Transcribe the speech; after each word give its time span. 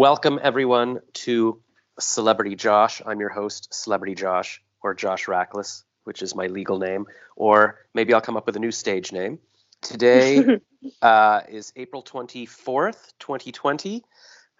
Welcome, 0.00 0.40
everyone, 0.42 1.00
to 1.12 1.60
Celebrity 1.98 2.56
Josh. 2.56 3.02
I'm 3.04 3.20
your 3.20 3.28
host, 3.28 3.68
Celebrity 3.74 4.14
Josh, 4.14 4.62
or 4.82 4.94
Josh 4.94 5.26
Rackless, 5.26 5.82
which 6.04 6.22
is 6.22 6.34
my 6.34 6.46
legal 6.46 6.78
name, 6.78 7.04
or 7.36 7.80
maybe 7.92 8.14
I'll 8.14 8.22
come 8.22 8.38
up 8.38 8.46
with 8.46 8.56
a 8.56 8.60
new 8.60 8.70
stage 8.70 9.12
name. 9.12 9.38
Today 9.82 10.56
uh, 11.02 11.42
is 11.50 11.74
April 11.76 12.02
24th, 12.02 13.12
2020. 13.18 14.02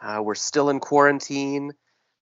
Uh, 0.03 0.21
we're 0.23 0.35
still 0.35 0.69
in 0.69 0.79
quarantine. 0.79 1.73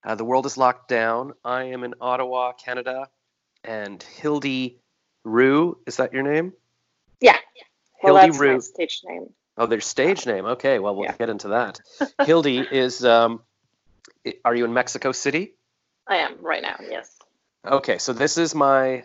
Uh, 0.05 0.15
the 0.15 0.25
world 0.25 0.47
is 0.47 0.57
locked 0.57 0.87
down. 0.89 1.33
I 1.45 1.65
am 1.65 1.83
in 1.83 1.95
Ottawa, 2.01 2.53
Canada, 2.53 3.09
and 3.65 4.01
Hildy 4.01 4.79
Rue, 5.25 5.77
is 5.89 5.97
that 5.97 6.13
your 6.13 6.23
name? 6.23 6.53
Yeah. 7.21 7.37
Well, 8.01 8.15
Hildy 8.15 8.29
that's 8.29 8.41
Rue. 8.41 8.53
my 8.53 8.59
stage 8.61 9.01
name. 9.05 9.31
Oh, 9.59 9.67
their 9.67 9.81
stage 9.81 10.25
name. 10.25 10.47
Okay, 10.47 10.79
well, 10.79 10.95
we'll 10.95 11.07
Yeah. 11.07 11.17
get 11.17 11.29
into 11.29 11.49
that. 11.49 11.81
Hildy 12.25 12.59
is, 12.61 13.05
um, 13.05 13.43
are 14.45 14.55
you 14.55 14.65
in 14.65 14.73
Mexico 14.73 15.13
City? 15.13 15.55
I 16.07 16.17
am 16.19 16.37
right 16.41 16.63
now. 16.63 16.77
Yes. 16.81 17.15
Okay, 17.67 17.99
so 17.99 18.13
this 18.13 18.39
is 18.39 18.55
my 18.55 19.05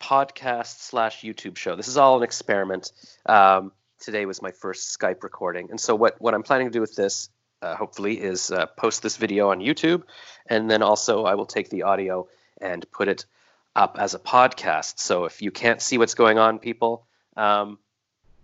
podcast 0.00 0.80
slash 0.80 1.20
YouTube 1.22 1.56
show. 1.56 1.76
This 1.76 1.86
is 1.88 1.96
all 1.96 2.16
an 2.16 2.22
experiment. 2.22 2.92
Um, 3.26 3.72
today 4.00 4.24
was 4.26 4.40
my 4.40 4.50
first 4.52 4.98
Skype 4.98 5.22
recording, 5.22 5.70
and 5.70 5.78
so 5.78 5.94
what 5.94 6.20
what 6.20 6.32
I'm 6.34 6.42
planning 6.42 6.66
to 6.68 6.72
do 6.72 6.80
with 6.80 6.96
this, 6.96 7.28
uh, 7.60 7.76
hopefully, 7.76 8.18
is 8.18 8.50
uh, 8.50 8.66
post 8.66 9.02
this 9.02 9.16
video 9.18 9.50
on 9.50 9.60
YouTube, 9.60 10.02
and 10.46 10.70
then 10.70 10.82
also 10.82 11.24
I 11.24 11.34
will 11.34 11.46
take 11.46 11.68
the 11.68 11.82
audio 11.82 12.26
and 12.60 12.90
put 12.90 13.08
it 13.08 13.26
up 13.76 13.96
as 14.00 14.14
a 14.14 14.18
podcast. 14.18 14.98
So 14.98 15.26
if 15.26 15.42
you 15.42 15.50
can't 15.50 15.80
see 15.82 15.98
what's 15.98 16.14
going 16.14 16.38
on, 16.38 16.58
people, 16.58 17.06
um, 17.36 17.78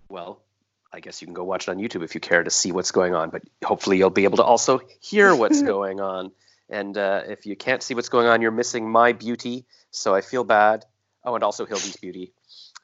well, 0.09 0.41
I 0.92 1.00
guess 1.00 1.20
you 1.20 1.26
can 1.26 1.34
go 1.34 1.45
watch 1.45 1.68
it 1.68 1.70
on 1.70 1.78
YouTube 1.78 2.02
if 2.04 2.14
you 2.14 2.20
care 2.20 2.42
to 2.42 2.50
see 2.50 2.72
what's 2.72 2.90
going 2.90 3.14
on. 3.14 3.30
But 3.30 3.42
hopefully, 3.64 3.98
you'll 3.98 4.10
be 4.10 4.24
able 4.24 4.38
to 4.38 4.45
also 4.45 4.80
hear 5.00 5.34
what's 5.34 5.62
going 5.74 6.00
on. 6.00 6.32
And 6.68 6.96
uh, 6.96 7.22
if 7.28 7.46
you 7.46 7.54
can't 7.56 7.82
see 7.82 7.95
what's 7.95 8.09
going 8.09 8.26
on, 8.26 8.42
you're 8.42 8.50
missing 8.50 8.90
my 8.90 9.12
beauty. 9.12 9.65
So 9.90 10.15
I 10.15 10.20
feel 10.20 10.45
bad. 10.45 10.84
Oh, 11.24 11.34
and 11.34 11.45
also 11.45 11.66
Hildy's 11.66 11.96
beauty. 11.96 12.32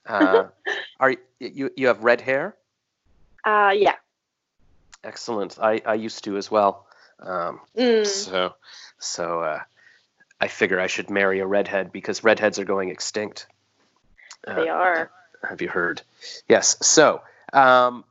Uh, 0.07 0.45
are 1.01 1.15
you 1.41 1.71
you 1.77 1.87
have 1.87 2.05
red 2.05 2.21
hair? 2.21 2.57
Uh, 3.45 3.73
yeah. 3.75 3.95
Excellent. 5.05 5.59
I, 5.61 5.81
I 5.85 5.95
used 5.95 6.25
to 6.25 6.37
as 6.37 6.51
well. 6.51 6.87
Um, 7.21 7.61
Mm. 7.77 8.07
So 8.07 8.55
so 8.99 9.43
uh, 9.43 9.61
I 10.41 10.49
figure 10.49 10.79
I 10.81 10.87
should 10.89 11.09
marry 11.11 11.41
a 11.41 11.47
redhead 11.47 11.93
because 11.93 12.23
redheads 12.25 12.59
are 12.59 12.65
going 12.65 12.89
extinct. 12.91 13.47
They 14.47 14.69
Uh, 14.69 14.75
are. 14.75 15.11
Have 15.49 15.61
you 15.63 15.69
heard? 15.69 16.03
Yes. 16.49 16.77
So 16.87 17.23
um, 17.53 18.05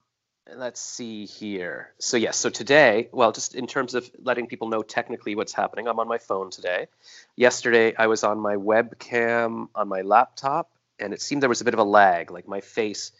let's 0.56 0.80
see 0.80 1.26
here. 1.26 1.94
So 2.00 2.18
yes. 2.18 2.38
So 2.38 2.50
today, 2.50 3.10
well, 3.12 3.32
just 3.32 3.56
in 3.56 3.68
terms 3.68 3.94
of 3.96 4.10
letting 4.20 4.48
people 4.48 4.70
know 4.70 4.82
technically 4.82 5.36
what's 5.36 5.54
happening, 5.54 5.88
I'm 5.88 6.00
on 6.00 6.08
my 6.08 6.18
phone 6.18 6.50
today. 6.50 6.88
Yesterday, 7.36 7.94
I 7.98 8.08
was 8.08 8.24
on 8.24 8.40
my 8.40 8.56
webcam 8.56 9.68
on 9.76 9.88
my 9.88 10.02
laptop, 10.02 10.72
and 11.00 11.14
it 11.14 11.22
seemed 11.22 11.42
there 11.42 11.50
was 11.50 11.62
a 11.62 11.66
bit 11.66 11.74
of 11.74 11.80
a 11.80 11.84
lag. 11.84 12.32
Like 12.32 12.48
my 12.48 12.62
face 12.62 13.12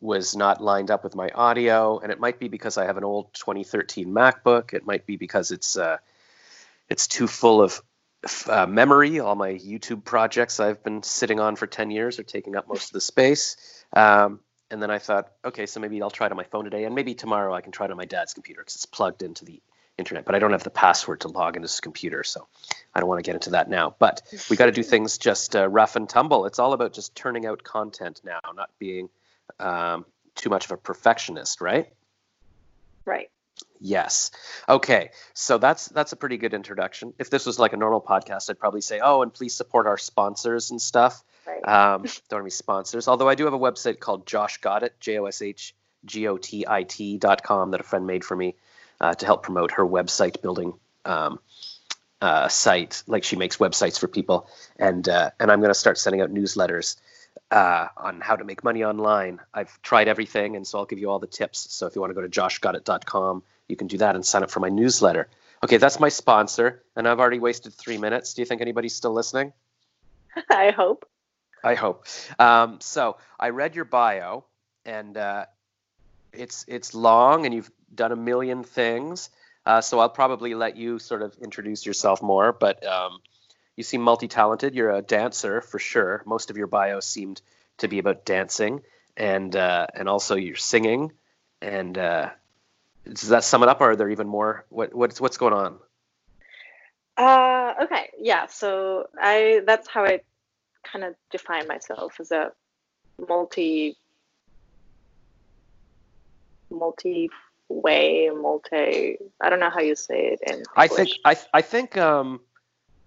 was 0.00 0.36
not 0.36 0.62
lined 0.62 0.90
up 0.90 1.04
with 1.04 1.14
my 1.14 1.30
audio, 1.34 1.98
and 1.98 2.10
it 2.12 2.20
might 2.20 2.38
be 2.38 2.48
because 2.48 2.76
I 2.78 2.86
have 2.86 2.96
an 2.96 3.04
old 3.04 3.32
2013 3.34 4.08
MacBook. 4.08 4.74
It 4.74 4.86
might 4.86 5.06
be 5.06 5.16
because 5.16 5.50
it's 5.50 5.76
uh, 5.76 5.98
it's 6.88 7.06
too 7.06 7.26
full 7.26 7.62
of 7.62 7.80
uh, 8.48 8.66
memory. 8.66 9.20
All 9.20 9.34
my 9.34 9.52
YouTube 9.52 10.04
projects 10.04 10.60
I've 10.60 10.82
been 10.82 11.02
sitting 11.02 11.40
on 11.40 11.56
for 11.56 11.66
10 11.66 11.90
years 11.90 12.18
are 12.18 12.24
taking 12.24 12.56
up 12.56 12.68
most 12.68 12.86
of 12.86 12.92
the 12.92 13.00
space. 13.00 13.56
Um, 13.92 14.40
and 14.70 14.82
then 14.82 14.90
I 14.90 14.98
thought, 14.98 15.30
okay, 15.44 15.66
so 15.66 15.80
maybe 15.80 16.00
I'll 16.02 16.10
try 16.10 16.26
it 16.26 16.32
on 16.32 16.36
my 16.36 16.44
phone 16.44 16.64
today, 16.64 16.84
and 16.84 16.94
maybe 16.94 17.14
tomorrow 17.14 17.54
I 17.54 17.60
can 17.60 17.72
try 17.72 17.86
it 17.86 17.90
on 17.90 17.96
my 17.96 18.04
dad's 18.04 18.34
computer 18.34 18.60
because 18.60 18.74
it's 18.74 18.86
plugged 18.86 19.22
into 19.22 19.44
the 19.44 19.60
internet. 19.98 20.24
But 20.24 20.34
I 20.34 20.38
don't 20.38 20.52
have 20.52 20.64
the 20.64 20.70
password 20.70 21.20
to 21.20 21.28
log 21.28 21.56
into 21.56 21.64
his 21.64 21.80
computer, 21.80 22.24
so 22.24 22.46
I 22.94 23.00
don't 23.00 23.08
want 23.08 23.18
to 23.22 23.28
get 23.28 23.34
into 23.34 23.50
that 23.50 23.68
now. 23.68 23.94
But 23.98 24.22
we 24.50 24.56
got 24.56 24.66
to 24.66 24.72
do 24.72 24.82
things 24.94 25.18
just 25.18 25.54
uh, 25.54 25.68
rough 25.68 25.96
and 25.96 26.08
tumble. 26.08 26.46
It's 26.46 26.58
all 26.58 26.72
about 26.72 26.92
just 26.92 27.14
turning 27.14 27.46
out 27.46 27.62
content 27.62 28.20
now, 28.24 28.40
not 28.54 28.70
being 28.78 29.08
um, 29.60 30.04
too 30.34 30.50
much 30.50 30.64
of 30.64 30.72
a 30.72 30.76
perfectionist, 30.76 31.60
right? 31.60 31.92
Right. 33.04 33.30
Yes. 33.80 34.30
Okay. 34.68 35.10
So 35.34 35.58
that's 35.58 35.86
that's 35.88 36.12
a 36.12 36.16
pretty 36.16 36.38
good 36.38 36.54
introduction. 36.54 37.12
If 37.18 37.30
this 37.30 37.46
was 37.46 37.58
like 37.58 37.72
a 37.72 37.76
normal 37.76 38.00
podcast, 38.00 38.50
I'd 38.50 38.58
probably 38.58 38.80
say, 38.80 39.00
"Oh, 39.02 39.22
and 39.22 39.32
please 39.32 39.54
support 39.54 39.86
our 39.86 39.98
sponsors 39.98 40.70
and 40.70 40.80
stuff." 40.80 41.22
Right. 41.46 41.66
Um, 41.66 42.02
don't 42.02 42.38
have 42.38 42.40
any 42.40 42.50
sponsors. 42.50 43.08
Although 43.08 43.28
I 43.28 43.34
do 43.34 43.44
have 43.44 43.54
a 43.54 43.58
website 43.58 44.00
called 44.00 44.26
Josh 44.26 44.58
Got 44.58 44.82
It, 44.82 44.94
J 45.00 45.18
O 45.18 45.26
S 45.26 45.42
H 45.42 45.74
G 46.04 46.26
O 46.28 46.36
T 46.36 46.64
I 46.66 46.82
T 46.84 47.18
dot 47.18 47.42
com 47.42 47.70
that 47.72 47.80
a 47.80 47.84
friend 47.84 48.06
made 48.06 48.24
for 48.24 48.36
me 48.36 48.54
uh, 49.00 49.14
to 49.14 49.26
help 49.26 49.42
promote 49.42 49.72
her 49.72 49.84
website 49.84 50.40
building 50.42 50.74
um, 51.04 51.38
uh, 52.20 52.48
site. 52.48 53.02
Like 53.06 53.24
she 53.24 53.36
makes 53.36 53.58
websites 53.58 53.98
for 53.98 54.08
people, 54.08 54.48
and 54.78 55.08
uh, 55.08 55.30
and 55.38 55.50
I'm 55.50 55.60
going 55.60 55.70
to 55.70 55.78
start 55.78 55.98
sending 55.98 56.20
out 56.20 56.32
newsletters 56.32 56.96
uh, 57.50 57.88
on 57.96 58.20
how 58.20 58.36
to 58.36 58.44
make 58.44 58.64
money 58.64 58.84
online. 58.84 59.40
I've 59.52 59.80
tried 59.82 60.08
everything, 60.08 60.56
and 60.56 60.66
so 60.66 60.78
I'll 60.78 60.86
give 60.86 60.98
you 60.98 61.10
all 61.10 61.18
the 61.18 61.26
tips. 61.26 61.72
So 61.72 61.86
if 61.86 61.94
you 61.94 62.00
want 62.00 62.10
to 62.10 62.14
go 62.14 62.22
to 62.22 62.28
joshgotit.com, 62.28 63.42
you 63.68 63.76
can 63.76 63.86
do 63.86 63.98
that 63.98 64.14
and 64.14 64.24
sign 64.24 64.42
up 64.42 64.50
for 64.50 64.60
my 64.60 64.68
newsletter. 64.68 65.28
Okay, 65.62 65.78
that's 65.78 65.98
my 65.98 66.08
sponsor, 66.08 66.82
and 66.96 67.08
I've 67.08 67.20
already 67.20 67.38
wasted 67.38 67.72
three 67.72 67.96
minutes. 67.96 68.34
Do 68.34 68.42
you 68.42 68.46
think 68.46 68.60
anybody's 68.60 68.94
still 68.94 69.12
listening? 69.12 69.52
I 70.50 70.70
hope. 70.70 71.08
I 71.64 71.74
hope. 71.74 72.04
Um, 72.38 72.78
so 72.80 73.16
I 73.40 73.48
read 73.48 73.74
your 73.74 73.86
bio, 73.86 74.44
and 74.84 75.16
uh, 75.16 75.46
it's 76.32 76.66
it's 76.68 76.94
long, 76.94 77.46
and 77.46 77.54
you've 77.54 77.70
done 77.94 78.12
a 78.12 78.16
million 78.16 78.64
things. 78.64 79.30
Uh, 79.64 79.80
so 79.80 79.98
I'll 79.98 80.10
probably 80.10 80.54
let 80.54 80.76
you 80.76 80.98
sort 80.98 81.22
of 81.22 81.34
introduce 81.40 81.86
yourself 81.86 82.20
more. 82.22 82.52
But 82.52 82.86
um, 82.86 83.20
you 83.76 83.82
seem 83.82 84.02
multi-talented. 84.02 84.74
You're 84.74 84.90
a 84.90 85.00
dancer 85.00 85.62
for 85.62 85.78
sure. 85.78 86.22
Most 86.26 86.50
of 86.50 86.58
your 86.58 86.66
bio 86.66 87.00
seemed 87.00 87.40
to 87.78 87.88
be 87.88 87.98
about 87.98 88.26
dancing, 88.26 88.82
and 89.16 89.56
uh, 89.56 89.86
and 89.94 90.06
also 90.06 90.34
you're 90.34 90.56
singing. 90.56 91.12
And 91.62 91.96
uh, 91.96 92.28
does 93.10 93.28
that 93.28 93.42
sum 93.42 93.62
it 93.62 93.70
up, 93.70 93.80
or 93.80 93.92
are 93.92 93.96
there 93.96 94.10
even 94.10 94.28
more? 94.28 94.66
What 94.68 94.94
what's 94.94 95.18
what's 95.18 95.38
going 95.38 95.54
on? 95.54 95.78
Uh, 97.16 97.72
okay. 97.84 98.10
Yeah. 98.18 98.46
So 98.46 99.08
I 99.18 99.62
that's 99.66 99.88
how 99.88 100.04
I 100.04 100.20
kind 100.90 101.04
of 101.04 101.14
define 101.30 101.66
myself 101.66 102.14
as 102.20 102.30
a 102.30 102.52
multi 103.28 103.96
multi 106.70 107.30
way 107.68 108.30
multi 108.30 109.16
I 109.42 109.50
don't 109.50 109.60
know 109.60 109.70
how 109.70 109.80
you 109.80 109.94
say 109.94 110.32
it 110.32 110.40
in 110.50 110.62
I 110.76 110.88
think 110.88 111.10
I 111.24 111.36
I 111.52 111.62
think 111.62 111.96
um, 111.96 112.40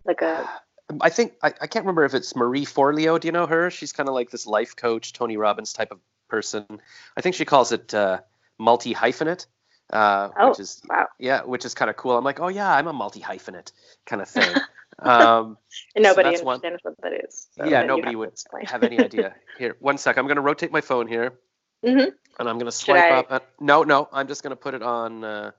like 0.05 0.21
a 0.21 0.49
I 1.01 1.09
think 1.09 1.33
I, 1.43 1.47
I 1.47 1.67
can't 1.67 1.83
remember 1.83 2.05
if 2.05 2.13
it's 2.13 2.35
Marie 2.35 2.65
Forleo. 2.65 3.19
Do 3.19 3.27
you 3.27 3.31
know 3.31 3.45
her? 3.45 3.69
She's 3.69 3.91
kind 3.91 4.07
of 4.07 4.15
like 4.15 4.29
this 4.29 4.47
life 4.47 4.75
coach, 4.75 5.13
Tony 5.13 5.35
Robbins 5.37 5.73
type 5.73 5.91
of 5.91 5.99
person. 6.29 6.65
I 7.17 7.21
think 7.21 7.35
she 7.35 7.45
calls 7.45 7.71
it 7.71 7.93
uh, 7.93 8.21
multi 8.57 8.93
hyphenate, 8.93 9.47
uh, 9.91 10.29
Oh, 10.39 10.49
which 10.49 10.59
is 10.59 10.81
wow. 10.89 11.07
yeah, 11.19 11.43
which 11.43 11.65
is 11.65 11.73
kind 11.73 11.89
of 11.89 11.97
cool. 11.97 12.17
I'm 12.17 12.23
like, 12.23 12.39
oh 12.39 12.47
yeah, 12.47 12.73
I'm 12.73 12.87
a 12.87 12.93
multi 12.93 13.19
hyphenate 13.19 13.71
kind 14.05 14.21
of 14.21 14.29
thing. 14.29 14.55
um, 14.99 15.57
and 15.95 16.03
nobody 16.03 16.37
one- 16.41 16.55
understands 16.55 16.79
what 16.83 16.95
that 17.01 17.13
is. 17.13 17.47
so 17.57 17.65
yeah, 17.65 17.83
nobody 17.83 18.15
would 18.15 18.33
have 18.65 18.83
any 18.83 18.99
idea. 18.99 19.35
Here, 19.57 19.75
one 19.79 19.97
sec. 19.97 20.17
I'm 20.17 20.25
going 20.25 20.35
to 20.37 20.41
rotate 20.41 20.71
my 20.71 20.81
phone 20.81 21.07
here, 21.07 21.33
Mhm. 21.83 22.11
and 22.39 22.49
I'm 22.49 22.57
going 22.57 22.65
to 22.65 22.71
swipe 22.71 23.11
up. 23.11 23.25
uh, 23.31 23.39
no, 23.59 23.83
no, 23.83 24.07
I'm 24.11 24.27
just 24.27 24.43
going 24.43 24.51
to 24.51 24.55
put 24.55 24.73
it 24.73 24.83
on 24.83 25.23
uh, 25.23 25.51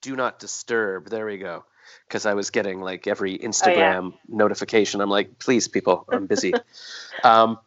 do 0.00 0.16
not 0.16 0.38
disturb. 0.38 1.08
There 1.08 1.26
we 1.26 1.38
go. 1.38 1.64
Because 2.08 2.24
I 2.26 2.34
was 2.34 2.50
getting 2.50 2.80
like 2.80 3.06
every 3.06 3.36
Instagram 3.38 4.14
notification. 4.28 5.00
I'm 5.02 5.10
like, 5.10 5.38
please, 5.38 5.68
people, 5.68 6.04
I'm 6.10 6.26
busy. 6.26 6.54
um, 7.24 7.58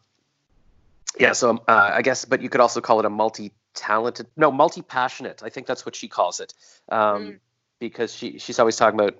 yeah, 1.18 1.32
so 1.32 1.50
um, 1.50 1.60
uh, 1.68 1.90
I 1.94 2.02
guess, 2.02 2.24
but 2.24 2.42
you 2.42 2.48
could 2.48 2.60
also 2.60 2.80
call 2.80 2.98
it 3.00 3.04
a 3.06 3.10
multi-talented, 3.10 4.26
no, 4.36 4.50
multi-passionate. 4.52 5.42
I 5.44 5.48
think 5.50 5.66
that's 5.66 5.84
what 5.86 5.94
she 5.96 6.08
calls 6.08 6.40
it, 6.40 6.52
um, 6.88 6.98
Mm. 6.98 7.38
because 7.80 8.14
she 8.14 8.38
she's 8.38 8.58
always 8.58 8.76
talking 8.76 8.98
about 9.00 9.18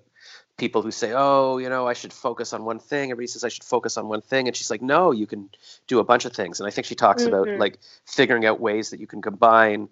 people 0.58 0.82
who 0.82 0.90
say, 0.90 1.12
oh, 1.14 1.56
you 1.58 1.68
know, 1.70 1.86
I 1.86 1.94
should 1.94 2.12
focus 2.12 2.52
on 2.52 2.64
one 2.64 2.80
thing. 2.80 3.10
Everybody 3.10 3.28
says 3.28 3.44
I 3.44 3.48
should 3.48 3.64
focus 3.64 3.96
on 3.96 4.08
one 4.08 4.20
thing, 4.20 4.48
and 4.48 4.56
she's 4.56 4.70
like, 4.70 4.82
no, 4.82 5.12
you 5.12 5.26
can 5.26 5.48
do 5.86 6.00
a 6.00 6.04
bunch 6.04 6.26
of 6.26 6.34
things. 6.34 6.60
And 6.60 6.66
I 6.66 6.70
think 6.70 6.86
she 6.86 6.94
talks 6.94 7.24
about 7.24 7.46
Mhm. 7.46 7.58
like 7.58 7.78
figuring 8.04 8.44
out 8.44 8.60
ways 8.60 8.90
that 8.90 9.00
you 9.00 9.06
can 9.06 9.22
combine 9.22 9.88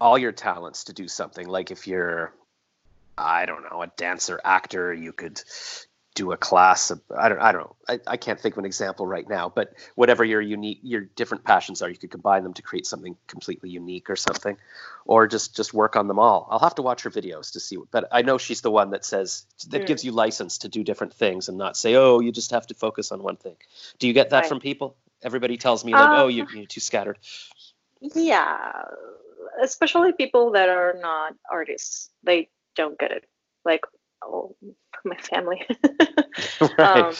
all 0.00 0.18
your 0.18 0.32
talents 0.32 0.84
to 0.84 0.92
do 0.92 1.06
something. 1.06 1.46
Like 1.46 1.70
if 1.70 1.86
you're, 1.86 2.32
I 3.18 3.44
don't 3.44 3.62
know, 3.70 3.82
a 3.82 3.86
dancer, 3.96 4.40
actor, 4.42 4.92
you 4.92 5.12
could 5.12 5.42
do 6.14 6.32
a 6.32 6.36
class 6.36 6.90
of, 6.90 7.00
I 7.16 7.28
don't, 7.28 7.40
I 7.40 7.52
don't 7.52 7.62
know. 7.62 7.76
I, 7.88 8.00
I 8.06 8.16
can't 8.16 8.38
think 8.40 8.54
of 8.54 8.58
an 8.58 8.64
example 8.64 9.06
right 9.06 9.28
now, 9.28 9.48
but 9.48 9.74
whatever 9.94 10.24
your 10.24 10.40
unique, 10.40 10.80
your 10.82 11.02
different 11.02 11.44
passions 11.44 11.82
are, 11.82 11.88
you 11.88 11.96
could 11.96 12.10
combine 12.10 12.42
them 12.42 12.52
to 12.54 12.62
create 12.62 12.86
something 12.86 13.16
completely 13.28 13.70
unique 13.70 14.10
or 14.10 14.16
something, 14.16 14.56
or 15.04 15.28
just 15.28 15.54
just 15.54 15.72
work 15.72 15.94
on 15.96 16.08
them 16.08 16.18
all. 16.18 16.48
I'll 16.50 16.58
have 16.58 16.74
to 16.76 16.82
watch 16.82 17.02
her 17.04 17.10
videos 17.10 17.52
to 17.52 17.60
see. 17.60 17.76
What, 17.76 17.90
but 17.92 18.08
I 18.10 18.22
know 18.22 18.38
she's 18.38 18.60
the 18.60 18.70
one 18.72 18.90
that 18.90 19.04
says 19.04 19.46
that 19.68 19.82
Mm. 19.82 19.86
gives 19.86 20.04
you 20.04 20.10
license 20.12 20.58
to 20.58 20.68
do 20.68 20.82
different 20.82 21.14
things 21.14 21.48
and 21.48 21.56
not 21.56 21.76
say, 21.76 21.94
oh, 21.94 22.18
you 22.20 22.32
just 22.32 22.50
have 22.50 22.66
to 22.68 22.74
focus 22.74 23.12
on 23.12 23.22
one 23.22 23.36
thing. 23.36 23.56
Do 24.00 24.08
you 24.08 24.12
get 24.12 24.30
that 24.30 24.40
Right. 24.40 24.48
from 24.48 24.60
people? 24.60 24.96
Everybody 25.22 25.58
tells 25.58 25.84
me 25.84 25.92
like, 25.92 26.10
Uh, 26.10 26.16
oh, 26.24 26.28
you, 26.28 26.46
you're 26.52 26.66
too 26.66 26.80
scattered. 26.80 27.18
Yeah, 28.00 28.72
especially 29.62 30.12
people 30.12 30.52
that 30.52 30.68
are 30.68 30.94
not 31.00 31.34
artists. 31.50 32.10
They 32.24 32.48
don't 32.74 32.98
get 32.98 33.12
it. 33.12 33.26
Like 33.64 33.82
all 34.22 34.56
my 35.04 35.16
family. 35.16 35.66
right. 36.60 36.80
um, 36.80 37.14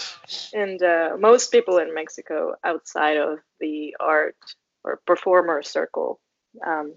and 0.52 0.82
uh, 0.82 1.16
most 1.18 1.52
people 1.52 1.78
in 1.78 1.94
Mexico 1.94 2.54
outside 2.64 3.16
of 3.16 3.38
the 3.60 3.96
art 4.00 4.36
or 4.84 5.00
performer 5.06 5.62
circle, 5.62 6.20
um, 6.66 6.94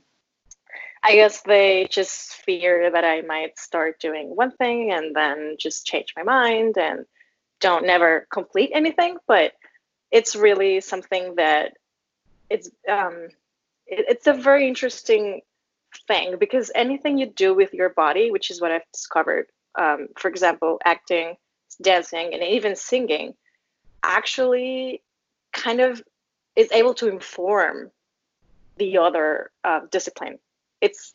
I 1.04 1.16
guess 1.16 1.42
they 1.42 1.88
just 1.90 2.34
fear 2.46 2.90
that 2.92 3.04
I 3.04 3.22
might 3.22 3.60
start 3.60 4.00
doing 4.00 4.36
one 4.36 4.52
thing 4.52 4.92
and 4.92 5.16
then 5.16 5.58
just 5.60 5.86
change 5.86 6.14
my 6.16 6.24
mind 6.24 6.78
and 6.78 7.06
don't 7.60 7.86
never 7.86 8.26
complete 8.32 8.72
anything. 8.74 9.18
But 9.28 9.52
it's 10.12 10.36
really 10.36 10.80
something 10.80 11.36
that 11.36 11.74
it's 12.50 12.70
um, 12.88 13.28
it, 13.86 14.06
it's 14.08 14.28
a 14.28 14.34
very 14.34 14.68
interesting 14.68 15.42
thing 16.08 16.38
because 16.40 16.72
anything 16.74 17.18
you 17.18 17.26
do 17.26 17.54
with 17.54 17.74
your 17.74 17.90
body, 17.90 18.32
which 18.32 18.50
is 18.50 18.62
what 18.62 18.72
I've 18.72 18.92
discovered, 18.94 19.48
um, 19.76 20.08
for 20.18 20.30
example, 20.30 20.80
acting, 20.86 21.36
dancing, 21.82 22.34
and 22.34 22.44
even 22.44 22.76
singing, 22.76 23.34
actually 24.04 25.02
kind 25.52 25.80
of 25.80 26.02
is 26.56 26.72
able 26.72 26.94
to 26.96 27.08
inform 27.08 27.92
the 28.78 28.98
other 28.98 29.52
uh, 29.64 29.82
discipline. 29.92 30.38
It's 30.82 31.14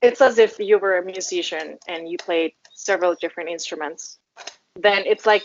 it's 0.00 0.20
as 0.20 0.38
if 0.38 0.58
you 0.58 0.78
were 0.78 0.98
a 0.98 1.04
musician 1.04 1.78
and 1.86 2.08
you 2.08 2.18
played 2.18 2.54
several 2.74 3.14
different 3.20 3.50
instruments. 3.50 4.18
Then 4.74 5.04
it's 5.06 5.26
like 5.26 5.44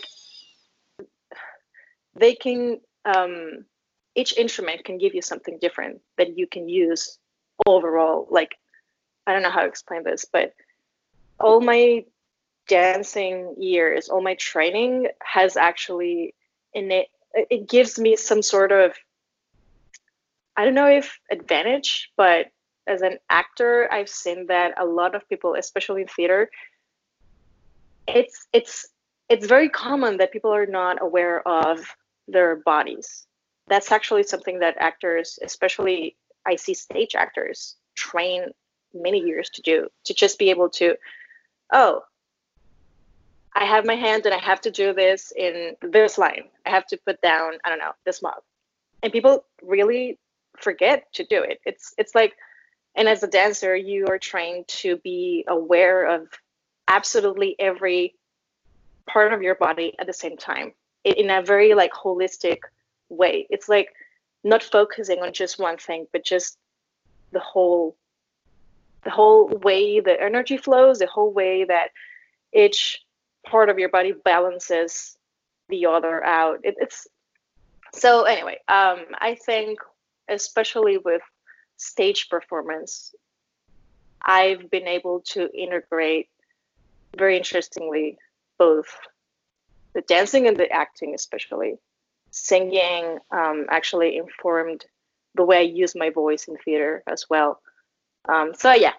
they 2.16 2.34
can 2.34 2.80
um, 3.04 3.64
each 4.14 4.36
instrument 4.36 4.84
can 4.84 4.98
give 4.98 5.14
you 5.14 5.22
something 5.22 5.58
different 5.60 6.00
that 6.16 6.36
you 6.36 6.46
can 6.46 6.68
use 6.68 7.18
overall. 7.66 8.26
Like 8.30 8.56
I 9.26 9.32
don't 9.32 9.42
know 9.42 9.50
how 9.50 9.62
to 9.62 9.68
explain 9.68 10.02
this, 10.02 10.24
but 10.32 10.52
all 11.40 11.60
my 11.60 12.04
dancing 12.68 13.54
years, 13.58 14.08
all 14.08 14.20
my 14.20 14.34
training 14.34 15.08
has 15.22 15.56
actually 15.56 16.34
in 16.74 16.90
it 16.90 17.08
it 17.34 17.68
gives 17.68 17.98
me 17.98 18.16
some 18.16 18.42
sort 18.42 18.72
of 18.72 18.94
I 20.56 20.64
don't 20.64 20.74
know 20.74 20.88
if 20.88 21.20
advantage, 21.30 22.10
but 22.16 22.46
as 22.88 23.02
an 23.02 23.18
actor, 23.30 23.88
I've 23.92 24.08
seen 24.08 24.46
that 24.46 24.74
a 24.76 24.84
lot 24.84 25.14
of 25.14 25.28
people, 25.28 25.54
especially 25.54 26.02
in 26.02 26.08
theater, 26.08 26.50
it's 28.08 28.48
it's 28.52 28.88
it's 29.28 29.46
very 29.46 29.68
common 29.68 30.16
that 30.16 30.32
people 30.32 30.52
are 30.52 30.66
not 30.66 31.00
aware 31.00 31.46
of 31.46 31.94
their 32.26 32.56
bodies. 32.56 33.26
That's 33.68 33.92
actually 33.92 34.22
something 34.22 34.60
that 34.60 34.76
actors, 34.78 35.38
especially 35.42 36.16
I 36.46 36.56
see 36.56 36.74
stage 36.74 37.14
actors, 37.14 37.76
train 37.94 38.46
many 38.94 39.20
years 39.20 39.50
to 39.50 39.62
do 39.62 39.88
to 40.04 40.14
just 40.14 40.38
be 40.38 40.50
able 40.50 40.70
to, 40.70 40.96
oh, 41.72 42.02
I 43.54 43.64
have 43.64 43.84
my 43.84 43.94
hand 43.94 44.24
and 44.24 44.34
I 44.34 44.38
have 44.38 44.60
to 44.62 44.70
do 44.70 44.92
this 44.92 45.32
in 45.36 45.74
this 45.82 46.18
line. 46.18 46.44
I 46.64 46.70
have 46.70 46.86
to 46.86 46.98
put 47.04 47.20
down, 47.20 47.54
I 47.64 47.70
don't 47.70 47.78
know, 47.78 47.92
this 48.04 48.22
mug. 48.22 48.40
And 49.02 49.12
people 49.12 49.44
really 49.62 50.18
forget 50.58 51.12
to 51.14 51.24
do 51.24 51.42
it. 51.42 51.60
It's 51.64 51.94
it's 51.98 52.14
like 52.14 52.36
and 52.94 53.08
as 53.08 53.22
a 53.22 53.28
dancer, 53.28 53.76
you 53.76 54.06
are 54.08 54.18
trained 54.18 54.66
to 54.68 54.96
be 54.98 55.44
aware 55.46 56.06
of 56.06 56.28
absolutely 56.88 57.54
every 57.58 58.16
part 59.06 59.32
of 59.32 59.42
your 59.42 59.54
body 59.54 59.94
at 59.98 60.06
the 60.06 60.12
same 60.12 60.36
time 60.36 60.72
in 61.04 61.30
a 61.30 61.42
very 61.42 61.74
like 61.74 61.92
holistic 61.92 62.58
way. 63.08 63.46
It's 63.50 63.68
like 63.68 63.94
not 64.44 64.62
focusing 64.62 65.20
on 65.22 65.32
just 65.32 65.58
one 65.58 65.78
thing, 65.78 66.06
but 66.12 66.24
just 66.24 66.58
the 67.32 67.40
whole 67.40 67.96
the 69.08 69.14
whole 69.14 69.48
way 69.62 70.00
the 70.00 70.20
energy 70.22 70.58
flows, 70.58 70.98
the 70.98 71.06
whole 71.06 71.32
way 71.32 71.64
that 71.64 71.92
each 72.52 73.02
part 73.46 73.70
of 73.70 73.78
your 73.78 73.88
body 73.88 74.12
balances 74.12 75.16
the 75.70 75.86
other 75.86 76.22
out. 76.22 76.58
It, 76.62 76.74
it's 76.76 77.08
so 77.94 78.24
anyway. 78.24 78.58
Um, 78.68 78.98
I 79.18 79.38
think 79.46 79.78
especially 80.28 80.98
with 80.98 81.22
stage 81.78 82.28
performance, 82.28 83.14
I've 84.20 84.70
been 84.70 84.86
able 84.86 85.20
to 85.32 85.50
integrate 85.56 86.28
very 87.16 87.38
interestingly 87.38 88.18
both 88.58 88.94
the 89.94 90.02
dancing 90.02 90.46
and 90.46 90.58
the 90.58 90.70
acting, 90.70 91.14
especially. 91.14 91.76
Singing 92.30 93.20
um, 93.30 93.64
actually 93.70 94.18
informed 94.18 94.84
the 95.34 95.44
way 95.44 95.60
I 95.60 95.60
use 95.82 95.94
my 95.96 96.10
voice 96.10 96.46
in 96.46 96.58
theater 96.58 97.02
as 97.06 97.24
well. 97.30 97.62
Um, 98.26 98.54
so 98.54 98.72
yeah, 98.72 98.94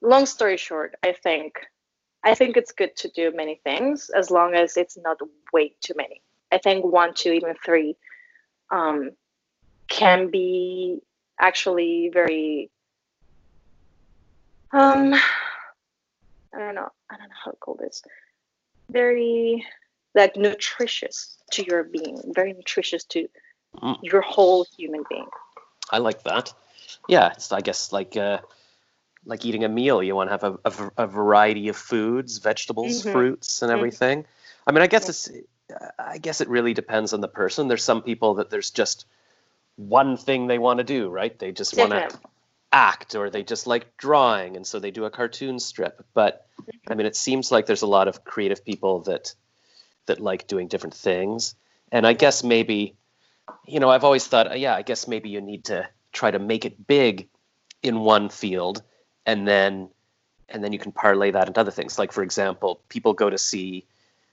long 0.00 0.26
story 0.26 0.56
short, 0.56 0.94
I 1.02 1.12
think 1.12 1.54
I 2.22 2.34
think 2.34 2.56
it's 2.56 2.72
good 2.72 2.96
to 2.96 3.08
do 3.08 3.32
many 3.34 3.60
things 3.64 4.10
as 4.10 4.30
long 4.30 4.54
as 4.54 4.76
it's 4.76 4.96
not 4.96 5.18
way 5.52 5.74
too 5.80 5.94
many. 5.96 6.22
I 6.50 6.58
think 6.58 6.84
one, 6.84 7.12
two, 7.14 7.32
even 7.32 7.54
three 7.64 7.96
um, 8.70 9.10
can 9.88 10.30
be 10.30 11.00
actually 11.38 12.10
very 12.12 12.70
um 14.72 15.14
I 15.14 16.58
don't 16.58 16.74
know 16.74 16.88
I 17.10 17.16
don't 17.16 17.28
know 17.28 17.34
how 17.44 17.50
to 17.50 17.56
call 17.56 17.74
this 17.74 18.02
very 18.90 19.64
like 20.14 20.36
nutritious 20.36 21.36
to 21.52 21.64
your 21.64 21.84
being 21.84 22.20
very 22.34 22.52
nutritious 22.52 23.04
to 23.04 23.28
mm. 23.76 23.98
your 24.02 24.20
whole 24.20 24.66
human 24.76 25.04
being 25.08 25.26
I 25.90 25.98
like 25.98 26.22
that 26.24 26.52
yeah 27.08 27.32
it's 27.32 27.52
I 27.52 27.60
guess 27.60 27.92
like 27.92 28.16
uh 28.16 28.38
like 29.26 29.44
eating 29.44 29.64
a 29.64 29.68
meal 29.68 30.02
you 30.02 30.14
want 30.14 30.28
to 30.28 30.32
have 30.32 30.44
a, 30.44 30.58
a, 30.64 31.04
a 31.04 31.06
variety 31.06 31.68
of 31.68 31.76
foods 31.76 32.38
vegetables 32.38 33.02
mm-hmm. 33.02 33.12
fruits 33.12 33.62
and 33.62 33.70
mm-hmm. 33.70 33.78
everything 33.78 34.18
mm-hmm. 34.20 34.68
I 34.68 34.72
mean 34.72 34.82
I 34.82 34.86
guess 34.86 35.08
it's 35.08 35.30
I 35.98 36.18
guess 36.18 36.40
it 36.40 36.48
really 36.48 36.74
depends 36.74 37.12
on 37.12 37.20
the 37.20 37.28
person 37.28 37.68
there's 37.68 37.84
some 37.84 38.02
people 38.02 38.34
that 38.34 38.50
there's 38.50 38.70
just 38.70 39.06
one 39.76 40.16
thing 40.16 40.46
they 40.46 40.58
want 40.58 40.78
to 40.78 40.84
do, 40.84 41.08
right? 41.08 41.36
They 41.36 41.50
just 41.50 41.76
want 41.76 41.90
to 41.90 42.08
act 42.70 43.14
or 43.14 43.30
they 43.30 43.42
just 43.42 43.66
like 43.66 43.96
drawing 43.96 44.56
and 44.56 44.66
so 44.66 44.78
they 44.78 44.90
do 44.90 45.04
a 45.04 45.10
cartoon 45.10 45.58
strip. 45.58 46.04
But 46.12 46.46
I 46.88 46.94
mean 46.94 47.06
it 47.06 47.16
seems 47.16 47.50
like 47.50 47.66
there's 47.66 47.82
a 47.82 47.86
lot 47.86 48.08
of 48.08 48.24
creative 48.24 48.64
people 48.64 49.00
that 49.02 49.34
that 50.06 50.20
like 50.20 50.46
doing 50.46 50.68
different 50.68 50.94
things. 50.94 51.54
And 51.90 52.06
I 52.06 52.12
guess 52.12 52.44
maybe 52.44 52.96
you 53.66 53.80
know, 53.80 53.90
I've 53.90 54.04
always 54.04 54.26
thought, 54.26 54.58
yeah, 54.58 54.74
I 54.74 54.82
guess 54.82 55.08
maybe 55.08 55.28
you 55.28 55.40
need 55.40 55.64
to 55.66 55.88
try 56.12 56.30
to 56.30 56.38
make 56.38 56.64
it 56.64 56.86
big 56.86 57.28
in 57.82 58.00
one 58.00 58.28
field 58.28 58.82
and 59.26 59.46
then 59.46 59.88
and 60.48 60.62
then 60.62 60.72
you 60.72 60.78
can 60.78 60.92
parlay 60.92 61.30
that 61.30 61.48
into 61.48 61.60
other 61.60 61.70
things. 61.70 61.98
Like 61.98 62.12
for 62.12 62.22
example, 62.22 62.80
people 62.88 63.14
go 63.14 63.30
to 63.30 63.38
see 63.38 63.86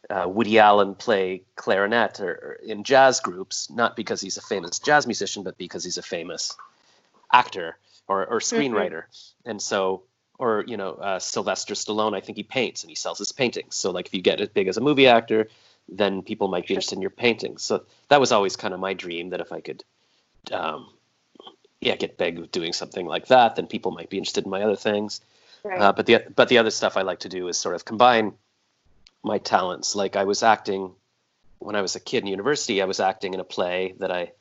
uh, 0.10 0.28
Woody 0.28 0.60
Allen 0.60 0.96
play 0.96 1.44
clarinet 1.56 2.20
or, 2.20 2.32
or, 2.32 2.60
in 2.64 2.84
jazz 2.84 3.20
groups, 3.20 3.70
not 3.70 3.96
because 3.96 4.20
he's 4.20 4.38
a 4.38 4.42
famous 4.42 4.80
jazz 4.80 5.06
musician, 5.06 5.44
but 5.44 5.58
because 5.58 5.84
he's 5.84 5.98
a 5.98 6.04
famous 6.04 6.56
actor 7.32 7.78
or, 8.08 8.26
or 8.26 8.40
mm-hmm. 8.40 8.56
screenwriter. 8.56 9.04
Mm-hmm. 9.04 9.50
And 9.52 9.62
so, 9.62 10.04
or 10.38 10.64
you 10.68 10.76
know, 10.76 10.94
uh, 10.94 11.20
Sylvester 11.20 11.76
Stallone, 11.76 12.16
I 12.16 12.22
think 12.22 12.38
he 12.38 12.44
paints 12.44 12.84
and 12.84 12.90
he 12.90 12.96
sells 12.96 13.20
his 13.20 13.32
paintings. 13.32 13.76
So 13.76 13.92
like, 13.92 14.08
if 14.08 14.14
you 14.14 14.22
get 14.22 14.42
as 14.42 14.50
big 14.50 14.68
as 14.68 14.78
a 14.78 14.82
movie 14.82 15.08
actor, 15.08 15.48
then 15.88 16.22
people 16.24 16.48
might 16.48 16.68
be 16.68 16.74
interested 16.74 16.96
in 16.96 17.02
your 17.02 17.12
paintings. 17.12 17.64
So 17.64 17.86
that 18.10 18.20
was 18.20 18.32
always 18.32 18.56
kind 18.56 18.74
of 18.74 18.80
my 18.80 18.94
dream 18.94 19.30
that 19.30 19.42
if 19.42 19.52
I 19.52 19.62
could, 19.62 19.84
um, 20.52 20.90
yeah, 21.82 21.96
get 21.96 22.18
big 22.18 22.52
doing 22.52 22.74
something 22.74 23.06
like 23.06 23.28
that, 23.28 23.56
then 23.56 23.68
people 23.68 23.92
might 23.92 24.10
be 24.10 24.18
interested 24.18 24.46
in 24.46 24.52
my 24.52 24.62
other 24.62 24.76
things. 24.76 25.20
Right. 25.64 25.82
Uh, 25.82 25.92
but 25.92 26.06
the 26.06 26.24
but 26.36 26.48
the 26.48 26.60
other 26.60 26.72
stuff 26.72 26.96
I 26.96 27.02
like 27.02 27.20
to 27.20 27.30
do 27.30 27.48
is 27.48 27.58
sort 27.58 27.76
of 27.76 27.84
combine 27.84 28.34
my 29.24 29.40
talents. 29.40 29.96
Like 29.96 30.16
I 30.16 30.24
was 30.24 30.44
acting 30.44 30.94
when 31.60 31.76
I 31.76 31.82
was 31.82 31.96
a 31.96 32.00
kid 32.00 32.24
in 32.24 32.28
university. 32.28 32.82
I 32.82 32.86
was 32.86 33.00
acting 33.00 33.34
in 33.34 33.40
a 33.40 33.44
play 33.44 33.96
that 34.00 34.12
I 34.12 34.32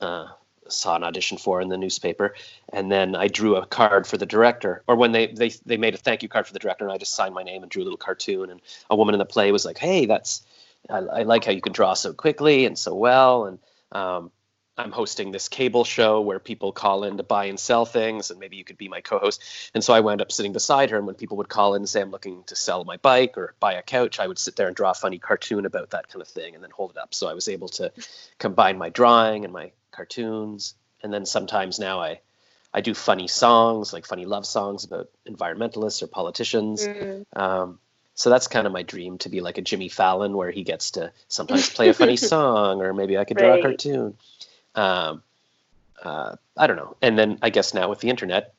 uh, 0.00 0.28
saw 0.68 0.96
an 0.96 1.04
audition 1.04 1.38
for 1.38 1.60
in 1.60 1.68
the 1.68 1.76
newspaper, 1.76 2.34
and 2.72 2.92
then 2.92 3.16
I 3.16 3.28
drew 3.28 3.56
a 3.56 3.66
card 3.66 4.06
for 4.06 4.16
the 4.16 4.26
director. 4.26 4.82
Or 4.86 4.96
when 4.96 5.12
they 5.12 5.26
they 5.28 5.50
they 5.64 5.78
made 5.78 5.94
a 5.94 5.98
thank 5.98 6.22
you 6.22 6.28
card 6.28 6.46
for 6.46 6.52
the 6.52 6.58
director, 6.58 6.84
and 6.84 6.92
I 6.92 6.98
just 6.98 7.14
signed 7.14 7.34
my 7.34 7.42
name 7.42 7.62
and 7.62 7.70
drew 7.70 7.82
a 7.82 7.84
little 7.84 7.98
cartoon. 7.98 8.50
And 8.50 8.60
a 8.90 8.96
woman 8.96 9.14
in 9.14 9.18
the 9.18 9.24
play 9.24 9.52
was 9.52 9.64
like, 9.64 9.78
"Hey, 9.78 10.06
that's 10.06 10.42
I, 10.88 10.98
I 10.98 11.22
like 11.22 11.44
how 11.44 11.52
you 11.52 11.62
can 11.62 11.72
draw 11.72 11.94
so 11.94 12.12
quickly 12.12 12.66
and 12.66 12.78
so 12.78 12.94
well." 12.94 13.46
And 13.46 13.58
um, 13.92 14.30
I'm 14.78 14.92
hosting 14.92 15.30
this 15.30 15.48
cable 15.48 15.84
show 15.84 16.20
where 16.20 16.38
people 16.38 16.72
call 16.72 17.04
in 17.04 17.18
to 17.18 17.22
buy 17.22 17.46
and 17.46 17.60
sell 17.60 17.84
things, 17.84 18.30
and 18.30 18.40
maybe 18.40 18.56
you 18.56 18.64
could 18.64 18.78
be 18.78 18.88
my 18.88 19.00
co-host. 19.00 19.42
And 19.74 19.84
so 19.84 19.92
I 19.92 20.00
wound 20.00 20.22
up 20.22 20.32
sitting 20.32 20.52
beside 20.52 20.90
her, 20.90 20.96
and 20.96 21.06
when 21.06 21.16
people 21.16 21.36
would 21.36 21.48
call 21.48 21.74
in 21.74 21.82
and 21.82 21.88
say 21.88 22.00
I'm 22.00 22.10
looking 22.10 22.44
to 22.44 22.56
sell 22.56 22.84
my 22.84 22.96
bike 22.96 23.36
or 23.36 23.54
buy 23.60 23.74
a 23.74 23.82
couch, 23.82 24.18
I 24.18 24.26
would 24.26 24.38
sit 24.38 24.56
there 24.56 24.68
and 24.68 24.76
draw 24.76 24.90
a 24.90 24.94
funny 24.94 25.18
cartoon 25.18 25.66
about 25.66 25.90
that 25.90 26.08
kind 26.08 26.22
of 26.22 26.28
thing, 26.28 26.54
and 26.54 26.62
then 26.62 26.70
hold 26.70 26.92
it 26.92 26.98
up. 26.98 27.14
So 27.14 27.28
I 27.28 27.34
was 27.34 27.48
able 27.48 27.68
to 27.68 27.92
combine 28.38 28.78
my 28.78 28.88
drawing 28.88 29.44
and 29.44 29.52
my 29.52 29.72
cartoons, 29.90 30.74
and 31.02 31.12
then 31.12 31.26
sometimes 31.26 31.78
now 31.78 32.00
I 32.00 32.20
I 32.72 32.80
do 32.80 32.94
funny 32.94 33.28
songs, 33.28 33.92
like 33.92 34.06
funny 34.06 34.26
love 34.26 34.46
songs 34.46 34.84
about 34.84 35.10
environmentalists 35.28 36.02
or 36.02 36.06
politicians. 36.06 36.86
Mm. 36.86 37.24
Um, 37.34 37.80
so 38.14 38.30
that's 38.30 38.46
kind 38.46 38.66
of 38.66 38.72
my 38.72 38.82
dream 38.82 39.18
to 39.18 39.28
be 39.28 39.40
like 39.40 39.58
a 39.58 39.62
Jimmy 39.62 39.88
Fallon, 39.88 40.36
where 40.36 40.50
he 40.50 40.62
gets 40.62 40.92
to 40.92 41.12
sometimes 41.28 41.70
play 41.70 41.88
a 41.88 41.94
funny 41.94 42.16
song, 42.32 42.80
or 42.82 42.94
maybe 42.94 43.18
I 43.18 43.24
could 43.24 43.36
draw 43.36 43.50
right. 43.50 43.60
a 43.60 43.62
cartoon. 43.62 44.16
Um, 44.74 45.22
uh, 46.02 46.36
I 46.56 46.66
don't 46.66 46.76
know. 46.76 46.96
And 47.02 47.18
then 47.18 47.38
I 47.42 47.50
guess 47.50 47.74
now 47.74 47.88
with 47.88 48.00
the 48.00 48.08
internet, 48.08 48.54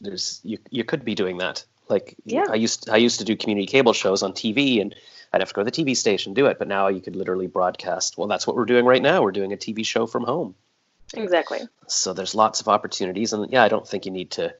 there's 0.00 0.40
you 0.44 0.58
you 0.70 0.84
could 0.84 1.04
be 1.04 1.14
doing 1.14 1.38
that. 1.38 1.64
Like 1.88 2.14
Yeah. 2.24 2.46
I 2.50 2.54
used 2.54 2.88
I 2.88 2.96
used 2.96 3.18
to 3.18 3.24
do 3.24 3.36
community 3.36 3.66
cable 3.66 3.92
shows 3.92 4.22
on 4.22 4.32
TV 4.32 4.80
and 4.80 4.94
I'd 5.32 5.40
have 5.40 5.48
to 5.48 5.54
go 5.54 5.62
to 5.64 5.70
the 5.70 5.84
TV 5.84 5.96
station 5.96 6.32
do 6.34 6.46
it, 6.46 6.58
but 6.58 6.68
now 6.68 6.88
you 6.88 7.00
could 7.00 7.16
literally 7.16 7.46
broadcast. 7.46 8.16
Well, 8.16 8.28
that's 8.28 8.46
what 8.46 8.56
we're 8.56 8.64
doing 8.64 8.84
right 8.86 9.02
now. 9.02 9.22
We're 9.22 9.32
doing 9.32 9.52
a 9.52 9.56
TV 9.56 9.84
show 9.84 10.06
from 10.06 10.24
home. 10.24 10.54
Exactly. 11.14 11.60
So 11.86 12.12
there's 12.12 12.34
lots 12.34 12.60
of 12.60 12.68
opportunities 12.68 13.32
and 13.32 13.50
yeah, 13.52 13.62
I 13.64 13.68
don't 13.68 13.86
think 13.86 14.06
you 14.06 14.12
need 14.12 14.30
to 14.32 14.54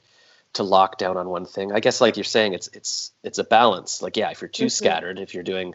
to 0.54 0.62
lock 0.62 0.96
down 0.98 1.16
on 1.18 1.28
one 1.28 1.44
thing. 1.44 1.72
I 1.72 1.80
guess 1.80 2.00
like 2.00 2.16
you're 2.16 2.24
saying 2.24 2.54
it's 2.54 2.68
it's 2.72 3.12
it's 3.22 3.38
a 3.38 3.44
balance. 3.44 4.02
Like 4.02 4.16
yeah, 4.16 4.30
if 4.30 4.40
you're 4.40 4.48
too 4.48 4.66
Mhm. 4.66 4.72
scattered, 4.72 5.18
if 5.18 5.34
you're 5.34 5.42
doing 5.42 5.74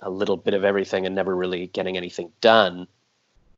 a 0.00 0.10
little 0.10 0.36
bit 0.36 0.54
of 0.54 0.64
everything 0.64 1.06
and 1.06 1.14
never 1.14 1.34
really 1.34 1.66
getting 1.66 1.96
anything 1.96 2.30
done, 2.40 2.86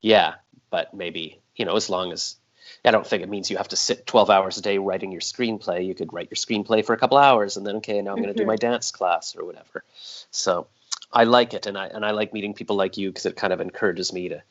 yeah, 0.01 0.35
but 0.71 0.95
maybe, 0.95 1.41
you 1.57 1.65
know, 1.65 1.77
as 1.77 1.91
long 1.91 2.13
as 2.13 2.37
I 2.85 2.91
don't 2.91 3.07
think 3.07 3.23
it 3.23 3.29
means 3.29 3.51
you 3.51 3.57
have 3.57 3.69
to 3.69 3.77
sit 3.77 4.07
12 4.07 4.31
hours 4.31 4.59
a 4.59 4.63
day 4.63 4.79
writing 4.79 5.13
your 5.13 5.21
screenplay. 5.21 5.87
You 5.87 5.95
could 5.95 6.13
write 6.13 6.31
your 6.31 6.37
screenplay 6.37 6.85
for 6.85 6.93
a 6.93 6.99
couple 6.99 7.19
hours 7.19 7.57
and 7.57 7.67
then 7.67 7.77
okay, 7.77 8.01
now 8.03 8.13
I'm 8.13 8.23
going 8.23 8.33
to 8.33 8.35
do 8.35 8.47
my 8.47 8.57
dance 8.57 8.91
class 8.91 9.37
or 9.37 9.45
whatever. 9.45 9.85
So 10.31 10.69
I 11.13 11.25
like 11.25 11.55
it 11.55 11.67
and 11.67 11.77
I 11.77 11.87
and 11.87 12.05
I 12.05 12.13
like 12.13 12.33
meeting 12.33 12.55
people 12.55 12.77
like 12.77 12.97
you 12.97 13.11
because 13.11 13.27
it 13.27 13.37
kind 13.37 13.53
of 13.53 13.61
encourages 13.61 14.13
me 14.13 14.29
to 14.31 14.43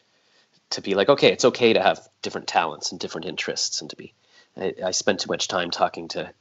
to 0.71 0.81
be 0.81 0.95
like, 0.95 1.09
okay, 1.09 1.31
it's 1.31 1.45
okay 1.45 1.73
to 1.73 1.81
have 1.81 2.07
different 2.21 2.47
talents 2.47 2.91
and 2.91 2.99
different 2.99 3.27
interests 3.27 3.81
and 3.81 3.89
to 3.91 3.95
be 3.95 4.13
I, 4.55 4.73
I 4.85 4.91
spend 4.91 5.19
too 5.19 5.29
much 5.29 5.47
time 5.47 5.71
talking 5.71 6.07
to 6.09 6.33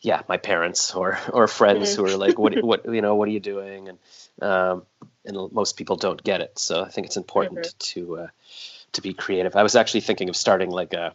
yeah, 0.00 0.22
my 0.28 0.36
parents 0.36 0.94
or 0.94 1.18
or 1.32 1.48
friends 1.48 1.94
who 1.94 2.04
are 2.04 2.16
like, 2.16 2.38
what 2.38 2.62
what 2.62 2.84
you 2.86 3.02
know, 3.02 3.14
what 3.14 3.28
are 3.28 3.32
you 3.32 3.40
doing? 3.40 3.88
And 3.88 3.98
um, 4.40 4.82
and 5.24 5.52
most 5.52 5.76
people 5.76 5.96
don't 5.96 6.22
get 6.22 6.40
it. 6.40 6.58
So 6.58 6.82
I 6.82 6.88
think 6.88 7.06
it's 7.06 7.16
important 7.24 7.74
to 7.78 8.18
uh, 8.18 8.26
to 8.96 9.02
be 9.02 9.14
creative. 9.14 9.56
I 9.56 9.62
was 9.62 9.76
actually 9.76 10.02
thinking 10.02 10.28
of 10.28 10.36
starting 10.36 10.70
like 10.70 10.92
a 10.94 11.14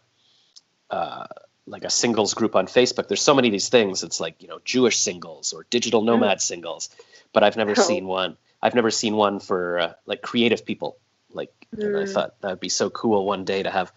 uh, 0.89 1.27
like 1.67 1.83
a 1.83 1.89
singles 1.89 2.33
group 2.33 2.55
on 2.55 2.67
Facebook. 2.67 3.07
There's 3.07 3.21
so 3.21 3.33
many 3.35 3.47
of 3.47 3.51
these 3.51 3.69
things. 3.69 4.03
It's 4.03 4.19
like 4.19 4.41
you 4.41 4.47
know 4.47 4.59
Jewish 4.65 4.97
singles 4.99 5.53
or 5.53 5.65
digital 5.69 6.01
nomad 6.01 6.41
singles, 6.41 6.89
but 7.33 7.43
I've 7.43 7.57
never 7.57 7.75
Oh. 7.77 7.83
seen 7.87 8.07
one. 8.07 8.37
I've 8.61 8.75
never 8.75 8.91
seen 8.91 9.15
one 9.15 9.39
for 9.39 9.79
uh, 9.79 9.93
like 10.05 10.21
creative 10.21 10.65
people. 10.65 10.97
Like, 11.31 11.53
and 11.79 11.95
I 11.95 12.05
Mm. 12.05 12.13
thought 12.13 12.41
that 12.41 12.49
would 12.49 12.59
be 12.59 12.69
so 12.69 12.89
cool 12.89 13.25
one 13.25 13.45
day 13.45 13.63
to 13.63 13.71
have. 13.71 13.91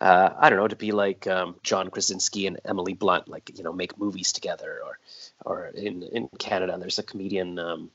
Uh, 0.00 0.30
I 0.38 0.48
don't 0.48 0.58
know 0.60 0.68
to 0.68 0.76
be 0.76 0.92
like 0.92 1.26
um, 1.26 1.56
John 1.64 1.90
Krasinski 1.90 2.46
and 2.46 2.60
Emily 2.64 2.94
Blunt, 2.94 3.28
like 3.28 3.50
you 3.58 3.64
know, 3.64 3.72
make 3.72 3.98
movies 3.98 4.32
together, 4.32 4.80
or 4.84 4.98
or 5.44 5.66
in 5.66 6.02
in 6.04 6.28
Canada, 6.38 6.76
there's 6.78 7.00
a 7.00 7.02
comedian 7.02 7.58
um, 7.58 7.90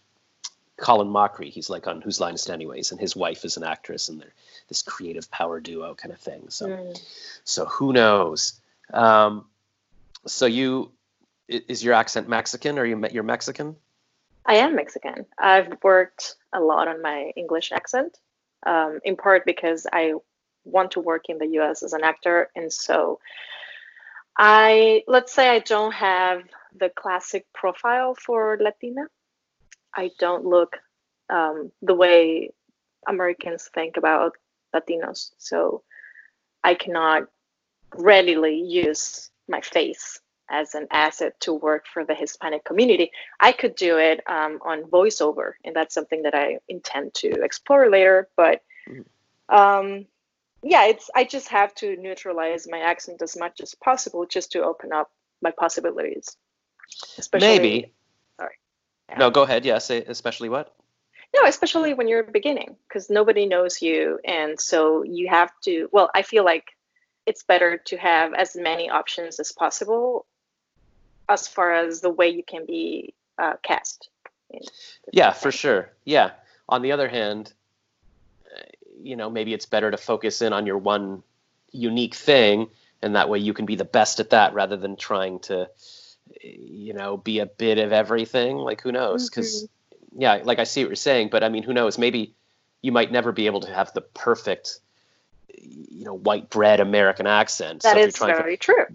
Colin 0.83 1.07
Mochrie. 1.07 1.49
He's 1.49 1.69
like 1.69 1.87
on 1.87 2.01
Whose 2.01 2.19
Line 2.19 2.33
Is 2.35 2.45
It 2.45 2.51
Anyways, 2.51 2.91
and 2.91 2.99
his 2.99 3.15
wife 3.15 3.45
is 3.45 3.55
an 3.55 3.63
actress, 3.63 4.09
and 4.09 4.19
they're 4.19 4.33
this 4.67 4.81
creative 4.81 5.31
power 5.31 5.61
duo 5.61 5.95
kind 5.95 6.13
of 6.13 6.19
thing. 6.19 6.49
So 6.49 6.67
Mm. 6.67 7.01
so 7.45 7.65
who 7.65 7.93
knows? 7.93 8.59
Um, 8.93 9.47
so 10.27 10.45
you 10.45 10.91
is 11.47 11.83
your 11.83 11.93
accent 11.93 12.27
Mexican? 12.27 12.77
Or 12.77 12.85
you 12.85 13.01
you're 13.11 13.23
Mexican? 13.23 13.77
I 14.45 14.55
am 14.55 14.75
Mexican. 14.75 15.25
I've 15.37 15.81
worked 15.83 16.35
a 16.51 16.59
lot 16.59 16.89
on 16.89 17.01
my 17.01 17.31
English 17.37 17.71
accent, 17.71 18.19
um, 18.65 18.99
in 19.05 19.15
part 19.15 19.45
because 19.45 19.87
I 19.91 20.15
want 20.65 20.91
to 20.91 20.99
work 20.99 21.29
in 21.29 21.37
the 21.37 21.47
US 21.59 21.81
as 21.83 21.93
an 21.93 22.03
actor. 22.03 22.49
And 22.57 22.71
so 22.73 23.19
I, 24.37 25.03
let's 25.07 25.33
say 25.33 25.49
I 25.49 25.59
don't 25.59 25.93
have 25.93 26.43
the 26.75 26.89
classic 26.89 27.45
profile 27.53 28.15
for 28.15 28.57
Latina. 28.59 29.07
I 29.95 30.11
don't 30.19 30.45
look 30.45 30.77
um, 31.29 31.71
the 31.81 31.93
way 31.93 32.51
Americans 33.07 33.69
think 33.73 33.97
about 33.97 34.33
Latinos. 34.75 35.31
So 35.37 35.83
I 36.63 36.75
cannot 36.75 37.27
readily 37.95 38.59
use 38.59 39.29
my 39.47 39.61
face 39.61 40.19
as 40.49 40.75
an 40.75 40.87
asset 40.91 41.39
to 41.41 41.53
work 41.53 41.85
for 41.91 42.05
the 42.05 42.15
Hispanic 42.15 42.63
community. 42.63 43.11
I 43.39 43.51
could 43.51 43.75
do 43.75 43.97
it 43.97 44.21
um, 44.27 44.59
on 44.63 44.83
voiceover, 44.83 45.53
and 45.63 45.75
that's 45.75 45.93
something 45.95 46.23
that 46.23 46.35
I 46.35 46.59
intend 46.67 47.13
to 47.15 47.29
explore 47.43 47.89
later. 47.89 48.29
But 48.35 48.61
Mhm. 48.87 49.05
um, 49.49 50.07
yeah, 50.61 50.85
it's 50.85 51.09
I 51.13 51.23
just 51.23 51.49
have 51.49 51.73
to 51.75 51.95
neutralize 51.97 52.67
my 52.67 52.79
accent 52.79 53.21
as 53.21 53.37
much 53.37 53.61
as 53.61 53.75
possible 53.75 54.25
just 54.25 54.51
to 54.53 54.63
open 54.63 54.91
up 54.93 55.11
my 55.41 55.51
possibilities. 55.51 56.37
Especially, 57.17 57.47
Maybe. 57.47 57.93
Yeah. 59.09 59.17
No, 59.17 59.29
go 59.29 59.43
ahead. 59.43 59.65
Yeah, 59.65 59.77
say 59.79 60.03
especially 60.03 60.49
what? 60.49 60.73
No, 61.35 61.47
especially 61.47 61.93
when 61.93 62.07
you're 62.07 62.23
beginning, 62.23 62.75
because 62.87 63.09
nobody 63.09 63.45
knows 63.47 63.81
you, 63.81 64.19
and 64.23 64.59
so 64.59 65.03
you 65.03 65.29
have 65.29 65.51
to. 65.63 65.89
Well, 65.91 66.09
I 66.13 66.21
feel 66.21 66.45
like 66.45 66.75
it's 67.25 67.43
better 67.43 67.77
to 67.77 67.97
have 67.97 68.33
as 68.33 68.55
many 68.55 68.89
options 68.89 69.39
as 69.39 69.51
possible, 69.51 70.25
as 71.27 71.47
far 71.47 71.73
as 71.73 72.01
the 72.01 72.09
way 72.09 72.29
you 72.29 72.43
can 72.43 72.65
be 72.65 73.13
uh, 73.37 73.53
cast. 73.63 74.09
Yeah, 75.11 75.31
for 75.31 75.51
things. 75.51 75.55
sure. 75.55 75.89
Yeah. 76.05 76.31
On 76.69 76.81
the 76.81 76.91
other 76.91 77.07
hand, 77.07 77.51
uh, 78.45 78.61
you 79.01 79.15
know, 79.15 79.29
maybe 79.29 79.53
it's 79.53 79.65
better 79.65 79.89
to 79.89 79.97
focus 79.97 80.41
in 80.41 80.53
on 80.53 80.65
your 80.65 80.77
one 80.77 81.23
unique 81.71 82.15
thing, 82.15 82.69
and 83.01 83.15
that 83.15 83.29
way 83.29 83.39
you 83.39 83.53
can 83.53 83.65
be 83.65 83.75
the 83.75 83.85
best 83.85 84.19
at 84.19 84.29
that 84.29 84.53
rather 84.53 84.77
than 84.77 84.95
trying 84.95 85.39
to, 85.39 85.69
you 86.43 86.93
know, 86.93 87.17
be 87.17 87.39
a 87.39 87.45
bit 87.45 87.77
of 87.77 87.93
everything. 87.93 88.57
Like, 88.57 88.81
who 88.81 88.91
knows? 88.91 89.29
Because, 89.29 89.67
yeah, 90.15 90.41
like 90.43 90.59
I 90.59 90.63
see 90.65 90.83
what 90.83 90.89
you're 90.89 90.95
saying, 90.95 91.29
but 91.31 91.43
I 91.43 91.49
mean, 91.49 91.63
who 91.63 91.73
knows? 91.73 91.97
Maybe 91.97 92.35
you 92.81 92.91
might 92.91 93.11
never 93.11 93.31
be 93.31 93.45
able 93.45 93.61
to 93.61 93.73
have 93.73 93.93
the 93.93 94.01
perfect, 94.01 94.79
you 95.57 96.05
know, 96.05 96.13
white 96.13 96.49
bread 96.49 96.79
American 96.79 97.27
accent. 97.27 97.83
That 97.83 97.97
you're 97.97 98.07
is 98.07 98.15
to 98.15 98.25
very 98.25 98.57
true. 98.57 98.85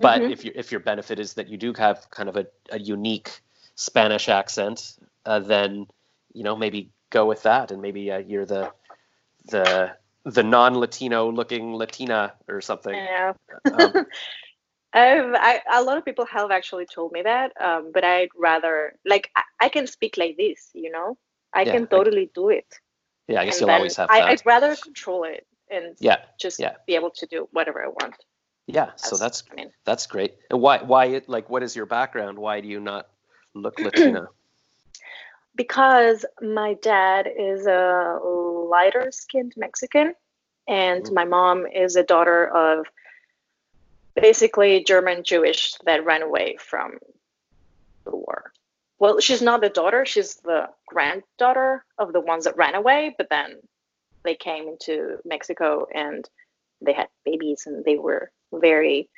but 0.00 0.22
Mhm. 0.22 0.30
if 0.30 0.44
your 0.44 0.54
if 0.56 0.70
your 0.70 0.80
benefit 0.80 1.18
is 1.18 1.34
that 1.34 1.48
you 1.48 1.58
do 1.58 1.74
have 1.74 2.08
kind 2.10 2.28
of 2.28 2.36
a, 2.36 2.46
a 2.70 2.78
unique 2.78 3.30
Spanish 3.74 4.28
accent, 4.28 4.94
uh, 5.26 5.38
then 5.40 5.86
you 6.32 6.44
know 6.44 6.56
maybe 6.56 6.90
go 7.10 7.26
with 7.26 7.42
that, 7.42 7.70
and 7.70 7.82
maybe 7.82 8.10
uh, 8.10 8.18
you're 8.18 8.46
the 8.46 8.72
the 9.50 9.94
the 10.24 10.42
non-Latino 10.42 11.30
looking 11.30 11.74
Latina 11.74 12.32
or 12.48 12.60
something. 12.60 12.94
Yeah. 12.94 13.34
Um, 13.72 14.06
I've, 14.94 15.34
I, 15.34 15.60
a 15.72 15.82
lot 15.82 15.96
of 15.98 16.04
people 16.04 16.26
have 16.26 16.50
actually 16.50 16.86
told 16.86 17.12
me 17.12 17.22
that, 17.22 17.52
um, 17.60 17.90
but 17.92 18.04
I'd 18.04 18.28
rather 18.36 18.98
like 19.06 19.30
I, 19.36 19.42
I 19.60 19.68
can 19.68 19.86
speak 19.86 20.16
like 20.18 20.36
this, 20.36 20.70
you 20.74 20.90
know. 20.90 21.16
I 21.54 21.64
Yeah, 21.64 21.72
can 21.72 21.88
I- 21.92 22.04
do 22.34 22.48
it. 22.50 22.66
yeah, 23.28 23.40
I 23.40 23.44
guess 23.46 23.54
and 23.54 23.60
you'll 23.62 23.70
always 23.70 23.96
have 23.96 24.10
I, 24.10 24.20
that. 24.20 24.28
I'd 24.28 24.46
rather 24.46 24.76
control 24.76 25.24
it 25.24 25.46
and 25.70 25.96
yeah, 26.00 26.16
just 26.38 26.58
yeah. 26.60 26.74
be 26.86 26.94
able 26.94 27.10
to 27.10 27.26
do 27.26 27.48
whatever 27.52 27.82
I 27.82 27.88
want. 27.88 28.14
yeah. 28.66 28.90
So 28.96 29.16
that's 29.16 29.44
I 29.50 29.54
mean, 29.54 29.70
that's 29.84 30.06
great. 30.06 30.34
And 30.50 30.60
why 30.60 30.82
why 30.82 31.06
it 31.06 31.28
like 31.28 31.48
what 31.50 31.62
is 31.62 31.74
your 31.76 31.86
background? 31.86 32.38
Why 32.38 32.60
do 32.60 32.68
you 32.68 32.80
not 32.80 33.08
look 33.54 33.76
Latina? 33.82 34.28
because 35.54 36.24
my 36.40 36.74
dad 36.82 37.28
is 37.38 37.66
a 37.66 38.18
lighter 38.70 39.08
skinned 39.10 39.54
Mexican, 39.56 40.14
and 40.68 41.04
Mm. 41.04 41.12
my 41.12 41.24
mom 41.24 41.66
is 41.66 41.96
a 41.96 42.02
daughter 42.02 42.46
of 42.48 42.86
basically 44.14 44.84
German 44.84 45.24
Jewish 45.24 45.74
that 45.84 46.04
ran 46.04 46.22
away 46.22 46.56
from 46.58 46.98
the 48.04 48.10
war. 48.10 48.52
Well, 48.98 49.20
she's 49.20 49.42
not 49.42 49.60
the 49.60 49.68
daughter, 49.68 50.06
she's 50.06 50.36
the 50.36 50.68
granddaughter 50.86 51.84
of 51.98 52.12
the 52.12 52.20
ones 52.20 52.44
that 52.44 52.56
ran 52.56 52.74
away, 52.74 53.14
but 53.18 53.28
then 53.30 53.56
they 54.24 54.34
came 54.34 54.68
into 54.68 55.18
Mexico 55.24 55.86
and 55.92 56.28
they 56.80 56.92
had 56.92 57.08
babies 57.24 57.64
and 57.66 57.84
they 57.84 57.96
were 57.96 58.30
very 58.52 59.08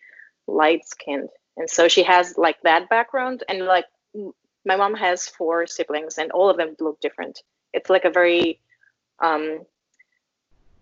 light 0.46 0.86
skinned. 0.86 1.28
And 1.56 1.68
so 1.68 1.88
she 1.88 2.02
has 2.02 2.36
like 2.36 2.60
that 2.62 2.88
background 2.88 3.44
and 3.48 3.66
like 3.66 3.86
my 4.64 4.76
mom 4.76 4.94
has 4.94 5.28
four 5.28 5.66
siblings 5.66 6.18
and 6.18 6.32
all 6.32 6.48
of 6.48 6.56
them 6.56 6.74
look 6.80 7.00
different. 7.00 7.42
It's 7.72 7.90
like 7.90 8.04
a 8.04 8.10
very 8.10 8.60
um 9.22 9.60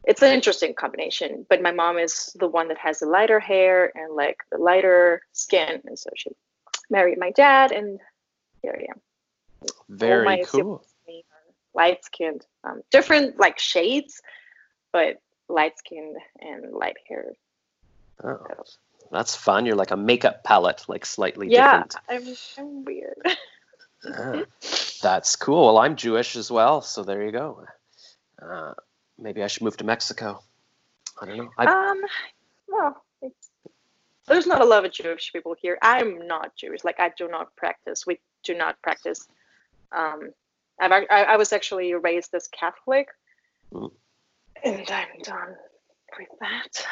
it's 0.04 0.22
an 0.22 0.32
interesting 0.32 0.74
combination, 0.74 1.46
but 1.48 1.62
my 1.62 1.70
mom 1.72 1.98
is 1.98 2.34
the 2.38 2.48
one 2.48 2.68
that 2.68 2.78
has 2.78 3.00
the 3.00 3.06
lighter 3.06 3.40
hair 3.40 3.92
and 3.94 4.14
like 4.14 4.38
the 4.50 4.58
lighter 4.58 5.22
skin 5.32 5.80
and 5.84 5.98
so 5.98 6.10
she 6.16 6.30
married 6.90 7.18
my 7.18 7.30
dad 7.30 7.72
and 7.72 8.00
here 8.62 8.76
I 8.78 8.90
am. 8.90 9.00
Very 9.88 10.24
my 10.24 10.44
cool. 10.44 10.84
Light 11.74 12.04
skinned. 12.04 12.44
Um 12.64 12.82
different 12.90 13.38
like 13.38 13.58
shades, 13.58 14.20
but 14.92 15.20
light 15.48 15.78
skinned 15.78 16.16
and 16.40 16.72
light 16.72 16.96
haired. 17.08 17.34
Oh, 18.24 18.46
that's 19.10 19.34
fun. 19.34 19.66
You're 19.66 19.76
like 19.76 19.90
a 19.90 19.96
makeup 19.96 20.44
palette, 20.44 20.84
like 20.88 21.06
slightly 21.06 21.48
Yeah, 21.48 21.84
different. 21.84 21.96
I'm 22.08 22.36
I'm 22.58 22.84
weird. 22.84 23.16
Ah, 24.04 24.42
that's 25.00 25.36
cool. 25.36 25.66
Well, 25.66 25.78
I'm 25.78 25.94
Jewish 25.94 26.34
as 26.34 26.50
well, 26.50 26.80
so 26.82 27.04
there 27.04 27.22
you 27.24 27.30
go. 27.30 27.64
Uh, 28.42 28.74
maybe 29.22 29.42
I 29.42 29.46
should 29.46 29.62
move 29.62 29.76
to 29.78 29.84
Mexico. 29.84 30.42
I 31.20 31.26
don't 31.26 31.36
know. 31.38 31.50
I, 31.58 31.66
Um, 31.90 32.00
well, 32.68 33.04
there's 34.26 34.46
not 34.46 34.60
a 34.60 34.64
lot 34.64 34.84
of 34.84 34.92
Jewish 34.92 35.32
people 35.32 35.54
here. 35.60 35.78
I'm 35.82 36.26
not 36.26 36.54
Jewish. 36.56 36.84
Like, 36.84 37.00
I 37.00 37.10
do 37.16 37.28
not 37.28 37.54
practice. 37.56 38.06
We 38.06 38.20
do 38.44 38.54
not 38.54 38.80
practice. 38.82 39.26
Um, 39.92 40.30
I've, 40.80 40.92
I, 40.92 41.04
I 41.10 41.36
was 41.36 41.52
actually 41.52 41.94
raised 41.94 42.34
as 42.34 42.48
Catholic, 42.48 43.08
Mm. 43.72 43.90
and 44.64 44.90
I'm 44.90 45.18
done 45.22 45.54
with 46.18 46.28
that. 46.40 46.86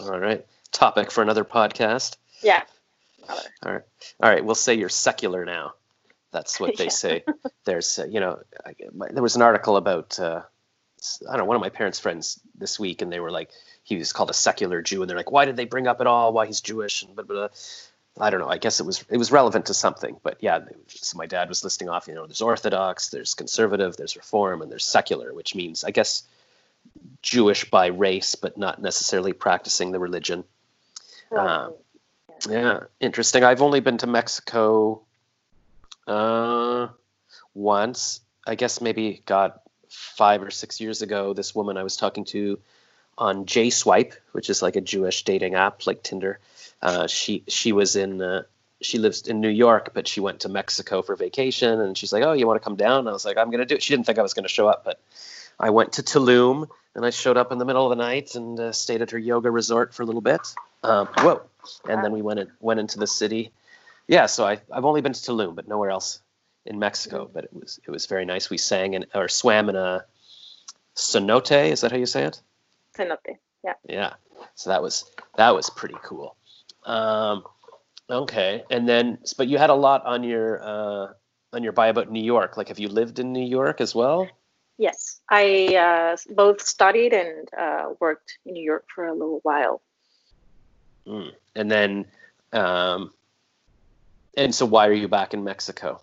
all 0.00 0.18
right. 0.20 0.44
Topic 0.70 1.10
for 1.10 1.22
another 1.22 1.44
podcast. 1.44 2.16
Yeah. 2.42 2.62
scholar. 3.22 3.40
All 3.64 3.72
right. 3.72 3.82
All 4.22 4.30
right. 4.30 4.44
We'll 4.44 4.54
say 4.54 4.74
you're 4.74 4.88
secular 4.90 5.44
now. 5.46 5.72
That's 6.30 6.60
what 6.60 6.76
they 6.76 6.84
Yeah. 6.90 6.90
say. 6.90 7.24
There's, 7.64 7.98
uh, 7.98 8.04
you 8.06 8.20
know, 8.20 8.40
I, 8.66 8.74
my, 8.92 9.08
there 9.10 9.22
was 9.22 9.36
an 9.36 9.42
article 9.42 9.76
about, 9.78 10.18
uh, 10.20 10.42
I 11.26 11.32
don't 11.32 11.40
know, 11.40 11.44
one 11.44 11.56
of 11.56 11.60
my 11.60 11.68
parents' 11.68 11.98
friends 12.00 12.40
this 12.54 12.78
week, 12.78 13.02
and 13.02 13.12
they 13.12 13.20
were 13.20 13.30
like, 13.30 13.50
he 13.82 13.96
was 13.96 14.12
called 14.12 14.30
a 14.30 14.34
secular 14.34 14.82
Jew, 14.82 15.02
and 15.02 15.10
they're 15.10 15.16
like, 15.16 15.30
why 15.30 15.44
did 15.44 15.56
they 15.56 15.66
bring 15.66 15.86
up 15.86 16.00
at 16.00 16.06
all? 16.06 16.32
Why 16.32 16.46
he's 16.46 16.60
Jewish? 16.60 17.02
And 17.02 17.14
blah, 17.14 17.24
blah, 17.24 17.36
blah. 17.36 17.48
I 18.18 18.30
don't 18.30 18.40
know. 18.40 18.48
I 18.48 18.58
guess 18.58 18.78
it 18.78 18.86
was 18.86 19.04
it 19.10 19.18
was 19.18 19.32
relevant 19.32 19.66
to 19.66 19.74
something, 19.74 20.16
but 20.22 20.36
yeah. 20.40 20.60
So 20.86 21.18
my 21.18 21.26
dad 21.26 21.48
was 21.48 21.64
listing 21.64 21.88
off. 21.88 22.06
You 22.06 22.14
know, 22.14 22.26
there's 22.26 22.42
Orthodox, 22.42 23.08
there's 23.08 23.34
conservative, 23.34 23.96
there's 23.96 24.16
Reform, 24.16 24.62
and 24.62 24.70
there's 24.70 24.84
secular, 24.84 25.34
which 25.34 25.56
means 25.56 25.82
I 25.82 25.90
guess 25.90 26.22
Jewish 27.22 27.68
by 27.70 27.86
race, 27.86 28.36
but 28.36 28.56
not 28.56 28.80
necessarily 28.80 29.32
practicing 29.32 29.90
the 29.90 29.98
religion. 29.98 30.44
Right. 31.30 31.70
Yeah, 32.48 32.80
interesting. 33.00 33.42
I've 33.42 33.62
only 33.62 33.80
been 33.80 33.98
to 33.98 34.06
Mexico 34.06 35.02
uh, 36.06 36.88
once. 37.54 38.20
I 38.46 38.54
guess 38.54 38.80
maybe 38.80 39.22
God 39.26 39.58
five 39.88 40.42
or 40.42 40.50
six 40.50 40.80
years 40.80 41.02
ago. 41.02 41.32
This 41.32 41.54
woman 41.54 41.76
I 41.76 41.82
was 41.82 41.96
talking 41.96 42.24
to 42.26 42.58
on 43.16 43.46
J 43.46 43.70
Swipe, 43.70 44.14
which 44.32 44.50
is 44.50 44.62
like 44.62 44.76
a 44.76 44.80
Jewish 44.80 45.24
dating 45.24 45.54
app 45.54 45.86
like 45.86 46.02
Tinder. 46.02 46.40
Uh, 46.82 47.06
she 47.06 47.44
she 47.48 47.72
was 47.72 47.96
in 47.96 48.20
uh, 48.20 48.42
she 48.80 48.98
lives 48.98 49.22
in 49.22 49.40
New 49.40 49.48
York, 49.48 49.92
but 49.94 50.06
she 50.06 50.20
went 50.20 50.40
to 50.40 50.48
Mexico 50.48 51.02
for 51.02 51.16
vacation, 51.16 51.80
and 51.80 51.96
she's 51.96 52.12
like, 52.12 52.22
"Oh, 52.22 52.32
you 52.32 52.46
want 52.46 52.60
to 52.60 52.64
come 52.64 52.76
down?" 52.76 53.08
I 53.08 53.12
was 53.12 53.24
like, 53.24 53.38
"I'm 53.38 53.50
gonna 53.50 53.66
do 53.66 53.76
it." 53.76 53.82
She 53.82 53.94
didn't 53.94 54.06
think 54.06 54.18
I 54.18 54.22
was 54.22 54.34
gonna 54.34 54.48
show 54.48 54.68
up, 54.68 54.84
but 54.84 55.00
I 55.58 55.70
went 55.70 55.94
to 55.94 56.02
Tulum, 56.02 56.68
and 56.94 57.04
I 57.04 57.10
showed 57.10 57.36
up 57.36 57.52
in 57.52 57.58
the 57.58 57.64
middle 57.64 57.90
of 57.90 57.96
the 57.96 58.02
night 58.02 58.34
and 58.34 58.58
uh, 58.58 58.72
stayed 58.72 59.02
at 59.02 59.10
her 59.12 59.18
yoga 59.18 59.50
resort 59.50 59.94
for 59.94 60.02
a 60.02 60.06
little 60.06 60.20
bit. 60.20 60.54
Um, 60.82 61.08
whoa! 61.18 61.42
And 61.88 62.04
then 62.04 62.12
we 62.12 62.22
went 62.22 62.40
in, 62.40 62.50
went 62.60 62.80
into 62.80 62.98
the 62.98 63.06
city. 63.06 63.52
Yeah, 64.06 64.26
so 64.26 64.44
I 64.44 64.60
I've 64.70 64.84
only 64.84 65.00
been 65.00 65.12
to 65.12 65.20
Tulum, 65.20 65.54
but 65.54 65.68
nowhere 65.68 65.90
else 65.90 66.20
in 66.66 66.78
Mexico. 66.78 67.30
But 67.32 67.44
it 67.44 67.52
was 67.52 67.80
it 67.86 67.90
was 67.90 68.06
very 68.06 68.24
nice. 68.24 68.50
We 68.50 68.58
sang 68.58 68.94
in 68.94 69.06
or 69.14 69.28
swam 69.28 69.68
in 69.68 69.76
a 69.76 70.04
cenote. 70.96 71.70
Is 71.70 71.80
that 71.82 71.92
how 71.92 71.98
you 71.98 72.06
say 72.06 72.24
it? 72.24 72.40
Cenote. 72.96 73.38
Yeah. 73.64 73.74
Yeah. 73.88 74.12
So 74.54 74.70
that 74.70 74.82
was 74.82 75.10
that 75.36 75.54
was 75.54 75.70
pretty 75.70 75.96
cool. 76.02 76.36
Um, 76.84 77.44
okay, 78.10 78.64
and 78.70 78.88
then 78.88 79.18
but 79.36 79.48
you 79.48 79.58
had 79.58 79.70
a 79.70 79.74
lot 79.74 80.04
on 80.04 80.22
your 80.22 80.62
uh, 80.62 81.12
on 81.52 81.62
your 81.62 81.72
bio 81.72 81.90
about 81.90 82.10
New 82.10 82.22
York. 82.22 82.56
Like, 82.56 82.68
have 82.68 82.78
you 82.78 82.88
lived 82.88 83.18
in 83.18 83.32
New 83.32 83.44
York 83.44 83.80
as 83.80 83.94
well? 83.94 84.28
Yes, 84.76 85.20
I 85.30 85.76
uh, 85.76 86.16
both 86.34 86.60
studied 86.60 87.12
and 87.12 87.48
uh, 87.56 87.90
worked 88.00 88.38
in 88.44 88.54
New 88.54 88.62
York 88.62 88.86
for 88.92 89.06
a 89.06 89.12
little 89.12 89.40
while. 89.44 89.82
Mm. 91.06 91.30
And 91.54 91.70
then, 91.70 92.06
um, 92.52 93.12
and 94.36 94.52
so 94.52 94.66
why 94.66 94.88
are 94.88 94.92
you 94.92 95.06
back 95.06 95.32
in 95.32 95.44
Mexico? 95.44 96.00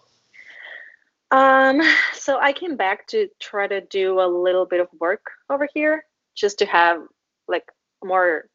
Um, 1.31 1.81
so 2.13 2.39
I 2.39 2.53
came 2.53 2.75
back 2.75 3.07
to 3.07 3.29
try 3.39 3.67
to 3.67 3.81
do 3.81 4.19
a 4.19 4.27
little 4.27 4.65
bit 4.65 4.81
of 4.81 4.87
work 4.99 5.31
over 5.49 5.67
here, 5.73 6.05
just 6.35 6.59
to 6.59 6.65
have 6.65 7.01
like 7.47 7.65
more, 8.03 8.45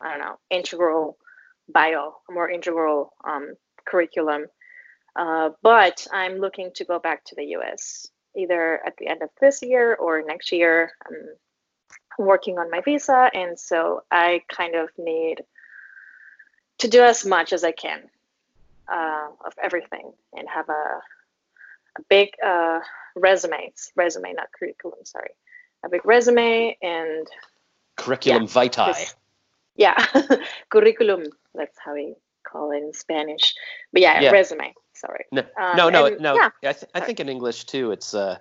I 0.00 0.10
don't 0.10 0.20
know, 0.20 0.38
integral 0.50 1.16
bio, 1.68 2.16
more 2.28 2.50
integral 2.50 3.14
um, 3.24 3.54
curriculum. 3.84 4.46
Uh, 5.16 5.50
but 5.62 6.06
I'm 6.12 6.36
looking 6.36 6.70
to 6.74 6.84
go 6.84 6.98
back 6.98 7.24
to 7.26 7.34
the 7.34 7.44
U.S. 7.46 8.06
either 8.36 8.80
at 8.86 8.96
the 8.96 9.08
end 9.08 9.22
of 9.22 9.30
this 9.40 9.62
year 9.62 9.94
or 9.94 10.22
next 10.22 10.52
year. 10.52 10.92
I'm 11.06 11.16
working 12.18 12.58
on 12.58 12.70
my 12.70 12.80
visa, 12.80 13.30
and 13.34 13.58
so 13.58 14.02
I 14.10 14.42
kind 14.48 14.74
of 14.74 14.90
need 14.98 15.42
to 16.78 16.88
do 16.88 17.02
as 17.02 17.26
much 17.26 17.52
as 17.52 17.64
I 17.64 17.72
can 17.72 18.02
uh, 18.88 19.28
of 19.44 19.52
everything 19.62 20.12
and 20.36 20.48
have 20.48 20.68
a 20.68 21.00
a 21.98 22.02
big 22.08 22.30
uh, 22.44 22.80
resume, 23.16 23.72
resume, 23.96 24.32
not 24.34 24.48
curriculum, 24.58 24.98
sorry, 25.04 25.30
a 25.84 25.88
big 25.88 26.04
resume 26.04 26.76
and 26.82 27.26
Curriculum 27.96 28.46
vitae. 28.46 29.12
yeah, 29.76 29.94
curriculum. 30.70 31.24
That's 31.54 31.76
how 31.84 31.94
we 31.94 32.14
call 32.50 32.70
it 32.72 32.78
in 32.82 32.92
Spanish. 32.94 33.54
But 33.92 34.02
yeah, 34.02 34.20
Yeah. 34.20 34.30
resume. 34.30 34.72
Sorry. 34.94 35.24
No, 35.32 35.42
Um, 35.56 35.76
no, 35.76 35.88
no, 35.90 36.06
and 36.06 36.20
no. 36.20 36.34
yeah, 36.34 36.50
I, 36.62 36.72
th- 36.72 36.90
I 36.94 37.00
think 37.00 37.20
in 37.20 37.28
English 37.28 37.64
too, 37.64 37.90
it's 37.92 38.14
uh, 38.14 38.38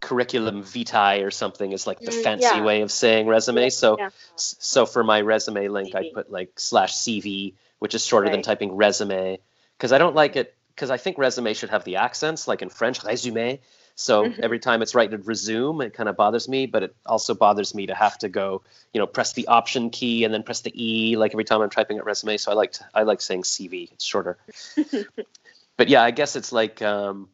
curriculum 0.00 0.62
vitae 0.62 1.20
or 1.22 1.30
something 1.30 1.72
is 1.72 1.86
like 1.86 2.00
the 2.00 2.10
Mm, 2.10 2.22
fancy 2.22 2.44
yeah. 2.44 2.62
way 2.64 2.80
of 2.82 2.90
saying 2.90 3.26
resume. 3.26 3.68
So, 3.70 3.96
yeah. 3.98 4.10
so 4.36 4.86
for 4.86 5.04
my 5.04 5.20
resume 5.20 5.68
link, 5.68 5.94
I 5.94 6.10
put 6.14 6.30
like 6.30 6.58
slash 6.58 6.94
CV, 6.94 7.54
which 7.80 7.94
is 7.94 8.04
shorter 8.04 8.30
than 8.30 8.42
typing 8.42 8.72
resume, 8.76 9.38
because 9.76 9.92
I 9.92 9.98
don't 9.98 10.14
like 10.14 10.36
it. 10.36 10.54
Because 10.74 10.90
I 10.90 10.96
think 10.96 11.18
resume 11.18 11.52
should 11.54 11.70
have 11.70 11.84
the 11.84 11.96
accents, 11.96 12.48
like 12.48 12.62
in 12.62 12.70
French, 12.70 13.00
résumé. 13.00 13.60
So 13.94 14.28
Mhm. 14.28 14.40
every 14.40 14.58
time 14.58 14.80
it's 14.80 14.94
written 14.94 15.22
resume, 15.22 15.82
it 15.82 15.92
kind 15.92 16.08
of 16.08 16.16
bothers 16.16 16.48
me. 16.48 16.66
But 16.66 16.82
it 16.84 16.96
also 17.04 17.34
bothers 17.34 17.74
me 17.74 17.86
to 17.86 17.94
have 17.94 18.16
to 18.18 18.28
go, 18.28 18.62
you 18.94 18.98
know, 18.98 19.06
press 19.06 19.32
the 19.34 19.46
option 19.48 19.90
key 19.90 20.24
and 20.24 20.32
then 20.32 20.42
press 20.42 20.60
the 20.60 20.72
E, 20.74 21.16
like 21.16 21.32
every 21.32 21.44
time 21.44 21.60
I'm 21.60 21.70
typing 21.70 21.98
a 21.98 22.02
resume. 22.02 22.36
So 22.38 22.50
I 22.50 22.54
like 22.54 22.72
to, 22.72 22.84
I 22.94 23.02
like 23.02 23.20
saying 23.20 23.42
CV. 23.42 23.92
It's 23.92 24.04
shorter. 24.04 24.38
but 25.76 25.88
yeah, 25.88 26.02
I 26.02 26.12
guess 26.12 26.36
it's 26.36 26.52
like 26.52 26.80
um, 26.82 27.28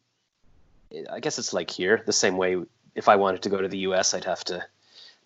I 1.11 1.21
guess 1.21 1.39
it's 1.39 1.53
like 1.53 1.71
here 1.71 2.03
the 2.07 2.13
same 2.13 2.37
way. 2.37 2.63
If 2.95 3.09
I 3.09 3.17
wanted 3.17 3.43
to 3.43 3.51
go 3.51 3.61
to 3.61 3.69
the 3.69 3.79
U.S., 3.79 4.15
I'd 4.15 4.25
have 4.25 4.43
to 4.45 4.65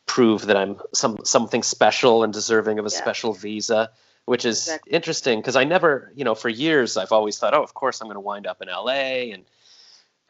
prove 0.06 0.46
that 0.46 0.56
I'm 0.56 0.80
some 0.92 1.18
something 1.24 1.62
special 1.62 2.24
and 2.24 2.32
deserving 2.32 2.78
of 2.78 2.86
a 2.86 2.90
Yeah. 2.90 2.98
special 2.98 3.32
visa, 3.32 3.90
which 4.30 4.44
is 4.44 4.58
Exactly. 4.68 4.92
interesting 4.92 5.40
because 5.40 5.56
I 5.56 5.64
never, 5.64 6.12
you 6.14 6.22
know, 6.22 6.36
for 6.36 6.48
years 6.48 6.96
I've 6.96 7.10
always 7.10 7.36
thought, 7.36 7.52
oh, 7.52 7.64
of 7.64 7.74
course 7.74 8.00
I'm 8.00 8.06
going 8.06 8.14
to 8.14 8.20
wind 8.20 8.46
up 8.46 8.62
in 8.62 8.68
L.A. 8.68 9.32
and 9.32 9.44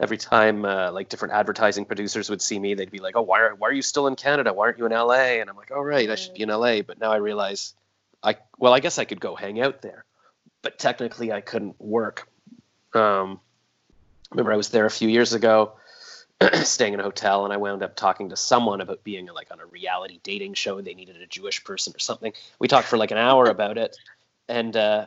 every 0.01 0.17
time 0.17 0.65
uh, 0.65 0.91
like 0.91 1.11
different 1.11 1.35
advertising 1.35 1.85
producers 1.85 2.31
would 2.31 2.41
see 2.41 2.59
me, 2.59 2.73
they'd 2.73 2.91
be 2.91 3.01
like, 3.01 3.15
oh, 3.15 3.21
why 3.21 3.41
are 3.41 3.55
why 3.55 3.69
are 3.69 3.75
you 3.75 3.83
still 3.83 4.07
in 4.07 4.17
Canada? 4.17 4.55
Why 4.55 4.69
aren't 4.69 4.79
you 4.79 4.87
in 4.87 4.93
L.A.? 4.93 5.43
And 5.43 5.51
I'm 5.51 5.57
like, 5.57 5.71
oh, 5.71 5.83
right, 5.83 6.09
I 6.09 6.15
should 6.15 6.33
be 6.33 6.41
in 6.41 6.49
L.A. 6.49 6.81
But 6.81 6.99
now 6.99 7.13
I 7.13 7.17
realize, 7.17 7.75
I 8.23 8.37
well, 8.59 8.73
I 8.73 8.81
guess 8.81 8.99
I 8.99 9.05
could 9.05 9.21
go 9.21 9.37
hang 9.37 9.61
out 9.61 9.83
there, 9.83 10.07
but 10.63 10.79
technically 10.79 11.31
I 11.31 11.43
couldn't 11.43 11.79
work. 11.79 12.27
Um, 12.95 13.39
remember 14.31 14.55
I 14.55 14.57
was 14.57 14.71
there 14.71 14.87
a 14.87 14.91
few 14.91 15.11
years 15.11 15.35
ago, 15.35 15.75
staying 16.64 16.94
in 16.94 17.00
a 17.00 17.03
hotel, 17.03 17.44
and 17.44 17.53
I 17.53 17.59
wound 17.59 17.83
up 17.83 17.96
talking 17.96 18.31
to 18.31 18.37
someone 18.37 18.81
about 18.81 19.05
being 19.05 19.26
like 19.26 19.50
on 19.50 19.61
a 19.61 19.66
reality 19.66 20.20
dating 20.22 20.55
show, 20.55 20.79
and 20.79 20.87
they 20.87 20.94
needed 20.94 21.20
a 21.20 21.26
Jewish 21.26 21.62
person 21.64 21.94
or 21.94 21.98
something. 21.98 22.33
We 22.59 22.68
talked 22.68 22.88
for 22.88 22.96
like 22.96 23.11
an 23.11 23.18
hour 23.18 23.46
about 23.46 23.79
it, 23.79 23.96
and 24.48 24.74
uh, 24.76 25.07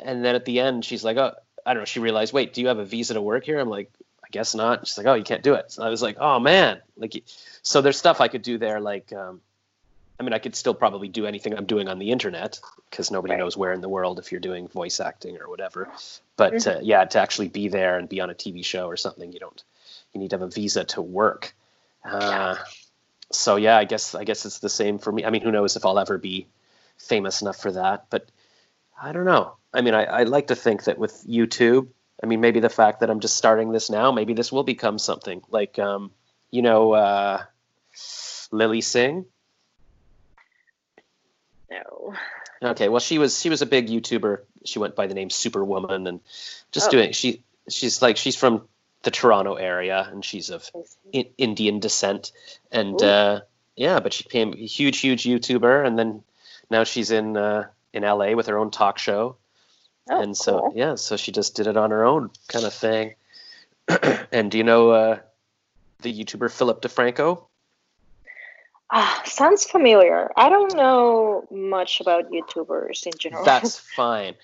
and 0.00 0.24
then 0.24 0.34
at 0.34 0.44
the 0.44 0.60
end, 0.60 0.84
she's 0.84 1.04
like, 1.04 1.16
"Oh, 1.16 1.32
I 1.64 1.74
don't 1.74 1.82
know." 1.82 1.86
She 1.86 2.00
realized, 2.00 2.32
"Wait, 2.32 2.52
do 2.52 2.60
you 2.60 2.68
have 2.68 2.78
a 2.78 2.84
visa 2.84 3.14
to 3.14 3.22
work 3.22 3.44
here?" 3.44 3.60
I'm 3.60 3.68
like, 3.68 3.90
"I 4.24 4.28
guess 4.30 4.54
not." 4.54 4.86
She's 4.86 4.98
like, 4.98 5.06
"Oh, 5.06 5.14
you 5.14 5.24
can't 5.24 5.42
do 5.42 5.54
it." 5.54 5.70
So 5.70 5.84
I 5.84 5.88
was 5.88 6.02
like, 6.02 6.16
"Oh 6.18 6.40
man!" 6.40 6.80
Like, 6.96 7.22
so 7.62 7.80
there's 7.80 7.98
stuff 7.98 8.20
I 8.20 8.28
could 8.28 8.42
do 8.42 8.58
there, 8.58 8.80
like. 8.80 9.12
Um, 9.12 9.40
I 10.18 10.22
mean, 10.22 10.32
I 10.32 10.38
could 10.38 10.56
still 10.56 10.72
probably 10.72 11.08
do 11.08 11.26
anything 11.26 11.54
I'm 11.54 11.66
doing 11.66 11.88
on 11.88 11.98
the 11.98 12.10
internet 12.10 12.58
because 12.90 13.10
nobody 13.10 13.32
Right. 13.32 13.40
knows 13.40 13.54
where 13.54 13.72
in 13.74 13.82
the 13.82 13.88
world 13.90 14.18
if 14.18 14.32
you're 14.32 14.40
doing 14.40 14.66
voice 14.66 14.98
acting 14.98 15.38
or 15.38 15.50
whatever. 15.50 15.90
But 16.38 16.54
Mhm. 16.54 16.76
uh, 16.76 16.80
yeah, 16.82 17.04
to 17.04 17.20
actually 17.20 17.48
be 17.48 17.68
there 17.68 17.98
and 17.98 18.08
be 18.08 18.22
on 18.22 18.30
a 18.30 18.34
TV 18.34 18.64
show 18.64 18.86
or 18.86 18.96
something, 18.96 19.30
you 19.30 19.38
don't. 19.38 19.62
You 20.16 20.20
need 20.20 20.30
to 20.30 20.36
have 20.36 20.48
a 20.48 20.50
visa 20.50 20.82
to 20.84 21.02
work. 21.02 21.54
Uh, 22.02 22.56
so 23.30 23.56
yeah, 23.56 23.76
I 23.76 23.84
guess 23.84 24.14
I 24.14 24.24
guess 24.24 24.46
it's 24.46 24.60
the 24.60 24.70
same 24.70 24.98
for 24.98 25.12
me. 25.12 25.26
I 25.26 25.30
mean, 25.30 25.42
who 25.42 25.52
knows 25.52 25.76
if 25.76 25.84
I'll 25.84 25.98
ever 25.98 26.16
be 26.16 26.46
famous 26.96 27.42
enough 27.42 27.58
for 27.58 27.70
that? 27.72 28.06
But 28.08 28.30
I 28.98 29.12
don't 29.12 29.26
know. 29.26 29.56
I 29.74 29.82
mean, 29.82 29.92
I, 29.92 30.04
I 30.04 30.22
like 30.22 30.46
to 30.46 30.56
think 30.56 30.84
that 30.84 30.96
with 30.96 31.12
YouTube, 31.28 31.88
I 32.22 32.26
mean, 32.26 32.40
maybe 32.40 32.60
the 32.60 32.70
fact 32.70 33.00
that 33.00 33.10
I'm 33.10 33.20
just 33.20 33.36
starting 33.36 33.72
this 33.72 33.90
now, 33.90 34.10
maybe 34.10 34.32
this 34.32 34.50
will 34.50 34.62
become 34.62 34.98
something 34.98 35.42
like, 35.50 35.78
um, 35.78 36.10
you 36.50 36.62
know, 36.62 36.92
uh, 36.92 37.42
Lilly 38.50 38.80
Singh. 38.80 39.26
No. 41.70 42.14
Okay, 42.62 42.88
well, 42.88 43.00
she 43.00 43.18
was 43.18 43.38
she 43.38 43.50
was 43.50 43.60
a 43.60 43.66
big 43.66 43.88
YouTuber. 43.88 44.38
She 44.64 44.78
went 44.78 44.96
by 44.96 45.08
the 45.08 45.14
name 45.14 45.28
Superwoman, 45.28 46.06
and 46.06 46.20
just 46.72 46.88
Oh. 46.88 46.90
doing 46.92 47.12
she 47.12 47.42
she's 47.68 48.00
like 48.00 48.16
she's 48.16 48.36
from 48.36 48.66
the 49.06 49.10
Toronto 49.12 49.54
area, 49.54 50.08
and 50.10 50.24
she's 50.24 50.50
of 50.50 50.68
I 50.74 50.82
see. 50.82 51.20
I- 51.20 51.30
Indian 51.38 51.78
descent, 51.78 52.32
and 52.72 53.00
uh, 53.00 53.40
yeah, 53.76 54.00
but 54.00 54.12
she 54.12 54.24
became 54.24 54.52
a 54.52 54.66
huge, 54.66 54.98
huge 54.98 55.22
YouTuber, 55.22 55.86
and 55.86 55.96
then 55.96 56.24
now 56.70 56.82
she's 56.82 57.12
in 57.12 57.36
uh, 57.36 57.68
in 57.94 58.02
LA 58.02 58.32
with 58.32 58.48
her 58.48 58.58
own 58.58 58.72
talk 58.72 58.98
show, 58.98 59.36
Oh, 60.10 60.20
and 60.20 60.36
so 60.36 60.58
cool. 60.60 60.72
yeah, 60.74 60.96
so 60.96 61.16
she 61.16 61.30
just 61.30 61.54
did 61.54 61.68
it 61.68 61.76
on 61.76 61.92
her 61.92 62.04
own 62.04 62.30
kind 62.48 62.64
of 62.64 62.74
thing. 62.74 63.14
and 64.32 64.50
do 64.50 64.58
you 64.58 64.64
know 64.64 64.90
uh, 64.90 65.18
the 66.02 66.12
YouTuber 66.12 66.50
Philip 66.50 66.82
DeFranco? 66.82 67.44
Ah, 68.90 69.22
sounds 69.24 69.64
familiar. 69.64 70.30
I 70.36 70.48
don't 70.48 70.76
know 70.76 71.46
much 71.50 72.00
about 72.00 72.30
YouTubers 72.32 73.06
in 73.06 73.12
general. 73.18 73.44
That's 73.44 73.78
fine. 73.96 74.34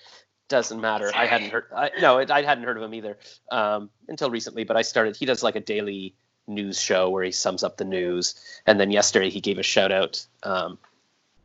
Doesn't 0.49 0.81
matter. 0.81 1.11
I 1.13 1.25
hadn't 1.25 1.51
heard. 1.51 1.65
I, 1.75 1.91
no, 1.99 2.19
it, 2.19 2.29
I 2.29 2.41
hadn't 2.43 2.63
heard 2.63 2.77
of 2.77 2.83
him 2.83 2.93
either 2.93 3.17
um, 3.51 3.89
until 4.07 4.29
recently. 4.29 4.63
But 4.63 4.77
I 4.77 4.81
started. 4.81 5.15
He 5.15 5.25
does 5.25 5.41
like 5.41 5.55
a 5.55 5.61
daily 5.61 6.15
news 6.47 6.79
show 6.79 7.09
where 7.09 7.23
he 7.23 7.31
sums 7.31 7.63
up 7.63 7.77
the 7.77 7.85
news. 7.85 8.35
And 8.65 8.79
then 8.79 8.91
yesterday 8.91 9.29
he 9.29 9.39
gave 9.39 9.57
a 9.57 9.63
shout 9.63 9.91
out 9.91 10.25
um, 10.43 10.77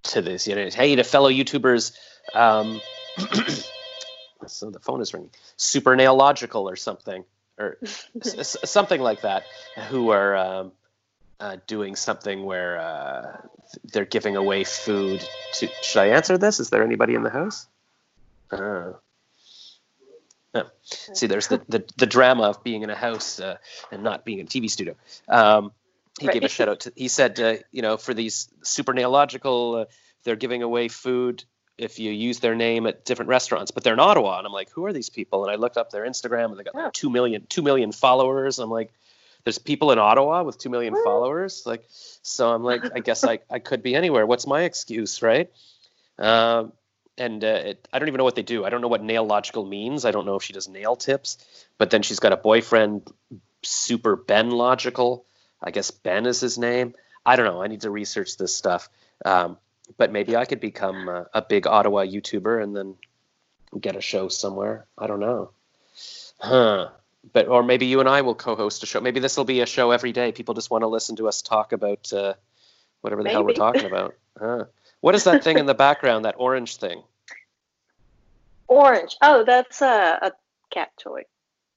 to 0.05 0.21
this. 0.21 0.47
You 0.47 0.57
know, 0.57 0.69
hey 0.73 0.97
to 0.97 1.05
fellow 1.05 1.31
YouTubers. 1.31 1.97
Um, 2.35 2.81
So 4.47 4.71
the 4.71 4.79
phone 4.79 5.01
is 5.01 5.13
ringing. 5.13 5.31
Super 5.57 5.97
Logical 5.97 6.69
or 6.69 6.77
something, 6.77 7.25
or 7.59 7.79
something 8.23 9.01
like 9.01 9.23
that, 9.23 9.45
who 9.89 10.11
are 10.11 10.37
um, 10.37 10.73
uh, 11.41 11.57
doing 11.67 11.97
something 11.97 12.45
where 12.45 12.79
uh, 12.79 13.41
they're 13.93 14.05
giving 14.05 14.37
away 14.37 14.65
food 14.65 15.27
to. 15.55 15.69
Should 15.83 16.01
I 16.01 16.09
answer 16.09 16.39
this? 16.39 16.61
Is 16.61 16.71
there 16.71 16.85
anybody 16.85 17.15
in 17.15 17.23
the 17.23 17.31
house? 17.31 17.67
Uh, 18.51 18.93
oh. 20.55 20.71
See, 20.83 21.27
there's 21.27 21.49
the, 21.49 21.63
the, 21.69 21.85
the 21.97 22.07
drama 22.07 22.45
of 22.45 22.65
being 22.65 22.83
in 22.83 22.91
a 22.91 22.95
house 22.95 23.41
uh, 23.41 23.57
and 23.93 24.03
not 24.03 24.25
being 24.25 24.39
in 24.39 24.47
a 24.47 24.49
TV 24.49 24.71
studio. 24.71 24.95
Um, 25.29 25.73
he 26.19 26.27
right. 26.27 26.35
gave 26.35 26.45
a 26.45 26.49
shout 26.49 26.69
out 26.69 26.81
to. 26.81 26.93
He 26.97 27.09
said, 27.09 27.39
uh, 27.39 27.57
you 27.71 27.83
know, 27.83 27.97
for 27.97 28.13
these 28.13 28.49
super 28.63 28.93
Nailogical, 28.93 29.83
uh, 29.83 29.85
they're 30.25 30.37
giving 30.37 30.63
away 30.63 30.89
food 30.89 31.45
if 31.77 32.01
you 32.01 32.11
use 32.11 32.41
their 32.41 32.57
name 32.57 32.87
at 32.87 33.05
different 33.05 33.29
restaurants, 33.29 33.71
but 33.71 33.85
they're 33.85 33.95
in 33.95 34.01
Ottawa. 34.01 34.39
And 34.39 34.47
I'm 34.47 34.53
like, 34.53 34.71
who 34.71 34.85
are 34.87 34.93
these 34.93 35.11
people? 35.11 35.45
And 35.45 35.53
I 35.53 35.55
looked 35.55 35.77
up 35.77 35.91
their 35.91 36.05
Instagram 36.05 36.47
and 36.47 36.59
they 36.59 36.65
got 36.65 36.75
like 36.75 36.93
two 36.93 37.09
million, 37.09 37.47
two 37.49 37.63
million 37.63 37.93
followers. 37.93 38.59
I'm 38.59 38.69
like, 38.69 38.93
there's 39.45 39.59
people 39.59 39.93
in 39.93 39.99
Ottawa 39.99 40.43
with 40.43 40.59
two 40.59 40.71
million 40.71 40.95
followers. 41.05 41.63
Like, 41.65 41.85
so 42.23 42.53
I'm 42.53 42.65
like, 42.65 42.83
I 42.95 42.99
guess 42.99 43.23
I, 43.25 43.39
I 43.49 43.61
could 43.61 43.83
be 43.83 43.95
anywhere. 43.95 44.27
What's 44.27 44.47
my 44.47 44.63
excuse, 44.63 45.23
right? 45.23 45.51
Um, 46.19 46.73
and 47.19 47.45
uh, 47.45 47.63
it, 47.67 47.89
I 47.93 47.99
don't 47.99 48.09
even 48.09 48.19
know 48.19 48.25
what 48.25 48.37
they 48.37 48.43
do. 48.43 48.65
I 48.65 48.71
don't 48.71 48.81
know 48.81 48.89
what 48.89 49.03
Nailogical 49.03 49.69
means. 49.69 50.05
I 50.05 50.11
don't 50.11 50.27
know 50.27 50.37
if 50.37 50.43
she 50.43 50.53
does 50.53 50.69
nail 50.69 50.97
tips, 50.97 51.39
but 51.77 51.91
then 51.91 52.03
she's 52.03 52.21
got 52.21 52.33
a 52.33 52.37
boyfriend, 52.37 53.11
super 53.63 54.17
Ben 54.17 54.51
logical. 54.51 55.27
I 55.63 55.71
guess 55.71 55.91
Ben 55.91 56.27
is 56.27 56.41
his 56.41 56.59
name. 56.59 56.95
I 57.27 57.37
don't 57.37 57.47
know. 57.47 57.63
I 57.63 57.67
need 57.67 57.83
to 57.83 57.91
research 57.91 58.37
this 58.37 58.55
stuff. 58.55 58.89
Um, 59.25 59.59
but 59.97 60.13
maybe 60.13 60.37
I 60.37 60.45
could 60.45 60.61
become 60.61 61.09
a, 61.09 61.27
a, 61.35 61.43
big 61.43 61.67
Ottawa 61.67 62.05
YouTuber 62.05 62.63
and 62.63 62.77
then 62.77 62.95
get 63.79 63.97
a 63.97 64.01
show 64.01 64.29
somewhere. 64.29 64.87
I 64.97 65.07
don't 65.07 65.21
know. 65.21 65.51
Huh. 66.39 66.91
But 67.33 67.49
or 67.49 67.63
maybe 67.63 67.87
you 67.87 68.01
and 68.01 68.09
I 68.09 68.21
will 68.21 68.35
co-host 68.35 68.83
a 68.83 68.87
show. 68.87 69.01
Maybe 69.01 69.21
this 69.21 69.37
will 69.37 69.45
be 69.45 69.61
a 69.61 69.67
show 69.67 69.91
every 69.91 70.13
day. 70.13 70.31
People 70.33 70.55
just 70.55 70.71
want 70.71 70.83
to 70.83 70.89
listen 70.89 71.17
to 71.17 71.29
us 71.29 71.43
talk 71.43 71.73
about 71.73 72.13
uh, 72.13 72.35
whatever 73.01 73.23
the 73.23 73.25
maybe. 73.25 73.35
hell 73.35 73.45
we're 73.45 73.55
talking 73.55 73.87
about. 73.87 74.15
Huh. 74.39 74.65
What 75.01 75.15
is 75.15 75.25
that 75.25 75.45
thing 75.45 75.59
in 75.59 75.67
the 75.67 75.75
background? 75.75 76.25
That 76.25 76.35
orange 76.39 76.77
thing? 76.77 77.03
Orange. 78.67 79.17
Oh, 79.23 79.45
that's 79.45 79.81
a, 79.81 80.19
a 80.23 80.33
cat 80.71 80.91
toy. 80.99 81.25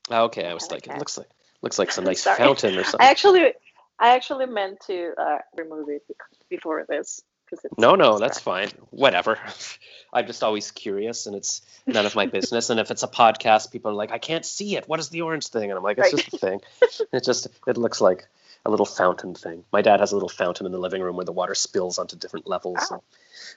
Oh, 0.10 0.26
okay, 0.26 0.46
I 0.46 0.54
was 0.54 0.70
like, 0.72 0.88
it 0.88 0.98
looks 0.98 1.18
like 1.18 1.30
looks 1.62 1.80
like 1.80 1.92
some 1.92 2.04
nice 2.06 2.24
fountain 2.24 2.78
or 2.78 2.84
something. 2.84 3.06
I 3.06 3.12
actually, 3.12 3.54
I 4.00 4.16
actually 4.16 4.48
meant 4.48 4.82
to 4.88 5.14
uh, 5.18 5.38
remove 5.56 5.90
it 5.90 6.04
before 6.50 6.86
this 6.90 7.22
because 7.52 7.66
no, 7.78 7.96
no, 7.96 8.18
that's 8.18 8.40
fine. 8.40 8.70
Whatever. 8.90 9.38
I'm 10.14 10.26
just 10.26 10.44
always 10.44 10.72
curious, 10.72 11.28
and 11.28 11.36
it's 11.36 11.62
none 11.86 12.06
of 12.06 12.16
my 12.16 12.26
business. 12.38 12.70
and 12.70 12.80
if 12.80 12.92
it's 12.92 13.04
a 13.04 13.08
podcast, 13.08 13.72
people 13.72 13.92
are 13.92 13.96
like, 13.96 14.12
"I 14.12 14.18
can't 14.18 14.46
see 14.46 14.76
it. 14.76 14.88
What 14.90 15.00
is 15.00 15.10
the 15.10 15.22
orange 15.22 15.48
thing?" 15.48 15.70
And 15.70 15.78
I'm 15.78 15.84
like, 15.84 15.98
"It's 15.98 16.14
right. 16.14 16.24
just 16.24 16.34
a 16.34 16.38
thing. 16.38 16.62
it 17.14 17.24
just 17.24 17.48
it 17.68 17.78
looks 17.78 18.02
like 18.02 18.28
a 18.66 18.70
little 18.70 18.86
fountain 18.86 19.34
thing." 19.34 19.64
My 19.72 19.82
dad 19.82 20.00
has 20.00 20.12
a 20.12 20.16
little 20.16 20.30
fountain 20.30 20.66
in 20.66 20.72
the 20.72 20.80
living 20.80 21.02
room 21.02 21.16
where 21.16 21.26
the 21.26 21.32
water 21.32 21.56
spills 21.56 22.00
onto 22.00 22.16
different 22.16 22.48
levels. 22.48 22.92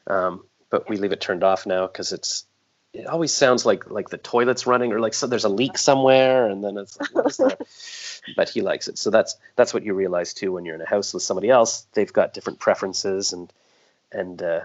Oh. 0.06 0.14
um, 0.14 0.44
but 0.70 0.88
we 0.88 0.96
leave 0.96 1.12
it 1.12 1.20
turned 1.20 1.44
off 1.44 1.66
now 1.66 1.86
because 1.86 2.12
it's 2.12 2.46
it 2.92 3.06
always 3.06 3.32
sounds 3.32 3.64
like 3.66 3.90
like 3.90 4.08
the 4.08 4.18
toilet's 4.18 4.66
running 4.66 4.92
or 4.92 5.00
like 5.00 5.14
so 5.14 5.26
there's 5.26 5.44
a 5.44 5.48
leak 5.48 5.78
somewhere 5.88 6.48
and 6.48 6.64
then 6.64 6.76
it's 6.76 6.98
like 6.98 7.14
what 7.14 7.26
is 7.26 7.36
that 7.36 7.60
but 8.36 8.48
he 8.48 8.60
likes 8.60 8.88
it 8.88 8.98
so 8.98 9.10
that's 9.10 9.36
that's 9.56 9.72
what 9.74 9.84
you 9.84 9.94
realize 9.94 10.34
too 10.34 10.52
when 10.52 10.64
you're 10.64 10.74
in 10.74 10.80
a 10.80 10.86
house 10.86 11.14
with 11.14 11.22
somebody 11.22 11.48
else 11.48 11.86
they've 11.92 12.12
got 12.12 12.34
different 12.34 12.58
preferences 12.58 13.32
and 13.32 13.52
and 14.10 14.42
uh, 14.42 14.60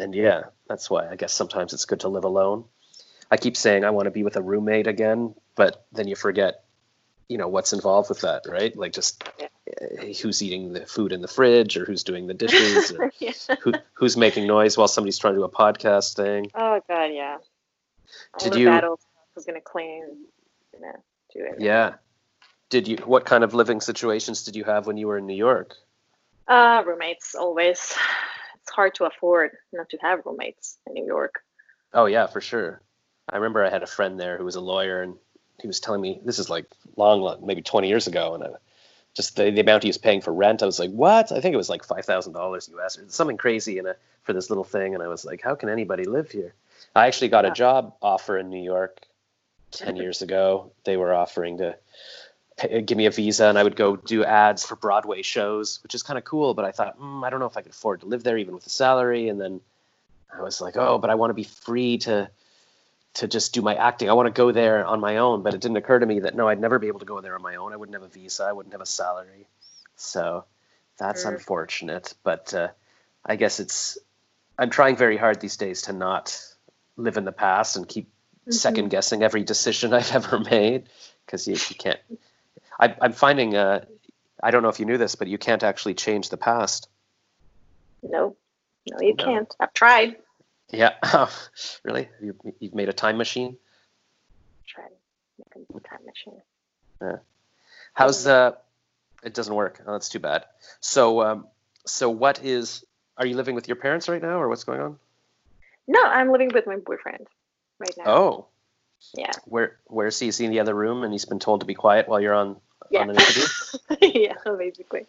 and 0.00 0.14
yeah, 0.14 0.44
that's 0.66 0.90
why 0.90 1.08
I 1.08 1.16
guess 1.16 1.32
sometimes 1.32 1.72
it's 1.72 1.84
good 1.84 2.00
to 2.00 2.08
live 2.08 2.24
alone. 2.24 2.64
I 3.30 3.36
keep 3.36 3.56
saying 3.56 3.84
I 3.84 3.90
want 3.90 4.06
to 4.06 4.10
be 4.10 4.24
with 4.24 4.36
a 4.36 4.42
roommate 4.42 4.86
again, 4.86 5.34
but 5.54 5.84
then 5.92 6.08
you 6.08 6.16
forget, 6.16 6.64
you 7.28 7.38
know, 7.38 7.46
what's 7.46 7.72
involved 7.72 8.08
with 8.08 8.22
that, 8.22 8.44
right? 8.48 8.74
Like 8.74 8.92
just 8.92 9.22
who's 10.20 10.42
eating 10.42 10.72
the 10.72 10.86
food 10.86 11.12
in 11.12 11.20
the 11.20 11.28
fridge, 11.28 11.76
or 11.76 11.84
who's 11.84 12.04
doing 12.04 12.26
the 12.26 12.34
dishes, 12.34 12.92
or 12.92 13.12
yeah. 13.18 13.32
who, 13.60 13.72
who's 13.94 14.16
making 14.16 14.46
noise 14.46 14.76
while 14.76 14.88
somebody's 14.88 15.18
trying 15.18 15.34
to 15.34 15.40
do 15.40 15.44
a 15.44 15.50
podcast 15.50 16.16
thing. 16.16 16.50
Oh 16.54 16.80
God, 16.88 17.06
yeah. 17.12 17.38
All 18.34 18.40
Did 18.40 18.52
the 18.54 18.60
you? 18.60 18.66
Battles 18.66 19.00
was 19.34 19.44
gonna 19.44 19.60
clean, 19.60 20.04
you 20.72 20.80
know, 20.80 20.92
do 21.34 21.44
it. 21.44 21.60
Yeah. 21.60 21.94
Did 22.68 22.88
you? 22.88 22.96
What 22.98 23.24
kind 23.24 23.44
of 23.44 23.54
living 23.54 23.80
situations 23.80 24.44
did 24.44 24.56
you 24.56 24.64
have 24.64 24.86
when 24.86 24.96
you 24.96 25.06
were 25.06 25.18
in 25.18 25.26
New 25.26 25.36
York? 25.36 25.74
Uh, 26.48 26.82
roommates 26.84 27.34
always 27.34 27.96
it's 28.70 28.70
hard 28.70 28.94
to 28.94 29.04
afford 29.04 29.50
not 29.72 29.88
to 29.90 29.98
have 29.98 30.20
roommates 30.24 30.78
in 30.86 30.94
New 30.94 31.04
York. 31.04 31.42
Oh 31.92 32.06
yeah, 32.06 32.26
for 32.26 32.40
sure. 32.40 32.80
I 33.28 33.36
remember 33.36 33.64
I 33.64 33.70
had 33.70 33.82
a 33.82 33.86
friend 33.86 34.18
there 34.18 34.38
who 34.38 34.44
was 34.44 34.56
a 34.56 34.60
lawyer, 34.60 35.02
and 35.02 35.16
he 35.60 35.66
was 35.66 35.80
telling 35.80 36.00
me 36.00 36.20
this 36.24 36.38
is 36.38 36.48
like 36.48 36.66
long, 36.96 37.44
maybe 37.44 37.62
20 37.62 37.88
years 37.88 38.06
ago, 38.06 38.34
and 38.34 38.44
I, 38.44 38.48
just 39.14 39.36
the, 39.36 39.50
the 39.50 39.60
amount 39.60 39.82
he 39.82 39.88
was 39.88 39.98
paying 39.98 40.20
for 40.20 40.32
rent, 40.32 40.62
I 40.62 40.66
was 40.66 40.78
like, 40.78 40.90
what? 40.90 41.32
I 41.32 41.40
think 41.40 41.52
it 41.52 41.56
was 41.56 41.70
like 41.70 41.84
five 41.84 42.04
thousand 42.04 42.32
dollars 42.32 42.70
US 42.76 42.98
or 42.98 43.04
something 43.08 43.36
crazy 43.36 43.78
in 43.78 43.86
a 43.86 43.96
for 44.22 44.32
this 44.32 44.50
little 44.50 44.64
thing, 44.64 44.94
and 44.94 45.02
I 45.02 45.08
was 45.08 45.24
like, 45.24 45.42
how 45.42 45.54
can 45.54 45.68
anybody 45.68 46.04
live 46.04 46.30
here? 46.30 46.54
I 46.94 47.06
actually 47.06 47.28
got 47.28 47.44
a 47.44 47.50
job 47.50 47.94
offer 48.02 48.38
in 48.38 48.50
New 48.50 48.62
York 48.62 49.00
10 49.72 49.96
years 50.02 50.22
ago. 50.22 50.72
They 50.84 50.96
were 50.96 51.14
offering 51.14 51.58
to 51.58 51.76
give 52.68 52.96
me 52.96 53.06
a 53.06 53.10
visa 53.10 53.46
and 53.46 53.58
I 53.58 53.62
would 53.62 53.76
go 53.76 53.96
do 53.96 54.24
ads 54.24 54.64
for 54.64 54.76
Broadway 54.76 55.22
shows, 55.22 55.80
which 55.82 55.94
is 55.94 56.02
kind 56.02 56.18
of 56.18 56.24
cool. 56.24 56.54
But 56.54 56.64
I 56.64 56.72
thought, 56.72 56.98
mm, 56.98 57.24
I 57.24 57.30
don't 57.30 57.40
know 57.40 57.46
if 57.46 57.56
I 57.56 57.62
could 57.62 57.72
afford 57.72 58.00
to 58.00 58.06
live 58.06 58.22
there 58.22 58.36
even 58.36 58.54
with 58.54 58.64
the 58.64 58.70
salary. 58.70 59.28
And 59.28 59.40
then 59.40 59.60
I 60.36 60.42
was 60.42 60.60
like, 60.60 60.76
oh, 60.76 60.98
but 60.98 61.10
I 61.10 61.14
want 61.14 61.30
to 61.30 61.34
be 61.34 61.44
free 61.44 61.98
to 61.98 62.30
to 63.14 63.28
just 63.28 63.52
do 63.54 63.62
my 63.62 63.74
acting. 63.74 64.08
I 64.08 64.12
want 64.12 64.26
to 64.26 64.32
go 64.32 64.52
there 64.52 64.84
on 64.84 65.00
my 65.00 65.18
own. 65.18 65.42
But 65.42 65.54
it 65.54 65.60
didn't 65.60 65.76
occur 65.76 65.98
to 65.98 66.06
me 66.06 66.20
that 66.20 66.34
no, 66.34 66.48
I'd 66.48 66.60
never 66.60 66.78
be 66.78 66.88
able 66.88 67.00
to 67.00 67.06
go 67.06 67.20
there 67.20 67.34
on 67.34 67.42
my 67.42 67.56
own. 67.56 67.72
I 67.72 67.76
wouldn't 67.76 67.94
have 67.94 68.02
a 68.02 68.08
visa. 68.08 68.44
I 68.44 68.52
wouldn't 68.52 68.72
have 68.72 68.80
a 68.80 68.86
salary. 68.86 69.46
So 69.96 70.44
that's 70.98 71.24
mm. 71.24 71.34
unfortunate. 71.34 72.14
But 72.22 72.54
uh, 72.54 72.68
I 73.24 73.36
guess 73.36 73.60
it's 73.60 73.98
I'm 74.58 74.70
trying 74.70 74.96
very 74.96 75.16
hard 75.16 75.40
these 75.40 75.56
days 75.56 75.82
to 75.82 75.92
not 75.92 76.38
live 76.96 77.16
in 77.16 77.24
the 77.24 77.32
past 77.32 77.76
and 77.76 77.88
keep 77.88 78.06
mm-hmm. 78.06 78.52
second 78.52 78.90
guessing 78.90 79.22
every 79.22 79.42
decision 79.42 79.92
I've 79.94 80.14
ever 80.14 80.38
made 80.38 80.88
because 81.24 81.46
you, 81.48 81.54
you 81.54 81.76
can't 81.76 82.00
I, 82.80 82.96
I'm 83.00 83.12
finding, 83.12 83.54
uh, 83.54 83.84
I 84.42 84.50
don't 84.50 84.62
know 84.62 84.70
if 84.70 84.80
you 84.80 84.86
knew 84.86 84.96
this, 84.96 85.14
but 85.14 85.28
you 85.28 85.36
can't 85.36 85.62
actually 85.62 85.94
change 85.94 86.30
the 86.30 86.38
past. 86.38 86.88
No, 88.02 88.36
no, 88.90 89.00
you 89.00 89.14
no. 89.14 89.24
can't. 89.24 89.54
I've 89.60 89.74
tried. 89.74 90.16
Yeah, 90.72 90.94
really? 91.84 92.08
You, 92.22 92.34
you've 92.60 92.74
made 92.74 92.88
a 92.88 92.92
time 92.92 93.16
machine? 93.16 93.56
Tried 94.66 94.90
making 95.38 95.66
a 95.74 95.80
time 95.80 96.04
machine. 96.06 96.40
Yeah. 97.02 97.16
How's 97.94 98.24
the? 98.24 98.34
Uh, 98.34 98.52
it 99.22 99.34
doesn't 99.34 99.54
work. 99.54 99.82
Oh, 99.86 99.92
that's 99.92 100.08
too 100.08 100.18
bad. 100.18 100.44
So, 100.80 101.22
um, 101.22 101.46
so 101.86 102.08
what 102.08 102.44
is? 102.44 102.84
Are 103.16 103.26
you 103.26 103.36
living 103.36 103.54
with 103.54 103.68
your 103.68 103.76
parents 103.76 104.08
right 104.08 104.22
now, 104.22 104.40
or 104.40 104.48
what's 104.48 104.64
going 104.64 104.80
on? 104.80 104.98
No, 105.86 106.02
I'm 106.02 106.30
living 106.30 106.50
with 106.54 106.66
my 106.66 106.76
boyfriend 106.76 107.26
right 107.78 107.94
now. 107.98 108.04
Oh. 108.06 108.46
Yeah. 109.14 109.32
Where 109.46 109.78
Where's 109.86 110.18
he? 110.18 110.28
Is 110.28 110.38
he 110.38 110.44
in 110.44 110.50
the 110.50 110.60
other 110.60 110.74
room, 110.74 111.02
and 111.02 111.12
he's 111.12 111.24
been 111.24 111.38
told 111.38 111.60
to 111.60 111.66
be 111.66 111.74
quiet 111.74 112.08
while 112.08 112.20
you're 112.20 112.34
on 112.34 112.56
yeah. 112.90 113.00
on 113.00 113.10
an 113.10 113.16
interview? 113.16 113.44
yeah, 114.00 114.34
basically. 114.58 115.06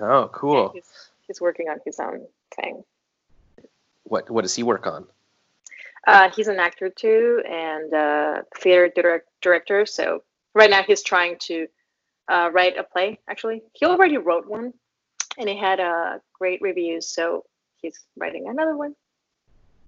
Oh, 0.00 0.30
cool. 0.32 0.72
Yeah, 0.74 0.80
he's, 0.80 1.10
he's 1.26 1.40
working 1.40 1.68
on 1.68 1.78
his 1.84 2.00
own 2.00 2.26
thing. 2.54 2.84
What 4.08 4.30
What 4.30 4.42
does 4.42 4.54
he 4.54 4.62
work 4.62 4.86
on? 4.86 5.06
Uh, 6.06 6.30
he's 6.34 6.48
an 6.48 6.58
actor 6.58 6.88
too, 6.88 7.42
and 7.48 7.92
uh, 7.92 8.42
theater 8.56 8.90
direct, 8.94 9.28
director. 9.42 9.84
So 9.84 10.22
right 10.54 10.70
now 10.70 10.82
he's 10.82 11.02
trying 11.02 11.36
to 11.40 11.66
uh, 12.28 12.50
write 12.52 12.78
a 12.78 12.82
play. 12.82 13.18
Actually, 13.28 13.62
he 13.74 13.84
already 13.84 14.16
wrote 14.16 14.46
one, 14.46 14.72
and 15.36 15.48
it 15.48 15.58
had 15.58 15.80
uh, 15.80 16.18
great 16.32 16.62
reviews. 16.62 17.06
So 17.06 17.44
he's 17.82 17.98
writing 18.16 18.48
another 18.48 18.76
one. 18.76 18.94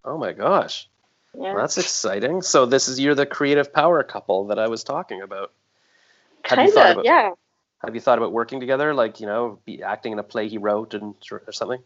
Oh 0.05 0.19
my 0.19 0.33
gosh! 0.33 0.89
Yeah. 1.35 1.55
Well, 1.55 1.63
that's 1.63 1.79
exciting. 1.79 2.43
So 2.43 2.67
this 2.67 2.89
is 2.89 3.01
you're 3.01 3.15
the 3.15 3.27
creative 3.27 3.73
power 3.73 4.03
couple 4.03 4.49
that 4.49 4.59
I 4.59 4.69
was 4.69 4.85
talking 4.85 5.23
about. 5.23 5.53
Kind 6.43 6.71
of, 6.77 7.05
yeah. 7.05 7.33
Have 7.83 7.95
you 7.95 8.01
thought 8.01 8.19
about 8.19 8.33
working 8.33 8.61
together, 8.61 8.93
like 8.93 9.21
you 9.21 9.27
know, 9.27 9.59
be 9.65 9.83
acting 9.83 10.13
in 10.13 10.19
a 10.19 10.23
play 10.23 10.49
he 10.49 10.59
wrote 10.59 10.93
and 10.93 11.15
or 11.31 11.53
something? 11.53 11.83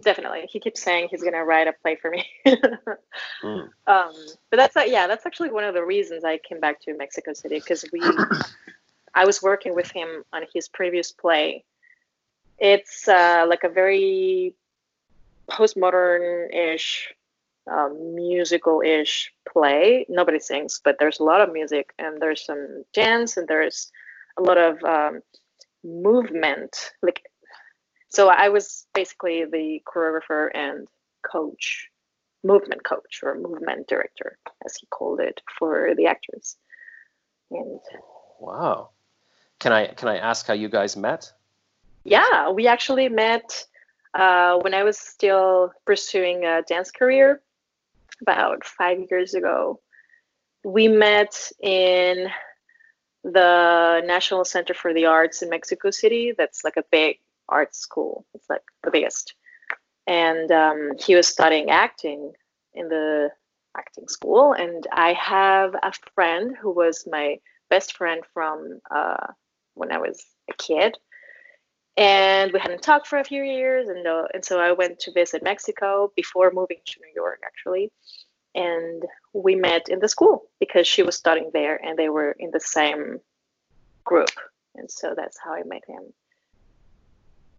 Definitely, 0.00 0.48
he 0.48 0.58
keeps 0.58 0.82
saying 0.82 1.08
he's 1.10 1.22
gonna 1.22 1.44
write 1.44 1.68
a 1.68 1.72
play 1.72 1.96
for 1.96 2.10
me. 2.10 2.26
mm. 2.46 3.68
um, 3.86 4.12
but 4.50 4.56
that's 4.56 4.76
uh, 4.76 4.84
yeah, 4.86 5.06
that's 5.06 5.26
actually 5.26 5.50
one 5.50 5.64
of 5.64 5.74
the 5.74 5.84
reasons 5.84 6.24
I 6.24 6.38
came 6.38 6.60
back 6.60 6.80
to 6.82 6.96
Mexico 6.96 7.34
City 7.34 7.56
because 7.56 7.84
we, 7.92 8.00
I 9.14 9.26
was 9.26 9.42
working 9.42 9.74
with 9.74 9.90
him 9.90 10.24
on 10.32 10.44
his 10.54 10.68
previous 10.68 11.12
play. 11.12 11.64
It's 12.58 13.06
uh, 13.06 13.44
like 13.46 13.64
a 13.64 13.68
very 13.68 14.54
postmodern-ish, 15.50 17.14
um, 17.70 18.14
musical-ish 18.14 19.32
play. 19.46 20.06
Nobody 20.08 20.38
sings, 20.38 20.80
but 20.82 20.96
there's 20.98 21.20
a 21.20 21.24
lot 21.24 21.40
of 21.40 21.52
music 21.52 21.92
and 21.98 22.20
there's 22.20 22.44
some 22.44 22.84
dance 22.92 23.36
and 23.36 23.46
there's 23.46 23.90
a 24.38 24.42
lot 24.42 24.58
of 24.58 24.82
um, 24.84 25.20
movement. 25.84 26.92
Like, 27.02 27.22
so 28.12 28.28
I 28.28 28.50
was 28.50 28.86
basically 28.92 29.46
the 29.46 29.82
choreographer 29.86 30.50
and 30.54 30.86
coach 31.22 31.88
movement 32.44 32.84
coach 32.84 33.20
or 33.22 33.34
movement 33.36 33.88
director, 33.88 34.36
as 34.66 34.76
he 34.76 34.86
called 34.86 35.20
it, 35.20 35.40
for 35.58 35.94
the 35.96 36.06
actors. 36.06 36.56
And 37.50 37.80
wow, 38.38 38.90
can 39.60 39.72
I 39.72 39.86
can 39.86 40.08
I 40.08 40.18
ask 40.18 40.46
how 40.46 40.52
you 40.52 40.68
guys 40.68 40.94
met? 40.94 41.32
Yeah, 42.04 42.50
we 42.50 42.66
actually 42.66 43.08
met 43.08 43.64
uh, 44.12 44.58
when 44.58 44.74
I 44.74 44.82
was 44.82 44.98
still 44.98 45.72
pursuing 45.86 46.44
a 46.44 46.60
dance 46.68 46.90
career 46.90 47.40
about 48.20 48.64
five 48.64 48.98
years 49.10 49.32
ago. 49.32 49.80
We 50.64 50.86
met 50.86 51.50
in 51.62 52.28
the 53.24 54.02
National 54.04 54.44
Center 54.44 54.74
for 54.74 54.92
the 54.92 55.06
Arts 55.06 55.40
in 55.40 55.48
Mexico 55.48 55.90
City. 55.90 56.34
That's 56.36 56.62
like 56.62 56.76
a 56.76 56.84
big 56.90 57.18
art 57.52 57.74
school. 57.74 58.26
It's 58.34 58.48
like 58.48 58.62
the 58.82 58.90
biggest. 58.90 59.34
And 60.06 60.50
um, 60.50 60.92
he 60.98 61.14
was 61.14 61.28
studying 61.28 61.70
acting 61.70 62.32
in 62.74 62.88
the 62.88 63.30
acting 63.76 64.08
school. 64.08 64.52
And 64.52 64.86
I 64.92 65.12
have 65.12 65.74
a 65.74 65.92
friend 66.14 66.56
who 66.60 66.72
was 66.72 67.06
my 67.10 67.38
best 67.70 67.96
friend 67.96 68.22
from 68.34 68.80
uh, 68.90 69.26
when 69.74 69.92
I 69.92 69.98
was 69.98 70.24
a 70.50 70.54
kid. 70.54 70.98
And 71.96 72.52
we 72.52 72.58
hadn't 72.58 72.82
talked 72.82 73.06
for 73.06 73.18
a 73.18 73.24
few 73.24 73.42
years. 73.42 73.88
And, 73.88 74.06
uh, 74.06 74.24
and 74.34 74.44
so 74.44 74.58
I 74.58 74.72
went 74.72 74.98
to 75.00 75.12
visit 75.12 75.42
Mexico 75.42 76.12
before 76.16 76.50
moving 76.52 76.78
to 76.84 77.00
New 77.00 77.12
York, 77.14 77.40
actually 77.44 77.92
and 78.54 79.04
we 79.32 79.54
met 79.54 79.88
in 79.88 79.98
the 79.98 80.08
school 80.08 80.44
because 80.60 80.86
she 80.86 81.02
was 81.02 81.16
studying 81.16 81.50
there 81.52 81.76
and 81.82 81.98
they 81.98 82.08
were 82.08 82.36
in 82.38 82.50
the 82.52 82.60
same 82.60 83.18
group 84.04 84.30
and 84.74 84.90
so 84.90 85.14
that's 85.16 85.38
how 85.42 85.54
i 85.54 85.62
met 85.64 85.82
him 85.86 86.12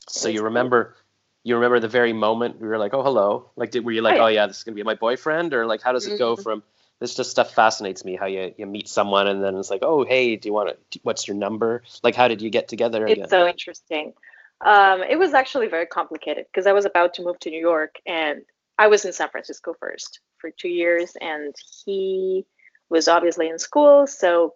so 0.08 0.30
you 0.30 0.44
remember 0.44 0.96
you 1.44 1.56
remember 1.56 1.80
the 1.80 1.88
very 1.88 2.13
moment 2.13 2.60
we 2.60 2.68
were 2.68 2.78
like 2.78 2.94
oh 2.94 3.04
hello. 3.04 3.50
Like 3.56 3.72
did, 3.72 3.86
were 3.86 3.92
you 3.92 4.02
like 4.02 4.20
oh 4.20 4.28
yeah, 4.28 4.48
this 4.48 4.58
is 4.58 4.63
going 4.63 4.74
to 4.74 4.80
be 4.80 4.84
my 4.84 4.96
boyfriend? 4.96 5.54
Or 5.54 5.66
like 5.66 5.82
how 5.82 5.92
does 5.92 6.08
it 6.08 6.18
go 6.18 6.34
mm-hmm. 6.34 6.44
from 6.44 6.63
this 7.00 7.16
just 7.16 7.32
stuff 7.32 7.54
fascinates 7.54 8.06
me 8.06 8.16
how 8.16 8.28
you, 8.28 8.54
you 8.58 8.66
meet 8.66 8.88
someone 8.88 9.28
and 9.28 9.44
then 9.44 9.58
it's 9.58 9.70
like 9.70 9.82
oh 9.84 10.06
hey 10.06 10.36
do 10.36 10.48
you 10.48 10.54
want 10.54 10.76
to 10.92 11.00
what's 11.04 11.28
your 11.28 11.36
number? 11.36 11.84
Like 12.02 12.16
how 12.16 12.28
did 12.28 12.42
you 12.42 12.50
get 12.50 12.68
together 12.68 13.06
it's 13.08 13.30
so 13.30 13.48
interesting. 13.48 14.13
Um, 14.62 15.02
it 15.04 15.20
was 15.20 15.34
actually 15.34 15.68
very 15.68 15.86
complicated 15.86 16.46
because 16.50 16.68
i 16.68 16.72
was 16.72 16.86
about 16.86 17.16
to 17.16 17.22
move 17.22 17.38
to 17.39 17.50
new 17.50 17.60
york 17.60 17.96
and 18.06 18.44
i 18.78 18.88
was 18.88 19.04
in 19.04 19.12
san 19.12 19.28
francisco 19.28 19.74
first 19.78 20.22
for 20.38 20.52
two 20.52 20.70
years 20.70 21.18
and 21.20 21.54
he 21.84 22.46
was 22.94 23.08
obviously 23.08 23.50
in 23.50 23.60
school. 23.60 24.08
So 24.08 24.54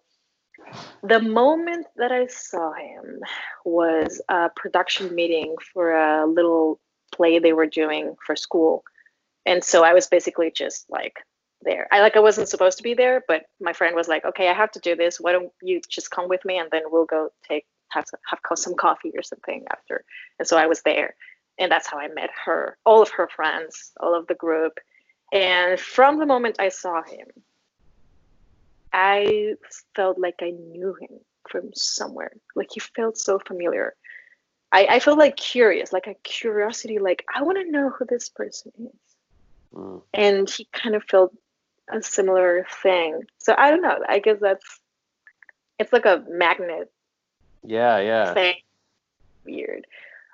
the 1.04 1.20
moment 1.20 1.88
that 1.98 2.12
I 2.12 2.28
saw 2.28 2.74
him 2.74 3.20
was 3.66 4.22
a 4.30 4.50
production 4.56 5.14
meeting 5.14 5.56
for 5.74 5.96
a 5.96 6.26
little 6.26 6.80
play 7.14 7.40
they 7.40 7.54
were 7.54 7.68
doing 7.68 8.16
for 8.26 8.36
school. 8.36 8.84
And 9.46 9.64
so 9.64 9.84
I 9.84 9.94
was 9.94 10.08
basically 10.08 10.52
just 10.52 10.86
like 10.90 11.18
there. 11.62 11.88
I 11.92 12.02
like 12.02 12.16
I 12.16 12.20
wasn't 12.20 12.50
supposed 12.50 12.78
to 12.78 12.84
be 12.84 12.94
there, 12.94 13.24
but 13.28 13.46
my 13.60 13.74
friend 13.74 13.96
was 13.96 14.08
like, 14.08 14.26
"Okay, 14.26 14.50
I 14.50 14.54
have 14.54 14.72
to 14.72 14.80
do 14.80 14.96
this. 14.96 15.20
Why 15.20 15.32
don't 15.32 15.52
you 15.62 15.82
just 15.90 16.12
come 16.12 16.28
with 16.28 16.44
me 16.46 16.58
and 16.60 16.70
then 16.72 16.84
we'll 16.86 17.06
go 17.06 17.30
take 17.48 17.66
have 17.90 18.06
have 18.28 18.40
some 18.56 18.76
coffee 18.76 19.14
or 19.16 19.24
something 19.24 19.66
after." 19.72 20.04
And 20.40 20.48
so 20.48 20.58
I 20.58 20.68
was 20.68 20.82
there, 20.84 21.16
and 21.58 21.72
that's 21.72 21.88
how 21.88 21.98
I 21.98 22.10
met 22.10 22.30
her, 22.46 22.78
all 22.86 23.02
of 23.02 23.10
her 23.12 23.28
friends, 23.28 23.92
all 24.00 24.14
of 24.14 24.28
the 24.28 24.36
group, 24.36 24.80
and 25.32 25.80
from 25.80 26.20
the 26.20 26.26
moment 26.26 26.58
I 26.60 26.70
saw 26.70 27.02
him, 27.04 27.28
I 28.94 29.54
felt 29.96 30.20
like 30.20 30.36
I 30.42 30.52
knew 30.52 30.96
him 31.00 31.20
from 31.50 31.72
somewhere. 31.74 32.32
Like 32.56 32.70
he 32.74 32.80
felt 32.80 33.18
so 33.18 33.40
familiar. 33.40 33.96
I, 34.72 34.88
I 34.90 35.00
felt 35.00 35.18
like 35.18 35.38
curious, 35.38 35.94
like 35.94 36.08
a 36.08 36.16
curiosity, 36.24 37.00
like 37.00 37.26
I 37.34 37.44
want 37.44 37.58
to 37.58 37.72
know 37.72 37.90
who 37.90 38.06
this 38.06 38.30
person 38.30 38.72
is. 38.80 39.16
Mm. 39.74 40.02
And 40.14 40.50
he 40.50 40.68
kind 40.74 40.96
of 40.96 41.04
felt 41.04 41.34
a 41.90 42.02
similar 42.02 42.66
thing. 42.84 43.24
So 43.38 43.56
I 43.58 43.72
don't 43.72 43.82
know. 43.82 44.00
I 44.08 44.20
guess 44.20 44.40
that's 44.42 44.80
it's 45.80 45.94
like 45.94 46.06
a 46.06 46.24
magnet. 46.28 46.92
Yeah, 47.64 48.00
yeah. 48.00 48.34
Thing. 48.34 48.56
Weird. 49.46 49.86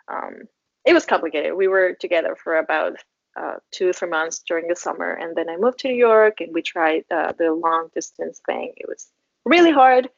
Um, 0.08 0.44
it 0.86 0.94
was 0.94 1.06
complicated. 1.06 1.54
We 1.54 1.68
were 1.68 1.94
together 1.94 2.36
for 2.36 2.58
about 2.58 2.98
uh, 3.36 3.56
two 3.72 3.90
or 3.90 3.94
three 3.94 4.10
months 4.10 4.44
during 4.48 4.68
the 4.68 4.76
summer, 4.76 5.12
and 5.12 5.36
then 5.36 5.50
I 5.50 5.58
moved 5.58 5.80
to 5.80 5.88
New 5.88 5.96
York, 5.96 6.42
and 6.42 6.54
we 6.54 6.62
tried 6.62 7.06
uh, 7.12 7.34
the 7.38 7.52
long 7.52 7.90
distance 7.94 8.42
thing. 8.46 8.74
It 8.78 8.88
was 8.88 9.08
really 9.46 9.72
hard. 9.72 10.10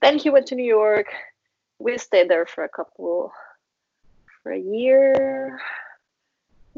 Then 0.00 0.18
he 0.18 0.30
went 0.30 0.46
to 0.48 0.54
New 0.54 0.64
York. 0.64 1.12
We 1.78 1.98
stayed 1.98 2.28
there 2.28 2.46
for 2.46 2.64
a 2.64 2.68
couple, 2.68 3.32
for 4.42 4.52
a 4.52 4.58
year, 4.58 5.60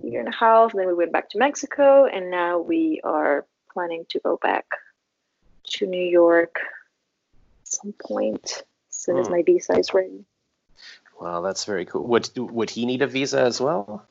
year 0.02 0.20
and 0.20 0.28
a 0.28 0.36
half. 0.36 0.72
Then 0.72 0.86
we 0.86 0.94
went 0.94 1.12
back 1.12 1.30
to 1.30 1.38
Mexico, 1.38 2.06
and 2.06 2.30
now 2.30 2.58
we 2.58 3.00
are 3.04 3.46
planning 3.72 4.04
to 4.10 4.20
go 4.20 4.38
back 4.42 4.66
to 5.64 5.86
New 5.86 6.04
York 6.04 6.56
at 7.62 7.68
some 7.68 7.92
point 7.92 8.62
as 8.90 8.96
soon 8.96 9.18
as 9.18 9.26
hmm. 9.26 9.32
my 9.32 9.42
visa 9.42 9.78
is 9.78 9.94
ready. 9.94 10.24
Wow, 11.20 11.40
that's 11.40 11.64
very 11.64 11.84
cool. 11.84 12.04
Would 12.08 12.30
would 12.36 12.70
he 12.70 12.86
need 12.86 13.02
a 13.02 13.06
visa 13.06 13.40
as 13.40 13.60
well? 13.60 14.04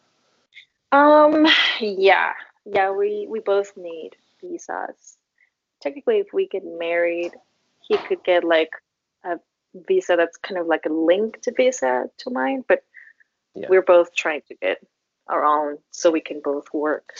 Um, 0.93 1.47
yeah, 1.79 2.33
yeah, 2.65 2.91
we 2.91 3.25
we 3.27 3.39
both 3.39 3.75
need 3.75 4.11
visas. 4.39 5.17
Technically, 5.81 6.19
if 6.19 6.27
we 6.33 6.47
get 6.47 6.63
married, 6.63 7.33
he 7.81 7.97
could 7.97 8.23
get 8.23 8.43
like 8.43 8.69
a 9.23 9.39
visa 9.87 10.15
that's 10.15 10.37
kind 10.37 10.59
of 10.59 10.67
like 10.67 10.85
a 10.85 10.93
linked 10.93 11.49
visa 11.57 12.09
to 12.19 12.29
mine, 12.29 12.63
but 12.67 12.83
yeah. 13.55 13.65
we're 13.69 13.81
both 13.81 14.13
trying 14.13 14.41
to 14.49 14.55
get 14.55 14.85
our 15.27 15.43
own 15.43 15.79
so 15.89 16.11
we 16.11 16.21
can 16.21 16.41
both 16.41 16.71
work. 16.71 17.13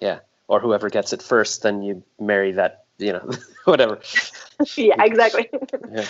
Yeah, 0.00 0.18
or 0.48 0.58
whoever 0.58 0.90
gets 0.90 1.12
it 1.12 1.22
first, 1.22 1.62
then 1.62 1.82
you 1.82 2.02
marry 2.18 2.50
that, 2.52 2.86
you 2.98 3.12
know, 3.12 3.30
whatever. 3.66 4.00
yeah, 4.76 4.96
exactly. 4.98 5.48
yeah. 5.92 6.06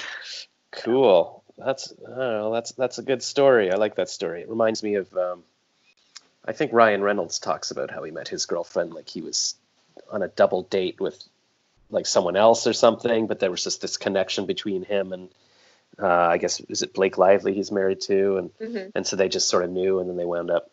Cool. 0.70 1.44
That's 1.58 1.92
I 1.92 2.08
don't 2.08 2.18
know, 2.18 2.52
that's 2.54 2.72
that's 2.72 2.96
a 2.96 3.02
good 3.02 3.22
story. 3.22 3.70
I 3.70 3.76
like 3.76 3.96
that 3.96 4.08
story. 4.08 4.40
It 4.40 4.48
reminds 4.48 4.82
me 4.82 4.94
of 4.94 5.14
um, 5.14 5.42
I 6.44 6.52
think 6.52 6.72
Ryan 6.72 7.02
Reynolds 7.02 7.38
talks 7.38 7.70
about 7.70 7.90
how 7.90 8.02
he 8.02 8.10
met 8.10 8.28
his 8.28 8.46
girlfriend 8.46 8.92
like 8.94 9.08
he 9.08 9.20
was 9.20 9.54
on 10.10 10.22
a 10.22 10.28
double 10.28 10.62
date 10.62 11.00
with 11.00 11.22
like 11.90 12.06
someone 12.06 12.36
else 12.36 12.66
or 12.66 12.72
something, 12.72 13.26
but 13.26 13.38
there 13.38 13.50
was 13.50 13.62
just 13.62 13.80
this 13.80 13.96
connection 13.96 14.46
between 14.46 14.84
him 14.84 15.12
and 15.12 15.28
uh, 16.00 16.06
I 16.06 16.38
guess 16.38 16.60
is 16.60 16.82
it 16.82 16.94
Blake 16.94 17.18
Lively 17.18 17.54
he's 17.54 17.70
married 17.70 18.00
to, 18.02 18.36
and 18.38 18.58
mm-hmm. 18.58 18.90
and 18.94 19.06
so 19.06 19.16
they 19.16 19.28
just 19.28 19.48
sort 19.48 19.64
of 19.64 19.70
knew, 19.70 19.98
and 19.98 20.08
then 20.08 20.16
they 20.16 20.24
wound 20.24 20.50
up. 20.50 20.70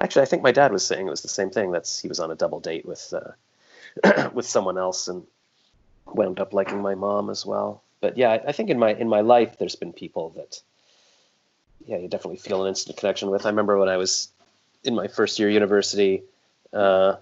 Actually, 0.00 0.22
I 0.22 0.26
think 0.26 0.42
my 0.42 0.52
dad 0.52 0.72
was 0.72 0.86
saying 0.86 1.06
it 1.06 1.10
was 1.10 1.22
the 1.22 1.28
same 1.28 1.50
thing. 1.50 1.72
That's 1.72 1.98
he 1.98 2.08
was 2.08 2.20
on 2.20 2.30
a 2.30 2.36
double 2.36 2.60
date 2.60 2.86
with 2.86 3.12
uh, 3.12 4.28
with 4.32 4.46
someone 4.46 4.78
else 4.78 5.08
and 5.08 5.26
wound 6.06 6.38
up 6.38 6.52
liking 6.52 6.80
my 6.80 6.94
mom 6.94 7.30
as 7.30 7.44
well. 7.44 7.82
But 8.00 8.16
yeah, 8.16 8.30
I, 8.30 8.48
I 8.48 8.52
think 8.52 8.70
in 8.70 8.78
my 8.78 8.94
in 8.94 9.08
my 9.08 9.22
life, 9.22 9.58
there's 9.58 9.76
been 9.76 9.92
people 9.92 10.30
that 10.36 10.62
yeah, 11.86 11.98
you 11.98 12.08
definitely 12.08 12.38
feel 12.38 12.62
an 12.62 12.68
instant 12.68 12.96
connection 12.96 13.30
with. 13.30 13.46
I 13.46 13.50
remember 13.50 13.76
when 13.78 13.88
I 13.88 13.96
was 13.96 14.28
in 14.84 14.94
my 14.94 15.08
first 15.08 15.38
year 15.38 15.50
university, 15.50 16.22
uh, 16.72 17.16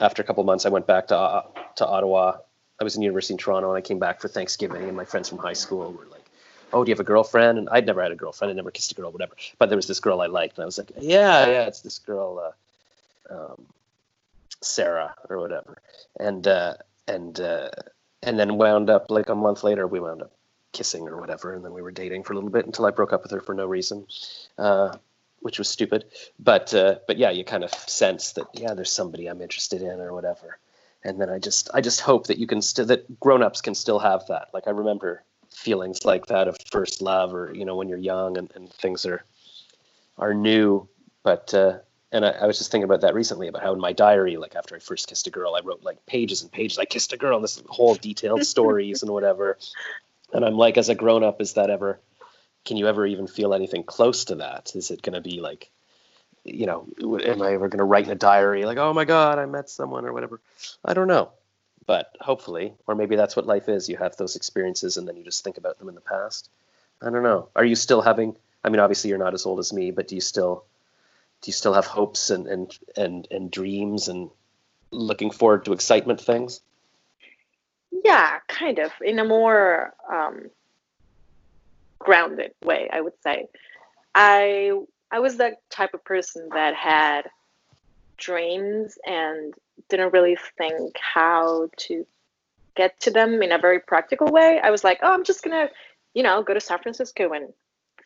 after 0.00 0.22
a 0.22 0.24
couple 0.24 0.42
months, 0.44 0.66
I 0.66 0.70
went 0.70 0.86
back 0.86 1.08
to 1.08 1.16
uh, 1.16 1.42
to 1.76 1.86
Ottawa. 1.86 2.38
I 2.80 2.84
was 2.84 2.96
in 2.96 3.02
university 3.02 3.34
in 3.34 3.38
Toronto, 3.38 3.70
and 3.70 3.78
I 3.78 3.80
came 3.80 3.98
back 3.98 4.20
for 4.20 4.28
Thanksgiving. 4.28 4.84
And 4.84 4.96
my 4.96 5.04
friends 5.04 5.28
from 5.28 5.38
high 5.38 5.54
school 5.54 5.92
were 5.92 6.06
like, 6.06 6.24
"Oh, 6.72 6.84
do 6.84 6.90
you 6.90 6.94
have 6.94 7.00
a 7.00 7.04
girlfriend?" 7.04 7.58
And 7.58 7.68
I'd 7.70 7.86
never 7.86 8.02
had 8.02 8.12
a 8.12 8.16
girlfriend. 8.16 8.50
I 8.50 8.54
never 8.54 8.70
kissed 8.70 8.92
a 8.92 8.94
girl, 8.94 9.10
whatever. 9.10 9.34
But 9.58 9.68
there 9.68 9.76
was 9.76 9.86
this 9.86 10.00
girl 10.00 10.20
I 10.20 10.26
liked, 10.26 10.56
and 10.58 10.62
I 10.62 10.66
was 10.66 10.78
like, 10.78 10.92
"Yeah, 10.98 11.46
yeah, 11.46 11.66
it's 11.66 11.80
this 11.80 11.98
girl, 11.98 12.52
uh, 13.30 13.34
um, 13.34 13.66
Sarah 14.62 15.14
or 15.28 15.38
whatever." 15.38 15.78
And 16.18 16.46
uh, 16.46 16.74
and 17.06 17.38
uh, 17.40 17.70
and 18.22 18.38
then 18.38 18.58
wound 18.58 18.90
up 18.90 19.10
like 19.10 19.28
a 19.28 19.34
month 19.34 19.62
later, 19.64 19.86
we 19.86 20.00
wound 20.00 20.22
up 20.22 20.32
kissing 20.72 21.08
or 21.08 21.18
whatever, 21.18 21.54
and 21.54 21.64
then 21.64 21.72
we 21.72 21.82
were 21.82 21.90
dating 21.90 22.22
for 22.22 22.34
a 22.34 22.36
little 22.36 22.50
bit 22.50 22.66
until 22.66 22.84
I 22.84 22.90
broke 22.90 23.12
up 23.12 23.22
with 23.22 23.32
her 23.32 23.40
for 23.40 23.54
no 23.54 23.66
reason. 23.66 24.06
Uh, 24.58 24.96
which 25.40 25.58
was 25.58 25.68
stupid. 25.68 26.06
But 26.38 26.74
uh, 26.74 26.96
but 27.06 27.18
yeah, 27.18 27.30
you 27.30 27.44
kind 27.44 27.64
of 27.64 27.72
sense 27.72 28.32
that 28.32 28.46
yeah, 28.52 28.74
there's 28.74 28.92
somebody 28.92 29.26
I'm 29.26 29.42
interested 29.42 29.82
in 29.82 30.00
or 30.00 30.12
whatever. 30.12 30.58
And 31.04 31.20
then 31.20 31.30
I 31.30 31.38
just 31.38 31.70
I 31.72 31.80
just 31.80 32.00
hope 32.00 32.26
that 32.26 32.38
you 32.38 32.46
can 32.46 32.62
still 32.62 32.86
that 32.86 33.20
grown-ups 33.20 33.60
can 33.60 33.74
still 33.74 33.98
have 33.98 34.26
that. 34.28 34.48
Like 34.52 34.66
I 34.66 34.70
remember 34.70 35.22
feelings 35.50 36.04
like 36.04 36.26
that 36.26 36.48
of 36.48 36.56
first 36.70 37.00
love 37.00 37.32
or 37.34 37.54
you 37.54 37.64
know 37.64 37.76
when 37.76 37.88
you're 37.88 37.98
young 37.98 38.36
and, 38.38 38.50
and 38.54 38.72
things 38.72 39.06
are 39.06 39.24
are 40.18 40.34
new. 40.34 40.88
But 41.22 41.52
uh, 41.54 41.78
and 42.12 42.24
I, 42.24 42.30
I, 42.30 42.46
was 42.46 42.58
just 42.58 42.70
thinking 42.70 42.84
about 42.84 43.00
that 43.00 43.14
recently 43.14 43.48
about 43.48 43.62
how 43.62 43.72
in 43.72 43.80
my 43.80 43.92
diary, 43.92 44.36
like 44.36 44.54
after 44.54 44.76
I 44.76 44.78
first 44.78 45.08
kissed 45.08 45.26
a 45.26 45.30
girl, 45.30 45.54
I 45.54 45.60
wrote 45.64 45.82
like 45.82 46.04
pages 46.06 46.42
and 46.42 46.50
pages. 46.50 46.78
I 46.78 46.84
kissed 46.84 47.12
a 47.12 47.16
girl, 47.16 47.36
and 47.36 47.44
this 47.44 47.62
whole 47.68 47.94
detailed 47.94 48.44
stories 48.54 49.02
and 49.02 49.10
whatever. 49.10 49.58
And 50.32 50.44
I'm 50.44 50.56
like, 50.56 50.78
as 50.78 50.88
a 50.88 50.94
grown 50.94 51.24
up, 51.24 51.40
is 51.40 51.54
that 51.54 51.70
ever 51.70 52.00
can 52.66 52.76
you 52.76 52.88
ever 52.88 53.06
even 53.06 53.26
feel 53.26 53.54
anything 53.54 53.84
close 53.84 54.26
to 54.26 54.36
that? 54.36 54.72
Is 54.74 54.90
it 54.90 55.02
going 55.02 55.14
to 55.14 55.20
be 55.20 55.40
like, 55.40 55.70
you 56.44 56.66
know, 56.66 56.86
am 57.00 57.42
I 57.42 57.52
ever 57.52 57.68
going 57.68 57.78
to 57.78 57.84
write 57.84 58.04
in 58.04 58.10
a 58.10 58.16
diary 58.16 58.64
like, 58.64 58.78
oh 58.78 58.92
my 58.92 59.04
God, 59.04 59.38
I 59.38 59.46
met 59.46 59.70
someone 59.70 60.04
or 60.04 60.12
whatever? 60.12 60.40
I 60.84 60.94
don't 60.94 61.08
know. 61.08 61.30
But 61.86 62.16
hopefully, 62.20 62.74
or 62.86 62.94
maybe 62.94 63.16
that's 63.16 63.36
what 63.36 63.46
life 63.46 63.68
is. 63.68 63.88
You 63.88 63.96
have 63.96 64.16
those 64.16 64.36
experiences 64.36 64.96
and 64.96 65.06
then 65.06 65.16
you 65.16 65.24
just 65.24 65.44
think 65.44 65.56
about 65.56 65.78
them 65.78 65.88
in 65.88 65.94
the 65.94 66.00
past. 66.00 66.50
I 67.00 67.10
don't 67.10 67.22
know. 67.22 67.48
Are 67.54 67.64
you 67.64 67.76
still 67.76 68.02
having, 68.02 68.36
I 68.64 68.68
mean, 68.68 68.80
obviously 68.80 69.10
you're 69.10 69.18
not 69.18 69.34
as 69.34 69.46
old 69.46 69.60
as 69.60 69.72
me, 69.72 69.92
but 69.92 70.08
do 70.08 70.14
you 70.14 70.20
still, 70.20 70.64
do 71.42 71.48
you 71.48 71.52
still 71.52 71.74
have 71.74 71.86
hopes 71.86 72.30
and, 72.30 72.46
and, 72.46 72.78
and, 72.96 73.28
and 73.30 73.50
dreams 73.50 74.08
and 74.08 74.30
looking 74.90 75.30
forward 75.30 75.64
to 75.64 75.72
excitement 75.72 76.20
things? 76.20 76.60
Yeah, 78.04 78.38
kind 78.48 78.78
of 78.78 78.90
in 79.00 79.18
a 79.18 79.24
more 79.24 79.94
um, 80.12 80.50
grounded 81.98 82.52
way, 82.64 82.88
I 82.92 83.00
would 83.00 83.20
say. 83.22 83.46
I 84.14 84.72
I 85.10 85.20
was 85.20 85.36
that 85.36 85.58
type 85.70 85.94
of 85.94 86.04
person 86.04 86.48
that 86.52 86.74
had 86.74 87.22
dreams 88.16 88.98
and 89.06 89.54
didn't 89.88 90.12
really 90.12 90.36
think 90.58 90.96
how 90.98 91.68
to 91.76 92.06
get 92.76 92.98
to 93.00 93.10
them 93.10 93.42
in 93.42 93.52
a 93.52 93.58
very 93.58 93.80
practical 93.80 94.28
way. 94.28 94.60
I 94.62 94.70
was 94.70 94.84
like, 94.84 94.98
oh, 95.02 95.12
I'm 95.12 95.24
just 95.24 95.42
gonna, 95.42 95.68
you 96.14 96.22
know, 96.22 96.42
go 96.42 96.54
to 96.54 96.60
San 96.60 96.78
Francisco 96.78 97.32
and 97.32 97.52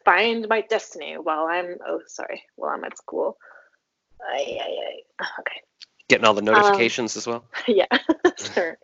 find 0.04 0.46
my 0.48 0.62
destiny 0.62 1.16
while 1.18 1.46
I'm 1.46 1.76
oh 1.86 2.00
sorry, 2.06 2.42
while 2.56 2.70
I'm 2.70 2.84
at 2.84 2.98
school. 2.98 3.36
Ay, 4.32 4.58
ay, 4.60 4.76
ay. 5.20 5.26
Okay. 5.40 5.60
Getting 6.08 6.26
all 6.26 6.34
the 6.34 6.42
notifications 6.42 7.16
um, 7.16 7.20
as 7.20 7.26
well. 7.26 7.44
Yeah, 7.68 7.86
sure. 8.54 8.78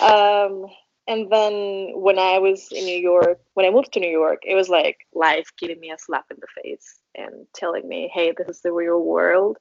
Um, 0.00 0.66
and 1.08 1.30
then 1.30 1.92
when 1.94 2.18
I 2.18 2.38
was 2.38 2.70
in 2.70 2.84
New 2.84 2.98
York, 2.98 3.40
when 3.54 3.64
I 3.66 3.70
moved 3.70 3.92
to 3.94 4.00
New 4.00 4.10
York, 4.10 4.42
it 4.44 4.54
was 4.54 4.68
like 4.68 5.06
life 5.14 5.50
giving 5.58 5.80
me 5.80 5.90
a 5.90 5.98
slap 5.98 6.26
in 6.30 6.36
the 6.38 6.62
face 6.62 7.00
and 7.14 7.46
telling 7.54 7.88
me, 7.88 8.08
"Hey, 8.12 8.32
this 8.32 8.48
is 8.48 8.60
the 8.60 8.72
real 8.72 9.02
world, 9.02 9.56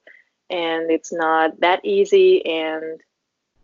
and 0.50 0.92
it's 0.92 1.14
not 1.14 1.60
that 1.62 1.80
easy." 1.86 2.46
And 2.46 3.02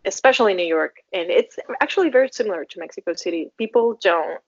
especially 0.06 0.54
New 0.54 0.66
York, 0.66 0.96
and 1.12 1.30
it's 1.30 1.58
actually 1.80 2.08
very 2.08 2.30
similar 2.30 2.64
to 2.64 2.80
Mexico 2.80 3.12
City. 3.12 3.50
People 3.58 3.98
don't 4.02 4.40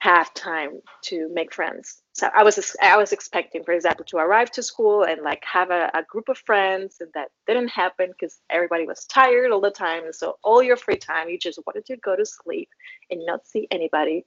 have 0.00 0.32
time 0.34 0.80
to 1.02 1.28
make 1.32 1.52
friends. 1.52 2.02
So 2.12 2.28
I 2.34 2.44
was 2.44 2.76
I 2.80 2.96
was 2.96 3.12
expecting, 3.12 3.64
for 3.64 3.72
example, 3.72 4.04
to 4.06 4.18
arrive 4.18 4.50
to 4.52 4.62
school 4.62 5.04
and 5.04 5.22
like 5.22 5.42
have 5.44 5.70
a, 5.70 5.90
a 5.94 6.02
group 6.04 6.28
of 6.28 6.38
friends, 6.38 6.96
and 7.00 7.10
that 7.14 7.28
didn't 7.46 7.68
happen 7.68 8.10
because 8.12 8.40
everybody 8.48 8.86
was 8.86 9.04
tired 9.06 9.50
all 9.50 9.60
the 9.60 9.70
time. 9.70 10.04
And 10.04 10.14
so 10.14 10.38
all 10.42 10.62
your 10.62 10.76
free 10.76 10.96
time, 10.96 11.28
you 11.28 11.38
just 11.38 11.58
wanted 11.66 11.84
to 11.86 11.96
go 11.96 12.14
to 12.14 12.24
sleep 12.24 12.68
and 13.10 13.26
not 13.26 13.46
see 13.46 13.66
anybody. 13.70 14.24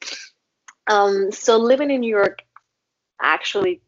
Um, 0.87 1.31
so 1.31 1.57
living 1.57 1.91
in 1.91 2.01
New 2.01 2.09
York, 2.09 2.39
actually, 3.21 3.81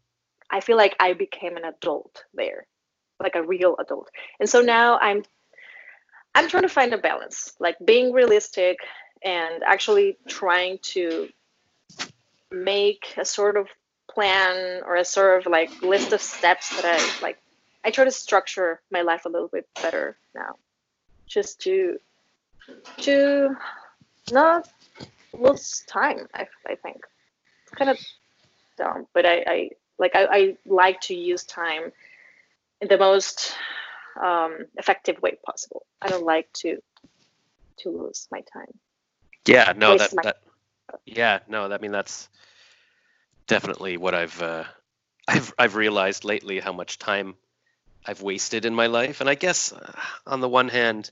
I 0.49 0.61
feel 0.61 0.77
like 0.77 0.95
I 0.99 1.13
became 1.13 1.57
an 1.57 1.65
adult 1.65 2.23
there, 2.33 2.65
like 3.21 3.35
a 3.35 3.43
real 3.43 3.75
adult. 3.79 4.09
And 4.39 4.49
so 4.49 4.61
now 4.61 4.99
I'm 4.99 5.23
I'm 6.35 6.47
trying 6.47 6.63
to 6.63 6.69
find 6.69 6.93
a 6.93 6.97
balance, 6.97 7.53
like 7.59 7.75
being 7.83 8.13
realistic 8.13 8.77
and 9.23 9.63
actually 9.63 10.17
trying 10.27 10.79
to 10.81 11.27
make 12.53 13.15
a 13.17 13.25
sort 13.25 13.57
of 13.57 13.67
plan 14.09 14.83
or 14.85 14.95
a 14.95 15.05
sort 15.05 15.39
of 15.39 15.51
like 15.51 15.81
list 15.81 16.13
of 16.13 16.21
steps 16.21 16.69
that 16.75 16.85
I 16.85 17.21
like. 17.21 17.39
I 17.83 17.91
try 17.91 18.05
to 18.05 18.11
structure 18.11 18.79
my 18.91 19.01
life 19.01 19.25
a 19.25 19.29
little 19.29 19.49
bit 19.49 19.67
better 19.81 20.15
now, 20.33 20.55
just 21.27 21.61
to 21.61 21.99
to 22.97 23.55
not 24.31 24.69
lose 25.33 25.83
time. 25.87 26.27
I 26.33 26.47
I 26.67 26.75
think 26.75 27.01
it's 27.63 27.75
kind 27.75 27.89
of 27.89 27.99
dumb, 28.77 29.07
but 29.13 29.25
I 29.25 29.43
I 29.47 29.69
like 29.97 30.15
I, 30.15 30.25
I 30.25 30.57
like 30.65 31.01
to 31.01 31.15
use 31.15 31.43
time 31.43 31.91
in 32.81 32.87
the 32.87 32.97
most 32.97 33.55
um, 34.21 34.65
effective 34.77 35.21
way 35.21 35.37
possible. 35.45 35.85
I 36.01 36.07
don't 36.09 36.25
like 36.25 36.51
to 36.53 36.81
to 37.79 37.89
lose 37.89 38.27
my 38.31 38.41
time. 38.41 38.77
Yeah, 39.45 39.73
no, 39.75 39.97
that, 39.97 40.13
my- 40.13 40.23
that 40.23 40.37
yeah, 41.05 41.39
no, 41.47 41.71
I 41.71 41.77
mean 41.77 41.91
that's 41.91 42.29
definitely 43.47 43.97
what 43.97 44.15
I've 44.15 44.41
uh, 44.41 44.63
I've 45.27 45.53
I've 45.57 45.75
realized 45.75 46.23
lately 46.23 46.59
how 46.59 46.73
much 46.73 46.99
time 46.99 47.35
I've 48.05 48.21
wasted 48.21 48.65
in 48.65 48.75
my 48.75 48.87
life, 48.87 49.21
and 49.21 49.29
I 49.29 49.35
guess 49.35 49.71
uh, 49.71 49.91
on 50.27 50.41
the 50.41 50.49
one 50.49 50.69
hand, 50.69 51.11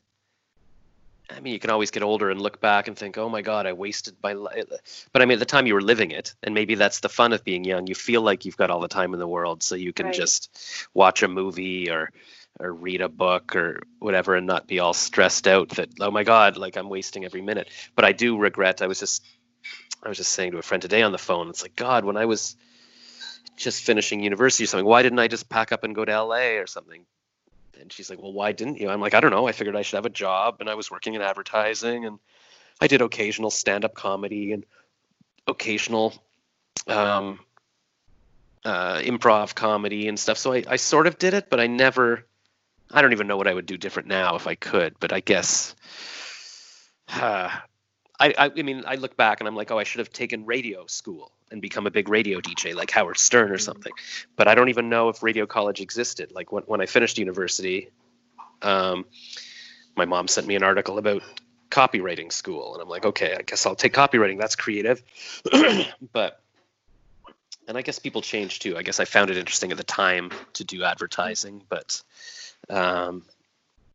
I 1.30 1.40
mean 1.40 1.54
you 1.54 1.60
can 1.60 1.70
always 1.70 1.92
get 1.92 2.04
older 2.04 2.30
and 2.30 2.42
look 2.42 2.60
back 2.60 2.88
and 2.88 2.98
think, 2.98 3.18
oh 3.18 3.30
my 3.30 3.42
God, 3.42 3.66
I 3.66 3.74
wasted 3.74 4.16
my 4.22 4.34
life. 4.34 5.08
But 5.14 5.22
I 5.22 5.26
mean 5.26 5.36
at 5.36 5.40
the 5.40 5.46
time 5.46 5.68
you 5.68 5.74
were 5.74 5.82
living 5.82 6.12
it, 6.12 6.36
and 6.44 6.54
maybe 6.54 6.76
that's 6.76 7.00
the 7.00 7.10
fun 7.10 7.34
of 7.34 7.44
being 7.44 7.64
young. 7.64 7.88
You 7.88 7.96
feel 7.96 8.22
like 8.22 8.46
you've 8.46 8.58
got 8.58 8.70
all 8.70 8.82
the 8.82 8.88
time 8.88 9.14
in 9.14 9.20
the 9.20 9.28
world, 9.28 9.64
so 9.64 9.76
you 9.76 9.94
can 9.94 10.08
right. 10.08 10.16
just 10.16 10.88
watch 10.94 11.24
a 11.24 11.28
movie 11.28 11.90
or 11.90 12.12
or 12.60 12.74
read 12.74 13.02
a 13.02 13.10
book 13.10 13.56
or 13.56 13.82
whatever 14.00 14.36
and 14.36 14.46
not 14.46 14.68
be 14.68 14.80
all 14.80 14.94
stressed 14.94 15.48
out 15.48 15.70
that 15.70 15.90
oh 16.02 16.12
my 16.12 16.24
god 16.24 16.58
like 16.58 16.76
i'm 16.76 16.90
wasting 16.90 17.24
every 17.24 17.42
minute 17.42 17.70
but 17.96 18.04
i 18.04 18.12
do 18.12 18.38
regret 18.38 18.82
i 18.82 18.88
was 18.88 19.00
just 19.00 19.24
I 20.04 20.10
was 20.10 20.18
just 20.18 20.32
saying 20.32 20.52
to 20.52 20.58
a 20.58 20.64
friend 20.64 20.82
today 20.82 21.02
on 21.04 21.12
the 21.12 21.18
phone, 21.18 21.50
it's 21.50 21.62
like, 21.62 21.76
God, 21.76 22.06
when 22.06 22.18
I 22.18 22.26
was 22.26 22.56
just 23.56 23.84
finishing 23.84 24.24
university 24.24 24.64
or 24.64 24.68
something, 24.68 24.86
why 24.86 25.04
didn't 25.04 25.20
I 25.20 25.28
just 25.28 25.50
pack 25.50 25.72
up 25.72 25.84
and 25.84 25.94
go 25.94 26.04
to 26.04 26.24
LA 26.24 26.58
or 26.58 26.68
something? 26.68 27.06
And 27.80 27.92
she's 27.92 28.10
like, 28.10 28.22
Well, 28.22 28.34
why 28.34 28.52
didn't 28.52 28.80
you? 28.80 28.90
I'm 28.90 29.02
like, 29.02 29.14
I 29.14 29.20
don't 29.20 29.32
know. 29.32 29.48
I 29.48 29.52
figured 29.52 29.76
I 29.76 29.82
should 29.82 29.98
have 29.98 30.06
a 30.06 30.10
job 30.10 30.58
and 30.60 30.70
I 30.70 30.76
was 30.76 30.90
working 30.90 31.14
in 31.14 31.22
advertising 31.22 32.06
and 32.06 32.20
I 32.80 32.88
did 32.88 33.02
occasional 33.02 33.52
stand 33.52 33.86
up 33.86 33.94
comedy 33.94 34.54
and 34.54 34.66
occasional 35.48 36.14
um, 36.88 37.40
uh, 38.66 39.00
improv 39.00 39.54
comedy 39.54 40.08
and 40.08 40.20
stuff. 40.20 40.38
So 40.38 40.54
I, 40.54 40.64
I 40.68 40.76
sort 40.78 41.08
of 41.08 41.18
did 41.18 41.34
it, 41.34 41.50
but 41.50 41.60
I 41.60 41.68
never, 41.68 42.26
I 42.92 43.02
don't 43.02 43.12
even 43.12 43.28
know 43.28 43.38
what 43.38 43.48
I 43.48 43.54
would 43.54 43.66
do 43.66 43.78
different 43.78 44.08
now 44.08 44.36
if 44.36 44.48
I 44.48 44.56
could, 44.56 44.96
but 45.00 45.14
I 45.14 45.20
guess. 45.20 45.76
Uh, 47.14 47.50
I, 48.22 48.34
I, 48.38 48.52
I 48.56 48.62
mean, 48.62 48.84
I 48.86 48.96
look 48.96 49.18
back 49.18 49.42
and 49.42 49.48
I'm 49.48 49.56
like, 49.56 49.72
oh, 49.72 49.80
I 49.80 49.84
should 49.84 49.98
have 49.98 50.14
taken 50.14 50.46
radio 50.46 50.86
school 50.86 51.32
and 51.50 51.60
become 51.60 51.88
a 51.88 51.92
big 51.92 52.08
radio 52.08 52.40
DJ 52.40 52.76
like 52.76 52.92
Howard 52.92 53.18
Stern 53.18 53.50
or 53.50 53.56
mm-hmm. 53.56 53.64
something. 53.64 53.94
But 54.36 54.48
I 54.48 54.54
don't 54.54 54.70
even 54.70 54.90
know 54.90 55.10
if 55.10 55.24
radio 55.24 55.48
college 55.48 55.82
existed. 55.82 56.32
Like 56.32 56.52
when, 56.52 56.64
when 56.64 56.82
I 56.82 56.86
finished 56.86 57.18
university, 57.18 57.90
um, 58.62 59.06
my 59.96 60.06
mom 60.06 60.28
sent 60.28 60.46
me 60.46 60.56
an 60.56 60.62
article 60.62 61.00
about 61.00 61.24
copywriting 61.72 62.32
school. 62.32 62.76
And 62.76 62.84
I'm 62.84 62.90
like, 62.90 63.06
okay, 63.06 63.36
I 63.38 63.42
guess 63.42 63.66
I'll 63.66 63.76
take 63.76 63.94
copywriting. 63.94 64.38
That's 64.38 64.56
creative. 64.56 65.02
but, 66.14 66.42
and 67.68 67.76
I 67.76 67.82
guess 67.82 67.98
people 67.98 68.22
change 68.22 68.60
too. 68.60 68.78
I 68.78 68.84
guess 68.84 69.00
I 69.00 69.06
found 69.06 69.32
it 69.32 69.38
interesting 69.38 69.72
at 69.72 69.78
the 69.78 69.84
time 69.84 70.30
to 70.54 70.64
do 70.64 70.84
advertising, 70.84 71.64
but, 71.70 72.00
um, 72.70 73.24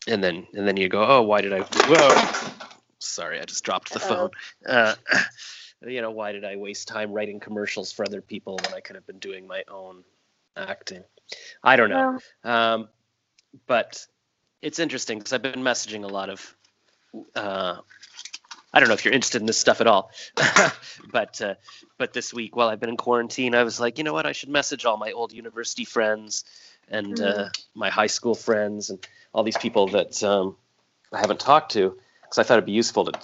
and 0.08 0.22
then, 0.22 0.48
and 0.52 0.66
then 0.66 0.76
you 0.76 0.88
go, 0.88 1.04
oh, 1.04 1.22
why 1.22 1.42
did 1.42 1.52
I, 1.52 1.60
whoa 1.60 2.66
Sorry, 2.98 3.40
I 3.40 3.44
just 3.44 3.64
dropped 3.64 3.92
the 3.92 4.00
phone. 4.00 4.30
Uh, 4.66 4.94
you 5.86 6.00
know, 6.00 6.10
why 6.10 6.32
did 6.32 6.44
I 6.44 6.56
waste 6.56 6.88
time 6.88 7.12
writing 7.12 7.40
commercials 7.40 7.92
for 7.92 8.04
other 8.04 8.20
people 8.20 8.58
when 8.62 8.74
I 8.74 8.80
could 8.80 8.96
have 8.96 9.06
been 9.06 9.18
doing 9.18 9.46
my 9.46 9.64
own 9.68 10.02
acting? 10.56 11.04
I 11.62 11.76
don't 11.76 11.90
know. 11.90 12.18
Um, 12.44 12.88
but 13.66 14.06
it's 14.62 14.78
interesting 14.78 15.18
because 15.18 15.32
I've 15.32 15.42
been 15.42 15.62
messaging 15.62 16.04
a 16.04 16.08
lot 16.08 16.30
of. 16.30 16.56
Uh, 17.34 17.78
I 18.72 18.80
don't 18.80 18.88
know 18.88 18.94
if 18.94 19.04
you're 19.04 19.14
interested 19.14 19.40
in 19.40 19.46
this 19.46 19.58
stuff 19.58 19.80
at 19.80 19.86
all, 19.86 20.10
but 21.10 21.40
uh, 21.40 21.54
but 21.98 22.12
this 22.12 22.32
week 22.34 22.56
while 22.56 22.68
I've 22.68 22.80
been 22.80 22.90
in 22.90 22.96
quarantine, 22.96 23.54
I 23.54 23.62
was 23.62 23.80
like, 23.80 23.98
you 23.98 24.04
know 24.04 24.12
what, 24.12 24.26
I 24.26 24.32
should 24.32 24.50
message 24.50 24.84
all 24.84 24.96
my 24.96 25.12
old 25.12 25.32
university 25.32 25.84
friends 25.84 26.44
and 26.88 27.16
mm. 27.16 27.24
uh, 27.24 27.48
my 27.74 27.90
high 27.90 28.06
school 28.06 28.34
friends 28.34 28.90
and 28.90 29.06
all 29.32 29.42
these 29.42 29.56
people 29.56 29.88
that 29.88 30.22
um, 30.22 30.56
I 31.12 31.20
haven't 31.20 31.40
talked 31.40 31.72
to 31.72 31.98
because 32.36 32.46
I 32.46 32.48
thought 32.48 32.58
it'd 32.58 32.66
be 32.66 32.72
useful 32.72 33.06
to, 33.06 33.18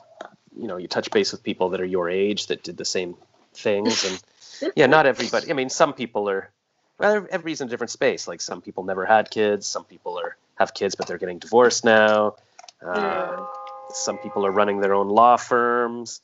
you 0.57 0.67
know, 0.67 0.79
you 0.79 0.89
touch 0.89 1.11
base 1.11 1.33
with 1.33 1.43
people 1.43 1.71
that 1.71 1.81
are 1.81 1.87
your 1.87 2.09
age 2.09 2.47
that 2.47 2.63
did 2.63 2.77
the 2.77 2.85
same 2.85 3.17
things, 3.55 4.05
and 4.05 4.73
yeah, 4.77 4.87
not 4.87 5.07
everybody. 5.07 5.51
I 5.51 5.55
mean, 5.55 5.71
some 5.71 5.93
people 5.93 6.29
are. 6.29 6.51
Well, 6.99 7.27
everybody's 7.31 7.61
in 7.61 7.69
a 7.69 7.71
different 7.71 7.91
space. 7.91 8.29
Like 8.29 8.41
some 8.41 8.61
people 8.63 8.85
never 8.85 9.05
had 9.05 9.31
kids. 9.31 9.67
Some 9.67 9.85
people 9.85 10.19
are 10.19 10.37
have 10.57 10.73
kids, 10.73 10.95
but 10.95 11.07
they're 11.07 11.19
getting 11.19 11.39
divorced 11.39 11.85
now. 11.85 12.37
Uh, 12.85 13.45
Some 13.91 14.19
people 14.19 14.47
are 14.47 14.51
running 14.51 14.81
their 14.81 14.95
own 14.95 15.09
law 15.09 15.37
firms. 15.37 16.21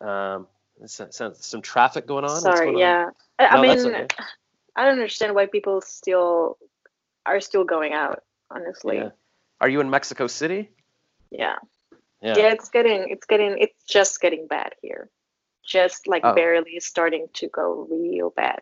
Um, 0.00 0.46
some, 0.86 1.34
some 1.34 1.62
traffic 1.62 2.06
going 2.06 2.24
on. 2.24 2.40
Sorry, 2.40 2.66
going 2.66 2.78
yeah. 2.78 3.04
On? 3.04 3.12
I, 3.38 3.42
no, 3.42 3.58
I 3.58 3.62
mean, 3.62 3.94
okay. 3.94 4.06
I 4.74 4.84
don't 4.84 4.92
understand 4.92 5.34
why 5.34 5.46
people 5.46 5.80
still 5.80 6.58
are 7.24 7.40
still 7.40 7.64
going 7.64 7.92
out. 7.92 8.22
Honestly. 8.50 8.96
Yeah. 8.96 9.10
Are 9.60 9.68
you 9.68 9.80
in 9.80 9.90
Mexico 9.90 10.26
City? 10.26 10.70
Yeah. 11.30 11.56
Yeah. 12.22 12.34
yeah, 12.36 12.52
it's 12.52 12.68
getting 12.68 13.08
it's 13.10 13.26
getting 13.26 13.56
it's 13.58 13.84
just 13.84 14.20
getting 14.20 14.46
bad 14.46 14.74
here. 14.80 15.10
Just 15.66 16.06
like 16.06 16.22
oh. 16.24 16.34
barely 16.34 16.78
starting 16.80 17.26
to 17.34 17.48
go 17.48 17.86
real 17.90 18.30
bad. 18.30 18.60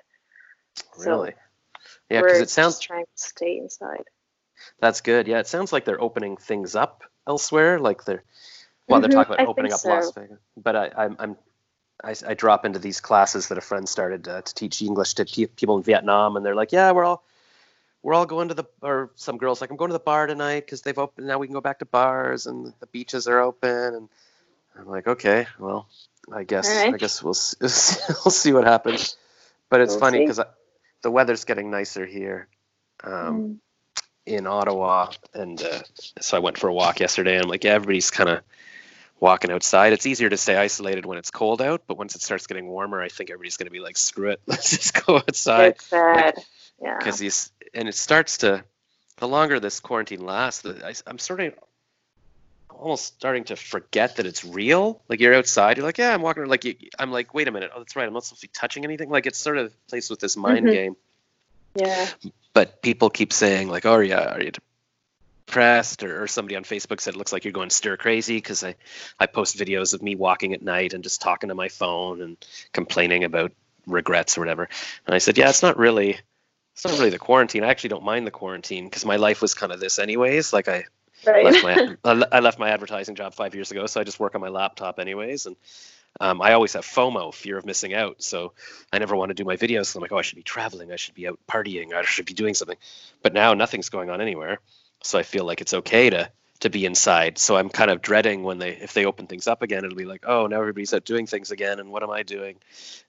Really? 0.99 1.31
So 1.31 1.37
yeah, 2.11 2.23
because 2.23 2.41
it 2.41 2.51
sounds 2.51 2.79
trying 2.79 3.05
to 3.05 3.23
stay 3.23 3.59
inside. 3.59 4.05
That's 4.81 5.01
good. 5.01 5.27
Yeah, 5.27 5.39
it 5.39 5.47
sounds 5.47 5.73
like 5.73 5.85
they're 5.85 6.01
opening 6.01 6.37
things 6.37 6.75
up 6.75 7.05
elsewhere. 7.27 7.79
Like 7.79 8.05
they're 8.05 8.25
well, 8.89 9.01
mm-hmm. 9.01 9.11
they're 9.11 9.25
talking 9.25 9.35
about 9.35 9.47
I 9.47 9.51
opening 9.51 9.73
up 9.73 9.81
so. 9.81 9.91
Las 9.91 10.13
Vegas. 10.13 10.39
But 10.57 10.77
I, 10.77 10.91
I'm, 10.97 11.17
I'm 11.19 11.37
I, 12.03 12.15
I, 12.27 12.35
drop 12.35 12.65
into 12.65 12.79
these 12.79 13.01
classes 13.01 13.49
that 13.49 13.59
a 13.59 13.61
friend 13.61 13.89
started 13.89 14.27
uh, 14.27 14.43
to 14.43 14.55
teach 14.55 14.83
English 14.83 15.15
to 15.15 15.25
people 15.25 15.77
in 15.77 15.83
Vietnam, 15.83 16.37
and 16.37 16.45
they're 16.45 16.55
like, 16.55 16.73
"Yeah, 16.73 16.93
we're 16.93 17.05
all 17.05 17.25
we're 18.03 18.15
all 18.15 18.27
going 18.27 18.49
to 18.49 18.55
the 18.55 18.65
or 18.83 19.11
some 19.15 19.39
girls 19.39 19.61
like 19.61 19.71
i'm 19.71 19.77
going 19.77 19.91
to 19.91 19.95
the 19.95 19.99
bar 19.99 20.27
tonight 20.27 20.65
because 20.65 20.83
they've 20.83 20.99
opened 20.99 21.27
now 21.27 21.39
we 21.39 21.47
can 21.47 21.55
go 21.55 21.61
back 21.61 21.79
to 21.79 21.85
bars 21.85 22.47
and 22.47 22.73
the 22.81 22.87
beaches 22.87 23.27
are 23.27 23.41
open 23.41 23.95
and 23.95 24.09
i'm 24.79 24.89
like 24.89 25.07
okay 25.07 25.47
well 25.59 25.89
i 26.33 26.45
guess 26.45 26.69
right. 26.69 26.95
i 26.95 26.97
guess 26.97 27.23
we'll 27.23 27.37
we'll 27.61 27.69
see 27.71 28.53
what 28.53 28.65
happens 28.65 29.17
but 29.69 29.81
it's 29.81 29.93
we'll 29.93 30.01
funny 30.01 30.21
because 30.21 30.41
the 31.03 31.11
weather's 31.11 31.45
getting 31.45 31.71
nicer 31.71 32.07
here 32.07 32.49
um, 33.05 33.13
mm. 33.15 33.59
in 34.27 34.47
Ottawa, 34.47 35.11
and 35.35 35.63
uh, 35.63 35.81
so 36.21 36.37
I 36.37 36.41
went 36.41 36.59
for 36.59 36.69
a 36.69 36.73
walk 36.73 37.01
yesterday. 37.01 37.35
And 37.35 37.45
I'm 37.45 37.49
like, 37.49 37.65
yeah, 37.65 37.73
everybody's 37.73 38.11
kind 38.11 38.29
of 38.29 38.41
walking 39.19 39.51
outside. 39.51 39.93
It's 39.93 40.07
easier 40.07 40.29
to 40.29 40.37
stay 40.37 40.57
isolated 40.57 41.07
when 41.07 41.19
it's 41.19 41.31
cold 41.31 41.63
out, 41.63 41.83
but 41.87 41.99
once 41.99 42.15
it 42.15 42.23
starts 42.23 42.47
getting 42.47 42.69
warmer, 42.69 43.01
I 43.01 43.09
think 43.09 43.31
everybody's 43.31 43.57
going 43.57 43.67
to 43.67 43.73
be 43.73 43.81
like, 43.81 43.97
screw 43.97 44.31
it, 44.31 44.41
let's 44.47 44.71
just 44.71 45.07
go 45.07 45.17
outside. 45.17 45.73
It's 45.73 45.87
sad. 45.87 46.35
Yeah. 46.81 46.99
Because 46.99 47.19
these, 47.19 47.53
and 47.75 47.89
it 47.89 47.95
starts 47.95 48.39
to, 48.39 48.65
the 49.19 49.29
longer 49.29 49.61
this 49.61 49.81
quarantine 49.81 50.25
lasts, 50.25 50.63
the, 50.63 50.85
I, 50.85 50.95
I'm 51.07 51.19
sort 51.19 51.41
of 51.41 51.55
almost 52.71 53.05
starting 53.17 53.45
to 53.45 53.57
forget 53.57 54.17
that 54.17 54.27
it's 54.27 54.45
real. 54.45 55.03
Like 55.09 55.21
you're 55.21 55.35
outside, 55.35 55.77
you're 55.77 55.85
like, 55.87 55.99
yeah, 55.99 56.15
I'm 56.15 56.23
walking. 56.23 56.47
Like 56.47 56.65
you, 56.65 56.75
I'm 56.99 57.11
like, 57.11 57.35
wait 57.35 57.49
a 57.49 57.51
minute, 57.51 57.71
oh, 57.75 57.81
that's 57.81 57.97
right, 57.97 58.07
I'm 58.07 58.13
not 58.15 58.25
supposed 58.25 58.41
to 58.41 58.49
be 58.49 58.53
touching 58.55 58.85
anything. 58.85 59.11
Like 59.11 59.27
it's 59.27 59.39
sort 59.39 59.59
of 59.59 59.73
plays 59.89 60.09
with 60.09 60.21
this 60.21 60.37
mind 60.37 60.67
Mhm. 60.67 60.73
game. 60.73 60.97
Yeah. 61.75 62.09
But 62.53 62.83
people 62.83 63.11
keep 63.11 63.33
saying 63.33 63.69
like, 63.69 63.87
oh 63.87 64.01
yeah, 64.01 64.35
are 64.35 64.43
you 64.43 64.53
depressed? 65.47 66.03
Or, 66.03 66.23
or 66.23 66.27
somebody 66.27 66.57
on 66.57 66.65
Facebook 66.65 67.01
said 67.01 67.15
it 67.15 67.17
looks 67.19 67.33
like 67.33 67.45
you're 67.45 67.53
going 67.53 67.71
stir 67.71 67.97
crazy 67.97 68.39
because 68.39 68.65
I, 68.65 68.75
I 69.19 69.27
post 69.27 69.57
videos 69.57 69.95
of 69.95 70.03
me 70.03 70.15
walking 70.15 70.55
at 70.55 70.63
night 70.63 70.95
and 70.95 71.05
just 71.05 71.21
talking 71.21 71.49
to 71.49 71.55
my 71.55 71.69
phone 71.69 72.23
and 72.23 72.37
complaining 72.73 73.25
about 73.25 73.53
regrets 73.87 74.39
or 74.39 74.41
whatever. 74.41 74.69
And 75.07 75.15
I 75.15 75.19
said, 75.19 75.39
yeah, 75.39 75.49
it's 75.51 75.63
not 75.63 75.77
really. 75.77 76.19
It's 76.75 76.85
not 76.85 76.95
really 76.95 77.11
the 77.11 77.19
quarantine. 77.19 77.65
I 77.65 77.69
actually 77.69 77.91
don't 77.91 78.05
mind 78.05 78.27
the 78.27 78.31
quarantine 78.31 78.85
because 78.85 79.05
my 79.05 79.17
life 79.17 79.43
was 79.43 79.55
kind 79.55 79.73
of 79.73 79.81
this 79.81 79.99
anyways. 79.99 80.53
Like 80.53 80.69
I, 80.69 80.85
Right. 81.27 81.45
left 81.45 81.63
my 81.63 81.97
I 82.33 82.41
left 82.41 82.59
my 82.59 82.71
advertising 82.71 83.15
job 83.15 83.35
five 83.35 83.55
years 83.55 83.71
ago, 83.71 83.87
so 83.87 84.01
I 84.01 84.05
just 84.05 84.19
work 84.19 84.35
on 84.35 84.41
my 84.41 84.49
laptop 84.49 84.99
anyways. 84.99 85.47
And 85.47 85.57
um, 86.19 86.41
I 86.41 86.55
always 86.55 86.73
have 86.73 86.85
FOMO, 86.85 87.33
fear 87.35 87.59
of 87.59 87.67
missing 87.67 87.95
out. 87.95 88.23
So 88.23 88.53
I 88.93 88.99
never 88.99 89.15
want 89.15 89.31
to 89.31 89.35
do 89.35 89.45
my 89.45 89.57
videos. 89.57 89.87
So 89.87 89.99
I'm 89.99 90.03
like, 90.03 90.13
oh, 90.13 90.19
I 90.19 90.23
should 90.23 90.37
be 90.37 90.43
traveling. 90.43 90.93
I 90.93 90.97
should 90.97 91.15
be 91.15 91.29
out 91.29 91.39
partying. 91.49 91.93
I 91.93 92.03
should 92.03 92.27
be 92.27 92.35
doing 92.35 92.55
something. 92.55 92.79
But 93.23 93.35
now 93.35 93.55
nothing's 93.55 93.91
going 93.91 94.11
on 94.11 94.21
anywhere, 94.21 94.59
so 95.03 95.19
I 95.19 95.23
feel 95.23 95.45
like 95.45 95.61
it's 95.61 95.75
okay 95.75 96.11
to 96.11 96.31
to 96.61 96.71
be 96.71 96.85
inside. 96.85 97.39
So 97.39 97.57
I'm 97.57 97.69
kind 97.69 97.91
of 97.91 98.03
dreading 98.03 98.43
when 98.43 98.59
they 98.59 98.71
if 98.71 98.93
they 98.93 99.07
open 99.07 99.27
things 99.27 99.47
up 99.47 99.63
again. 99.63 99.85
It'll 99.85 99.97
be 99.97 100.05
like, 100.05 100.25
oh, 100.27 100.47
now 100.47 100.61
everybody's 100.61 100.95
out 100.95 101.05
doing 101.05 101.27
things 101.27 101.51
again, 101.51 101.81
and 101.81 101.91
what 101.91 102.03
am 102.03 102.11
I 102.11 102.23
doing? 102.23 102.57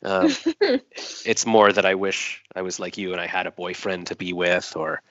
Um, 0.03 0.33
it's 1.25 1.45
more 1.45 1.71
that 1.71 1.85
I 1.85 1.95
wish 1.95 2.43
I 2.55 2.61
was 2.61 2.79
like 2.79 2.97
you 2.97 3.11
and 3.11 3.21
I 3.21 3.27
had 3.27 3.47
a 3.47 3.51
boyfriend 3.51 4.07
to 4.07 4.15
be 4.15 4.33
with, 4.33 4.75
or 4.75 5.01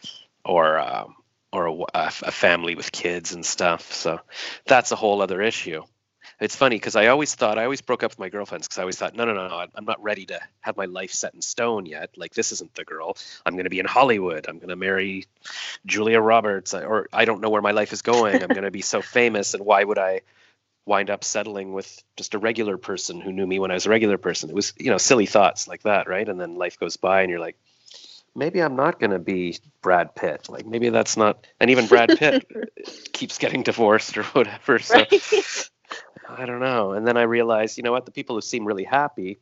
or 0.45 0.79
um, 0.79 1.17
or 1.53 1.87
a 1.95 2.11
family 2.11 2.75
with 2.75 2.93
kids 2.93 3.33
and 3.33 3.45
stuff. 3.45 3.93
So 3.93 4.21
that's 4.67 4.93
a 4.93 4.97
whole 4.97 5.23
other 5.23 5.43
issue. 5.43 5.83
It's 6.41 6.57
funny 6.57 6.77
because 6.77 6.97
I 6.97 7.09
always 7.09 7.35
thought 7.35 7.59
I 7.59 7.65
always 7.65 7.83
broke 7.83 8.03
up 8.03 8.13
with 8.13 8.19
my 8.19 8.31
girlfriends 8.31 8.67
because 8.67 8.79
I 8.79 8.83
always 8.83 8.97
thought 8.97 9.15
no 9.15 9.27
no 9.27 9.35
no 9.35 9.49
no 9.49 9.67
I'm 9.75 9.85
not 9.85 10.03
ready 10.03 10.25
to 10.27 10.41
have 10.61 10.77
my 10.77 10.87
life 10.87 11.13
set 11.13 11.35
in 11.35 11.43
stone 11.43 11.85
yet. 11.85 12.11
Like 12.17 12.33
this 12.33 12.53
isn't 12.53 12.75
the 12.75 12.85
girl. 12.85 13.17
I'm 13.45 13.55
going 13.55 13.65
to 13.65 13.71
be 13.71 13.79
in 13.79 13.87
Hollywood. 13.87 14.47
I'm 14.49 14.57
going 14.57 14.71
to 14.71 14.77
marry 14.77 15.27
Julia 15.85 16.19
Roberts 16.19 16.73
or 16.73 17.09
I 17.13 17.27
don't 17.27 17.43
know 17.43 17.51
where 17.51 17.61
my 17.61 17.73
life 17.73 17.93
is 17.93 18.01
going. 18.01 18.43
I'm 18.43 18.49
going 18.49 18.63
to 18.63 18.71
be 18.71 18.81
so 18.81 19.03
famous 19.19 19.53
and 19.53 19.67
why 19.67 19.85
would 19.85 19.99
I 19.99 20.23
wind 20.87 21.11
up 21.11 21.25
settling 21.25 21.75
with 21.75 22.03
just 22.17 22.35
a 22.35 22.39
regular 22.39 22.79
person 22.79 23.21
who 23.21 23.33
knew 23.33 23.47
me 23.47 23.59
when 23.59 23.71
I 23.71 23.75
was 23.75 23.85
a 23.85 23.91
regular 23.91 24.17
person? 24.17 24.49
It 24.49 24.57
was 24.57 24.73
you 24.79 24.91
know 24.91 24.99
silly 24.99 25.27
thoughts 25.27 25.69
like 25.69 25.83
that, 25.83 26.09
right? 26.09 26.27
And 26.27 26.41
then 26.41 26.57
life 26.57 26.79
goes 26.79 26.97
by 26.97 27.21
and 27.21 27.31
you're 27.31 27.39
like 27.39 27.59
maybe 28.35 28.63
I'm 28.63 28.77
not 28.77 28.99
going 28.99 29.11
to 29.11 29.19
be 29.19 29.59
Brad 29.83 30.15
Pitt. 30.15 30.49
Like 30.49 30.65
maybe 30.65 30.89
that's 30.89 31.17
not, 31.17 31.47
and 31.59 31.71
even 31.71 31.87
Brad 31.87 32.11
Pitt 32.17 32.47
keeps 33.13 33.39
getting 33.39 33.63
divorced 33.63 34.17
or 34.17 34.23
whatever. 34.23 34.79
So 34.79 34.95
right. 34.95 35.71
I 36.37 36.47
don't 36.47 36.61
know. 36.61 36.93
And 36.93 37.07
then 37.07 37.17
I 37.17 37.23
realized, 37.23 37.77
you 37.77 37.83
know 37.83 37.93
what? 37.93 38.07
The 38.07 38.13
people 38.13 38.37
who 38.37 38.41
seem 38.41 38.65
really 38.65 38.85
happy 38.85 39.39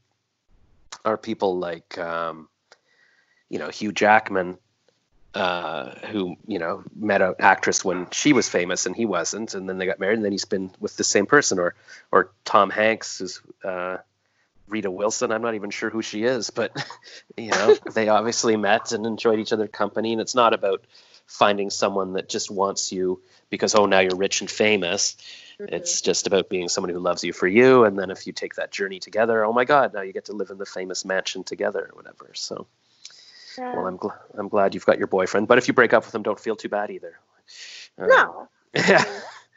are 1.05 1.17
people 1.17 1.59
like, 1.59 1.99
um, 1.99 2.49
you 3.49 3.59
know, 3.59 3.69
Hugh 3.69 3.93
Jackman, 3.93 4.59
uh, 5.35 5.91
who 6.11 6.37
you 6.47 6.59
know 6.59 6.83
met 6.97 7.23
an 7.23 7.35
actress 7.39 7.85
when 7.85 8.09
she 8.11 8.33
was 8.33 8.49
famous 8.49 8.87
and 8.87 8.97
he 8.97 9.05
wasn't, 9.05 9.55
and 9.55 9.69
then 9.69 9.79
they 9.79 9.87
got 9.87 10.01
married, 10.01 10.17
and 10.17 10.25
then 10.25 10.33
he's 10.33 10.47
been 10.47 10.71
with 10.81 10.97
the 10.97 11.05
same 11.05 11.27
person, 11.27 11.59
or 11.59 11.75
or 12.11 12.31
Tom 12.45 12.71
Hanks, 12.71 13.19
who's 13.19 13.41
uh, 13.63 13.99
Rita 14.69 14.91
Wilson. 14.91 15.31
I'm 15.31 15.43
not 15.43 15.55
even 15.55 15.71
sure 15.71 15.91
who 15.91 16.03
she 16.03 16.25
is, 16.25 16.51
but 16.51 16.73
you 17.37 17.51
know, 17.51 17.77
they 17.95 18.09
obviously 18.09 18.57
met 18.57 18.93
and 18.93 19.07
enjoyed 19.07 19.39
each 19.39 19.53
other's 19.53 19.71
company, 19.71 20.13
and 20.13 20.21
it's 20.21 20.35
not 20.35 20.55
about 20.55 20.85
finding 21.27 21.69
someone 21.69 22.15
that 22.15 22.29
just 22.29 22.51
wants 22.51 22.91
you 22.91 23.21
because 23.51 23.75
oh 23.75 23.85
now 23.85 24.01
you're 24.01 24.17
rich 24.17 24.41
and 24.41 24.51
famous 24.51 25.17
it's 25.61 26.01
just 26.01 26.27
about 26.27 26.49
being 26.49 26.69
someone 26.69 26.93
who 26.93 26.99
loves 27.01 27.25
you 27.25 27.33
for 27.33 27.47
you 27.49 27.85
and 27.85 27.99
then 27.99 28.11
if 28.11 28.27
you 28.27 28.33
take 28.33 28.55
that 28.55 28.71
journey 28.71 28.99
together 29.01 29.45
oh 29.45 29.53
my 29.53 29.65
god 29.65 29.93
now 29.93 30.03
you 30.03 30.13
get 30.13 30.25
to 30.27 30.33
live 30.33 30.51
in 30.51 30.59
the 30.59 30.67
famous 30.67 31.05
mansion 31.05 31.43
together 31.43 31.91
or 31.91 31.97
whatever 31.97 32.31
so 32.35 32.67
Yeah. 33.59 33.75
well 33.75 33.87
i'm, 33.87 33.99
gl- 33.99 34.17
I'm 34.37 34.49
glad 34.49 34.75
you've 34.75 34.87
got 34.87 34.99
your 34.99 35.09
boyfriend 35.09 35.49
but 35.49 35.59
if 35.59 35.67
you 35.69 35.75
break 35.75 35.93
up 35.93 36.05
with 36.05 36.15
him 36.15 36.23
don't 36.23 36.39
feel 36.39 36.57
too 36.57 36.69
bad 36.69 36.91
either 36.91 37.19
Um, 37.99 38.09
no. 38.09 38.49
yeah 38.75 39.05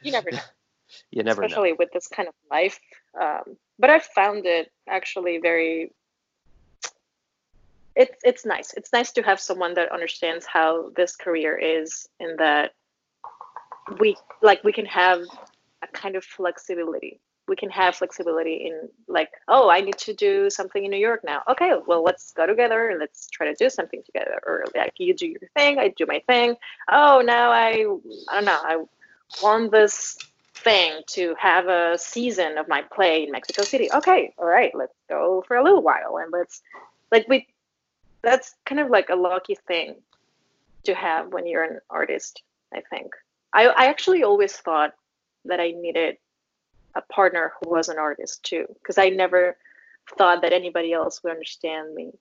You 0.02 0.12
never 0.12 0.32
know. 0.32 0.39
you 1.12 1.24
never 1.24 1.41
know 1.41 1.47
especially 1.47 1.74
with 1.74 1.91
this 1.93 2.08
kind 2.08 2.28
of 2.28 2.34
life. 2.49 2.80
Um, 3.20 3.58
but 3.78 3.89
I've 3.89 4.06
found 4.06 4.45
it 4.45 4.72
actually 4.88 5.38
very. 5.38 5.91
It's 7.95 8.18
it's 8.24 8.45
nice. 8.45 8.74
It's 8.74 8.91
nice 8.93 9.12
to 9.14 9.22
have 9.22 9.39
someone 9.39 9.74
that 9.76 9.91
understands 9.91 10.45
how 10.45 10.89
this 10.95 11.16
career 11.16 11.58
is, 11.58 12.08
and 12.20 12.39
that 12.39 12.74
we 13.99 14.16
like 14.41 14.64
we 14.64 14.72
can 14.72 14.86
have 14.86 15.22
a 15.82 15.88
kind 15.88 16.15
of 16.15 16.23
flexibility. 16.23 17.19
We 17.47 17.55
can 17.55 17.69
have 17.71 17.95
flexibility 17.95 18.67
in 18.67 18.88
like, 19.07 19.29
oh, 19.47 19.69
I 19.69 19.82
need 19.82 19.97
to 19.99 20.13
do 20.13 20.49
something 20.49 20.86
in 20.86 20.91
New 20.91 20.97
York 20.97 21.21
now. 21.23 21.41
Okay, 21.49 21.73
well, 21.86 22.03
let's 22.03 22.32
go 22.34 22.45
together 22.45 22.89
and 22.89 22.99
let's 22.99 23.27
try 23.29 23.47
to 23.47 23.55
do 23.55 23.69
something 23.69 24.03
together. 24.03 24.39
Or 24.45 24.65
like, 24.75 24.93
you 24.97 25.13
do 25.13 25.27
your 25.27 25.41
thing, 25.55 25.79
I 25.79 25.89
do 25.89 26.05
my 26.05 26.21
thing. 26.27 26.55
Oh, 26.89 27.21
now 27.25 27.51
I, 27.51 27.86
I 28.29 28.36
don't 28.36 28.45
know, 28.45 28.59
I 28.63 28.84
want 29.41 29.71
this 29.71 30.17
thing 30.63 31.01
to 31.07 31.36
have 31.39 31.67
a 31.67 31.97
season 31.97 32.57
of 32.57 32.67
my 32.67 32.84
play 32.93 33.23
in 33.23 33.32
Mexico 33.32 33.63
City. 33.63 33.89
Okay, 33.91 34.34
all 34.38 34.45
right, 34.45 34.71
let's 34.75 34.93
go 35.09 35.43
for 35.47 35.57
a 35.57 35.63
little 35.63 35.82
while 35.82 36.17
and 36.17 36.32
let's 36.32 36.61
like 37.11 37.27
we 37.27 37.47
that's 38.21 38.53
kind 38.65 38.79
of 38.79 38.89
like 38.89 39.09
a 39.09 39.15
lucky 39.15 39.55
thing 39.67 39.95
to 40.84 40.93
have 40.93 41.34
when 41.34 41.47
you're 41.47 41.63
an 41.63 41.79
artist, 41.89 42.43
I 42.73 42.82
think. 42.89 43.13
I, 43.53 43.67
I 43.67 43.86
actually 43.86 44.23
always 44.23 44.55
thought 44.55 44.93
that 45.45 45.59
I 45.59 45.71
needed 45.71 46.17
a 46.95 47.01
partner 47.01 47.53
who 47.61 47.69
was 47.71 47.89
an 47.89 47.97
artist 47.97 48.43
too, 48.43 48.65
because 48.75 48.97
I 48.97 49.09
never 49.09 49.57
thought 50.17 50.41
that 50.41 50.53
anybody 50.53 50.93
else 50.93 51.23
would 51.23 51.31
understand 51.31 51.93
me. 51.95 52.11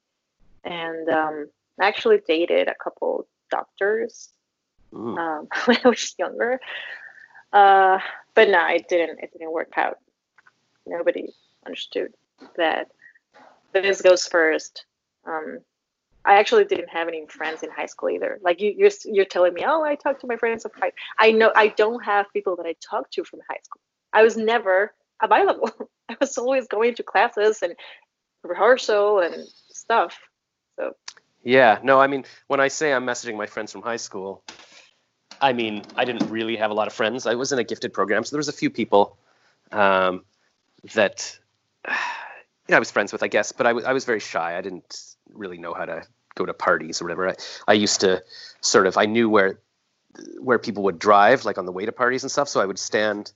And 0.64 1.08
um, 1.08 1.48
I 1.80 1.88
actually 1.88 2.20
dated 2.26 2.68
a 2.68 2.74
couple 2.74 3.26
doctors 3.50 4.30
Mm. 4.92 5.18
um, 5.18 5.48
when 5.66 5.78
I 5.84 5.88
was 5.88 6.14
younger. 6.18 6.60
Uh, 7.52 7.98
but 8.34 8.48
no, 8.48 8.66
it 8.68 8.88
didn't. 8.88 9.18
It 9.20 9.32
didn't 9.32 9.52
work 9.52 9.72
out. 9.76 9.98
Nobody 10.86 11.28
understood 11.66 12.12
that 12.56 12.88
this 13.72 14.02
goes 14.02 14.26
first. 14.26 14.84
Um, 15.26 15.60
I 16.24 16.38
actually 16.38 16.64
didn't 16.64 16.90
have 16.90 17.08
any 17.08 17.26
friends 17.26 17.62
in 17.62 17.70
high 17.70 17.86
school 17.86 18.10
either. 18.10 18.38
Like 18.42 18.60
you, 18.60 18.74
you're 18.76 18.90
you're 19.04 19.24
telling 19.24 19.54
me, 19.54 19.64
oh, 19.66 19.82
I 19.82 19.94
talked 19.94 20.20
to 20.22 20.26
my 20.26 20.36
friends 20.36 20.64
of 20.64 20.72
high. 20.74 20.92
I 21.18 21.32
know 21.32 21.52
I 21.56 21.68
don't 21.68 22.04
have 22.04 22.26
people 22.32 22.56
that 22.56 22.66
I 22.66 22.74
talked 22.88 23.12
to 23.14 23.24
from 23.24 23.40
high 23.48 23.58
school. 23.62 23.80
I 24.12 24.22
was 24.22 24.36
never 24.36 24.92
available. 25.22 25.70
I 26.08 26.16
was 26.20 26.36
always 26.36 26.66
going 26.66 26.94
to 26.96 27.02
classes 27.02 27.62
and 27.62 27.74
rehearsal 28.42 29.20
and 29.20 29.46
stuff. 29.70 30.18
So 30.76 30.94
Yeah, 31.42 31.78
no, 31.82 32.00
I 32.00 32.06
mean, 32.06 32.24
when 32.48 32.60
I 32.60 32.68
say 32.68 32.92
I'm 32.92 33.06
messaging 33.06 33.36
my 33.36 33.46
friends 33.46 33.72
from 33.72 33.82
high 33.82 33.96
school, 33.96 34.42
I 35.40 35.52
mean, 35.52 35.82
I 35.96 36.04
didn't 36.04 36.28
really 36.28 36.56
have 36.56 36.70
a 36.70 36.74
lot 36.74 36.86
of 36.86 36.92
friends. 36.92 37.26
I 37.26 37.34
was 37.34 37.52
in 37.52 37.58
a 37.58 37.64
gifted 37.64 37.92
program, 37.92 38.24
so 38.24 38.34
there 38.34 38.38
was 38.38 38.48
a 38.48 38.52
few 38.52 38.70
people 38.70 39.16
um, 39.72 40.24
that 40.94 41.38
you 42.70 42.72
know, 42.72 42.76
I 42.76 42.78
was 42.78 42.92
friends 42.92 43.10
with, 43.10 43.24
I 43.24 43.26
guess, 43.26 43.50
but 43.50 43.66
I 43.66 43.72
wa- 43.72 43.82
I 43.84 43.92
was 43.92 44.04
very 44.04 44.20
shy. 44.20 44.56
I 44.56 44.60
didn't 44.60 45.16
really 45.32 45.58
know 45.58 45.74
how 45.74 45.86
to 45.86 46.06
go 46.36 46.46
to 46.46 46.54
parties 46.54 47.02
or 47.02 47.04
whatever. 47.04 47.28
I, 47.30 47.34
I 47.66 47.72
used 47.72 48.02
to 48.02 48.22
sort 48.60 48.86
of, 48.86 48.96
I 48.96 49.06
knew 49.06 49.28
where 49.28 49.58
where 50.38 50.60
people 50.60 50.84
would 50.84 51.00
drive, 51.00 51.44
like 51.44 51.58
on 51.58 51.66
the 51.66 51.72
way 51.72 51.84
to 51.86 51.92
parties 51.92 52.22
and 52.22 52.30
stuff, 52.30 52.48
so 52.48 52.60
I 52.60 52.66
would 52.66 52.78
stand 52.78 53.32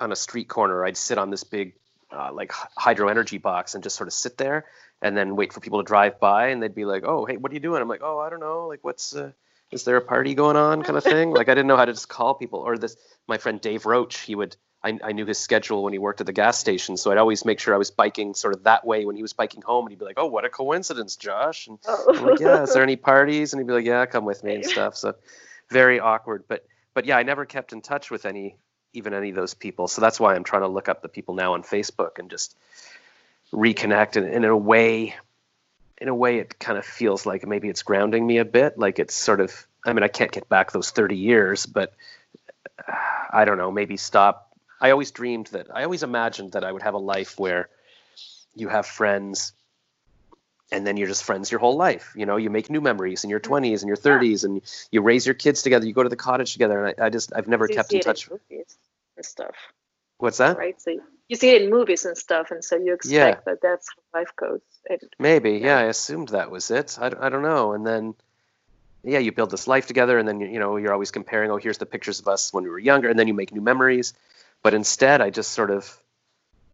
on 0.00 0.10
a 0.10 0.16
street 0.16 0.48
corner. 0.48 0.84
I'd 0.84 0.96
sit 0.96 1.16
on 1.16 1.30
this 1.30 1.44
big, 1.44 1.74
uh, 2.10 2.32
like 2.32 2.50
hydro 2.76 3.08
energy 3.08 3.38
box 3.38 3.74
and 3.76 3.84
just 3.84 3.94
sort 3.94 4.08
of 4.08 4.12
sit 4.14 4.36
there 4.36 4.64
and 5.00 5.16
then 5.16 5.36
wait 5.36 5.52
for 5.52 5.60
people 5.60 5.80
to 5.80 5.86
drive 5.86 6.18
by 6.18 6.48
and 6.48 6.62
they'd 6.62 6.74
be 6.74 6.84
like 6.84 7.02
oh 7.04 7.24
hey 7.24 7.36
what 7.36 7.50
are 7.50 7.54
you 7.54 7.60
doing 7.60 7.82
i'm 7.82 7.88
like 7.88 8.02
oh 8.04 8.20
i 8.20 8.30
don't 8.30 8.38
know 8.38 8.68
like 8.68 8.84
what's 8.84 9.16
uh, 9.16 9.32
is 9.72 9.84
there 9.84 9.96
a 9.96 10.00
party 10.00 10.34
going 10.34 10.56
on 10.56 10.82
kind 10.82 10.96
of 10.96 11.02
thing 11.02 11.30
like 11.30 11.48
i 11.48 11.54
didn't 11.54 11.66
know 11.66 11.76
how 11.76 11.84
to 11.84 11.92
just 11.92 12.08
call 12.08 12.34
people 12.34 12.60
or 12.60 12.78
this 12.78 12.96
my 13.26 13.36
friend 13.38 13.60
dave 13.60 13.84
roach 13.84 14.20
he 14.20 14.34
would 14.34 14.56
I, 14.84 14.98
I 15.02 15.12
knew 15.12 15.26
his 15.26 15.38
schedule 15.38 15.84
when 15.84 15.92
he 15.92 15.98
worked 15.98 16.20
at 16.20 16.26
the 16.26 16.32
gas 16.32 16.58
station 16.58 16.96
so 16.96 17.12
i'd 17.12 17.18
always 17.18 17.44
make 17.44 17.60
sure 17.60 17.74
i 17.74 17.78
was 17.78 17.90
biking 17.90 18.34
sort 18.34 18.54
of 18.54 18.64
that 18.64 18.84
way 18.84 19.04
when 19.04 19.16
he 19.16 19.22
was 19.22 19.32
biking 19.32 19.62
home 19.62 19.86
and 19.86 19.92
he'd 19.92 19.98
be 19.98 20.04
like 20.04 20.18
oh 20.18 20.26
what 20.26 20.44
a 20.44 20.48
coincidence 20.48 21.16
josh 21.16 21.68
and 21.68 21.78
I'm 22.08 22.24
like, 22.24 22.40
yeah, 22.40 22.62
is 22.62 22.74
there 22.74 22.82
any 22.82 22.96
parties? 22.96 23.52
And 23.52 23.60
he'd 23.60 23.66
be 23.66 23.72
like, 23.72 23.84
yeah, 23.84 24.06
come 24.06 24.24
with 24.24 24.44
me 24.44 24.54
and 24.54 24.64
stuff. 24.64 24.96
So 24.96 25.14
very 25.70 26.00
awkward. 26.00 26.44
But 26.48 26.66
but 26.94 27.06
yeah, 27.06 27.16
I 27.16 27.22
never 27.22 27.44
kept 27.44 27.72
in 27.72 27.80
touch 27.80 28.10
with 28.10 28.26
any 28.26 28.56
even 28.92 29.14
any 29.14 29.30
of 29.30 29.36
those 29.36 29.54
people. 29.54 29.88
So 29.88 30.00
that's 30.00 30.20
why 30.20 30.34
I'm 30.34 30.44
trying 30.44 30.62
to 30.62 30.68
look 30.68 30.88
up 30.88 31.02
the 31.02 31.08
people 31.08 31.34
now 31.34 31.54
on 31.54 31.62
Facebook 31.62 32.18
and 32.18 32.28
just 32.28 32.56
reconnect. 33.52 34.16
And, 34.16 34.26
and 34.26 34.44
in 34.44 34.50
a 34.50 34.56
way, 34.56 35.14
in 35.98 36.08
a 36.08 36.14
way, 36.14 36.38
it 36.38 36.58
kind 36.58 36.76
of 36.76 36.84
feels 36.84 37.24
like 37.24 37.46
maybe 37.46 37.68
it's 37.68 37.82
grounding 37.82 38.26
me 38.26 38.38
a 38.38 38.44
bit. 38.44 38.78
Like 38.78 38.98
it's 38.98 39.14
sort 39.14 39.40
of 39.40 39.66
I 39.84 39.92
mean, 39.92 40.02
I 40.02 40.08
can't 40.08 40.30
get 40.30 40.48
back 40.48 40.70
those 40.72 40.90
30 40.90 41.16
years, 41.16 41.66
but 41.66 41.94
uh, 42.86 42.92
I 43.32 43.44
don't 43.44 43.58
know, 43.58 43.72
maybe 43.72 43.96
stop. 43.96 44.51
I 44.82 44.90
always 44.90 45.12
dreamed 45.12 45.46
that, 45.48 45.68
I 45.74 45.84
always 45.84 46.02
imagined 46.02 46.52
that 46.52 46.64
I 46.64 46.72
would 46.72 46.82
have 46.82 46.94
a 46.94 46.98
life 46.98 47.38
where 47.38 47.68
you 48.56 48.68
have 48.68 48.84
friends 48.84 49.52
and 50.72 50.84
then 50.86 50.96
you're 50.96 51.06
just 51.06 51.22
friends 51.22 51.52
your 51.52 51.60
whole 51.60 51.76
life. 51.76 52.12
You 52.16 52.26
know, 52.26 52.36
you 52.36 52.50
make 52.50 52.68
new 52.68 52.80
memories 52.80 53.22
in 53.22 53.30
your 53.30 53.38
20s 53.38 53.62
mm-hmm. 53.62 53.72
and 53.74 53.86
your 53.86 53.96
30s 53.96 54.44
and 54.44 54.60
you 54.90 55.00
raise 55.00 55.24
your 55.24 55.34
kids 55.34 55.62
together, 55.62 55.86
you 55.86 55.92
go 55.92 56.02
to 56.02 56.08
the 56.08 56.16
cottage 56.16 56.52
together. 56.52 56.84
And 56.84 57.00
I, 57.00 57.06
I 57.06 57.10
just, 57.10 57.32
I've 57.34 57.46
never 57.46 57.68
so 57.68 57.74
kept 57.74 57.92
in 57.92 58.00
touch. 58.00 58.28
with 58.28 58.40
movies 58.50 58.76
and 59.16 59.24
stuff. 59.24 59.54
What's 60.18 60.38
that? 60.38 60.58
Right. 60.58 60.80
So 60.80 60.98
you 61.28 61.36
see 61.36 61.50
it 61.50 61.62
in 61.62 61.70
movies 61.70 62.04
and 62.04 62.16
stuff. 62.18 62.50
And 62.50 62.64
so 62.64 62.76
you 62.76 62.94
expect 62.94 63.12
yeah. 63.46 63.52
that 63.52 63.62
that's 63.62 63.88
how 63.88 64.20
life 64.20 64.32
goes. 64.34 64.60
And, 64.90 65.00
Maybe. 65.18 65.52
Yeah. 65.52 65.66
yeah. 65.66 65.78
I 65.78 65.82
assumed 65.84 66.30
that 66.30 66.50
was 66.50 66.70
it. 66.72 66.98
I, 67.00 67.06
I 67.06 67.28
don't 67.28 67.42
know. 67.42 67.72
And 67.72 67.86
then, 67.86 68.14
yeah, 69.04 69.18
you 69.18 69.30
build 69.30 69.50
this 69.50 69.66
life 69.66 69.86
together, 69.86 70.16
and 70.16 70.28
then 70.28 70.40
you 70.40 70.60
know 70.60 70.76
you're 70.76 70.92
always 70.92 71.10
comparing. 71.10 71.50
Oh, 71.50 71.56
here's 71.56 71.78
the 71.78 71.86
pictures 71.86 72.20
of 72.20 72.28
us 72.28 72.52
when 72.52 72.62
we 72.62 72.70
were 72.70 72.78
younger, 72.78 73.08
and 73.08 73.18
then 73.18 73.26
you 73.26 73.34
make 73.34 73.52
new 73.52 73.60
memories. 73.60 74.14
But 74.62 74.74
instead, 74.74 75.20
I 75.20 75.30
just 75.30 75.52
sort 75.52 75.70
of, 75.70 75.98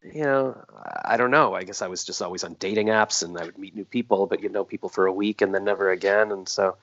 you 0.02 0.22
know, 0.22 0.62
I 1.04 1.16
don't 1.16 1.30
know. 1.30 1.54
I 1.54 1.64
guess 1.64 1.82
I 1.82 1.88
was 1.88 2.04
just 2.04 2.22
always 2.22 2.44
on 2.44 2.54
dating 2.58 2.88
apps, 2.88 3.22
and 3.22 3.36
I 3.38 3.44
would 3.44 3.58
meet 3.58 3.74
new 3.74 3.84
people, 3.84 4.26
but 4.26 4.42
you'd 4.42 4.52
know 4.52 4.64
people 4.64 4.88
for 4.88 5.06
a 5.06 5.12
week 5.12 5.40
and 5.42 5.54
then 5.54 5.64
never 5.64 5.90
again. 5.90 6.30
And 6.30 6.48
so, 6.48 6.76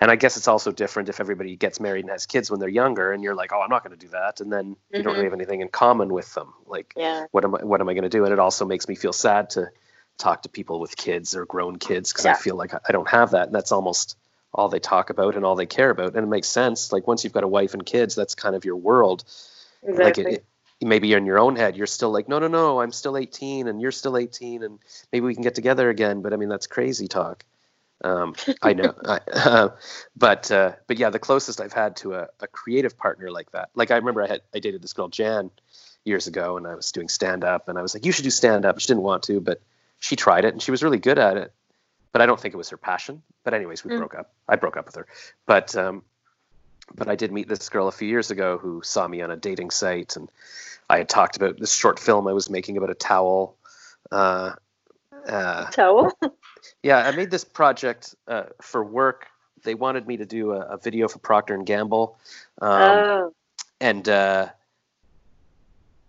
and 0.00 0.10
I 0.10 0.16
guess 0.16 0.38
it's 0.38 0.48
also 0.48 0.72
different 0.72 1.10
if 1.10 1.20
everybody 1.20 1.56
gets 1.56 1.78
married 1.78 2.04
and 2.04 2.10
has 2.10 2.24
kids 2.24 2.50
when 2.50 2.58
they're 2.58 2.68
younger, 2.68 3.12
and 3.12 3.22
you're 3.22 3.34
like, 3.34 3.52
oh, 3.52 3.60
I'm 3.60 3.70
not 3.70 3.84
going 3.84 3.96
to 3.96 4.06
do 4.06 4.12
that, 4.12 4.40
and 4.40 4.50
then 4.50 4.70
mm-hmm. 4.70 4.96
you 4.96 5.02
don't 5.02 5.12
really 5.12 5.26
mm-hmm. 5.26 5.32
have 5.32 5.40
anything 5.40 5.60
in 5.60 5.68
common 5.68 6.12
with 6.12 6.32
them. 6.34 6.54
Like, 6.66 6.94
yeah. 6.96 7.26
what 7.30 7.44
am 7.44 7.54
I? 7.54 7.64
What 7.64 7.80
am 7.80 7.88
I 7.88 7.94
going 7.94 8.04
to 8.04 8.08
do? 8.08 8.24
And 8.24 8.32
it 8.32 8.38
also 8.38 8.64
makes 8.64 8.88
me 8.88 8.94
feel 8.94 9.12
sad 9.12 9.50
to 9.50 9.70
talk 10.16 10.42
to 10.42 10.48
people 10.48 10.80
with 10.80 10.96
kids 10.96 11.36
or 11.36 11.44
grown 11.44 11.76
kids 11.76 12.12
because 12.12 12.24
yeah. 12.24 12.32
I 12.32 12.34
feel 12.34 12.56
like 12.56 12.72
I 12.74 12.92
don't 12.92 13.08
have 13.08 13.32
that, 13.32 13.46
and 13.46 13.54
that's 13.54 13.72
almost 13.72 14.16
all 14.52 14.68
they 14.68 14.80
talk 14.80 15.10
about 15.10 15.36
and 15.36 15.44
all 15.44 15.54
they 15.54 15.66
care 15.66 15.90
about. 15.90 16.14
And 16.14 16.24
it 16.24 16.28
makes 16.28 16.48
sense. 16.48 16.92
Like 16.92 17.06
once 17.06 17.22
you've 17.24 17.32
got 17.32 17.44
a 17.44 17.48
wife 17.48 17.74
and 17.74 17.84
kids, 17.84 18.14
that's 18.14 18.34
kind 18.34 18.56
of 18.56 18.64
your 18.64 18.76
world. 18.76 19.24
Exactly. 19.82 20.24
Like 20.24 20.32
it, 20.34 20.46
it, 20.80 20.86
maybe 20.86 21.12
in 21.12 21.26
your 21.26 21.38
own 21.38 21.56
head, 21.56 21.76
you're 21.76 21.86
still 21.86 22.10
like, 22.10 22.28
no, 22.28 22.38
no, 22.38 22.48
no, 22.48 22.80
I'm 22.80 22.92
still 22.92 23.16
18 23.16 23.68
and 23.68 23.80
you're 23.80 23.92
still 23.92 24.16
18 24.16 24.62
and 24.62 24.78
maybe 25.12 25.26
we 25.26 25.34
can 25.34 25.42
get 25.42 25.54
together 25.54 25.90
again. 25.90 26.22
But 26.22 26.32
I 26.32 26.36
mean, 26.36 26.48
that's 26.48 26.66
crazy 26.66 27.08
talk. 27.08 27.44
Um, 28.02 28.34
I 28.62 28.72
know, 28.72 28.94
I, 29.04 29.20
uh, 29.32 29.68
but 30.16 30.50
uh, 30.50 30.72
but 30.86 30.98
yeah, 30.98 31.10
the 31.10 31.18
closest 31.18 31.60
I've 31.60 31.72
had 31.72 31.96
to 31.96 32.14
a, 32.14 32.28
a 32.40 32.46
creative 32.46 32.96
partner 32.96 33.30
like 33.30 33.52
that. 33.52 33.68
Like 33.74 33.90
I 33.90 33.96
remember 33.96 34.22
I 34.22 34.28
had 34.28 34.40
I 34.54 34.58
dated 34.58 34.80
this 34.82 34.94
girl 34.94 35.08
Jan 35.08 35.50
years 36.04 36.26
ago, 36.26 36.56
and 36.56 36.66
I 36.66 36.74
was 36.74 36.92
doing 36.92 37.10
stand 37.10 37.44
up, 37.44 37.68
and 37.68 37.78
I 37.78 37.82
was 37.82 37.92
like, 37.92 38.06
you 38.06 38.12
should 38.12 38.24
do 38.24 38.30
stand 38.30 38.64
up. 38.64 38.80
She 38.80 38.86
didn't 38.86 39.02
want 39.02 39.24
to, 39.24 39.38
but 39.38 39.60
she 39.98 40.16
tried 40.16 40.46
it, 40.46 40.54
and 40.54 40.62
she 40.62 40.70
was 40.70 40.82
really 40.82 40.98
good 40.98 41.18
at 41.18 41.36
it 41.36 41.52
but 42.12 42.22
I 42.22 42.26
don't 42.26 42.40
think 42.40 42.54
it 42.54 42.56
was 42.56 42.70
her 42.70 42.76
passion. 42.76 43.22
But 43.44 43.54
anyways, 43.54 43.84
we 43.84 43.92
mm. 43.92 43.98
broke 43.98 44.14
up. 44.14 44.32
I 44.48 44.56
broke 44.56 44.76
up 44.76 44.86
with 44.86 44.96
her. 44.96 45.06
But 45.46 45.76
um, 45.76 46.02
but 46.94 47.08
I 47.08 47.16
did 47.16 47.32
meet 47.32 47.48
this 47.48 47.68
girl 47.68 47.88
a 47.88 47.92
few 47.92 48.08
years 48.08 48.30
ago 48.30 48.58
who 48.58 48.82
saw 48.82 49.06
me 49.06 49.22
on 49.22 49.30
a 49.30 49.36
dating 49.36 49.70
site, 49.70 50.16
and 50.16 50.30
I 50.88 50.98
had 50.98 51.08
talked 51.08 51.36
about 51.36 51.58
this 51.58 51.74
short 51.74 51.98
film 51.98 52.26
I 52.26 52.32
was 52.32 52.50
making 52.50 52.76
about 52.76 52.90
a 52.90 52.94
towel. 52.94 53.56
Uh, 54.10 54.52
uh, 55.26 55.66
towel. 55.70 56.12
yeah, 56.82 56.98
I 56.98 57.10
made 57.12 57.30
this 57.30 57.44
project 57.44 58.14
uh, 58.26 58.44
for 58.60 58.84
work. 58.84 59.26
They 59.62 59.74
wanted 59.74 60.06
me 60.06 60.16
to 60.16 60.26
do 60.26 60.52
a, 60.52 60.60
a 60.60 60.78
video 60.78 61.06
for 61.08 61.18
Procter 61.18 61.54
and 61.54 61.66
Gamble, 61.66 62.18
um, 62.60 62.70
oh. 62.70 63.32
and 63.80 64.08
uh, 64.08 64.48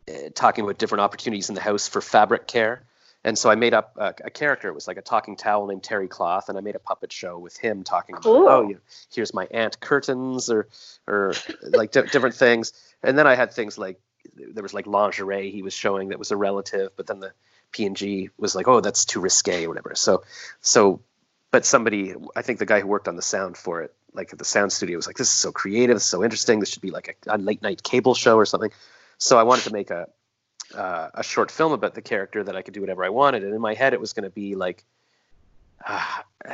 eh, 0.07 0.29
talking 0.33 0.63
about 0.63 0.77
different 0.77 1.01
opportunities 1.01 1.49
in 1.49 1.55
the 1.55 1.61
house 1.61 1.87
for 1.87 2.01
fabric 2.01 2.47
care. 2.47 2.83
And 3.23 3.37
so 3.37 3.51
I 3.51 3.55
made 3.55 3.73
up 3.73 3.95
a, 3.97 4.13
a, 4.25 4.29
character. 4.31 4.67
It 4.67 4.73
was 4.73 4.87
like 4.87 4.97
a 4.97 5.01
talking 5.01 5.35
towel 5.35 5.67
named 5.67 5.83
Terry 5.83 6.07
Cloth, 6.07 6.49
and 6.49 6.57
I 6.57 6.61
made 6.61 6.75
a 6.75 6.79
puppet 6.79 7.13
show 7.13 7.37
with 7.37 7.55
him 7.55 7.83
talking 7.83 8.15
cool. 8.15 8.43
about, 8.43 8.63
oh, 8.63 8.67
you 8.67 8.73
know, 8.75 8.79
here's 9.13 9.33
my 9.33 9.47
aunt 9.51 9.79
curtains, 9.79 10.49
or 10.49 10.67
or 11.07 11.33
like 11.61 11.91
di- 11.91 12.07
different 12.07 12.35
things. 12.35 12.73
And 13.03 13.17
then 13.17 13.27
I 13.27 13.35
had 13.35 13.53
things 13.53 13.77
like 13.77 13.99
there 14.35 14.63
was 14.63 14.73
like 14.73 14.87
lingerie 14.87 15.51
he 15.51 15.61
was 15.61 15.73
showing 15.73 16.09
that 16.09 16.19
was 16.19 16.31
a 16.31 16.37
relative, 16.37 16.91
but 16.95 17.07
then 17.07 17.19
the 17.19 17.31
P&G 17.71 18.29
was 18.37 18.55
like, 18.55 18.67
oh, 18.67 18.81
that's 18.81 19.05
too 19.05 19.19
risque 19.19 19.65
or 19.65 19.69
whatever. 19.69 19.93
So 19.95 20.23
so, 20.61 21.01
but 21.51 21.65
somebody, 21.65 22.15
I 22.35 22.41
think 22.41 22.59
the 22.59 22.65
guy 22.65 22.79
who 22.79 22.87
worked 22.87 23.07
on 23.07 23.15
the 23.15 23.21
sound 23.21 23.57
for 23.57 23.81
it, 23.81 23.93
like 24.13 24.33
at 24.33 24.39
the 24.39 24.45
sound 24.45 24.71
studio, 24.71 24.97
was 24.97 25.07
like, 25.07 25.17
this 25.17 25.27
is 25.27 25.33
so 25.33 25.51
creative, 25.51 26.01
so 26.01 26.23
interesting. 26.23 26.59
This 26.59 26.69
should 26.69 26.81
be 26.81 26.91
like 26.91 27.17
a, 27.27 27.35
a 27.35 27.37
late 27.37 27.61
night 27.61 27.83
cable 27.83 28.15
show 28.15 28.37
or 28.37 28.45
something. 28.45 28.71
So 29.17 29.37
I 29.37 29.43
wanted 29.43 29.65
to 29.65 29.73
make 29.73 29.91
a 29.91 30.07
uh, 30.75 31.09
a 31.13 31.23
short 31.23 31.51
film 31.51 31.71
about 31.71 31.93
the 31.95 32.01
character 32.01 32.43
that 32.43 32.55
I 32.55 32.61
could 32.61 32.73
do 32.73 32.81
whatever 32.81 33.03
I 33.03 33.09
wanted. 33.09 33.43
And 33.43 33.53
in 33.53 33.61
my 33.61 33.73
head, 33.73 33.93
it 33.93 33.99
was 33.99 34.13
going 34.13 34.23
to 34.23 34.29
be 34.29 34.55
like, 34.55 34.83
uh, 35.85 36.05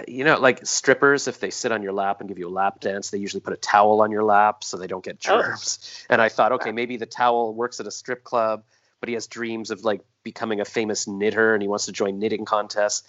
you 0.07 0.23
know, 0.23 0.39
like 0.39 0.65
strippers, 0.65 1.27
if 1.27 1.39
they 1.39 1.49
sit 1.49 1.71
on 1.71 1.83
your 1.83 1.93
lap 1.93 2.19
and 2.19 2.29
give 2.29 2.37
you 2.37 2.47
a 2.47 2.49
lap 2.49 2.79
dance, 2.79 3.09
they 3.09 3.17
usually 3.17 3.41
put 3.41 3.53
a 3.53 3.57
towel 3.57 4.01
on 4.01 4.11
your 4.11 4.23
lap 4.23 4.63
so 4.63 4.77
they 4.77 4.87
don't 4.87 5.03
get 5.03 5.17
oh. 5.27 5.41
germs. 5.41 5.79
Oh. 5.81 6.13
And 6.13 6.21
I 6.21 6.29
thought, 6.29 6.53
okay, 6.53 6.71
maybe 6.71 6.97
the 6.97 7.05
towel 7.05 7.53
works 7.53 7.79
at 7.79 7.87
a 7.87 7.91
strip 7.91 8.23
club, 8.23 8.63
but 8.99 9.09
he 9.09 9.13
has 9.13 9.27
dreams 9.27 9.71
of 9.71 9.83
like 9.83 10.01
becoming 10.23 10.61
a 10.61 10.65
famous 10.65 11.07
knitter 11.07 11.53
and 11.53 11.61
he 11.61 11.67
wants 11.67 11.85
to 11.85 11.91
join 11.91 12.19
knitting 12.19 12.45
contests. 12.45 13.07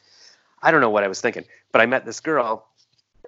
I 0.61 0.71
don't 0.71 0.81
know 0.81 0.91
what 0.91 1.05
I 1.05 1.09
was 1.09 1.21
thinking, 1.21 1.45
but 1.73 1.81
I 1.81 1.87
met 1.87 2.05
this 2.05 2.21
girl, 2.21 2.67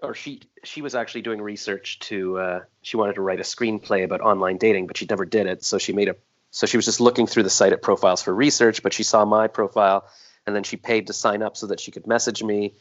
or 0.03 0.15
she 0.15 0.41
she 0.65 0.83
was 0.83 0.95
actually 0.95 1.23
doing 1.23 1.41
research 1.41 2.01
to 2.01 2.39
uh, 2.39 2.61
she 2.83 2.97
wanted 2.97 3.15
to 3.15 3.21
write 3.21 3.39
a 3.39 3.45
screenplay 3.45 4.03
about 4.03 4.21
online 4.21 4.57
dating, 4.57 4.89
but 4.89 4.97
she 4.97 5.07
never 5.09 5.25
did 5.25 5.47
it. 5.47 5.65
So 5.65 5.79
she 5.79 5.93
made 5.93 6.09
a 6.09 6.17
so 6.51 6.67
she 6.67 6.77
was 6.77 6.85
just 6.85 7.01
looking 7.01 7.27
through 7.27 7.45
the 7.45 7.51
site 7.51 7.73
at 7.73 7.83
profiles 7.83 8.23
for 8.23 8.35
research, 8.35 8.83
but 8.83 8.93
she 8.93 9.03
saw 9.03 9.25
my 9.25 9.47
profile 9.47 10.07
and 10.47 10.55
then 10.55 10.63
she 10.63 10.77
paid 10.77 11.07
to 11.07 11.13
sign 11.13 11.43
up 11.43 11.57
so 11.57 11.69
that 11.69 11.81
she 11.81 11.91
could 11.91 12.07
message 12.07 12.43
me. 12.43 12.75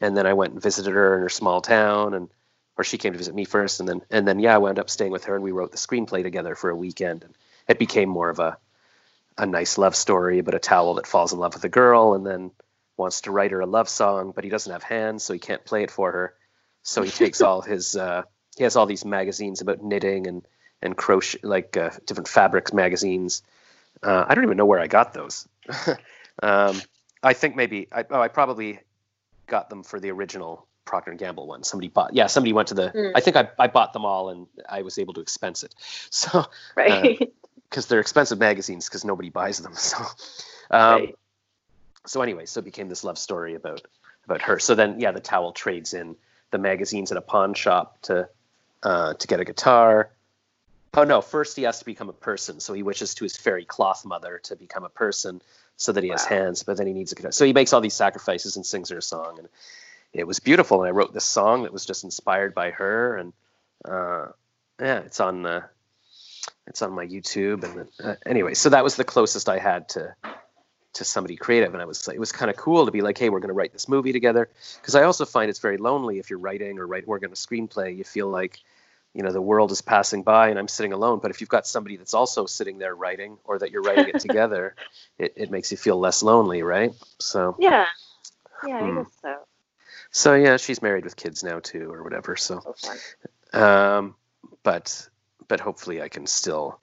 And 0.00 0.16
then 0.16 0.26
I 0.26 0.32
went 0.32 0.54
and 0.54 0.62
visited 0.62 0.92
her 0.92 1.16
in 1.16 1.22
her 1.22 1.28
small 1.28 1.60
town 1.60 2.14
and 2.14 2.28
or 2.78 2.84
she 2.84 2.96
came 2.96 3.12
to 3.12 3.18
visit 3.18 3.34
me 3.34 3.44
first 3.44 3.80
and 3.80 3.88
then 3.88 4.00
and 4.10 4.26
then 4.26 4.38
yeah, 4.38 4.54
I 4.54 4.58
wound 4.58 4.78
up 4.78 4.88
staying 4.88 5.12
with 5.12 5.24
her 5.24 5.34
and 5.34 5.44
we 5.44 5.52
wrote 5.52 5.72
the 5.72 5.76
screenplay 5.76 6.22
together 6.22 6.54
for 6.54 6.70
a 6.70 6.76
weekend 6.76 7.24
and 7.24 7.34
it 7.68 7.78
became 7.78 8.08
more 8.08 8.30
of 8.30 8.38
a 8.38 8.56
a 9.38 9.46
nice 9.46 9.78
love 9.78 9.94
story 9.94 10.38
about 10.38 10.54
a 10.54 10.58
towel 10.58 10.94
that 10.94 11.06
falls 11.06 11.32
in 11.32 11.38
love 11.38 11.54
with 11.54 11.64
a 11.64 11.68
girl 11.68 12.14
and 12.14 12.26
then 12.26 12.50
wants 12.96 13.22
to 13.22 13.30
write 13.30 13.50
her 13.50 13.60
a 13.60 13.66
love 13.66 13.88
song, 13.88 14.32
but 14.34 14.44
he 14.44 14.50
doesn't 14.50 14.72
have 14.72 14.82
hands, 14.82 15.24
so 15.24 15.32
he 15.32 15.38
can't 15.38 15.64
play 15.64 15.82
it 15.82 15.90
for 15.90 16.12
her. 16.12 16.34
So 16.82 17.02
he 17.02 17.10
takes 17.10 17.40
all 17.42 17.62
his 17.62 17.96
uh, 17.96 18.22
he 18.56 18.64
has 18.64 18.76
all 18.76 18.86
these 18.86 19.04
magazines 19.04 19.60
about 19.60 19.82
knitting 19.82 20.26
and 20.26 20.46
and 20.82 20.96
crochet, 20.96 21.38
like 21.42 21.76
uh, 21.76 21.90
different 22.06 22.28
fabrics 22.28 22.72
magazines. 22.72 23.42
Uh, 24.02 24.24
I 24.26 24.34
don't 24.34 24.44
even 24.44 24.56
know 24.56 24.66
where 24.66 24.80
I 24.80 24.86
got 24.86 25.14
those. 25.14 25.46
um, 26.42 26.80
I 27.22 27.32
think 27.34 27.56
maybe 27.56 27.88
I, 27.92 28.04
oh, 28.10 28.20
I 28.20 28.28
probably 28.28 28.80
got 29.46 29.70
them 29.70 29.82
for 29.82 30.00
the 30.00 30.10
original 30.10 30.66
Procter 30.84 31.10
and 31.10 31.20
Gamble 31.20 31.46
one. 31.46 31.62
Somebody 31.62 31.88
bought, 31.88 32.14
yeah, 32.14 32.26
somebody 32.26 32.52
went 32.52 32.68
to 32.68 32.74
the. 32.74 32.90
Mm. 32.90 33.12
I 33.14 33.20
think 33.20 33.36
I, 33.36 33.48
I 33.58 33.68
bought 33.68 33.92
them 33.92 34.04
all 34.04 34.30
and 34.30 34.46
I 34.68 34.82
was 34.82 34.98
able 34.98 35.14
to 35.14 35.20
expense 35.20 35.62
it. 35.62 35.74
So 36.10 36.44
right, 36.76 37.18
because 37.70 37.86
uh, 37.86 37.88
they're 37.88 38.00
expensive 38.00 38.38
magazines 38.38 38.88
because 38.88 39.04
nobody 39.04 39.30
buys 39.30 39.58
them. 39.58 39.74
So, 39.74 39.98
um, 40.70 41.00
right. 41.00 41.18
so 42.06 42.22
anyway, 42.22 42.46
so 42.46 42.60
it 42.60 42.64
became 42.64 42.88
this 42.88 43.04
love 43.04 43.18
story 43.18 43.54
about 43.54 43.82
about 44.24 44.42
her. 44.42 44.58
So 44.58 44.74
then, 44.74 45.00
yeah, 45.00 45.12
the 45.12 45.20
towel 45.20 45.52
trades 45.52 45.94
in 45.94 46.16
the 46.50 46.58
magazines 46.58 47.10
at 47.10 47.18
a 47.18 47.22
pawn 47.22 47.54
shop 47.54 48.00
to 48.02 48.28
uh, 48.82 49.14
to 49.14 49.26
get 49.26 49.40
a 49.40 49.44
guitar. 49.44 50.10
Oh 50.94 51.04
no! 51.04 51.22
First, 51.22 51.56
he 51.56 51.62
has 51.62 51.78
to 51.78 51.84
become 51.84 52.10
a 52.10 52.14
person. 52.14 52.60
So 52.60 52.74
he 52.74 52.82
wishes 52.82 53.14
to 53.14 53.24
his 53.24 53.36
fairy 53.36 53.64
cloth 53.64 54.04
mother 54.04 54.40
to 54.44 54.56
become 54.56 54.84
a 54.84 54.90
person, 54.90 55.40
so 55.76 55.92
that 55.92 56.04
he 56.04 56.10
has 56.10 56.24
hands. 56.24 56.62
But 56.64 56.76
then 56.76 56.86
he 56.86 56.92
needs 56.92 57.12
a. 57.12 57.32
So 57.32 57.46
he 57.46 57.54
makes 57.54 57.72
all 57.72 57.80
these 57.80 57.94
sacrifices 57.94 58.56
and 58.56 58.66
sings 58.66 58.90
her 58.90 58.98
a 58.98 59.02
song, 59.02 59.38
and 59.38 59.48
it 60.12 60.26
was 60.26 60.38
beautiful. 60.38 60.82
And 60.82 60.88
I 60.88 60.92
wrote 60.92 61.14
this 61.14 61.24
song 61.24 61.62
that 61.62 61.72
was 61.72 61.86
just 61.86 62.04
inspired 62.04 62.54
by 62.54 62.72
her, 62.72 63.16
and 63.16 63.32
uh, 63.86 64.26
yeah, 64.78 64.98
it's 64.98 65.20
on 65.20 65.46
uh, 65.46 65.62
it's 66.66 66.82
on 66.82 66.92
my 66.92 67.06
YouTube. 67.06 67.64
And 67.64 67.88
uh, 68.04 68.16
anyway, 68.26 68.52
so 68.52 68.68
that 68.68 68.84
was 68.84 68.96
the 68.96 69.04
closest 69.04 69.48
I 69.48 69.58
had 69.58 69.88
to 69.90 70.14
to 70.94 71.04
somebody 71.04 71.36
creative, 71.36 71.72
and 71.72 71.82
I 71.82 71.86
was 71.86 72.06
it 72.08 72.20
was 72.20 72.32
kind 72.32 72.50
of 72.50 72.56
cool 72.58 72.84
to 72.84 72.92
be 72.92 73.00
like, 73.00 73.16
hey, 73.16 73.30
we're 73.30 73.40
going 73.40 73.48
to 73.48 73.54
write 73.54 73.72
this 73.72 73.88
movie 73.88 74.12
together. 74.12 74.50
Because 74.80 74.94
I 74.94 75.04
also 75.04 75.24
find 75.24 75.48
it's 75.48 75.58
very 75.58 75.78
lonely 75.78 76.18
if 76.18 76.28
you're 76.28 76.38
writing 76.38 76.78
or 76.78 76.86
write 76.86 77.08
working 77.08 77.30
a 77.30 77.34
screenplay. 77.34 77.96
You 77.96 78.04
feel 78.04 78.28
like 78.28 78.60
you 79.14 79.22
know 79.22 79.32
the 79.32 79.40
world 79.40 79.70
is 79.72 79.82
passing 79.82 80.22
by 80.22 80.48
and 80.48 80.58
i'm 80.58 80.68
sitting 80.68 80.92
alone 80.92 81.18
but 81.20 81.30
if 81.30 81.40
you've 81.40 81.50
got 81.50 81.66
somebody 81.66 81.96
that's 81.96 82.14
also 82.14 82.46
sitting 82.46 82.78
there 82.78 82.94
writing 82.94 83.36
or 83.44 83.58
that 83.58 83.70
you're 83.70 83.82
writing 83.82 84.08
it 84.08 84.20
together 84.26 84.74
it, 85.18 85.34
it 85.36 85.50
makes 85.50 85.70
you 85.70 85.76
feel 85.76 85.98
less 85.98 86.22
lonely 86.22 86.62
right? 86.62 86.92
So 87.18 87.56
yeah. 87.58 87.86
Yeah 88.66 88.80
hmm. 88.80 88.98
i 88.98 89.02
guess 89.02 89.12
so. 89.20 89.34
So 90.10 90.34
yeah 90.34 90.56
she's 90.56 90.82
married 90.82 91.04
with 91.04 91.16
kids 91.16 91.42
now 91.42 91.60
too 91.60 91.92
or 91.92 92.02
whatever 92.02 92.36
so, 92.36 92.74
so 92.76 93.58
um 93.58 94.14
but 94.62 95.08
but 95.48 95.60
hopefully 95.60 96.00
i 96.02 96.08
can 96.08 96.26
still 96.26 96.80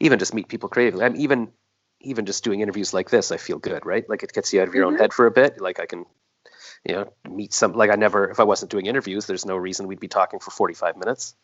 even 0.00 0.18
just 0.18 0.34
meet 0.34 0.48
people 0.48 0.68
creatively. 0.68 1.04
I'm 1.04 1.16
even 1.16 1.50
even 2.00 2.26
just 2.26 2.44
doing 2.44 2.60
interviews 2.60 2.92
like 2.92 3.10
this 3.10 3.32
i 3.32 3.36
feel 3.36 3.58
good 3.58 3.86
right? 3.86 4.08
Like 4.08 4.22
it 4.22 4.32
gets 4.32 4.52
you 4.52 4.60
out 4.60 4.68
of 4.68 4.74
your 4.74 4.84
mm-hmm. 4.84 4.94
own 4.94 5.00
head 5.00 5.12
for 5.12 5.26
a 5.26 5.30
bit 5.30 5.60
like 5.60 5.80
i 5.80 5.86
can 5.86 6.04
you 6.84 6.94
know 6.94 7.12
meet 7.28 7.52
some 7.52 7.72
like 7.72 7.90
i 7.90 7.94
never 7.94 8.30
if 8.30 8.40
i 8.40 8.44
wasn't 8.44 8.70
doing 8.70 8.86
interviews 8.86 9.26
there's 9.26 9.46
no 9.46 9.56
reason 9.56 9.86
we'd 9.86 10.00
be 10.00 10.08
talking 10.08 10.38
for 10.38 10.50
45 10.50 10.96
minutes 10.96 11.34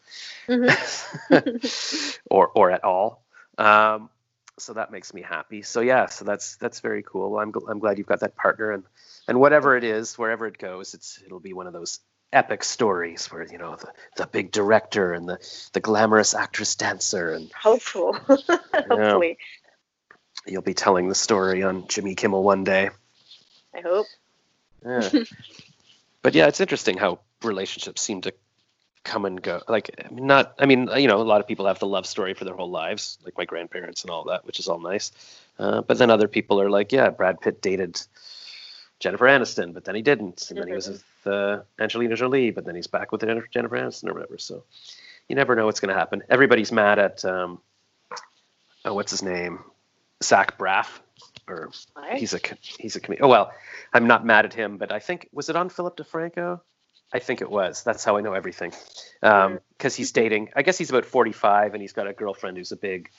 mm-hmm. 0.49 2.16
or 2.30 2.49
or 2.49 2.70
at 2.70 2.84
all 2.84 3.24
um, 3.59 4.09
so 4.59 4.74
that 4.74 4.91
makes 4.91 5.12
me 5.12 5.22
happy 5.22 5.62
so 5.62 5.80
yeah 5.80 6.07
so 6.07 6.24
that's 6.24 6.57
that's 6.57 6.80
very 6.80 7.03
cool 7.03 7.30
well, 7.30 7.41
i'm, 7.41 7.53
I'm 7.68 7.78
glad 7.78 7.99
you've 7.99 8.07
got 8.07 8.20
that 8.20 8.36
partner 8.36 8.72
and 8.72 8.84
and 9.28 9.41
whatever 9.41 9.76
it 9.76 9.84
is 9.84 10.18
wherever 10.18 10.47
it 10.47 10.59
goes 10.59 10.95
it's 10.95 11.20
it'll 11.24 11.41
be 11.41 11.53
one 11.53 11.66
of 11.66 11.72
those 11.72 12.01
epic 12.32 12.62
stories 12.62 13.26
where 13.26 13.47
you 13.51 13.59
know 13.59 13.76
the, 13.76 13.88
the 14.16 14.26
big 14.26 14.53
director 14.53 15.12
and 15.12 15.28
the 15.28 15.38
the 15.72 15.80
glamorous 15.80 16.34
actress 16.34 16.76
dancer 16.76 17.32
and 17.32 17.51
Hopeful. 17.53 18.12
Hopefully. 18.74 19.38
you'll 20.47 20.62
be 20.62 20.74
telling 20.74 21.09
the 21.09 21.14
story 21.14 21.62
on 21.62 21.88
Jimmy 21.88 22.14
Kimmel 22.14 22.43
one 22.43 22.64
day. 22.64 22.91
I 23.74 23.80
hope. 23.80 24.07
Yeah. 24.85 25.11
but 26.22 26.35
yeah, 26.35 26.47
it's 26.47 26.61
interesting 26.61 26.97
how 26.97 27.20
relationships 27.43 28.03
seem 28.03 28.20
to 28.22 28.33
come 29.05 29.24
and 29.24 29.41
go. 29.41 29.62
Like, 29.68 30.11
not, 30.11 30.55
I 30.59 30.66
mean, 30.66 30.89
you 30.97 31.09
know, 31.09 31.20
a 31.20 31.22
lot 31.22 31.41
of 31.41 31.47
people 31.47 31.66
have 31.66 31.78
the 31.78 31.87
love 31.87 32.07
story 32.07 32.35
for 32.35 32.45
their 32.45 32.55
whole 32.55 32.70
lives, 32.70 33.18
like 33.24 33.37
my 33.39 33.45
grandparents 33.45 34.03
and 34.03 34.11
all 34.11 34.24
that, 34.24 34.47
which 34.47 34.59
is 34.59 34.68
all 34.68 34.81
nice. 34.81 35.12
Uh, 35.59 35.83
but 35.83 35.99
then 35.99 36.11
other 36.11 36.28
people 36.28 36.61
are 36.61 36.70
like, 36.70 36.93
yeah, 36.93 37.11
Brad 37.11 37.41
Pitt 37.41 37.62
dated 37.62 38.01
Jennifer 38.99 39.26
Aniston, 39.26 39.72
but 39.72 39.85
then 39.85 39.95
he 39.95 40.03
didn't. 40.03 40.51
And 40.51 40.59
then 40.59 40.68
he 40.68 40.74
was 40.74 40.89
with 40.89 41.05
uh, 41.26 41.61
Angelina 41.78 42.16
Jolie, 42.16 42.51
but 42.51 42.64
then 42.64 42.74
he's 42.74 42.87
back 42.87 43.12
with 43.12 43.22
Jennifer 43.22 43.49
Jennifer 43.51 43.76
Aniston 43.76 44.11
or 44.11 44.14
whatever. 44.14 44.39
So 44.39 44.64
you 45.28 45.37
never 45.37 45.55
know 45.55 45.66
what's 45.66 45.81
going 45.81 45.93
to 45.93 45.99
happen. 45.99 46.22
Everybody's 46.28 46.72
mad 46.72 46.99
at, 46.99 47.24
um, 47.24 47.61
oh, 48.85 48.95
what's 48.95 49.11
his 49.11 49.22
name? 49.22 49.61
Zach 50.22 50.59
Braff. 50.59 50.89
Or 51.49 51.71
he's 52.14 52.35
a 52.35 52.41
he's 52.61 52.97
a 52.97 53.01
comedian. 53.01 53.25
Oh 53.25 53.29
well, 53.29 53.53
I'm 53.93 54.07
not 54.07 54.25
mad 54.25 54.45
at 54.45 54.55
him, 54.55 54.77
but 54.77 54.93
I 54.93 54.99
think 54.99 55.29
was 55.33 55.49
it 55.49 55.57
on 55.57 55.68
Philip 55.68 55.97
DeFranco? 55.97 56.61
I 57.12 57.18
think 57.18 57.41
it 57.41 57.51
was. 57.51 57.83
That's 57.83 58.05
how 58.05 58.16
I 58.16 58.21
know 58.21 58.35
everything. 58.35 58.73
Um, 59.23 59.59
because 59.77 59.97
he's 59.97 60.12
dating. 60.12 60.51
I 60.55 60.62
guess 60.62 60.79
he's 60.79 60.91
about 60.91 61.05
45, 61.05 61.75
and 61.75 61.83
he's 61.83 61.93
got 61.93 62.07
a 62.07 62.12
girlfriend 62.12 62.57
who's 62.57 62.71
a 62.71 62.77
big 62.77 63.11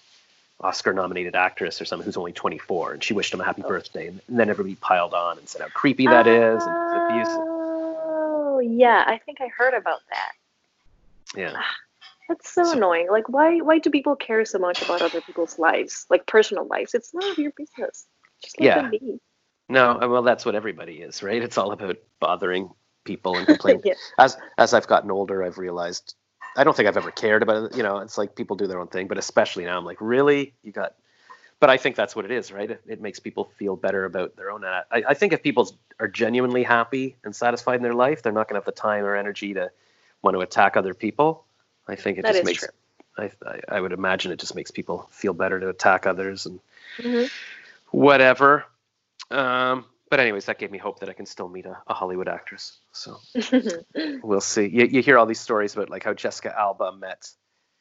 Oscar-nominated 0.61 1.35
actress 1.35 1.81
or 1.81 1.85
something 1.85 2.05
who's 2.05 2.17
only 2.17 2.31
24, 2.31 2.93
and 2.93 3.03
she 3.03 3.13
wished 3.13 3.33
him 3.33 3.41
a 3.41 3.43
happy 3.43 3.63
birthday, 3.63 4.07
and, 4.07 4.21
and 4.27 4.39
then 4.39 4.49
everybody 4.49 4.75
piled 4.75 5.13
on 5.13 5.37
and 5.37 5.49
said 5.49 5.61
how 5.61 5.67
creepy 5.69 6.05
that 6.07 6.27
is 6.27 6.63
and 6.63 6.75
it's 6.77 7.11
abusive. 7.11 7.41
Oh, 7.43 8.61
yeah. 8.63 9.03
I 9.05 9.17
think 9.17 9.41
I 9.41 9.47
heard 9.47 9.73
about 9.73 9.99
that. 10.09 10.31
Yeah, 11.35 11.61
That's 12.31 12.49
so, 12.49 12.63
So- 12.63 12.71
annoying. 12.77 13.09
Like, 13.11 13.27
why? 13.27 13.57
Why 13.57 13.79
do 13.79 13.89
people 13.89 14.15
care 14.15 14.45
so 14.45 14.57
much 14.57 14.81
about 14.81 15.01
other 15.01 15.19
people's 15.21 15.59
lives, 15.59 16.05
like 16.09 16.25
personal 16.27 16.65
lives? 16.65 16.93
It's 16.93 17.13
none 17.13 17.29
of 17.29 17.37
your 17.37 17.51
business. 17.57 18.07
Just 18.41 18.57
let 18.59 18.65
Yeah. 18.65 18.81
them 18.81 18.91
be. 18.91 19.19
no, 19.69 19.99
uh, 20.01 20.07
well, 20.07 20.21
that's 20.21 20.45
what 20.45 20.55
everybody 20.55 21.01
is, 21.01 21.21
right? 21.23 21.41
It's 21.41 21.57
all 21.57 21.71
about 21.73 21.97
bothering 22.21 22.69
people 23.03 23.35
and 23.35 23.45
complaining. 23.47 23.81
yeah. 23.83 23.93
as 24.17 24.37
as 24.57 24.73
I've 24.73 24.87
gotten 24.87 25.11
older, 25.11 25.43
I've 25.43 25.57
realized 25.57 26.15
I 26.55 26.63
don't 26.63 26.75
think 26.75 26.87
I've 26.87 26.97
ever 26.97 27.11
cared 27.11 27.43
about 27.43 27.65
it. 27.71 27.75
You 27.77 27.83
know, 27.83 27.97
it's 27.99 28.17
like 28.17 28.35
people 28.35 28.55
do 28.55 28.65
their 28.67 28.79
own 28.79 28.87
thing, 28.87 29.07
but 29.07 29.17
especially 29.17 29.65
now, 29.65 29.77
I'm 29.77 29.85
like, 29.85 29.99
really, 29.99 30.53
you 30.63 30.71
got. 30.71 30.95
But 31.59 31.69
I 31.69 31.77
think 31.77 31.95
that's 31.95 32.15
what 32.15 32.25
it 32.25 32.31
is, 32.31 32.51
right? 32.51 32.71
It, 32.71 32.81
it 32.87 33.01
makes 33.01 33.19
people 33.19 33.45
feel 33.57 33.75
better 33.75 34.05
about 34.05 34.35
their 34.37 34.49
own. 34.51 34.63
I, 34.65 34.83
I 34.91 35.13
think 35.13 35.31
if 35.31 35.43
people 35.43 35.69
are 35.99 36.07
genuinely 36.07 36.63
happy 36.63 37.15
and 37.23 37.35
satisfied 37.35 37.75
in 37.75 37.83
their 37.83 37.93
life, 37.93 38.23
they're 38.23 38.31
not 38.33 38.47
going 38.47 38.55
to 38.59 38.65
have 38.65 38.65
the 38.65 38.71
time 38.81 39.03
or 39.05 39.15
energy 39.15 39.53
to 39.53 39.69
want 40.23 40.35
to 40.35 40.41
attack 40.41 40.75
other 40.75 40.93
people. 40.95 41.45
I 41.91 41.95
think 41.95 42.17
it 42.17 42.21
That 42.23 42.33
just 42.33 42.45
makes. 42.45 42.59
true. 42.61 43.29
I, 43.45 43.59
I 43.67 43.81
would 43.81 43.91
imagine 43.91 44.31
it 44.31 44.39
just 44.39 44.55
makes 44.55 44.71
people 44.71 45.07
feel 45.11 45.33
better 45.33 45.59
to 45.59 45.69
attack 45.69 46.07
others 46.07 46.45
and 46.45 46.59
Mhm. 46.97 47.29
whatever. 47.91 48.65
Um, 49.29 49.85
but 50.09 50.19
anyways, 50.19 50.45
that 50.45 50.57
gave 50.59 50.71
me 50.71 50.77
hope 50.77 50.99
that 51.01 51.09
I 51.09 51.13
can 51.13 51.25
still 51.25 51.49
meet 51.49 51.65
a, 51.65 51.77
a 51.87 51.93
Hollywood 51.93 52.27
actress. 52.29 52.79
So 52.93 53.17
we'll 54.23 54.41
see. 54.41 54.67
You, 54.67 54.85
you 54.85 55.01
hear 55.01 55.17
all 55.17 55.25
these 55.25 55.39
stories 55.41 55.73
about 55.75 55.89
like 55.89 56.03
how 56.03 56.13
Jessica 56.13 56.57
Alba 56.57 56.93
met, 56.93 57.29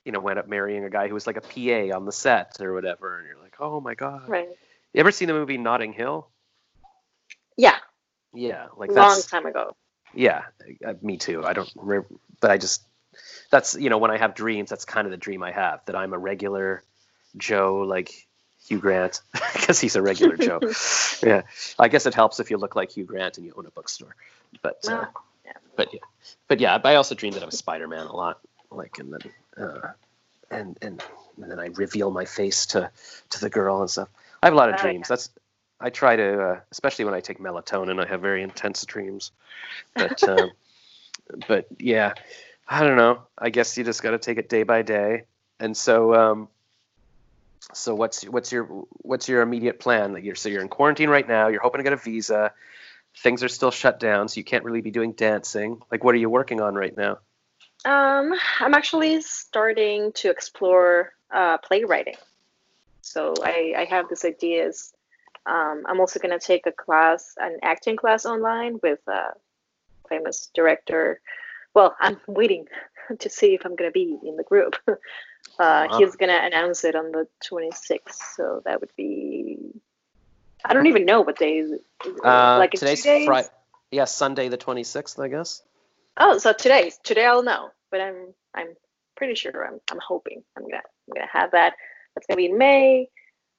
you 0.05 0.13
know, 0.13 0.21
went 0.21 0.39
up 0.41 0.49
marrying 0.49 0.85
a 0.85 0.91
guy 0.91 1.07
who 1.09 1.15
was 1.15 1.27
like 1.27 1.37
a 1.37 1.41
PA 1.41 1.97
on 1.97 2.05
the 2.05 2.13
set 2.13 2.57
or 2.61 2.75
whatever, 2.75 3.19
and 3.19 3.27
you're 3.29 3.39
like, 3.41 3.57
oh 3.61 3.81
my 3.81 3.95
god. 3.95 4.29
right. 4.29 4.49
You 4.93 5.01
ever 5.01 5.13
seen 5.13 5.29
the 5.29 5.35
movie 5.35 5.59
Notting 5.59 5.93
Hill? 5.93 6.29
Yeah. 7.57 7.77
Yeah, 8.33 8.67
like 8.77 8.91
long 8.91 9.23
time 9.23 9.47
ago. 9.47 9.75
yeah, 10.15 10.43
uh, 10.85 10.95
me 11.03 11.17
too. 11.17 11.45
I 11.45 11.53
don't, 11.53 11.71
re- 11.77 12.03
but 12.41 12.51
I 12.51 12.59
just 12.59 12.83
that's 13.51 13.75
you 13.75 13.91
know 13.91 13.99
when 13.99 14.11
I 14.11 14.19
have 14.19 14.35
dreams, 14.35 14.71
that's 14.71 14.85
kind 14.85 15.07
of 15.07 15.11
the 15.11 15.17
dream 15.17 15.43
I 15.43 15.53
have 15.53 15.85
that 15.87 15.97
I'm 15.97 16.13
a 16.13 16.19
regular 16.19 16.83
Joe 17.37 17.81
like 17.87 18.27
Hugh 18.67 18.79
Grant 18.79 19.21
because 19.55 19.81
he's 19.81 19.97
a 19.97 20.03
regular 20.03 20.37
Joe. 20.37 20.61
Yeah, 21.23 21.43
I 21.79 21.89
guess 21.89 22.07
it 22.07 22.15
helps 22.15 22.41
if 22.41 22.51
you 22.51 22.57
look 22.57 22.75
like 22.77 22.93
Hugh 22.93 23.05
Grant 23.05 23.37
and 23.37 23.45
you 23.45 23.53
own 23.55 23.67
a 23.67 23.71
bookstore. 23.71 24.17
But 24.63 24.83
uh, 24.89 25.05
Ah, 25.05 25.11
yeah. 25.45 25.53
but 25.77 25.93
yeah, 25.93 26.01
but 26.49 26.61
yeah, 26.61 26.79
I 26.83 26.95
also 26.95 27.15
dreamed 27.15 27.37
that 27.37 27.43
I 27.43 27.47
was 27.47 27.59
Spider 27.59 27.87
Man 27.87 28.07
a 28.07 28.17
lot, 28.17 28.41
like 28.71 28.99
and 28.99 29.13
then 29.13 29.21
uh, 29.63 29.89
and 30.51 30.79
and 30.81 31.03
and 31.37 31.51
then 31.51 31.61
I 31.61 31.67
reveal 31.67 32.11
my 32.11 32.25
face 32.25 32.67
to 32.67 32.91
to 33.31 33.41
the 33.41 33.51
girl 33.51 33.81
and 33.83 33.91
stuff. 33.91 34.09
I 34.43 34.47
have 34.47 34.55
a 34.55 34.57
lot 34.57 34.71
of 34.71 34.77
Oh, 34.77 34.79
dreams. 34.79 35.09
That's 35.09 35.29
I 35.81 35.91
try 35.91 36.17
to, 36.17 36.43
uh, 36.43 36.61
especially 36.71 37.05
when 37.07 37.15
I 37.15 37.21
take 37.21 37.39
melatonin, 37.39 38.03
I 38.05 38.09
have 38.09 38.21
very 38.21 38.43
intense 38.43 38.85
dreams. 38.87 39.33
But 39.97 40.27
um, 40.29 40.53
but 41.49 41.67
yeah, 41.79 42.15
I 42.73 42.85
don't 42.85 42.97
know. 42.97 43.23
I 43.37 43.51
guess 43.51 43.77
you 43.77 43.83
just 43.83 44.01
got 44.01 44.13
to 44.13 44.19
take 44.19 44.39
it 44.39 44.49
day 44.49 44.63
by 44.63 44.83
day. 44.83 45.25
And 45.59 45.77
so 45.77 46.15
um, 46.15 46.49
so 47.75 47.95
what's 47.95 48.23
what's 48.25 48.53
your 48.53 48.65
what's 48.93 49.29
your 49.29 49.43
immediate 49.43 49.81
plan? 49.81 50.13
Like 50.13 50.25
you're 50.25 50.37
so 50.37 50.49
you're 50.49 50.63
in 50.63 50.69
quarantine 50.69 51.11
right 51.11 51.27
now. 51.27 51.49
You're 51.49 51.61
hoping 51.61 51.81
to 51.81 51.83
get 51.83 51.93
a 51.93 51.97
visa. 51.97 52.53
Things 53.19 53.43
are 53.43 53.49
still 53.49 53.73
shut 53.73 53.99
down, 53.99 54.29
so 54.29 54.39
you 54.39 54.45
can't 54.45 54.65
really 54.65 54.83
be 54.83 54.93
doing 54.93 55.13
dancing. 55.13 55.83
Like, 55.91 56.05
what 56.05 56.15
are 56.15 56.19
you 56.19 56.31
working 56.31 56.61
on 56.61 56.77
right 56.77 56.97
now? 56.97 57.19
Um, 57.85 58.35
I'm 58.61 58.73
actually 58.73 59.21
starting 59.23 60.13
to 60.13 60.31
explore 60.31 61.13
uh, 61.33 61.59
playwriting. 61.59 62.15
So 63.03 63.35
I, 63.43 63.75
I 63.77 63.85
have 63.87 64.09
these 64.09 64.25
ideas. 64.25 64.93
Um, 65.45 65.83
I'm 65.87 65.99
also 65.99 66.21
going 66.21 66.39
to 66.39 66.45
take 66.45 66.67
a 66.67 66.73
class, 66.73 67.35
an 67.39 67.59
acting 67.63 67.97
class 67.97 68.27
online 68.27 68.79
with 68.81 69.01
a 69.09 69.33
famous 70.09 70.51
director. 70.55 71.21
Well, 71.75 71.97
I'm 72.01 72.21
waiting 72.27 72.67
to 73.19 73.31
see 73.31 73.55
if 73.55 73.65
I'm 73.65 73.77
going 73.77 73.91
to 73.91 73.93
be 73.93 74.19
in 74.27 74.37
the 74.37 74.45
group. 74.45 74.77
uh, 74.89 74.97
Wow. 75.59 75.99
He's 75.99 76.17
going 76.17 76.31
to 76.31 76.45
announce 76.45 76.85
it 76.85 76.95
on 76.95 77.13
the 77.13 77.27
26th. 77.51 78.15
So 78.37 78.63
that 78.65 78.81
would 78.81 78.93
be, 78.97 79.59
I 80.65 80.75
don't 80.75 80.87
even 80.87 81.05
know 81.05 81.21
what 81.21 81.39
day 81.39 81.59
is. 81.59 81.81
Uh, 82.25 82.57
like 82.59 82.73
today's 82.73 83.03
days? 83.03 83.27
Friday. 83.27 83.49
Yeah, 83.91 84.05
Sunday 84.05 84.49
the 84.49 84.57
twenty 84.57 84.85
sixth, 84.85 85.19
I 85.19 85.29
guess. 85.29 85.63
Oh, 86.17 86.39
so 86.39 86.53
today, 86.53 86.93
today 87.03 87.27
I'll 87.27 87.43
know, 87.43 87.71
but 87.91 88.01
I'm 88.01 88.35
I'm 88.55 88.69
pretty 89.17 89.35
sure 89.35 89.67
I'm 89.67 89.81
I'm 89.91 89.99
hoping 90.07 90.43
I'm 90.57 90.63
gonna 90.63 90.77
I'm 90.77 91.15
gonna 91.15 91.29
have 91.33 91.51
that. 91.53 91.75
That's 92.15 92.27
gonna 92.27 92.37
be 92.37 92.47
in 92.47 92.57
May. 92.57 93.09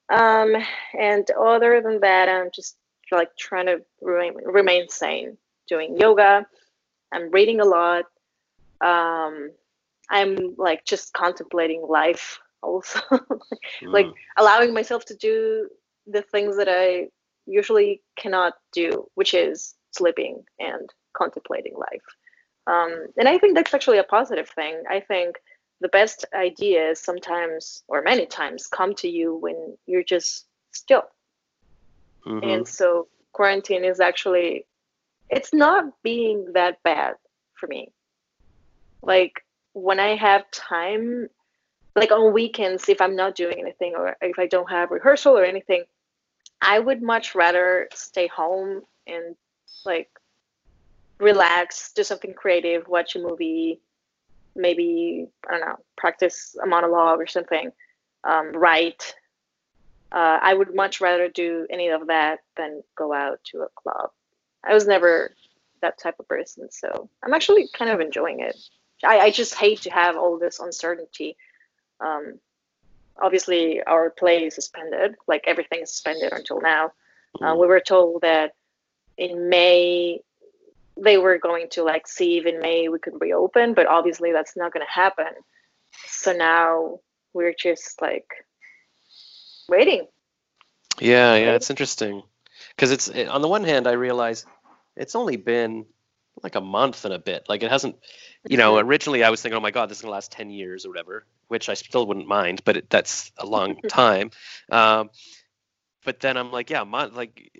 Um, 0.08 0.56
and 0.98 1.26
other 1.38 1.82
than 1.82 2.00
that, 2.00 2.28
I'm 2.28 2.50
just 2.54 2.76
like 3.10 3.36
trying 3.36 3.66
to 3.66 3.82
remain 4.00 4.34
remain 4.44 4.88
sane, 4.88 5.36
doing 5.68 5.98
yoga. 5.98 6.46
I'm 7.12 7.30
reading 7.30 7.60
a 7.60 7.64
lot. 7.64 8.04
Um, 8.80 9.50
I'm 10.10 10.54
like 10.56 10.84
just 10.84 11.12
contemplating 11.12 11.82
life 11.82 12.40
also, 12.62 13.00
like 13.82 14.06
Mm. 14.06 14.14
allowing 14.36 14.72
myself 14.74 15.04
to 15.06 15.16
do 15.16 15.68
the 16.06 16.22
things 16.22 16.56
that 16.56 16.68
I 16.68 17.08
usually 17.46 18.02
cannot 18.16 18.54
do, 18.72 19.08
which 19.14 19.34
is 19.34 19.74
sleeping 19.90 20.44
and 20.58 20.90
contemplating 21.12 21.74
life. 21.76 22.02
Um, 22.66 23.06
and 23.16 23.28
I 23.28 23.38
think 23.38 23.54
that's 23.54 23.74
actually 23.74 23.98
a 23.98 24.04
positive 24.04 24.48
thing. 24.48 24.82
I 24.88 25.00
think 25.00 25.36
the 25.80 25.88
best 25.88 26.24
ideas 26.34 27.00
sometimes, 27.00 27.82
or 27.88 28.02
many 28.02 28.26
times, 28.26 28.68
come 28.68 28.94
to 28.96 29.08
you 29.08 29.34
when 29.34 29.76
you're 29.86 30.04
just 30.04 30.46
still. 30.70 31.04
Mhm. 32.24 32.42
And 32.42 32.68
so 32.68 33.08
quarantine 33.32 33.84
is 33.84 34.00
actually, 34.00 34.66
it's 35.32 35.52
not 35.52 35.86
being 36.02 36.52
that 36.52 36.82
bad 36.84 37.14
for 37.54 37.66
me. 37.66 37.90
Like 39.02 39.44
when 39.72 39.98
I 39.98 40.14
have 40.14 40.48
time, 40.50 41.28
like 41.96 42.12
on 42.12 42.34
weekends, 42.34 42.88
if 42.88 43.00
I'm 43.00 43.16
not 43.16 43.34
doing 43.34 43.58
anything 43.58 43.94
or 43.96 44.14
if 44.20 44.38
I 44.38 44.46
don't 44.46 44.70
have 44.70 44.90
rehearsal 44.90 45.36
or 45.36 45.44
anything, 45.44 45.84
I 46.60 46.78
would 46.78 47.02
much 47.02 47.34
rather 47.34 47.88
stay 47.94 48.28
home 48.28 48.82
and 49.06 49.34
like 49.86 50.10
relax, 51.18 51.92
do 51.92 52.04
something 52.04 52.34
creative, 52.34 52.86
watch 52.86 53.16
a 53.16 53.18
movie, 53.18 53.80
maybe, 54.54 55.26
I 55.48 55.52
don't 55.52 55.66
know, 55.66 55.76
practice 55.96 56.54
a 56.62 56.66
monologue 56.66 57.20
or 57.20 57.26
something, 57.26 57.72
um, 58.24 58.52
write. 58.52 59.14
Uh, 60.12 60.38
I 60.42 60.52
would 60.52 60.74
much 60.74 61.00
rather 61.00 61.28
do 61.28 61.66
any 61.70 61.88
of 61.88 62.08
that 62.08 62.40
than 62.58 62.82
go 62.98 63.14
out 63.14 63.40
to 63.46 63.62
a 63.62 63.68
club. 63.74 64.10
I 64.64 64.74
was 64.74 64.86
never 64.86 65.32
that 65.80 65.98
type 65.98 66.16
of 66.20 66.28
person, 66.28 66.70
so 66.70 67.08
I'm 67.22 67.34
actually 67.34 67.68
kind 67.76 67.90
of 67.90 68.00
enjoying 68.00 68.40
it. 68.40 68.56
I, 69.04 69.18
I 69.18 69.30
just 69.30 69.54
hate 69.54 69.82
to 69.82 69.90
have 69.90 70.16
all 70.16 70.38
this 70.38 70.60
uncertainty. 70.60 71.36
Um, 72.00 72.38
obviously, 73.20 73.82
our 73.82 74.10
play 74.10 74.44
is 74.44 74.54
suspended, 74.54 75.16
like 75.26 75.44
everything 75.46 75.80
is 75.82 75.90
suspended 75.90 76.32
until 76.32 76.60
now. 76.60 76.92
Uh, 77.40 77.54
Mm. 77.54 77.60
we 77.60 77.66
were 77.66 77.80
told 77.80 78.22
that 78.22 78.52
in 79.16 79.48
May 79.48 80.20
they 80.96 81.16
were 81.16 81.38
going 81.38 81.68
to 81.70 81.82
like 81.82 82.06
see 82.06 82.36
if 82.38 82.46
in 82.46 82.60
May 82.60 82.88
we 82.88 82.98
could 82.98 83.20
reopen, 83.20 83.72
but 83.74 83.86
obviously 83.86 84.32
that's 84.32 84.56
not 84.56 84.72
going 84.72 84.84
to 84.84 84.92
happen. 84.92 85.32
So 86.06 86.32
now 86.32 87.00
we're 87.32 87.54
just 87.54 88.00
like 88.02 88.26
waiting. 89.68 90.06
Yeah, 91.00 91.34
yeah, 91.36 91.54
it's 91.54 91.70
interesting 91.70 92.22
because 92.76 92.90
it's 92.90 93.08
it, 93.08 93.28
on 93.28 93.42
the 93.42 93.48
one 93.48 93.64
hand, 93.64 93.86
I 93.86 93.92
realize 93.92 94.46
it's 94.96 95.14
only 95.14 95.36
been 95.36 95.86
like 96.42 96.54
a 96.54 96.60
month 96.60 97.04
and 97.04 97.14
a 97.14 97.18
bit. 97.18 97.46
Like 97.48 97.62
it 97.62 97.70
hasn't, 97.70 97.96
you 98.48 98.56
know, 98.56 98.74
mm-hmm. 98.74 98.88
originally 98.88 99.24
I 99.24 99.30
was 99.30 99.42
thinking, 99.42 99.56
oh 99.56 99.60
my 99.60 99.70
God, 99.70 99.88
this 99.88 99.98
is 99.98 100.02
gonna 100.02 100.12
last 100.12 100.32
10 100.32 100.50
years 100.50 100.86
or 100.86 100.88
whatever, 100.88 101.24
which 101.48 101.68
I 101.68 101.74
still 101.74 102.06
wouldn't 102.06 102.26
mind, 102.26 102.62
but 102.64 102.76
it, 102.78 102.90
that's 102.90 103.32
a 103.38 103.46
long 103.46 103.76
time. 103.88 104.30
Um, 104.70 105.10
but 106.04 106.20
then 106.20 106.36
I'm 106.36 106.50
like, 106.50 106.70
yeah, 106.70 106.84
month, 106.84 107.14
like 107.14 107.50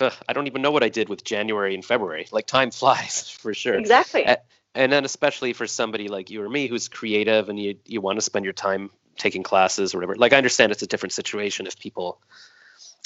eh, 0.00 0.10
I 0.28 0.32
don't 0.32 0.46
even 0.46 0.62
know 0.62 0.70
what 0.70 0.82
I 0.82 0.88
did 0.88 1.08
with 1.08 1.24
January 1.24 1.74
and 1.74 1.84
February. 1.84 2.28
Like 2.30 2.46
time 2.46 2.70
flies 2.70 3.28
for 3.28 3.54
sure. 3.54 3.74
Exactly. 3.74 4.26
And 4.72 4.92
then 4.92 5.04
especially 5.04 5.52
for 5.52 5.66
somebody 5.66 6.06
like 6.06 6.30
you 6.30 6.42
or 6.42 6.48
me 6.48 6.68
who's 6.68 6.88
creative 6.88 7.48
and 7.48 7.58
you 7.58 7.76
you 7.86 8.00
want 8.00 8.18
to 8.18 8.22
spend 8.22 8.44
your 8.44 8.54
time 8.54 8.90
taking 9.18 9.42
classes 9.42 9.94
or 9.94 9.98
whatever. 9.98 10.14
Like 10.14 10.32
I 10.32 10.36
understand 10.36 10.70
it's 10.70 10.82
a 10.82 10.86
different 10.86 11.12
situation 11.12 11.66
if 11.66 11.76
people 11.76 12.20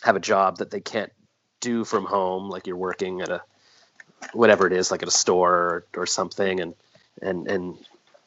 have 0.05 0.17
a 0.17 0.21
job 0.21 0.59
that 0.59 0.71
they 0.71 0.81
can't 0.81 1.11
do 1.61 1.83
from 1.83 2.05
home, 2.05 2.51
like 2.51 2.67
you're 2.67 2.77
working 2.77 3.23
at 3.23 3.31
a 3.31 3.43
whatever 4.35 4.67
it 4.67 4.73
is, 4.75 4.91
like 4.91 5.03
at 5.03 5.09
a 5.09 5.13
store 5.13 5.55
or, 5.55 5.87
or 5.97 6.07
something, 6.07 6.61
and 6.61 6.75
and 7.23 7.49
and 7.49 7.79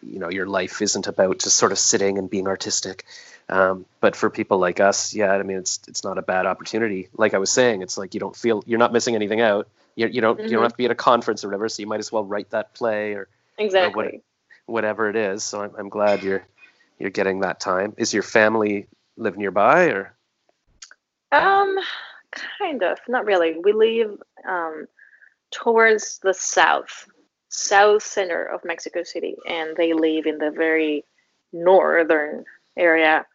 you 0.02 0.18
know 0.18 0.30
your 0.30 0.48
life 0.48 0.82
isn't 0.82 1.06
about 1.06 1.40
just 1.40 1.56
sort 1.56 1.72
of 1.72 1.78
sitting 1.78 2.18
and 2.18 2.30
being 2.32 2.48
artistic. 2.48 3.06
Um, 3.48 3.86
but 4.02 4.16
for 4.16 4.32
people 4.32 4.58
like 4.58 4.80
us, 4.80 5.14
yeah, 5.14 5.32
I 5.34 5.44
mean 5.44 5.58
it's 5.58 5.80
it's 5.88 6.04
not 6.04 6.18
a 6.18 6.24
bad 6.24 6.48
opportunity. 6.48 7.10
Like 7.16 7.36
I 7.36 7.38
was 7.38 7.52
saying, 7.52 7.84
it's 7.84 7.98
like 7.98 8.16
you 8.16 8.20
don't 8.20 8.36
feel 8.36 8.64
you're 8.66 8.80
not 8.80 8.92
missing 8.92 9.14
anything 9.14 9.42
out. 9.42 9.68
You, 9.96 10.08
you 10.08 10.20
don't 10.20 10.40
mm-hmm. 10.40 10.46
you 10.46 10.50
don't 10.50 10.58
mm-hmm. 10.58 10.64
have 10.64 10.72
to 10.72 10.78
be 10.78 10.86
at 10.86 10.92
a 10.92 10.96
conference 10.96 11.44
or 11.44 11.50
whatever, 11.50 11.70
so 11.70 11.82
you 11.82 11.88
might 11.88 12.00
as 12.00 12.12
well 12.12 12.26
write 12.26 12.50
that 12.50 12.74
play 12.74 13.14
or 13.14 13.28
exactly 13.60 14.06
or 14.06 14.12
what, 14.12 14.22
whatever 14.66 15.10
it 15.12 15.16
is. 15.16 15.44
So 15.44 15.62
I'm 15.62 15.76
I'm 15.78 15.90
glad 15.90 16.24
you're 16.24 16.44
you're 16.98 17.12
getting 17.12 17.42
that 17.42 17.60
time. 17.60 17.94
Is 17.98 18.16
your 18.16 18.24
family 18.24 18.88
live 19.16 19.38
nearby 19.38 19.86
or? 19.90 20.17
Um, 21.32 21.78
kind 22.32 22.84
of. 22.84 23.00
Not 23.08 23.26
really. 23.26 23.58
We 23.60 23.74
live 23.74 24.22
um, 24.48 24.88
towards 25.52 26.20
the 26.20 26.34
south, 26.34 27.08
south 27.50 28.04
center 28.04 28.44
of 28.44 28.66
Mexico 28.66 29.04
City, 29.04 29.36
and 29.48 29.76
they 29.76 29.94
live 29.94 30.26
in 30.26 30.38
the 30.38 30.52
very 30.52 31.06
northern 31.54 32.46
area. 32.76 33.26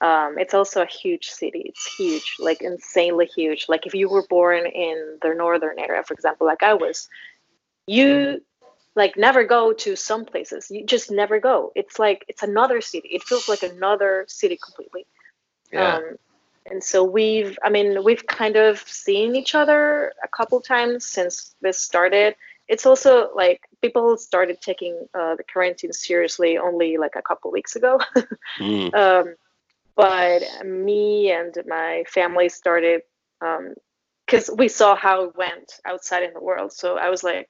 Um, 0.00 0.36
it's 0.38 0.54
also 0.54 0.82
a 0.82 0.86
huge 0.86 1.28
city. 1.28 1.62
It's 1.66 1.94
huge, 1.96 2.36
like 2.38 2.60
insanely 2.62 3.26
huge. 3.26 3.66
Like 3.68 3.86
if 3.86 3.94
you 3.94 4.08
were 4.08 4.26
born 4.28 4.66
in 4.66 5.18
the 5.22 5.34
northern 5.34 5.78
area, 5.78 6.02
for 6.02 6.14
example, 6.14 6.46
like 6.46 6.62
I 6.62 6.74
was, 6.74 7.08
you 7.86 8.42
like 8.96 9.16
never 9.16 9.44
go 9.44 9.72
to 9.72 9.96
some 9.96 10.24
places. 10.24 10.70
You 10.70 10.84
just 10.84 11.10
never 11.10 11.40
go. 11.40 11.72
It's 11.74 11.98
like 11.98 12.24
it's 12.28 12.42
another 12.42 12.80
city. 12.80 13.08
It 13.12 13.22
feels 13.22 13.48
like 13.48 13.62
another 13.62 14.24
city 14.28 14.58
completely. 14.62 15.06
Yeah. 15.72 15.96
Um, 15.96 16.16
and 16.70 16.82
so 16.82 17.04
we've 17.04 17.58
i 17.62 17.70
mean 17.70 18.02
we've 18.04 18.26
kind 18.26 18.56
of 18.56 18.78
seen 18.86 19.36
each 19.36 19.54
other 19.54 20.12
a 20.22 20.28
couple 20.28 20.60
times 20.60 21.06
since 21.06 21.54
this 21.60 21.80
started. 21.80 22.36
It's 22.66 22.86
also 22.86 23.28
like 23.34 23.60
people 23.82 24.16
started 24.16 24.62
taking 24.62 25.06
uh, 25.12 25.34
the 25.36 25.44
quarantine 25.44 25.92
seriously 25.92 26.56
only 26.56 26.96
like 26.96 27.14
a 27.14 27.22
couple 27.22 27.50
weeks 27.50 27.76
ago. 27.76 28.00
Mm. 28.60 28.94
um, 28.94 29.34
but 29.96 30.42
me 30.64 31.32
and 31.32 31.52
my 31.66 32.04
family 32.06 32.48
started 32.48 33.02
because 33.40 34.48
um, 34.48 34.56
we 34.56 34.68
saw 34.68 34.94
how 34.94 35.24
it 35.24 35.36
went 35.36 35.80
outside 35.84 36.22
in 36.22 36.32
the 36.32 36.40
world. 36.40 36.72
So 36.72 36.96
i 36.96 37.10
was 37.10 37.24
like 37.24 37.48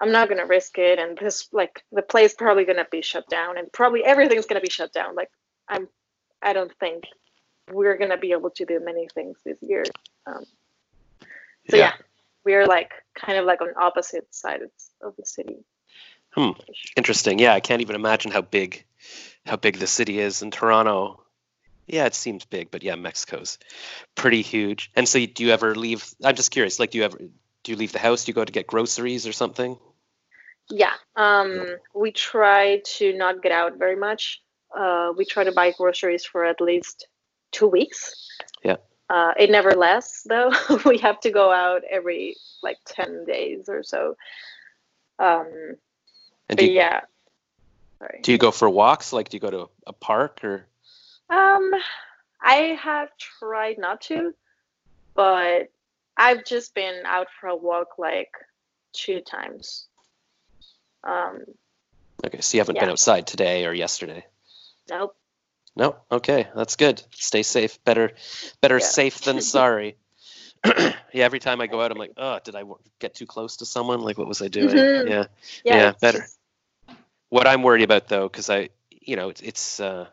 i'm 0.00 0.12
not 0.12 0.28
going 0.28 0.40
to 0.40 0.46
risk 0.46 0.78
it. 0.78 0.98
And 0.98 1.16
this 1.16 1.48
like 1.52 1.82
the 1.90 2.02
place 2.02 2.34
probably 2.34 2.64
going 2.64 2.76
to 2.76 2.86
be 2.90 3.02
shut 3.02 3.26
down 3.28 3.56
and 3.56 3.72
probably 3.72 4.04
everything's 4.04 4.46
going 4.46 4.60
to 4.60 4.66
be 4.66 4.70
shut 4.70 4.92
down. 4.92 5.14
Like 5.16 5.30
i'm 5.68 5.88
i 6.42 6.52
don't 6.52 6.72
think 6.78 7.04
we're 7.70 7.96
going 7.96 8.10
to 8.10 8.16
be 8.16 8.32
able 8.32 8.50
to 8.50 8.64
do 8.64 8.80
many 8.84 9.08
things 9.14 9.38
this 9.44 9.58
year. 9.60 9.84
Um, 10.26 10.44
so 11.68 11.76
yeah. 11.76 11.76
yeah. 11.76 11.92
we're 12.44 12.66
like 12.66 12.92
kind 13.14 13.38
of 13.38 13.44
like 13.44 13.60
on 13.60 13.68
opposite 13.80 14.32
sides 14.34 14.90
of 15.02 15.14
the 15.16 15.26
city. 15.26 15.64
Hmm. 16.30 16.50
Interesting. 16.96 17.38
Yeah, 17.38 17.54
I 17.54 17.60
can't 17.60 17.80
even 17.80 17.96
imagine 17.96 18.30
how 18.30 18.42
big 18.42 18.84
how 19.46 19.56
big 19.56 19.78
the 19.78 19.86
city 19.86 20.18
is 20.18 20.42
in 20.42 20.50
Toronto. 20.50 21.22
Yeah, 21.86 22.06
it 22.06 22.14
seems 22.14 22.44
big, 22.44 22.70
but 22.70 22.82
yeah, 22.82 22.96
Mexico's 22.96 23.58
pretty 24.16 24.42
huge. 24.42 24.90
And 24.96 25.08
so, 25.08 25.24
do 25.24 25.44
you 25.44 25.52
ever 25.52 25.74
leave? 25.74 26.12
I'm 26.22 26.34
just 26.34 26.50
curious. 26.50 26.78
Like, 26.78 26.90
do 26.90 26.98
you 26.98 27.04
ever 27.04 27.18
do 27.18 27.72
you 27.72 27.76
leave 27.76 27.92
the 27.92 27.98
house? 27.98 28.24
Do 28.24 28.30
you 28.30 28.34
go 28.34 28.44
to 28.44 28.52
get 28.52 28.66
groceries 28.66 29.26
or 29.26 29.32
something? 29.32 29.78
Yeah, 30.68 30.94
um, 31.14 31.76
we 31.94 32.10
try 32.10 32.80
to 32.96 33.16
not 33.16 33.42
get 33.42 33.52
out 33.52 33.78
very 33.78 33.96
much. 33.96 34.42
Uh, 34.76 35.12
we 35.16 35.24
try 35.24 35.44
to 35.44 35.52
buy 35.52 35.70
groceries 35.70 36.24
for 36.24 36.44
at 36.44 36.60
least 36.60 37.06
two 37.56 37.66
weeks. 37.66 38.14
Yeah. 38.62 38.76
Uh, 39.08 39.32
it 39.38 39.50
never 39.50 39.72
lasts 39.72 40.22
though. 40.24 40.52
we 40.84 40.98
have 40.98 41.20
to 41.20 41.30
go 41.30 41.50
out 41.50 41.82
every 41.90 42.36
like 42.62 42.78
10 42.84 43.24
days 43.24 43.68
or 43.68 43.82
so. 43.82 44.16
Um, 45.18 45.76
and 46.48 46.60
you, 46.60 46.70
yeah. 46.70 47.00
Sorry. 47.98 48.20
Do 48.22 48.32
you 48.32 48.38
go 48.38 48.50
for 48.50 48.68
walks? 48.68 49.12
Like, 49.12 49.30
do 49.30 49.36
you 49.36 49.40
go 49.40 49.50
to 49.50 49.70
a 49.86 49.92
park 49.92 50.44
or? 50.44 50.66
Um, 51.30 51.72
I 52.42 52.78
have 52.80 53.08
tried 53.18 53.78
not 53.78 54.02
to, 54.02 54.34
but 55.14 55.70
I've 56.16 56.44
just 56.44 56.74
been 56.74 57.02
out 57.06 57.28
for 57.40 57.48
a 57.48 57.56
walk 57.56 57.98
like 57.98 58.30
two 58.92 59.20
times. 59.20 59.86
Um, 61.02 61.44
okay, 62.24 62.40
so 62.40 62.56
you 62.56 62.60
haven't 62.60 62.76
yeah. 62.76 62.82
been 62.82 62.90
outside 62.90 63.26
today 63.26 63.64
or 63.64 63.72
yesterday? 63.72 64.26
Nope. 64.90 65.16
No, 65.76 65.96
okay, 66.10 66.48
that's 66.56 66.76
good. 66.76 67.02
Stay 67.12 67.42
safe. 67.42 67.82
Better, 67.84 68.12
better 68.62 68.78
yeah. 68.78 68.86
safe 68.86 69.20
than 69.20 69.40
sorry. 69.42 69.96
yeah, 70.64 70.94
every 71.12 71.38
time 71.38 71.60
I 71.60 71.66
go 71.66 71.82
out, 71.82 71.92
I'm 71.92 71.98
like, 71.98 72.12
oh, 72.16 72.40
did 72.42 72.56
I 72.56 72.64
get 72.98 73.14
too 73.14 73.26
close 73.26 73.58
to 73.58 73.66
someone? 73.66 74.00
Like, 74.00 74.16
what 74.16 74.26
was 74.26 74.40
I 74.40 74.48
doing? 74.48 74.74
Mm-hmm. 74.74 75.08
Yeah, 75.08 75.26
yeah, 75.64 75.76
yeah 75.76 75.92
better. 76.00 76.26
What 77.28 77.46
I'm 77.46 77.62
worried 77.62 77.82
about 77.82 78.08
though, 78.08 78.28
because 78.28 78.48
I, 78.48 78.70
you 78.90 79.16
know, 79.16 79.28
it's 79.28 79.42
it's 79.42 79.80
uh, 79.80 80.06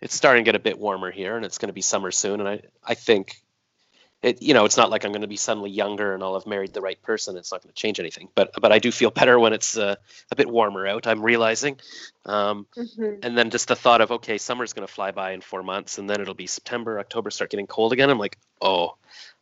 it's 0.00 0.14
starting 0.14 0.44
to 0.44 0.48
get 0.48 0.56
a 0.56 0.62
bit 0.62 0.78
warmer 0.78 1.10
here, 1.10 1.36
and 1.36 1.44
it's 1.44 1.58
going 1.58 1.68
to 1.68 1.72
be 1.72 1.80
summer 1.80 2.10
soon, 2.10 2.40
and 2.40 2.48
I 2.48 2.60
I 2.84 2.94
think 2.94 3.41
it, 4.22 4.40
you 4.40 4.54
know, 4.54 4.64
it's 4.64 4.76
not 4.76 4.88
like 4.88 5.04
I'm 5.04 5.10
going 5.10 5.22
to 5.22 5.28
be 5.28 5.36
suddenly 5.36 5.70
younger 5.70 6.14
and 6.14 6.22
I'll 6.22 6.34
have 6.34 6.46
married 6.46 6.72
the 6.72 6.80
right 6.80 7.00
person. 7.02 7.36
It's 7.36 7.50
not 7.50 7.62
going 7.62 7.72
to 7.72 7.74
change 7.74 7.98
anything. 7.98 8.28
But 8.34 8.52
but 8.60 8.70
I 8.70 8.78
do 8.78 8.92
feel 8.92 9.10
better 9.10 9.38
when 9.38 9.52
it's 9.52 9.76
uh, 9.76 9.96
a 10.30 10.36
bit 10.36 10.48
warmer 10.48 10.86
out. 10.86 11.08
I'm 11.08 11.22
realizing, 11.22 11.80
um, 12.24 12.66
mm-hmm. 12.76 13.16
and 13.22 13.36
then 13.36 13.50
just 13.50 13.68
the 13.68 13.76
thought 13.76 14.00
of 14.00 14.12
okay, 14.12 14.38
summer's 14.38 14.72
going 14.72 14.86
to 14.86 14.92
fly 14.92 15.10
by 15.10 15.32
in 15.32 15.40
four 15.40 15.64
months, 15.64 15.98
and 15.98 16.08
then 16.08 16.20
it'll 16.20 16.34
be 16.34 16.46
September, 16.46 17.00
October, 17.00 17.30
start 17.30 17.50
getting 17.50 17.66
cold 17.66 17.92
again. 17.92 18.10
I'm 18.10 18.18
like, 18.18 18.38
oh, 18.60 18.96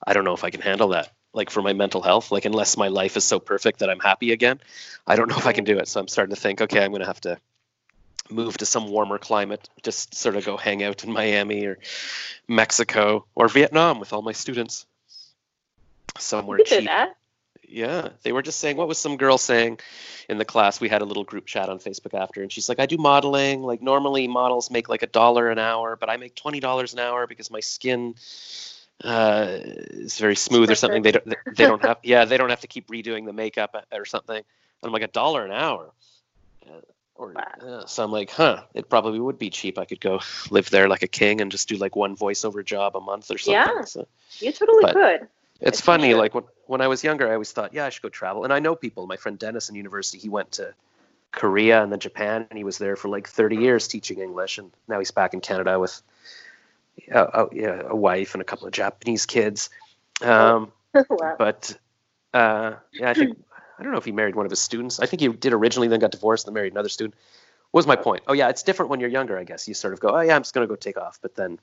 I 0.04 0.14
don't 0.14 0.24
know 0.24 0.34
if 0.34 0.44
I 0.44 0.50
can 0.50 0.62
handle 0.62 0.88
that. 0.88 1.12
Like 1.32 1.50
for 1.50 1.62
my 1.62 1.74
mental 1.74 2.02
health, 2.02 2.32
like 2.32 2.46
unless 2.46 2.76
my 2.76 2.88
life 2.88 3.16
is 3.16 3.24
so 3.24 3.38
perfect 3.38 3.80
that 3.80 3.90
I'm 3.90 4.00
happy 4.00 4.32
again, 4.32 4.60
I 5.06 5.14
don't 5.14 5.28
know 5.28 5.36
if 5.36 5.46
I 5.46 5.52
can 5.52 5.64
do 5.64 5.78
it. 5.78 5.88
So 5.88 6.00
I'm 6.00 6.08
starting 6.08 6.34
to 6.34 6.40
think, 6.40 6.62
okay, 6.62 6.82
I'm 6.82 6.90
going 6.90 7.02
to 7.02 7.06
have 7.06 7.20
to 7.20 7.38
move 8.28 8.56
to 8.58 8.66
some 8.66 8.88
warmer 8.88 9.18
climate, 9.18 9.68
just 9.82 10.14
sort 10.14 10.36
of 10.36 10.44
go 10.44 10.56
hang 10.56 10.82
out 10.82 11.04
in 11.04 11.12
Miami 11.12 11.66
or 11.66 11.78
Mexico 12.48 13.24
or 13.34 13.48
Vietnam 13.48 14.00
with 14.00 14.12
all 14.12 14.22
my 14.22 14.32
students. 14.32 14.86
Somewhere 16.18 16.58
cheap. 16.58 16.88
Yeah, 17.70 18.08
they 18.22 18.32
were 18.32 18.42
just 18.42 18.58
saying 18.58 18.76
what 18.76 18.88
was 18.88 18.98
some 18.98 19.16
girl 19.16 19.38
saying 19.38 19.78
in 20.28 20.38
the 20.38 20.44
class? 20.44 20.80
We 20.80 20.88
had 20.88 21.02
a 21.02 21.04
little 21.04 21.22
group 21.22 21.46
chat 21.46 21.68
on 21.68 21.78
Facebook 21.78 22.18
after, 22.18 22.42
and 22.42 22.50
she's 22.50 22.68
like, 22.68 22.80
"I 22.80 22.86
do 22.86 22.96
modeling. 22.96 23.62
Like 23.62 23.80
normally 23.80 24.26
models 24.26 24.70
make 24.70 24.88
like 24.88 25.02
a 25.02 25.06
dollar 25.06 25.50
an 25.50 25.58
hour, 25.58 25.94
but 25.94 26.10
I 26.10 26.16
make 26.16 26.34
twenty 26.34 26.58
dollars 26.58 26.92
an 26.94 26.98
hour 26.98 27.28
because 27.28 27.48
my 27.48 27.60
skin 27.60 28.16
uh, 29.04 29.58
is 29.62 30.18
very 30.18 30.34
smooth 30.34 30.70
or 30.70 30.74
something. 30.74 31.02
They 31.02 31.12
don't 31.12 31.24
they 31.28 31.64
don't 31.64 31.82
have 31.86 31.98
yeah 32.02 32.24
they 32.24 32.36
don't 32.36 32.50
have 32.50 32.62
to 32.62 32.66
keep 32.66 32.88
redoing 32.88 33.24
the 33.24 33.32
makeup 33.32 33.76
or 33.92 34.04
something." 34.04 34.36
And 34.36 34.44
I'm 34.82 34.92
like, 34.92 35.02
"A 35.02 35.08
dollar 35.08 35.44
an 35.44 35.52
hour." 35.52 35.92
Or, 37.20 37.34
wow. 37.34 37.84
so 37.84 38.02
I'm 38.02 38.10
like, 38.10 38.30
huh, 38.30 38.62
it 38.72 38.88
probably 38.88 39.20
would 39.20 39.38
be 39.38 39.50
cheap. 39.50 39.76
I 39.76 39.84
could 39.84 40.00
go 40.00 40.20
live 40.50 40.70
there 40.70 40.88
like 40.88 41.02
a 41.02 41.08
king 41.08 41.42
and 41.42 41.52
just 41.52 41.68
do 41.68 41.76
like 41.76 41.94
one 41.94 42.16
voiceover 42.16 42.64
job 42.64 42.96
a 42.96 43.00
month 43.00 43.30
or 43.30 43.36
something. 43.36 43.52
Yeah, 43.52 43.84
so, 43.84 44.08
you 44.38 44.52
totally 44.52 44.90
could. 44.90 45.28
It's 45.60 45.82
funny, 45.82 46.14
like 46.14 46.34
when, 46.34 46.44
when 46.64 46.80
I 46.80 46.88
was 46.88 47.04
younger, 47.04 47.28
I 47.28 47.34
always 47.34 47.52
thought, 47.52 47.74
yeah, 47.74 47.84
I 47.84 47.90
should 47.90 48.00
go 48.00 48.08
travel. 48.08 48.44
And 48.44 48.52
I 48.54 48.58
know 48.58 48.74
people. 48.74 49.06
My 49.06 49.18
friend 49.18 49.38
Dennis 49.38 49.68
in 49.68 49.74
university, 49.74 50.16
he 50.16 50.30
went 50.30 50.52
to 50.52 50.72
Korea 51.32 51.82
and 51.82 51.92
then 51.92 52.00
Japan, 52.00 52.46
and 52.48 52.56
he 52.56 52.64
was 52.64 52.78
there 52.78 52.96
for 52.96 53.10
like 53.10 53.28
30 53.28 53.56
years 53.56 53.86
teaching 53.86 54.18
English. 54.20 54.56
And 54.56 54.72
now 54.88 54.98
he's 54.98 55.10
back 55.10 55.34
in 55.34 55.42
Canada 55.42 55.78
with 55.78 56.00
a, 57.12 57.22
a, 57.22 57.88
a 57.90 57.96
wife 57.96 58.34
and 58.34 58.40
a 58.40 58.44
couple 58.46 58.66
of 58.66 58.72
Japanese 58.72 59.26
kids. 59.26 59.68
Um, 60.22 60.72
wow. 60.94 61.36
But 61.38 61.76
uh, 62.32 62.76
yeah, 62.94 63.10
I 63.10 63.14
think 63.14 63.44
I 63.80 63.82
don't 63.82 63.92
know 63.92 63.98
if 63.98 64.04
he 64.04 64.12
married 64.12 64.34
one 64.36 64.46
of 64.46 64.50
his 64.50 64.60
students. 64.60 65.00
I 65.00 65.06
think 65.06 65.22
he 65.22 65.28
did 65.28 65.54
originally, 65.54 65.88
then 65.88 66.00
got 66.00 66.10
divorced, 66.12 66.46
and 66.46 66.54
then 66.54 66.60
married 66.60 66.72
another 66.74 66.90
student. 66.90 67.14
What 67.70 67.78
was 67.78 67.86
my 67.86 67.96
point? 67.96 68.22
Oh 68.26 68.32
yeah, 68.34 68.48
it's 68.48 68.62
different 68.62 68.90
when 68.90 69.00
you're 69.00 69.10
younger. 69.10 69.38
I 69.38 69.44
guess 69.44 69.66
you 69.68 69.74
sort 69.74 69.94
of 69.94 70.00
go, 70.00 70.10
oh 70.10 70.20
yeah, 70.20 70.36
I'm 70.36 70.42
just 70.42 70.54
gonna 70.54 70.66
go 70.66 70.76
take 70.76 70.98
off. 70.98 71.18
But 71.22 71.34
then 71.34 71.58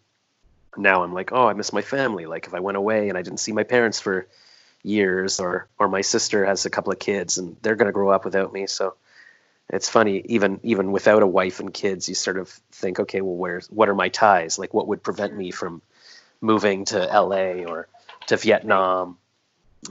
now 0.78 1.04
I'm 1.04 1.14
like, 1.14 1.32
oh, 1.32 1.48
I 1.48 1.54
miss 1.54 1.74
my 1.74 1.82
family. 1.82 2.26
Like 2.26 2.48
if 2.48 2.54
I 2.54 2.60
went 2.60 2.78
away 2.78 3.10
and 3.10 3.18
I 3.18 3.22
didn't 3.22 3.40
see 3.40 3.52
my 3.52 3.64
parents 3.64 4.00
for 4.00 4.28
years, 4.84 5.40
or 5.40 5.68
or 5.80 5.88
my 5.90 6.02
sister 6.02 6.46
has 6.46 6.66
a 6.66 6.70
couple 6.70 6.92
of 6.92 7.00
kids 7.00 7.38
and 7.38 7.58
they're 7.62 7.76
gonna 7.76 7.92
grow 7.92 8.10
up 8.10 8.26
without 8.26 8.52
me. 8.54 8.68
So 8.68 8.96
it's 9.70 9.90
funny, 9.90 10.24
even 10.26 10.60
even 10.64 10.92
without 10.92 11.24
a 11.24 11.28
wife 11.28 11.60
and 11.60 11.74
kids, 11.74 12.08
you 12.10 12.16
sort 12.16 12.38
of 12.38 12.50
think, 12.72 13.00
okay, 13.02 13.22
well, 13.22 13.36
where's 13.36 13.68
what 13.70 13.90
are 13.90 13.96
my 13.96 14.10
ties? 14.10 14.58
Like 14.58 14.74
what 14.74 14.88
would 14.88 15.04
prevent 15.04 15.36
me 15.38 15.52
from 15.52 15.82
moving 16.42 16.86
to 16.86 17.12
L.A. 17.12 17.66
or 17.66 17.88
to 18.28 18.38
Vietnam 18.38 19.18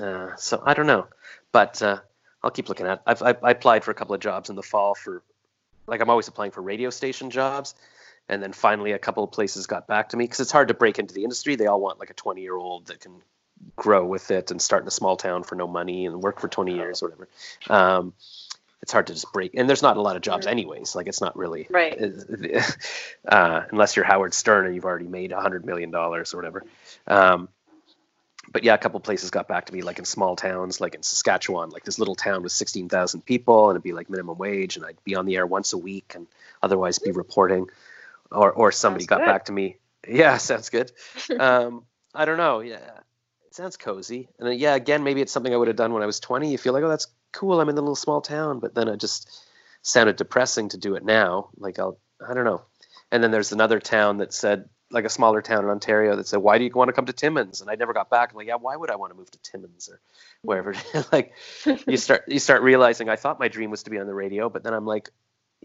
Uh, 0.01 0.35
so 0.37 0.62
I 0.64 0.74
don't 0.74 0.87
know, 0.87 1.07
but 1.53 1.81
uh, 1.83 2.01
I'll 2.47 2.53
keep 2.53 2.68
looking 2.68 2.86
at. 2.86 3.03
I've 3.05 3.22
I, 3.22 3.34
I 3.42 3.51
applied 3.51 3.82
for 3.82 3.90
a 3.90 3.94
couple 3.94 4.14
of 4.14 4.20
jobs 4.20 4.51
in 4.51 4.57
the 4.57 4.62
fall 4.62 4.94
for, 4.94 5.22
like 5.88 6.01
I'm 6.01 6.09
always 6.09 6.28
applying 6.28 6.53
for 6.53 6.62
radio 6.62 6.90
station 6.90 7.30
jobs, 7.30 7.74
and 8.28 8.40
then 8.40 8.53
finally 8.53 8.92
a 8.92 9.01
couple 9.01 9.24
of 9.24 9.32
places 9.32 9.66
got 9.66 9.88
back 9.88 10.11
to 10.11 10.16
me 10.16 10.24
because 10.24 10.38
it's 10.38 10.53
hard 10.53 10.68
to 10.68 10.74
break 10.74 11.01
into 11.01 11.12
the 11.12 11.24
industry. 11.24 11.57
They 11.57 11.66
all 11.66 11.80
want 11.80 11.99
like 11.99 12.11
a 12.11 12.14
20 12.14 12.40
year 12.40 12.57
old 12.57 12.86
that 12.86 13.01
can 13.01 13.20
grow 13.74 14.07
with 14.07 14.30
it 14.30 14.53
and 14.53 14.62
start 14.62 14.82
in 14.82 14.88
a 14.88 14.92
small 14.92 15.16
town 15.16 15.42
for 15.42 15.57
no 15.57 15.66
money 15.66 16.07
and 16.07 16.22
work 16.22 16.40
for 16.40 16.47
20 16.47 16.74
years 16.74 17.03
or 17.03 17.09
whatever. 17.09 17.28
Um, 17.68 18.12
it's 18.82 18.92
hard 18.92 19.09
to 19.09 19.14
just 19.14 19.32
break 19.32 19.53
and 19.55 19.68
there's 19.68 19.82
not 19.82 19.97
a 19.97 20.01
lot 20.01 20.14
of 20.14 20.22
jobs 20.22 20.47
anyways 20.47 20.94
like 20.94 21.09
it's 21.09 21.20
not 21.20 21.36
really 21.36 21.66
right 21.70 21.99
uh, 23.28 23.62
unless 23.70 23.97
you're 23.97 24.05
howard 24.05 24.34
stern 24.34 24.66
and 24.66 24.74
you've 24.74 24.84
already 24.84 25.09
made 25.09 25.32
a 25.32 25.40
hundred 25.40 25.64
million 25.64 25.90
dollars 25.90 26.34
or 26.34 26.36
whatever 26.36 26.62
um, 27.07 27.49
but 28.53 28.64
yeah 28.64 28.74
a 28.74 28.78
couple 28.78 28.99
places 29.01 29.30
got 29.30 29.49
back 29.49 29.66
to 29.66 29.72
me 29.72 29.82
like 29.82 29.99
in 29.99 30.05
small 30.05 30.36
towns 30.36 30.80
like 30.80 30.94
in 30.94 31.03
saskatchewan 31.03 31.70
like 31.70 31.84
this 31.84 31.99
little 31.99 32.14
town 32.14 32.42
with 32.42 32.53
16000 32.53 33.20
people 33.24 33.68
and 33.70 33.76
it'd 33.76 33.82
be 33.82 33.92
like 33.92 34.09
minimum 34.11 34.38
wage 34.38 34.76
and 34.76 34.84
i'd 34.86 35.03
be 35.05 35.14
on 35.14 35.26
the 35.26 35.36
air 35.36 35.47
once 35.47 35.72
a 35.72 35.78
week 35.78 36.12
and 36.14 36.26
otherwise 36.62 36.99
be 36.99 37.11
reporting 37.11 37.66
or 38.30 38.53
or 38.53 38.72
somebody 38.72 39.03
Sounds 39.05 39.09
got 39.09 39.18
good. 39.20 39.26
back 39.26 39.44
to 39.47 39.53
me. 39.53 39.76
Yeah 40.09 40.36
sounds 40.38 40.70
good. 40.70 40.92
Um, 41.40 41.84
i 42.14 42.24
don't 42.24 42.38
know 42.38 42.61
yeah 42.61 42.76
it 43.47 43.55
sounds 43.55 43.76
cozy. 43.76 44.28
And 44.38 44.49
then, 44.49 44.59
yeah 44.59 44.74
again 44.74 45.03
maybe 45.05 45.20
it's 45.20 45.32
something 45.32 45.53
i 45.53 45.57
would 45.57 45.68
have 45.68 45.76
done 45.76 45.92
when 45.92 46.03
i 46.03 46.07
was 46.07 46.20
20 46.20 46.51
you 46.51 46.59
feel 46.59 46.72
like 46.72 46.82
oh 46.84 46.88
that's 46.88 47.09
cool 47.32 47.61
i'm 47.61 47.68
in 47.68 47.74
the 47.74 47.82
little 47.82 47.97
small 47.97 48.20
town 48.20 48.61
but 48.61 48.74
then 48.74 48.88
it 48.88 48.99
just 48.99 49.30
sounded 49.82 50.16
depressing 50.16 50.68
to 50.70 50.78
do 50.78 50.94
it 50.97 51.05
now 51.05 51.49
like 51.59 51.78
i'll 51.78 51.99
i 52.26 52.32
don't 52.34 52.44
know. 52.44 52.62
And 53.12 53.22
then 53.22 53.30
there's 53.30 53.53
another 53.53 53.78
town 53.78 54.16
that 54.18 54.32
said 54.32 54.68
like 54.91 55.05
a 55.05 55.09
smaller 55.09 55.43
town 55.43 55.64
in 55.64 55.70
ontario 55.70 56.16
that 56.16 56.28
said 56.28 56.39
why 56.39 56.59
do 56.59 56.64
you 56.64 56.70
want 56.74 56.89
to 56.89 56.93
come 56.93 57.07
to 57.07 57.12
timmins? 57.12 57.61
And 57.61 57.70
i 57.70 57.74
never 57.74 57.93
got 57.93 58.09
back. 58.11 58.30
I'm 58.30 58.37
like 58.37 58.47
yeah 58.47 58.57
why 58.57 58.76
would 58.76 58.91
i 58.91 58.97
want 58.97 59.12
to 59.12 59.18
move 59.18 59.30
to 59.30 59.39
timmins 59.39 59.89
or 59.89 60.01
wherever? 60.43 60.74
Like 61.12 61.32
you 61.87 61.97
start 61.97 62.24
you 62.28 62.39
start 62.39 62.62
realizing 62.62 63.09
i 63.09 63.16
thought 63.16 63.39
my 63.41 63.49
dream 63.49 63.70
was 63.70 63.82
to 63.84 63.91
be 63.91 63.99
on 63.99 64.07
the 64.07 64.14
radio 64.14 64.49
but 64.49 64.62
then 64.62 64.74
i'm 64.74 64.87
like 64.87 65.11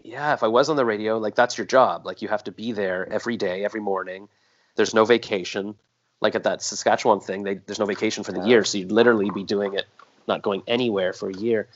yeah 0.02 0.32
if 0.32 0.42
i 0.42 0.48
was 0.48 0.68
on 0.68 0.76
the 0.76 0.84
radio 0.84 1.18
like 1.18 1.34
that's 1.34 1.56
your 1.58 1.66
job. 1.66 2.04
Like 2.06 2.22
you 2.22 2.28
have 2.28 2.44
to 2.44 2.52
be 2.52 2.72
there 2.72 3.08
every 3.10 3.36
day 3.36 3.64
every 3.64 3.80
morning. 3.80 4.28
There's 4.74 4.94
no 4.94 5.04
vacation. 5.04 5.76
Like 6.20 6.34
at 6.34 6.44
that 6.44 6.62
saskatchewan 6.62 7.20
thing 7.20 7.42
they, 7.44 7.54
there's 7.54 7.78
no 7.78 7.86
vacation 7.86 8.24
for 8.24 8.32
the 8.32 8.44
year 8.46 8.64
so 8.64 8.78
you'd 8.78 8.92
literally 8.92 9.30
be 9.30 9.44
doing 9.44 9.74
it 9.74 9.86
not 10.26 10.42
going 10.42 10.62
anywhere 10.66 11.12
for 11.12 11.28
a 11.30 11.34
year. 11.34 11.68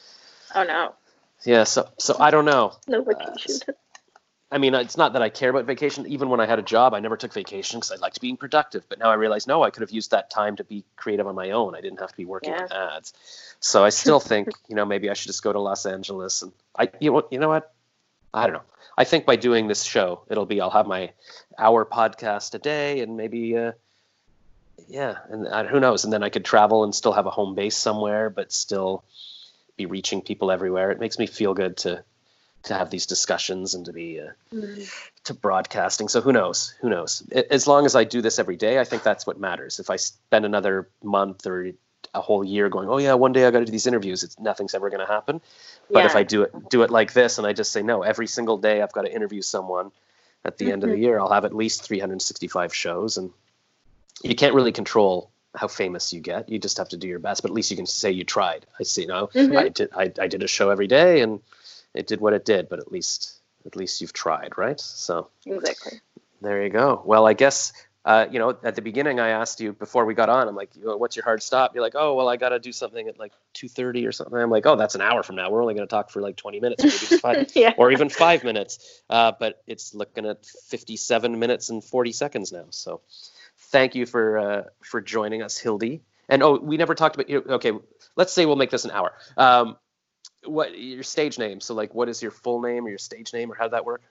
Oh 0.54 0.64
no. 0.64 0.94
Yeah 1.44 1.64
so 1.64 1.88
so 1.98 2.16
i 2.18 2.30
don't 2.30 2.44
know. 2.44 2.72
No 2.88 3.02
vacation 3.04 3.60
I 4.50 4.58
mean, 4.58 4.74
it's 4.74 4.96
not 4.96 5.12
that 5.14 5.22
I 5.22 5.28
care 5.28 5.50
about 5.50 5.64
vacation. 5.64 6.06
Even 6.06 6.28
when 6.28 6.38
I 6.38 6.46
had 6.46 6.60
a 6.60 6.62
job, 6.62 6.94
I 6.94 7.00
never 7.00 7.16
took 7.16 7.32
vacation 7.32 7.80
because 7.80 7.90
I 7.90 7.96
liked 7.96 8.20
being 8.20 8.36
productive. 8.36 8.88
But 8.88 9.00
now 9.00 9.10
I 9.10 9.14
realize, 9.14 9.48
no, 9.48 9.64
I 9.64 9.70
could 9.70 9.80
have 9.80 9.90
used 9.90 10.12
that 10.12 10.30
time 10.30 10.54
to 10.56 10.64
be 10.64 10.84
creative 10.94 11.26
on 11.26 11.34
my 11.34 11.50
own. 11.50 11.74
I 11.74 11.80
didn't 11.80 11.98
have 11.98 12.10
to 12.10 12.16
be 12.16 12.24
working 12.24 12.52
on 12.52 12.70
ads. 12.70 13.12
So 13.58 13.84
I 13.84 13.88
still 13.88 14.20
think, 14.32 14.50
you 14.68 14.76
know, 14.76 14.84
maybe 14.84 15.10
I 15.10 15.14
should 15.14 15.26
just 15.26 15.42
go 15.42 15.52
to 15.52 15.58
Los 15.58 15.84
Angeles. 15.84 16.42
And 16.42 16.52
I, 16.78 16.88
you 17.00 17.10
know, 17.10 17.26
you 17.30 17.40
know 17.40 17.48
what? 17.48 17.74
I 18.32 18.46
don't 18.46 18.54
know. 18.54 18.62
I 18.96 19.04
think 19.04 19.26
by 19.26 19.36
doing 19.36 19.66
this 19.66 19.82
show, 19.82 20.22
it'll 20.28 20.46
be 20.46 20.60
I'll 20.60 20.70
have 20.70 20.86
my 20.86 21.12
hour 21.58 21.84
podcast 21.84 22.54
a 22.54 22.58
day, 22.58 23.00
and 23.00 23.16
maybe, 23.16 23.56
uh, 23.56 23.72
yeah, 24.88 25.16
and 25.28 25.46
uh, 25.46 25.64
who 25.64 25.80
knows? 25.80 26.04
And 26.04 26.12
then 26.12 26.22
I 26.22 26.28
could 26.28 26.44
travel 26.44 26.84
and 26.84 26.94
still 26.94 27.12
have 27.12 27.26
a 27.26 27.30
home 27.30 27.54
base 27.54 27.76
somewhere, 27.76 28.30
but 28.30 28.52
still 28.52 29.04
be 29.76 29.86
reaching 29.86 30.22
people 30.22 30.50
everywhere. 30.50 30.90
It 30.92 31.00
makes 31.00 31.18
me 31.18 31.26
feel 31.26 31.52
good 31.52 31.76
to 31.78 32.04
to 32.66 32.74
have 32.74 32.90
these 32.90 33.06
discussions 33.06 33.74
and 33.74 33.86
to 33.86 33.92
be 33.92 34.20
uh, 34.20 34.30
Mm. 34.52 34.88
to 35.24 35.34
broadcasting. 35.34 36.08
So 36.08 36.20
who 36.20 36.32
knows? 36.32 36.72
Who 36.80 36.88
knows? 36.88 37.22
As 37.50 37.66
long 37.66 37.84
as 37.84 37.96
I 37.96 38.04
do 38.04 38.22
this 38.22 38.38
every 38.38 38.56
day, 38.56 38.78
I 38.78 38.84
think 38.84 39.02
that's 39.02 39.26
what 39.26 39.40
matters. 39.40 39.80
If 39.80 39.90
I 39.90 39.96
spend 39.96 40.44
another 40.44 40.88
month 41.02 41.46
or 41.46 41.72
a 42.14 42.20
whole 42.20 42.44
year 42.44 42.68
going, 42.68 42.88
oh 42.88 42.98
yeah, 42.98 43.14
one 43.14 43.32
day 43.32 43.44
I 43.44 43.50
got 43.50 43.58
to 43.58 43.64
do 43.64 43.72
these 43.72 43.88
interviews, 43.88 44.22
it's 44.22 44.38
nothing's 44.38 44.74
ever 44.74 44.88
going 44.88 45.04
to 45.04 45.12
happen. 45.12 45.40
But 45.90 46.04
if 46.06 46.14
I 46.16 46.22
do 46.22 46.42
it 46.42 46.68
do 46.70 46.82
it 46.82 46.90
like 46.90 47.12
this 47.12 47.38
and 47.38 47.46
I 47.46 47.52
just 47.52 47.72
say 47.72 47.82
no, 47.82 48.02
every 48.02 48.28
single 48.28 48.56
day 48.58 48.80
I've 48.82 48.92
got 48.92 49.02
to 49.02 49.12
interview 49.12 49.42
someone. 49.42 49.90
At 50.44 50.58
the 50.58 50.70
end 50.70 50.84
of 50.84 50.90
the 50.90 50.98
year, 50.98 51.18
I'll 51.18 51.32
have 51.32 51.44
at 51.44 51.52
least 51.52 51.82
365 51.82 52.72
shows, 52.72 53.16
and 53.18 53.32
you 54.22 54.36
can't 54.36 54.54
really 54.54 54.70
control 54.70 55.30
how 55.56 55.66
famous 55.66 56.12
you 56.12 56.20
get. 56.20 56.48
You 56.48 56.60
just 56.60 56.78
have 56.78 56.90
to 56.90 56.96
do 56.96 57.08
your 57.08 57.18
best. 57.18 57.42
But 57.42 57.50
at 57.50 57.54
least 57.54 57.72
you 57.72 57.76
can 57.76 57.86
say 57.86 58.12
you 58.12 58.22
tried. 58.22 58.64
I 58.78 58.84
see. 58.84 59.02
You 59.02 59.08
know, 59.08 59.26
Mhm. 59.34 59.58
I 59.58 59.68
did. 59.70 59.88
I, 59.92 60.12
I 60.20 60.28
did 60.28 60.44
a 60.44 60.46
show 60.46 60.70
every 60.70 60.86
day, 60.86 61.20
and 61.20 61.40
it 61.96 62.06
did 62.06 62.20
what 62.20 62.32
it 62.32 62.44
did. 62.44 62.68
But 62.68 62.78
at 62.78 62.92
least 62.92 63.40
at 63.64 63.76
least 63.76 64.00
you've 64.00 64.12
tried, 64.12 64.56
right? 64.56 64.80
So 64.80 65.28
exactly 65.44 66.00
there 66.40 66.62
you 66.62 66.70
go. 66.70 67.02
Well, 67.04 67.26
I 67.26 67.32
guess 67.32 67.72
uh, 68.04 68.26
you 68.30 68.38
know 68.38 68.56
at 68.62 68.76
the 68.76 68.82
beginning 68.82 69.18
I 69.18 69.30
asked 69.30 69.60
you 69.60 69.72
before 69.72 70.04
we 70.04 70.14
got 70.14 70.28
on. 70.28 70.48
I'm 70.48 70.54
like, 70.54 70.70
what's 70.76 71.16
your 71.16 71.24
hard 71.24 71.42
stop? 71.42 71.74
You're 71.74 71.82
like, 71.82 71.94
oh 71.96 72.14
well, 72.14 72.28
I 72.28 72.36
got 72.36 72.50
to 72.50 72.58
do 72.58 72.72
something 72.72 73.08
at 73.08 73.18
like 73.18 73.32
2:30 73.54 74.06
or 74.06 74.12
something. 74.12 74.38
I'm 74.38 74.50
like, 74.50 74.66
oh, 74.66 74.76
that's 74.76 74.94
an 74.94 75.00
hour 75.00 75.22
from 75.22 75.36
now. 75.36 75.50
We're 75.50 75.62
only 75.62 75.74
going 75.74 75.86
to 75.86 75.90
talk 75.90 76.10
for 76.10 76.22
like 76.22 76.36
20 76.36 76.60
minutes, 76.60 76.84
maybe 76.84 77.20
five, 77.20 77.50
yeah 77.54 77.72
or 77.76 77.90
even 77.90 78.08
five 78.08 78.44
minutes. 78.44 79.02
Uh, 79.10 79.32
but 79.38 79.62
it's 79.66 79.94
looking 79.94 80.26
at 80.26 80.44
57 80.46 81.38
minutes 81.38 81.68
and 81.68 81.82
40 81.82 82.12
seconds 82.12 82.52
now. 82.52 82.66
So 82.70 83.00
thank 83.58 83.94
you 83.94 84.06
for 84.06 84.38
uh, 84.38 84.62
for 84.82 85.00
joining 85.00 85.42
us, 85.42 85.58
Hildy. 85.58 86.02
And 86.28 86.42
oh, 86.42 86.58
we 86.58 86.76
never 86.76 86.94
talked 86.94 87.16
about 87.16 87.30
you. 87.30 87.38
Okay, 87.40 87.72
let's 88.16 88.32
say 88.32 88.46
we'll 88.46 88.56
make 88.56 88.70
this 88.70 88.84
an 88.84 88.90
hour. 88.90 89.12
Um, 89.36 89.76
what 90.46 90.78
your 90.78 91.02
stage 91.02 91.38
name? 91.38 91.60
So 91.60 91.74
like, 91.74 91.94
what 91.94 92.08
is 92.08 92.22
your 92.22 92.30
full 92.30 92.60
name 92.60 92.86
or 92.86 92.88
your 92.88 92.98
stage 92.98 93.32
name, 93.32 93.50
or 93.50 93.54
how 93.54 93.64
did 93.64 93.72
that 93.72 93.84
work? 93.84 94.02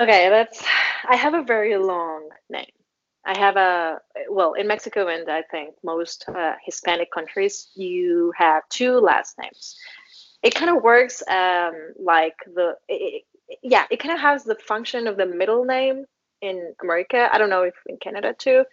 Okay, 0.00 0.28
that's. 0.28 0.62
I 1.08 1.16
have 1.16 1.34
a 1.34 1.42
very 1.42 1.76
long 1.76 2.28
name. 2.50 2.70
I 3.24 3.38
have 3.38 3.56
a 3.56 4.00
well 4.30 4.54
in 4.54 4.66
Mexico 4.66 5.06
and 5.08 5.28
I 5.30 5.42
think 5.42 5.74
most 5.84 6.24
uh, 6.28 6.54
Hispanic 6.64 7.10
countries 7.12 7.68
you 7.74 8.32
have 8.36 8.68
two 8.68 8.98
last 8.98 9.38
names. 9.38 9.76
It 10.42 10.54
kind 10.54 10.76
of 10.76 10.82
works 10.82 11.22
um, 11.28 11.74
like 11.98 12.36
the 12.54 12.76
it, 12.88 12.94
it- 12.94 13.24
yeah 13.62 13.84
it 13.90 13.98
kind 14.00 14.14
of 14.14 14.20
has 14.20 14.44
the 14.44 14.54
function 14.54 15.06
of 15.06 15.16
the 15.18 15.26
middle 15.26 15.64
name 15.64 16.06
in 16.40 16.74
America. 16.82 17.28
I 17.30 17.38
don't 17.38 17.50
know 17.50 17.62
if 17.62 17.74
in 17.86 17.98
Canada 17.98 18.34
too. 18.36 18.64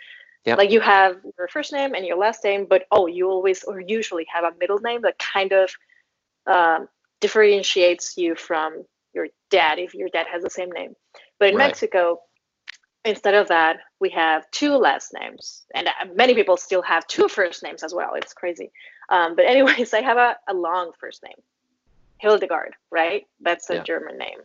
Yeah. 0.45 0.55
Like 0.55 0.71
you 0.71 0.79
have 0.79 1.17
your 1.37 1.47
first 1.49 1.73
name 1.73 1.93
and 1.93 2.05
your 2.05 2.17
last 2.17 2.43
name, 2.43 2.65
but 2.65 2.85
oh, 2.91 3.07
you 3.07 3.29
always 3.29 3.63
or 3.63 3.79
usually 3.81 4.25
have 4.33 4.43
a 4.45 4.55
middle 4.59 4.79
name 4.79 5.01
that 5.01 5.19
kind 5.19 5.51
of 5.51 5.69
um, 6.47 6.87
differentiates 7.21 8.17
you 8.17 8.35
from 8.35 8.83
your 9.13 9.27
dad 9.49 9.79
if 9.79 9.93
your 9.93 10.09
dad 10.09 10.27
has 10.31 10.43
the 10.43 10.49
same 10.49 10.71
name. 10.71 10.93
But 11.39 11.49
in 11.49 11.55
Right. 11.55 11.67
Mexico, 11.67 12.21
instead 13.05 13.33
of 13.35 13.47
that, 13.47 13.77
we 13.99 14.09
have 14.09 14.49
two 14.51 14.75
last 14.75 15.13
names, 15.13 15.65
and 15.73 15.87
uh, 15.87 15.91
many 16.15 16.33
people 16.35 16.57
still 16.57 16.81
have 16.81 17.07
two 17.07 17.27
first 17.27 17.63
names 17.63 17.83
as 17.83 17.93
well. 17.93 18.13
It's 18.15 18.33
crazy. 18.33 18.71
Um, 19.09 19.35
but 19.35 19.45
anyways, 19.53 19.93
I 19.93 20.01
have 20.01 20.17
a, 20.17 20.35
a 20.47 20.53
long 20.53 20.91
first 20.99 21.23
name, 21.23 21.41
Hildegard. 22.19 22.75
Right, 22.91 23.25
that's 23.41 23.69
a 23.69 23.75
Yeah. 23.75 23.83
German 23.83 24.17
name. 24.17 24.39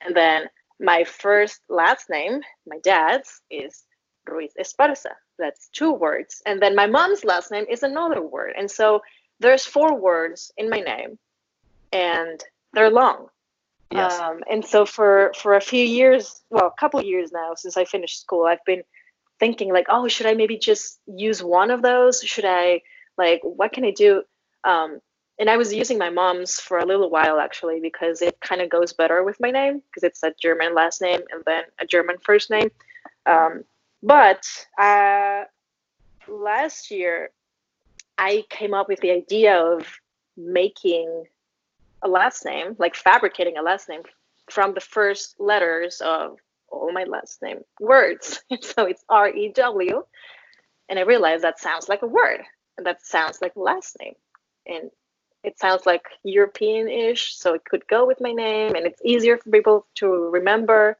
And 0.00 0.14
then 0.14 0.48
my 0.80 1.04
first 1.04 1.60
last 1.68 2.10
name, 2.10 2.40
my 2.66 2.78
dad's, 2.82 3.40
is 3.50 3.84
Ruiz 4.26 4.52
Esparza. 4.60 5.12
That's 5.38 5.68
two 5.72 5.92
words. 5.92 6.42
And 6.46 6.60
then 6.60 6.74
my 6.74 6.86
mom's 6.86 7.24
last 7.24 7.50
name 7.50 7.66
is 7.68 7.82
another 7.82 8.20
word. 8.22 8.54
And 8.56 8.70
so 8.70 9.00
there's 9.40 9.64
four 9.64 9.98
words 9.98 10.52
in 10.56 10.68
my 10.70 10.80
name, 10.80 11.18
and 11.94 12.44
they're 12.74 12.90
long. 12.90 13.28
Yes. 13.90 14.18
Um, 14.18 14.40
and 14.50 14.64
so 14.64 14.84
for 14.84 15.32
for 15.38 15.54
a 15.54 15.60
few 15.60 15.84
years, 15.84 16.42
well, 16.50 16.66
a 16.66 16.80
couple 16.80 17.02
years 17.02 17.30
now 17.32 17.54
since 17.54 17.76
I 17.76 17.84
finished 17.84 18.20
school, 18.20 18.44
I've 18.44 18.64
been 18.66 18.82
thinking 19.38 19.72
like, 19.72 19.86
oh, 19.88 20.08
should 20.08 20.26
I 20.26 20.34
maybe 20.34 20.58
just 20.58 21.00
use 21.06 21.42
one 21.42 21.70
of 21.70 21.82
those? 21.82 22.20
Should 22.22 22.44
I 22.44 22.82
like 23.16 23.40
what 23.42 23.72
can 23.72 23.84
I 23.84 23.92
do? 23.92 24.24
Um, 24.64 25.00
and 25.38 25.50
I 25.50 25.56
was 25.56 25.72
using 25.72 25.98
my 25.98 26.10
mom's 26.10 26.60
for 26.60 26.78
a 26.78 26.86
little 26.86 27.10
while 27.10 27.38
actually 27.38 27.80
because 27.80 28.22
it 28.22 28.38
kind 28.40 28.60
of 28.60 28.70
goes 28.70 28.92
better 28.92 29.24
with 29.24 29.38
my 29.40 29.50
name 29.50 29.82
because 29.88 30.04
it's 30.04 30.22
a 30.22 30.32
German 30.40 30.74
last 30.74 31.00
name 31.00 31.20
and 31.30 31.42
then 31.44 31.64
a 31.78 31.86
German 31.86 32.16
first 32.22 32.50
name. 32.50 32.70
Um, 33.26 33.64
but 34.02 34.44
uh, 34.78 35.44
last 36.28 36.90
year, 36.90 37.30
I 38.16 38.44
came 38.48 38.74
up 38.74 38.88
with 38.88 39.00
the 39.00 39.10
idea 39.10 39.56
of 39.56 39.86
making 40.36 41.24
a 42.04 42.08
last 42.08 42.44
name, 42.44 42.76
like 42.78 42.94
fabricating 42.94 43.56
a 43.56 43.62
last 43.62 43.88
name 43.88 44.02
from 44.50 44.74
the 44.74 44.80
first 44.80 45.36
letters 45.40 46.00
of 46.00 46.36
all 46.68 46.92
my 46.92 47.04
last 47.04 47.40
name 47.42 47.60
words. 47.80 48.42
so 48.60 48.84
it's 48.84 49.04
R 49.08 49.28
E 49.28 49.50
W. 49.54 50.04
And 50.88 50.98
I 50.98 51.02
realized 51.02 51.42
that 51.42 51.58
sounds 51.58 51.88
like 51.88 52.02
a 52.02 52.06
word. 52.06 52.40
And 52.76 52.86
that 52.86 53.04
sounds 53.04 53.40
like 53.40 53.56
a 53.56 53.60
last 53.60 53.96
name. 54.00 54.14
And 54.66 54.90
it 55.42 55.58
sounds 55.58 55.86
like 55.86 56.04
European 56.22 56.88
ish. 56.88 57.36
So 57.36 57.54
it 57.54 57.64
could 57.64 57.86
go 57.88 58.06
with 58.06 58.20
my 58.20 58.32
name 58.32 58.74
and 58.74 58.86
it's 58.86 59.00
easier 59.02 59.38
for 59.38 59.50
people 59.50 59.86
to 59.96 60.06
remember. 60.06 60.98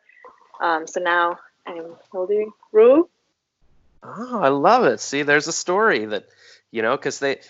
Um, 0.60 0.86
so 0.86 1.00
now 1.00 1.38
I'm 1.66 1.96
Hildy 2.12 2.46
Rue. 2.72 3.08
Oh, 4.02 4.40
I 4.40 4.48
love 4.48 4.84
it. 4.84 5.00
See, 5.00 5.22
there's 5.22 5.48
a 5.48 5.52
story 5.52 6.04
that, 6.06 6.28
you 6.70 6.82
know, 6.82 6.96
because 6.96 7.18
they, 7.18 7.40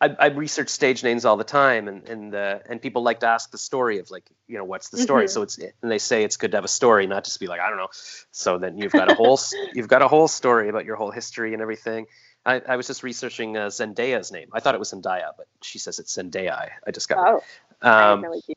I, 0.00 0.14
I 0.18 0.26
research 0.26 0.68
stage 0.68 1.02
names 1.02 1.24
all 1.24 1.36
the 1.36 1.44
time, 1.44 1.88
and 1.88 2.08
and 2.08 2.34
uh, 2.34 2.60
and 2.68 2.80
people 2.80 3.02
like 3.02 3.20
to 3.20 3.26
ask 3.26 3.50
the 3.50 3.58
story 3.58 3.98
of 3.98 4.10
like, 4.10 4.24
you 4.46 4.56
know, 4.56 4.64
what's 4.64 4.90
the 4.90 4.98
story? 4.98 5.24
Mhm. 5.26 5.30
So 5.30 5.42
it's 5.42 5.58
and 5.58 5.90
they 5.90 5.98
say 5.98 6.22
it's 6.24 6.36
good 6.36 6.52
to 6.52 6.56
have 6.56 6.64
a 6.64 6.68
story, 6.68 7.06
not 7.08 7.24
just 7.24 7.40
be 7.40 7.48
like, 7.48 7.60
I 7.60 7.68
don't 7.68 7.78
know. 7.78 7.88
So 8.30 8.58
then 8.58 8.78
you've 8.78 8.92
got 8.92 9.10
a 9.10 9.14
whole 9.14 9.40
you've 9.74 9.88
got 9.88 10.02
a 10.02 10.08
whole 10.08 10.28
story 10.28 10.68
about 10.68 10.84
your 10.84 10.94
whole 10.96 11.10
history 11.10 11.52
and 11.52 11.60
everything. 11.62 12.06
I, 12.46 12.62
I 12.66 12.76
was 12.76 12.86
just 12.86 13.02
researching 13.02 13.56
uh, 13.56 13.66
Zendaya's 13.66 14.30
name. 14.30 14.48
I 14.52 14.60
thought 14.60 14.74
it 14.74 14.78
was 14.78 14.92
Zendaya, 14.92 15.32
but 15.36 15.48
she 15.62 15.78
says 15.80 15.98
it's 15.98 16.16
Zendaya. 16.16 16.52
I, 16.52 16.68
I 16.86 16.90
discovered. 16.92 17.26
Oh, 17.28 17.42
I 17.82 18.12
Um, 18.12 18.24
you- 18.46 18.54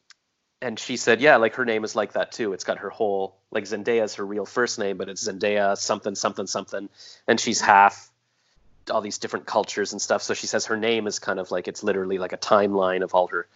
and 0.62 0.78
she 0.78 0.96
said, 0.96 1.22
yeah, 1.22 1.38
like 1.38 1.56
her 1.56 1.66
name 1.66 1.84
is 1.84 1.96
like 1.96 2.14
that 2.14 2.32
too. 2.32 2.54
It's 2.54 2.64
got 2.64 2.78
her 2.78 2.92
whole 2.92 3.36
like 3.50 3.64
Zendaya 3.64 4.04
is 4.04 4.14
her 4.16 4.26
real 4.26 4.46
first 4.46 4.78
name, 4.78 4.98
but 4.98 5.10
it's 5.10 5.28
Zendaya 5.28 5.76
something 5.76 6.14
something 6.14 6.46
something, 6.46 6.88
and 7.28 7.40
she's 7.40 7.60
half 7.60 8.11
all 8.90 9.02
these 9.02 9.18
different 9.18 9.46
cultures 9.46 9.92
and 9.92 10.02
stuff. 10.02 10.24
So 10.24 10.34
she 10.34 10.48
says 10.48 10.66
her 10.68 10.78
name 10.78 11.08
is 11.08 11.20
kind 11.20 11.40
of 11.40 11.52
like 11.52 11.68
it's 11.68 11.84
literally 11.84 12.18
like 12.18 12.34
a 12.34 12.38
timeline 12.38 13.04
of 13.04 13.14
all 13.14 13.28
her 13.28 13.48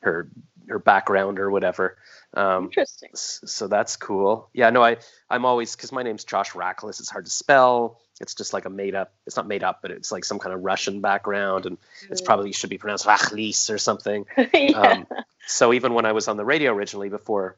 her 0.00 0.28
her 0.68 0.78
background 0.78 1.38
or 1.38 1.50
whatever. 1.50 1.96
Um, 2.34 2.64
Interesting. 2.64 3.10
so 3.14 3.68
that's 3.68 3.96
cool. 3.96 4.48
Yeah, 4.52 4.70
no, 4.70 4.82
I 4.82 4.96
I'm 5.28 5.44
always 5.44 5.76
because 5.76 5.92
my 5.92 6.02
name's 6.02 6.24
Josh 6.24 6.52
Rachlis. 6.52 7.00
It's 7.00 7.10
hard 7.10 7.26
to 7.26 7.30
spell. 7.30 7.98
It's 8.20 8.34
just 8.34 8.52
like 8.52 8.64
a 8.64 8.70
made 8.70 8.94
up. 8.94 9.12
It's 9.26 9.36
not 9.36 9.48
made 9.48 9.64
up, 9.64 9.80
but 9.82 9.90
it's 9.90 10.12
like 10.12 10.24
some 10.24 10.38
kind 10.38 10.54
of 10.54 10.62
Russian 10.62 11.00
background, 11.00 11.66
and 11.66 11.78
it's 12.10 12.20
probably 12.20 12.52
should 12.52 12.70
be 12.70 12.78
pronounced 12.78 13.06
Rachlis 13.06 13.70
or 13.70 13.78
something. 13.78 14.26
yeah. 14.54 14.78
Um, 14.78 15.06
so 15.46 15.72
even 15.72 15.94
when 15.94 16.06
I 16.06 16.12
was 16.12 16.28
on 16.28 16.36
the 16.36 16.44
radio 16.44 16.72
originally, 16.72 17.08
before 17.08 17.56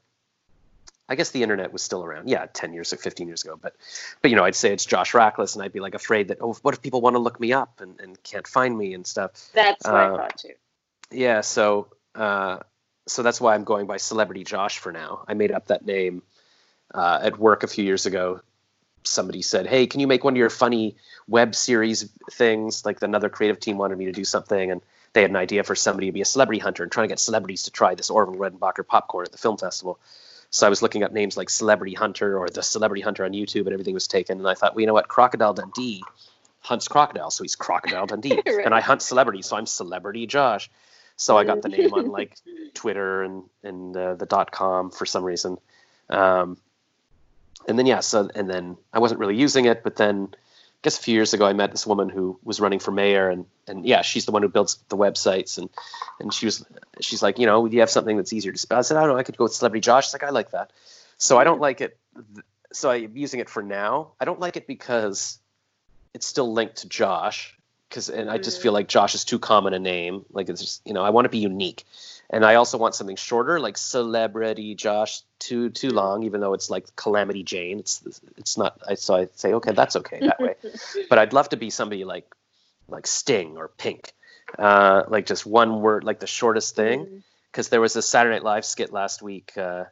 I 1.09 1.17
guess 1.17 1.31
the 1.31 1.43
internet 1.43 1.73
was 1.73 1.83
still 1.83 2.03
around, 2.03 2.29
yeah, 2.29 2.47
ten 2.53 2.73
years 2.73 2.93
or 2.93 2.97
fifteen 2.97 3.27
years 3.27 3.45
ago, 3.45 3.59
but 3.61 3.75
but 4.23 4.31
you 4.31 4.37
know, 4.37 4.45
I'd 4.45 4.55
say 4.55 4.73
it's 4.73 4.87
Josh 4.87 5.13
Rachlis, 5.13 5.55
and 5.55 5.63
I'd 5.63 5.73
be 5.73 5.81
like 5.81 5.95
afraid 5.95 6.29
that 6.29 6.39
oh, 6.41 6.55
what 6.63 6.75
if 6.75 6.83
people 6.83 7.03
want 7.03 7.15
to 7.15 7.21
look 7.21 7.39
me 7.39 7.53
up 7.53 7.81
and, 7.81 8.01
and 8.01 8.23
can't 8.23 8.47
find 8.47 8.77
me 8.77 8.95
and 8.95 9.07
stuff. 9.07 9.33
That's 9.53 9.85
what 9.85 9.95
uh, 9.95 9.99
I 9.99 10.17
thought 10.17 10.39
too. 10.39 10.55
Yeah, 11.11 11.43
so 11.43 11.89
uh, 12.15 12.61
so 13.07 13.23
that's 13.23 13.41
why 13.41 13.55
I'm 13.55 13.65
going 13.65 13.87
by 13.87 13.99
Celebrity 13.99 14.45
Josh 14.45 14.79
for 14.79 14.93
now. 14.93 15.25
I 15.29 15.35
made 15.35 15.53
up 15.53 15.67
that 15.67 15.85
name 15.85 16.23
uh, 16.95 17.21
at 17.23 17.39
work 17.39 17.63
a 17.63 17.67
few 17.67 17.85
years 17.85 18.07
ago. 18.07 18.41
Somebody 19.03 19.43
said, 19.43 19.67
"Hey, 19.67 19.87
can 19.87 20.01
you 20.01 20.07
make 20.07 20.25
one 20.25 20.33
of 20.33 20.39
your 20.39 20.49
funny 20.49 20.97
web 21.29 21.55
series 21.55 22.11
things?" 22.33 22.87
Like 22.87 23.03
another 23.03 23.29
creative 23.29 23.61
team 23.61 23.77
wanted 23.77 23.99
me 23.99 24.07
to 24.07 24.13
do 24.13 24.25
something, 24.25 24.71
and 24.71 24.81
they 25.13 25.21
had 25.21 25.31
an 25.31 25.37
idea 25.37 25.65
for 25.65 25.75
somebody 25.75 26.07
to 26.07 26.13
be 26.13 26.23
a 26.23 26.25
celebrity 26.25 26.61
hunter 26.61 26.83
and 26.83 26.91
trying 26.91 27.09
to 27.09 27.13
get 27.13 27.21
celebrities 27.21 27.65
to 27.65 27.71
try 27.71 27.95
this 27.95 28.09
Orville 28.09 28.37
Redenbacher 28.37 28.87
popcorn 28.87 29.27
at 29.27 29.33
the 29.33 29.39
film 29.39 29.59
festival. 29.59 29.99
So 30.55 30.69
I 30.69 30.71
was 30.71 30.83
looking 30.83 31.03
up 31.03 31.11
names 31.11 31.37
like 31.37 31.51
Celebrity 31.51 31.95
Hunter 31.95 32.39
or 32.39 32.49
the 32.49 32.63
Celebrity 32.63 33.03
Hunter 33.03 33.25
on 33.25 33.33
YouTube, 33.33 33.63
and 33.63 33.73
everything 33.73 33.93
was 33.93 34.07
taken. 34.07 34.39
And 34.39 34.47
I 34.47 34.55
thought, 34.55 34.77
well, 34.77 34.83
you 34.83 34.87
know 34.87 34.93
what? 34.95 35.09
Crocodile 35.09 35.53
Dundee 35.53 36.01
hunts 36.61 36.87
crocodiles, 36.87 37.35
so 37.35 37.43
he's 37.43 37.57
Crocodile 37.57 38.07
Dundee, 38.07 38.41
Right. 38.47 38.65
and 38.65 38.73
I 38.73 38.81
hunt 38.81 39.03
celebrities, 39.03 39.47
so 39.47 39.57
I'm 39.57 39.67
Celebrity 39.67 40.29
Josh. 40.29 40.71
So 41.17 41.37
I 41.37 41.43
got 41.43 41.63
the 41.63 41.69
name 41.69 41.93
on 41.93 42.07
like 42.07 42.37
Twitter 42.75 43.25
and 43.25 43.43
and 43.65 43.97
uh, 43.97 44.15
the 44.15 44.27
dot 44.27 44.53
com 44.53 44.93
for 44.93 45.07
some 45.07 45.25
reason. 45.25 45.59
Um, 46.09 46.57
and 47.67 47.77
then 47.77 47.87
yeah, 47.87 47.99
so 47.99 48.31
and 48.33 48.49
then 48.49 48.77
I 48.93 49.01
wasn't 49.01 49.19
really 49.19 49.37
using 49.37 49.65
it, 49.65 49.83
but 49.83 49.97
then 49.97 50.37
guess 50.85 50.99
a 50.99 51.03
few 51.03 51.15
years 51.15 51.33
ago 51.35 51.47
I 51.47 51.53
met 51.53 51.73
this 51.73 51.87
woman 51.87 52.09
who 52.09 52.39
was 52.45 52.61
running 52.61 52.79
for 52.79 52.93
mayor, 52.93 53.29
and 53.29 53.47
and 53.67 53.85
yeah, 53.85 54.03
she's 54.03 54.27
the 54.27 54.33
one 54.33 54.43
who 54.43 54.49
builds 54.49 54.79
the 54.89 54.97
websites, 54.97 55.59
and 55.59 55.69
and 56.21 56.33
she 56.33 56.47
was 56.47 56.65
she's 57.01 57.23
like, 57.23 57.39
you 57.41 57.47
know, 57.47 57.67
do 57.67 57.75
you 57.75 57.81
have 57.81 57.91
something 57.91 58.17
that's 58.17 58.33
easier 58.33 58.53
to 58.53 58.59
spell? 58.59 58.79
I 58.79 58.83
said, 58.83 58.97
I 58.97 59.01
don't 59.01 59.11
know, 59.11 59.17
I 59.17 59.25
could 59.25 59.37
go 59.37 59.45
with 59.45 59.55
Celebrity 59.55 59.81
Josh. 59.81 60.07
She's 60.07 60.13
like, 60.15 60.23
I 60.23 60.31
like 60.31 60.53
that. 60.53 60.71
So 61.17 61.39
I 61.39 61.45
don't 61.45 61.61
like 61.61 61.81
it. 61.81 61.97
So 62.73 62.91
I'm 62.91 63.17
using 63.17 63.41
it 63.41 63.49
for 63.49 63.63
now. 63.63 64.13
I 64.21 64.25
don't 64.25 64.41
like 64.41 64.57
it 64.57 64.67
because 64.67 65.39
it's 66.13 66.27
still 66.27 66.53
linked 66.53 66.77
to 66.77 66.89
Josh. 66.89 67.57
Because 67.89 68.09
and 68.11 68.29
I 68.31 68.39
just 68.39 68.59
Mm. 68.59 68.63
feel 68.63 68.73
like 68.73 68.89
Josh 68.89 69.15
is 69.15 69.25
too 69.25 69.39
common 69.39 69.73
a 69.73 69.79
name. 69.79 70.25
Like 70.33 70.49
it's 70.49 70.61
just 70.61 70.83
you 70.85 70.93
know 70.93 71.03
I 71.03 71.11
want 71.11 71.25
to 71.27 71.29
be 71.29 71.39
unique, 71.39 71.85
and 72.31 72.45
I 72.45 72.57
also 72.57 72.79
want 72.79 72.95
something 72.95 73.17
shorter, 73.17 73.61
like 73.61 73.77
Celebrity 73.77 74.75
Josh. 74.75 75.23
Too 75.39 75.69
too 75.71 75.91
long, 75.91 76.23
even 76.23 76.41
though 76.41 76.55
it's 76.55 76.71
like 76.71 76.97
Calamity 76.97 77.43
Jane. 77.43 77.79
It's 77.79 78.03
it's 78.37 78.57
not. 78.57 78.81
I 78.89 78.95
so 78.95 79.15
I 79.15 79.29
say 79.35 79.53
okay, 79.55 79.73
that's 79.73 79.97
okay 79.97 80.21
that 80.21 80.41
way. 80.41 80.55
but 81.11 81.19
I'd 81.19 81.33
love 81.35 81.51
to 81.51 81.57
be 81.57 81.71
somebody 81.71 82.05
like 82.05 82.27
like 82.89 83.07
Sting 83.07 83.57
or 83.59 83.69
Pink, 83.69 84.13
uh, 84.59 85.03
like 85.09 85.27
just 85.27 85.45
one 85.45 85.81
word, 85.83 86.05
like 86.05 86.21
the 86.21 86.27
shortest 86.27 86.77
thing 86.77 87.01
Mm. 87.07 87.23
because 87.51 87.69
there 87.69 87.81
was 87.81 87.95
a 87.97 88.03
Saturday 88.03 88.37
Night 88.37 88.45
Live 88.45 88.65
skit 88.65 88.93
last 88.93 89.21
week 89.23 89.53
uh, 89.59 89.85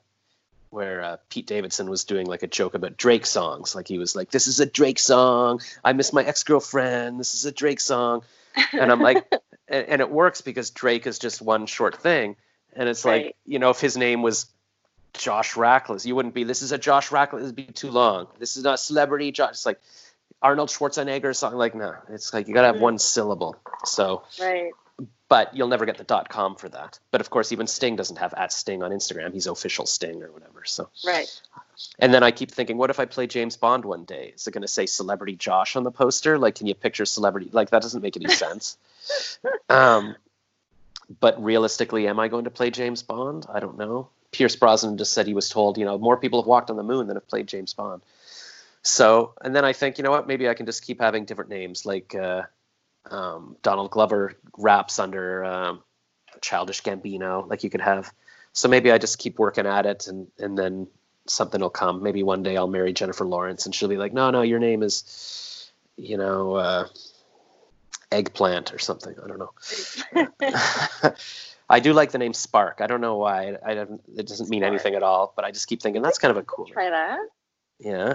where 0.71 1.03
uh, 1.05 1.17
Pete 1.29 1.47
Davidson 1.47 1.91
was 1.91 2.05
doing 2.05 2.27
like 2.27 2.43
a 2.43 2.47
joke 2.47 2.75
about 2.75 2.97
Drake 2.97 3.27
songs. 3.27 3.75
Like 3.75 3.89
he 3.89 3.99
was 3.99 4.17
like, 4.17 4.31
"This 4.31 4.47
is 4.47 4.59
a 4.61 4.67
Drake 4.67 4.99
song. 4.99 5.61
I 5.85 5.93
miss 5.93 6.13
my 6.15 6.25
ex 6.25 6.45
girlfriend. 6.45 7.21
This 7.21 7.35
is 7.35 7.45
a 7.45 7.53
Drake 7.53 7.81
song," 7.81 8.23
and 8.73 8.91
I'm 8.91 9.01
like, 9.01 9.27
and, 9.73 9.89
and 9.89 10.01
it 10.01 10.11
works 10.11 10.43
because 10.43 10.71
Drake 10.71 11.07
is 11.07 11.19
just 11.19 11.43
one 11.43 11.67
short 11.67 11.97
thing, 12.01 12.37
and 12.75 12.89
it's 12.89 13.05
like 13.05 13.35
you 13.47 13.59
know 13.59 13.71
if 13.71 13.81
his 13.81 13.97
name 13.97 14.23
was 14.23 14.47
Josh 15.15 15.55
Rachlis, 15.55 16.07
you 16.07 16.15
wouldn't 16.15 16.35
be. 16.35 16.45
This 16.45 16.63
is 16.63 16.71
a 16.71 16.79
Josh 16.79 17.09
Rachlis. 17.09 17.41
It'd 17.43 17.57
be 17.57 17.65
too 17.65 17.91
long. 17.91 18.29
This 18.39 18.57
is 18.57 18.63
not 18.63 18.79
celebrity 18.79 19.33
Josh. 19.33 19.51
It's 19.51 19.67
like 19.67 19.81
Arnold 20.41 20.69
Schwarzenegger 20.69 21.25
or 21.25 21.35
something 21.35 21.59
like 21.59 21.75
no. 21.75 21.95
It's 22.11 22.33
like 22.33 22.47
you 22.49 22.55
gotta 22.55 22.69
have 22.69 22.77
Mhm. 22.77 22.81
one 22.81 22.99
syllable. 22.99 23.57
So 23.85 24.23
Right. 24.41 24.73
But 25.29 25.57
you'll 25.57 25.69
never 25.69 25.87
get 25.87 25.97
the 25.99 26.05
dot 26.05 26.29
com 26.29 26.57
for 26.57 26.69
that. 26.69 26.99
But 27.11 27.21
of 27.23 27.31
course, 27.31 27.53
even 27.53 27.67
Sting 27.67 27.97
doesn't 27.97 28.19
have 28.19 28.35
at 28.35 28.53
Sting 28.53 28.83
on 28.83 28.91
Instagram. 28.91 29.33
He's 29.33 29.47
official 29.47 29.87
Sting 29.87 30.23
or 30.23 30.31
whatever. 30.31 30.63
So, 30.67 30.91
Right. 31.07 31.27
and 31.99 32.13
then 32.13 32.23
I 32.23 32.31
keep 32.31 32.51
thinking, 32.51 32.77
what 32.77 32.91
if 32.91 33.01
I 33.01 33.07
play 33.07 33.27
James 33.27 33.57
Bond 33.57 33.85
one 33.85 34.05
day? 34.05 34.33
Is 34.37 34.47
it 34.47 34.51
going 34.53 34.63
to 34.63 34.69
say 34.69 34.85
Celebrity 34.87 35.35
Josh 35.37 35.75
on 35.75 35.85
the 35.85 35.91
poster? 35.91 36.39
Like, 36.39 36.57
can 36.57 36.67
you 36.67 36.75
picture 36.75 37.07
celebrity? 37.07 37.49
Like, 37.53 37.71
that 37.71 37.81
doesn't 37.83 38.03
make 38.03 38.17
any 38.17 38.29
sense. 38.35 38.77
um, 39.71 40.17
but 41.21 41.43
realistically, 41.43 42.09
am 42.09 42.21
I 42.21 42.29
going 42.29 42.45
to 42.45 42.51
play 42.51 42.71
James 42.71 43.03
Bond? 43.03 43.47
I 43.53 43.61
don't 43.61 43.79
know. 43.79 44.09
Pierce 44.33 44.57
Brosnan 44.57 44.97
just 44.99 45.13
said 45.13 45.27
he 45.27 45.35
was 45.35 45.49
told, 45.49 45.77
you 45.79 45.85
know, 45.85 45.99
more 45.99 46.17
people 46.17 46.41
have 46.41 46.47
walked 46.47 46.71
on 46.71 46.77
the 46.77 46.83
moon 46.83 47.07
than 47.07 47.17
have 47.17 47.29
played 47.29 47.47
James 47.47 47.75
Bond. 47.75 48.03
So, 48.83 49.35
and 49.43 49.55
then 49.55 49.65
I 49.65 49.73
think, 49.73 49.99
you 49.99 50.05
know 50.05 50.11
what? 50.11 50.27
Maybe 50.27 50.49
I 50.49 50.55
can 50.55 50.67
just 50.67 50.83
keep 50.85 51.01
having 51.01 51.25
different 51.25 51.51
names, 51.51 51.87
like. 51.87 52.15
Uh, 52.15 52.43
um, 53.11 53.57
Donald 53.63 53.91
Glover 53.91 54.35
raps 54.57 54.99
under 54.99 55.45
um, 55.45 55.83
Childish 56.41 56.83
Gambino, 56.83 57.49
like 57.49 57.65
you 57.65 57.71
could 57.71 57.81
have. 57.81 58.13
So 58.53 58.69
maybe 58.69 58.93
I 58.93 58.99
just 58.99 59.19
keep 59.19 59.39
working 59.39 59.67
at 59.67 59.87
it, 59.87 60.07
and 60.09 60.29
and 60.39 60.59
then 60.59 60.89
something 61.27 61.61
will 61.61 61.71
come. 61.71 62.03
Maybe 62.03 62.23
one 62.23 62.43
day 62.43 62.57
I'll 62.57 62.69
marry 62.69 62.93
Jennifer 62.93 63.25
Lawrence, 63.25 63.67
and 63.67 63.75
she'll 63.75 63.89
be 63.89 63.97
like, 63.97 64.13
"No, 64.13 64.31
no, 64.31 64.43
your 64.43 64.59
name 64.59 64.83
is, 64.83 65.73
you 65.97 66.17
know, 66.17 66.55
uh, 66.55 66.89
eggplant 68.11 68.73
or 68.75 68.79
something." 68.79 69.15
I 69.23 69.27
don't 69.27 69.39
know. 69.39 71.13
I 71.71 71.81
do 71.81 71.95
like 71.95 72.13
the 72.13 72.19
name 72.19 72.35
Spark. 72.35 72.81
I 72.81 72.87
don't 72.87 73.01
know 73.01 73.17
why. 73.17 73.57
I 73.65 73.75
don't. 73.75 74.03
It 74.17 74.27
doesn't 74.27 74.51
mean 74.51 74.61
Spark. 74.61 74.73
anything 74.73 74.95
at 74.95 75.03
all. 75.03 75.33
But 75.35 75.45
I 75.45 75.51
just 75.51 75.67
keep 75.67 75.81
thinking 75.81 76.03
that's 76.03 76.19
kind 76.19 76.31
of 76.31 76.37
a 76.37 76.43
cool. 76.43 76.67
Try 76.67 76.91
that. 76.91 77.21
Yeah. 77.79 78.15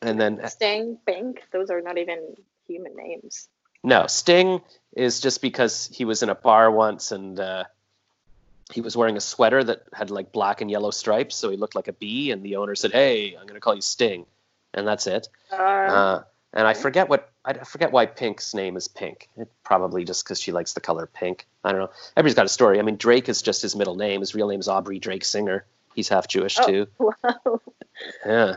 And 0.00 0.20
then 0.20 0.40
Sting, 0.48 0.98
Pink. 1.06 1.44
Those 1.52 1.70
are 1.70 1.80
not 1.80 1.96
even 1.96 2.34
human 2.66 2.96
names. 2.96 3.48
No, 3.82 4.06
Sting 4.06 4.60
is 4.96 5.20
just 5.20 5.40
because 5.42 5.88
he 5.92 6.04
was 6.04 6.22
in 6.22 6.28
a 6.28 6.34
bar 6.34 6.70
once 6.70 7.12
and 7.12 7.38
uh, 7.40 7.64
he 8.72 8.80
was 8.80 8.96
wearing 8.96 9.16
a 9.16 9.20
sweater 9.20 9.62
that 9.64 9.82
had 9.92 10.10
like 10.10 10.32
black 10.32 10.60
and 10.60 10.70
yellow 10.70 10.90
stripes, 10.90 11.34
so 11.36 11.50
he 11.50 11.56
looked 11.56 11.74
like 11.74 11.88
a 11.88 11.92
bee. 11.92 12.30
And 12.30 12.42
the 12.42 12.56
owner 12.56 12.74
said, 12.74 12.92
"Hey, 12.92 13.34
I'm 13.34 13.42
going 13.46 13.54
to 13.54 13.60
call 13.60 13.74
you 13.74 13.80
Sting," 13.82 14.26
and 14.74 14.86
that's 14.86 15.06
it. 15.06 15.28
Uh, 15.50 15.56
Uh, 15.56 16.22
and 16.54 16.66
I 16.66 16.74
forget 16.74 17.08
what 17.08 17.30
I 17.44 17.54
forget 17.64 17.92
why 17.92 18.06
Pink's 18.06 18.54
name 18.54 18.76
is 18.76 18.86
Pink. 18.88 19.28
It, 19.36 19.50
probably 19.64 20.04
just 20.04 20.24
because 20.24 20.38
she 20.40 20.52
likes 20.52 20.74
the 20.74 20.80
color 20.80 21.06
pink. 21.06 21.46
I 21.64 21.72
don't 21.72 21.80
know. 21.80 21.90
Everybody's 22.16 22.34
got 22.36 22.46
a 22.46 22.50
story. 22.50 22.78
I 22.78 22.82
mean, 22.82 22.96
Drake 22.96 23.28
is 23.28 23.42
just 23.42 23.62
his 23.62 23.74
middle 23.74 23.96
name. 23.96 24.20
His 24.20 24.34
real 24.34 24.48
name 24.48 24.60
is 24.60 24.68
Aubrey 24.68 24.98
Drake 24.98 25.24
Singer. 25.24 25.64
He's 25.94 26.08
half 26.08 26.28
Jewish 26.28 26.56
Oh. 26.58 26.66
too. 26.66 26.86
wow. 26.98 27.60
Yeah. 28.24 28.56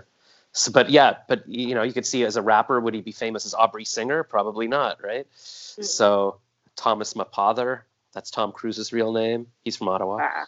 So, 0.55 0.71
but 0.71 0.89
yeah, 0.89 1.17
but 1.27 1.47
you 1.49 1.75
know, 1.75 1.83
you 1.83 1.91
could 1.91 2.05
see 2.05 2.23
as 2.23 2.37
a 2.37 2.41
rapper, 2.41 2.79
would 2.79 2.93
he 2.93 3.01
be 3.01 3.11
famous 3.11 3.45
as 3.45 3.53
Aubrey 3.53 3.83
Singer? 3.83 4.23
Probably 4.23 4.67
not, 4.69 5.03
right? 5.03 5.27
Mm. 5.35 5.83
So 5.83 6.39
Thomas 6.77 7.13
Mapother, 7.13 7.81
that's 8.13 8.31
Tom 8.31 8.53
Cruise's 8.53 8.93
real 8.93 9.11
name. 9.11 9.47
He's 9.65 9.75
from 9.75 9.89
Ottawa. 9.89 10.19
Ah, 10.21 10.45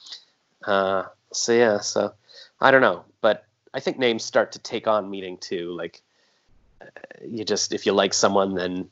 Uh, 0.65 1.03
so 1.33 1.51
yeah, 1.51 1.79
so 1.81 2.13
I 2.61 2.71
don't 2.71 2.81
know, 2.81 3.03
but 3.19 3.45
I 3.73 3.81
think 3.81 3.99
names 3.99 4.23
start 4.23 4.53
to 4.53 4.59
take 4.59 4.87
on 4.87 5.09
meaning 5.09 5.37
too. 5.39 5.71
Like 5.71 6.01
uh, 6.81 6.85
you 7.25 7.43
just 7.43 7.73
if 7.73 7.85
you 7.85 7.91
like 7.91 8.13
someone, 8.13 8.55
then 8.55 8.89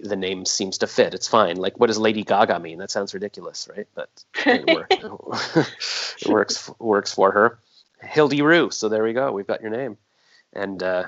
the 0.00 0.16
name 0.16 0.44
seems 0.44 0.78
to 0.78 0.88
fit. 0.88 1.14
It's 1.14 1.28
fine. 1.28 1.56
Like 1.58 1.78
what 1.78 1.86
does 1.86 1.98
Lady 1.98 2.24
Gaga 2.24 2.58
mean? 2.58 2.78
That 2.78 2.90
sounds 2.90 3.14
ridiculous, 3.14 3.68
right? 3.74 3.86
But 3.94 4.10
it, 4.46 4.66
work, 4.66 4.90
it 6.22 6.28
works 6.28 6.70
works 6.80 7.14
for 7.14 7.30
her. 7.30 7.58
Hildy 8.02 8.42
Rue. 8.42 8.70
So 8.70 8.88
there 8.88 9.04
we 9.04 9.12
go. 9.12 9.30
We've 9.32 9.46
got 9.46 9.60
your 9.60 9.70
name, 9.70 9.96
and 10.52 10.82
uh, 10.82 11.04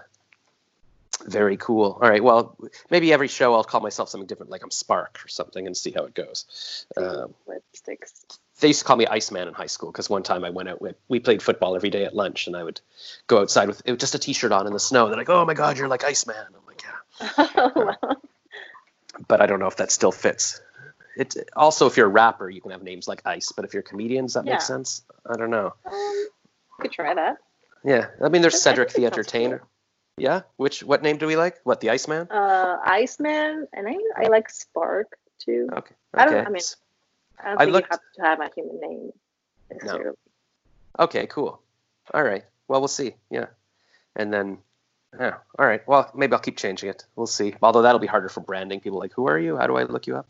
very 1.26 1.56
cool. 1.56 1.98
All 2.02 2.08
right. 2.08 2.22
Well, 2.22 2.56
maybe 2.90 3.12
every 3.12 3.28
show 3.28 3.54
I'll 3.54 3.64
call 3.64 3.80
myself 3.80 4.08
something 4.08 4.26
different, 4.26 4.50
like 4.50 4.62
I'm 4.62 4.70
Spark 4.70 5.20
or 5.24 5.28
something, 5.28 5.66
and 5.66 5.76
see 5.76 5.90
how 5.90 6.04
it 6.04 6.14
goes. 6.14 6.86
Um, 6.96 7.34
lipsticks. 7.48 8.38
they 8.60 8.68
used 8.68 8.80
to 8.80 8.86
call 8.86 8.96
me 8.96 9.06
Iceman 9.06 9.48
in 9.48 9.54
high 9.54 9.66
school 9.66 9.90
because 9.92 10.08
one 10.08 10.22
time 10.22 10.44
I 10.44 10.50
went 10.50 10.68
out 10.68 10.80
with 10.80 10.96
we 11.08 11.20
played 11.20 11.42
football 11.42 11.76
every 11.76 11.90
day 11.90 12.04
at 12.04 12.14
lunch, 12.14 12.46
and 12.46 12.56
I 12.56 12.64
would 12.64 12.80
go 13.26 13.40
outside 13.40 13.68
with 13.68 13.82
it 13.84 13.90
was 13.92 14.00
just 14.00 14.14
a 14.14 14.18
t-shirt 14.18 14.52
on 14.52 14.66
in 14.66 14.72
the 14.72 14.80
snow. 14.80 15.08
They're 15.08 15.16
like, 15.16 15.28
"Oh 15.28 15.44
my 15.44 15.54
God, 15.54 15.76
you're 15.78 15.88
like 15.88 16.04
Iceman." 16.04 16.36
I'm 16.36 16.66
like, 16.66 16.82
"Yeah," 16.82 17.70
Wow. 17.76 18.16
but 19.28 19.40
I 19.42 19.46
don't 19.46 19.58
know 19.60 19.66
if 19.68 19.76
that 19.76 19.90
still 19.92 20.12
fits. 20.12 20.60
It 21.16 21.34
also, 21.54 21.86
if 21.86 21.96
you're 21.96 22.06
a 22.06 22.10
rapper, 22.10 22.48
you 22.48 22.60
can 22.62 22.70
have 22.70 22.82
names 22.82 23.06
like 23.08 23.20
Ice, 23.26 23.52
but 23.52 23.64
if 23.66 23.74
you're 23.74 23.82
a 23.82 23.84
comedian, 23.84 24.24
does 24.26 24.34
that 24.34 24.46
Yeah. 24.46 24.54
make 24.54 24.62
sense? 24.62 25.02
I 25.26 25.36
don't 25.36 25.50
know. 25.50 25.74
um, 25.84 26.26
could 26.80 26.92
try 26.92 27.12
that. 27.12 27.36
Yeah, 27.84 28.08
I 28.22 28.28
mean, 28.28 28.42
there's 28.42 28.60
Cedric 28.60 28.92
the 28.92 29.06
Entertainer. 29.06 29.62
Yeah. 30.16 30.42
Which 30.56 30.82
what 30.82 31.02
name 31.02 31.16
do 31.16 31.26
we 31.26 31.36
like? 31.36 31.60
What 31.64 31.80
the 31.80 31.90
Iceman? 31.90 32.28
Uh, 32.30 32.76
Iceman, 32.84 33.66
and 33.72 33.88
I 33.88 33.96
I 34.16 34.28
like 34.28 34.50
Spark 34.50 35.16
too. 35.38 35.68
Okay. 35.72 35.94
I 36.12 36.24
don't- 36.26 36.34
Okay. 36.34 36.46
I 36.46 36.50
mean- 36.50 36.62
I 37.42 37.48
don't 37.48 37.60
I 37.60 37.64
think 37.64 37.72
looked- 37.72 37.86
you 37.90 38.22
have 38.22 38.38
to 38.38 38.42
have 38.42 38.50
a 38.50 38.54
human 38.54 38.80
name. 38.80 39.12
necessarily. 39.70 40.16
Okay, 40.98 41.26
cool. 41.28 41.62
All 42.12 42.22
right. 42.22 42.44
Well, 42.68 42.80
we'll 42.80 42.88
see. 42.88 43.14
Yeah. 43.30 43.46
And 44.16 44.34
then, 44.34 44.58
yeah. 45.18 45.36
All 45.58 45.64
right. 45.66 45.86
Well, 45.88 46.10
maybe 46.14 46.32
I'll 46.34 46.40
keep 46.40 46.56
changing 46.58 46.90
it. 46.90 47.06
We'll 47.16 47.26
see. 47.28 47.54
Although 47.62 47.82
that'll 47.82 48.00
be 48.00 48.06
harder 48.08 48.28
for 48.28 48.40
branding. 48.40 48.80
People 48.80 48.98
like, 48.98 49.12
who 49.14 49.26
are 49.28 49.38
you? 49.38 49.56
How 49.56 49.66
do 49.68 49.76
I 49.76 49.84
look 49.84 50.06
you 50.06 50.16
up? 50.16 50.28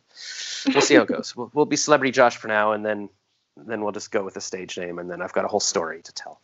We'll 0.69 0.83
see 0.83 0.95
how 0.95 1.03
it 1.03 1.09
goes. 1.17 1.35
We'll, 1.35 1.51
we'll 1.55 1.65
be 1.67 1.77
Celebrity 1.77 2.13
Josh 2.13 2.37
for 2.37 2.49
now, 2.49 2.73
and 2.73 2.85
then 2.85 3.09
then 3.57 3.83
we'll 3.83 3.93
just 3.93 4.11
go 4.13 4.23
with 4.23 4.35
the 4.35 4.41
stage 4.41 4.79
name, 4.79 4.99
and 5.01 5.11
then 5.11 5.21
I've 5.21 5.33
got 5.33 5.45
a 5.45 5.49
whole 5.49 5.59
story 5.61 6.03
to 6.03 6.13
tell. 6.13 6.41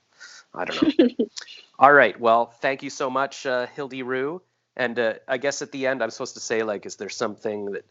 I 0.56 0.64
don't 0.64 0.98
know. 0.98 1.26
All 1.78 1.92
right. 1.92 2.18
Well, 2.18 2.46
thank 2.46 2.82
you 2.82 2.90
so 2.90 3.10
much, 3.10 3.44
uh, 3.46 3.66
Hildy 3.76 4.02
Rue. 4.02 4.40
And 4.76 4.98
uh, 4.98 5.14
I 5.28 5.38
guess 5.38 5.62
at 5.62 5.72
the 5.72 5.86
end, 5.86 6.02
I'm 6.02 6.10
supposed 6.10 6.34
to 6.34 6.40
say, 6.40 6.62
like, 6.62 6.86
is 6.86 6.96
there 6.96 7.08
something 7.08 7.72
that, 7.72 7.84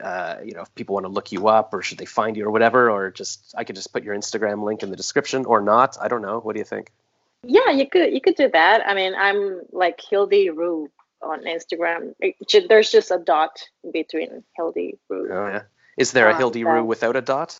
uh, 0.00 0.36
you 0.44 0.52
know, 0.54 0.62
if 0.62 0.74
people 0.74 0.94
want 0.94 1.04
to 1.06 1.12
look 1.12 1.30
you 1.32 1.46
up 1.48 1.72
or 1.74 1.82
should 1.82 1.98
they 1.98 2.04
find 2.04 2.36
you 2.36 2.44
or 2.46 2.50
whatever, 2.50 2.90
or 2.90 3.10
just, 3.10 3.54
I 3.56 3.64
could 3.64 3.76
just 3.76 3.92
put 3.92 4.02
your 4.04 4.14
Instagram 4.16 4.62
link 4.64 4.82
in 4.82 4.90
the 4.90 4.96
description 4.96 5.44
or 5.44 5.60
not? 5.60 5.96
I 6.00 6.08
don't 6.08 6.22
know. 6.22 6.38
What 6.40 6.54
do 6.54 6.58
you 6.58 6.64
think? 6.64 6.90
Yeah, 7.44 7.70
you 7.70 7.88
could 7.88 8.12
you 8.12 8.20
could 8.20 8.34
do 8.34 8.48
that. 8.50 8.82
I 8.88 8.94
mean, 8.94 9.14
I'm 9.14 9.60
like 9.70 10.00
Hildy 10.00 10.50
Rue 10.50 10.90
on 11.22 11.44
Instagram. 11.44 12.14
It 12.18 12.34
there's 12.68 12.90
just 12.90 13.12
a 13.12 13.18
dot 13.18 13.60
between 13.92 14.42
Hildy 14.56 14.98
Rue. 15.08 15.28
Oh, 15.32 15.46
yeah. 15.46 15.62
Is 15.96 16.10
there 16.10 16.28
a 16.28 16.32
Um, 16.32 16.38
Hildy 16.38 16.64
Rue 16.64 16.84
without 16.84 17.14
a 17.14 17.20
dot 17.20 17.56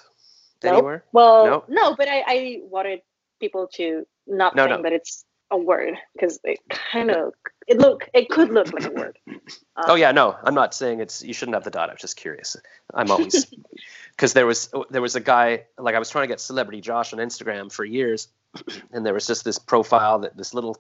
Nope. 0.65 0.73
anywhere? 0.73 1.05
Well, 1.13 1.45
Nope. 1.47 1.65
no, 1.69 1.95
but 1.95 2.09
I, 2.09 2.25
I 2.27 2.61
wanted 2.65 3.03
people 3.41 3.69
to 3.75 4.07
not 4.27 4.57
No, 4.57 4.67
think 4.67 4.79
no. 4.79 4.83
that 4.83 4.93
it's 4.93 5.25
a 5.51 5.57
word 5.59 5.95
because 6.15 6.41
it 6.45 6.59
kind 6.69 7.11
of 7.11 7.33
it 7.69 7.79
look 7.79 8.09
it 8.15 8.29
could 8.29 8.51
look 8.51 8.73
like 8.73 8.87
a 8.87 8.91
word. 8.91 9.19
Um, 9.29 9.41
Oh 9.89 9.95
yeah, 9.95 10.13
no, 10.13 10.37
I'm 10.43 10.55
not 10.55 10.75
saying 10.75 11.01
it's 11.01 11.23
you 11.23 11.33
shouldn't 11.35 11.55
have 11.55 11.65
the 11.65 11.71
dot. 11.71 11.91
I 11.91 11.93
was 11.93 12.01
just 12.01 12.17
curious. 12.17 12.57
I'm 12.95 13.11
always 13.11 13.47
because 14.11 14.33
there 14.33 14.47
was 14.47 14.71
there 14.91 15.03
was 15.03 15.17
a 15.17 15.21
guy 15.21 15.65
like 15.79 15.95
I 15.95 15.99
was 15.99 16.11
trying 16.11 16.25
to 16.25 16.29
get 16.29 16.41
celebrity 16.41 16.81
Josh 16.81 17.13
on 17.13 17.19
Instagram 17.19 17.71
for 17.71 17.85
years, 17.85 18.29
and 18.93 19.07
there 19.07 19.15
was 19.15 19.27
just 19.27 19.45
this 19.45 19.59
profile 19.59 20.21
that 20.21 20.37
this 20.37 20.55
little 20.55 20.77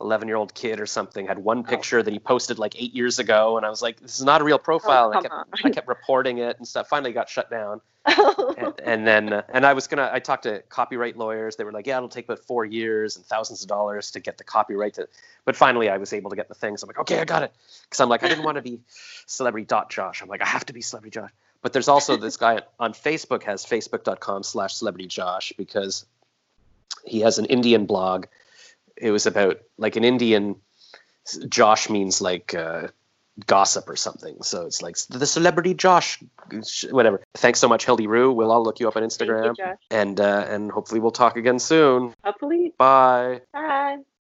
11 0.00 0.28
year 0.28 0.36
old 0.36 0.54
kid 0.54 0.80
or 0.80 0.86
something 0.86 1.26
had 1.26 1.38
one 1.38 1.64
picture 1.64 2.02
that 2.02 2.12
he 2.12 2.18
posted 2.20 2.58
like 2.58 2.80
eight 2.80 2.94
years 2.94 3.18
ago, 3.18 3.56
and 3.56 3.66
I 3.66 3.70
was 3.70 3.82
like, 3.82 4.00
this 4.00 4.18
is 4.18 4.24
not 4.24 4.40
a 4.40 4.44
real 4.44 4.58
profile. 4.58 5.12
I 5.12 5.18
Oh, 5.18 5.22
come 5.22 5.22
kept 5.22 5.64
I 5.64 5.70
kept 5.70 5.88
reporting 5.88 6.38
it 6.38 6.56
and 6.58 6.66
stuff. 6.66 6.88
Finally, 6.88 7.12
got 7.12 7.28
shut 7.28 7.50
down. 7.50 7.80
and, 8.06 8.72
and 8.82 9.06
then 9.06 9.32
uh, 9.32 9.42
and 9.52 9.66
I 9.66 9.72
was 9.72 9.86
gonna 9.88 10.08
I 10.12 10.20
talked 10.20 10.44
to 10.44 10.62
copyright 10.68 11.16
lawyers. 11.16 11.56
They 11.56 11.64
were 11.64 11.72
like, 11.72 11.86
yeah, 11.86 11.96
it'll 11.96 12.08
take 12.08 12.26
about 12.26 12.38
four 12.38 12.64
years 12.64 13.16
and 13.16 13.24
thousands 13.26 13.62
of 13.62 13.68
dollars 13.68 14.12
to 14.12 14.20
get 14.20 14.38
the 14.38 14.44
copyright 14.44 14.94
to. 14.94 15.08
But 15.44 15.56
finally, 15.56 15.90
I 15.90 15.96
was 15.98 16.12
able 16.12 16.30
to 16.30 16.36
get 16.36 16.48
the 16.48 16.54
things. 16.54 16.82
I'm 16.82 16.86
like, 16.86 17.00
okay, 17.00 17.20
I 17.20 17.24
got 17.24 17.42
it. 17.42 17.52
Because 17.82 18.00
I'm 18.00 18.08
like, 18.08 18.22
I 18.22 18.28
didn't 18.28 18.44
want 18.44 18.56
to 18.56 18.62
be 18.62 18.80
celebrity 19.26 19.66
dot 19.66 19.90
Josh. 19.90 20.22
I'm 20.22 20.28
like, 20.28 20.42
I 20.42 20.46
have 20.46 20.64
to 20.66 20.72
be 20.72 20.80
celebrity 20.80 21.18
Josh. 21.18 21.30
But 21.60 21.72
there's 21.72 21.88
also 21.88 22.16
this 22.16 22.36
guy 22.36 22.60
on 22.78 22.92
Facebook 22.92 23.42
has 23.42 23.66
facebook.com 23.66 24.44
slash 24.44 24.74
celebrity 24.74 25.08
Josh 25.08 25.52
because 25.56 26.06
he 27.04 27.20
has 27.20 27.38
an 27.38 27.46
Indian 27.46 27.84
blog. 27.86 28.26
It 29.00 29.10
was 29.10 29.26
about 29.26 29.58
like 29.76 29.96
an 29.96 30.04
Indian. 30.04 30.56
Josh 31.48 31.90
means 31.90 32.20
like 32.20 32.54
uh, 32.54 32.88
gossip 33.46 33.88
or 33.88 33.96
something. 33.96 34.42
So 34.42 34.66
it's 34.66 34.82
like 34.82 34.96
the 35.08 35.26
celebrity 35.26 35.74
Josh, 35.74 36.22
whatever. 36.90 37.22
Thanks 37.34 37.60
so 37.60 37.68
much, 37.68 37.84
Hildy 37.84 38.06
Rue. 38.06 38.32
We'll 38.32 38.50
all 38.50 38.62
look 38.62 38.80
you 38.80 38.88
up 38.88 38.96
on 38.96 39.02
you, 39.02 39.08
Instagram, 39.08 39.56
Josh. 39.56 39.76
and 39.90 40.20
uh, 40.20 40.46
and 40.48 40.70
hopefully 40.70 41.00
we'll 41.00 41.10
talk 41.10 41.36
again 41.36 41.58
soon. 41.58 42.14
Hopefully, 42.24 42.72
Bye. 42.78 43.42
bye. 43.52 43.98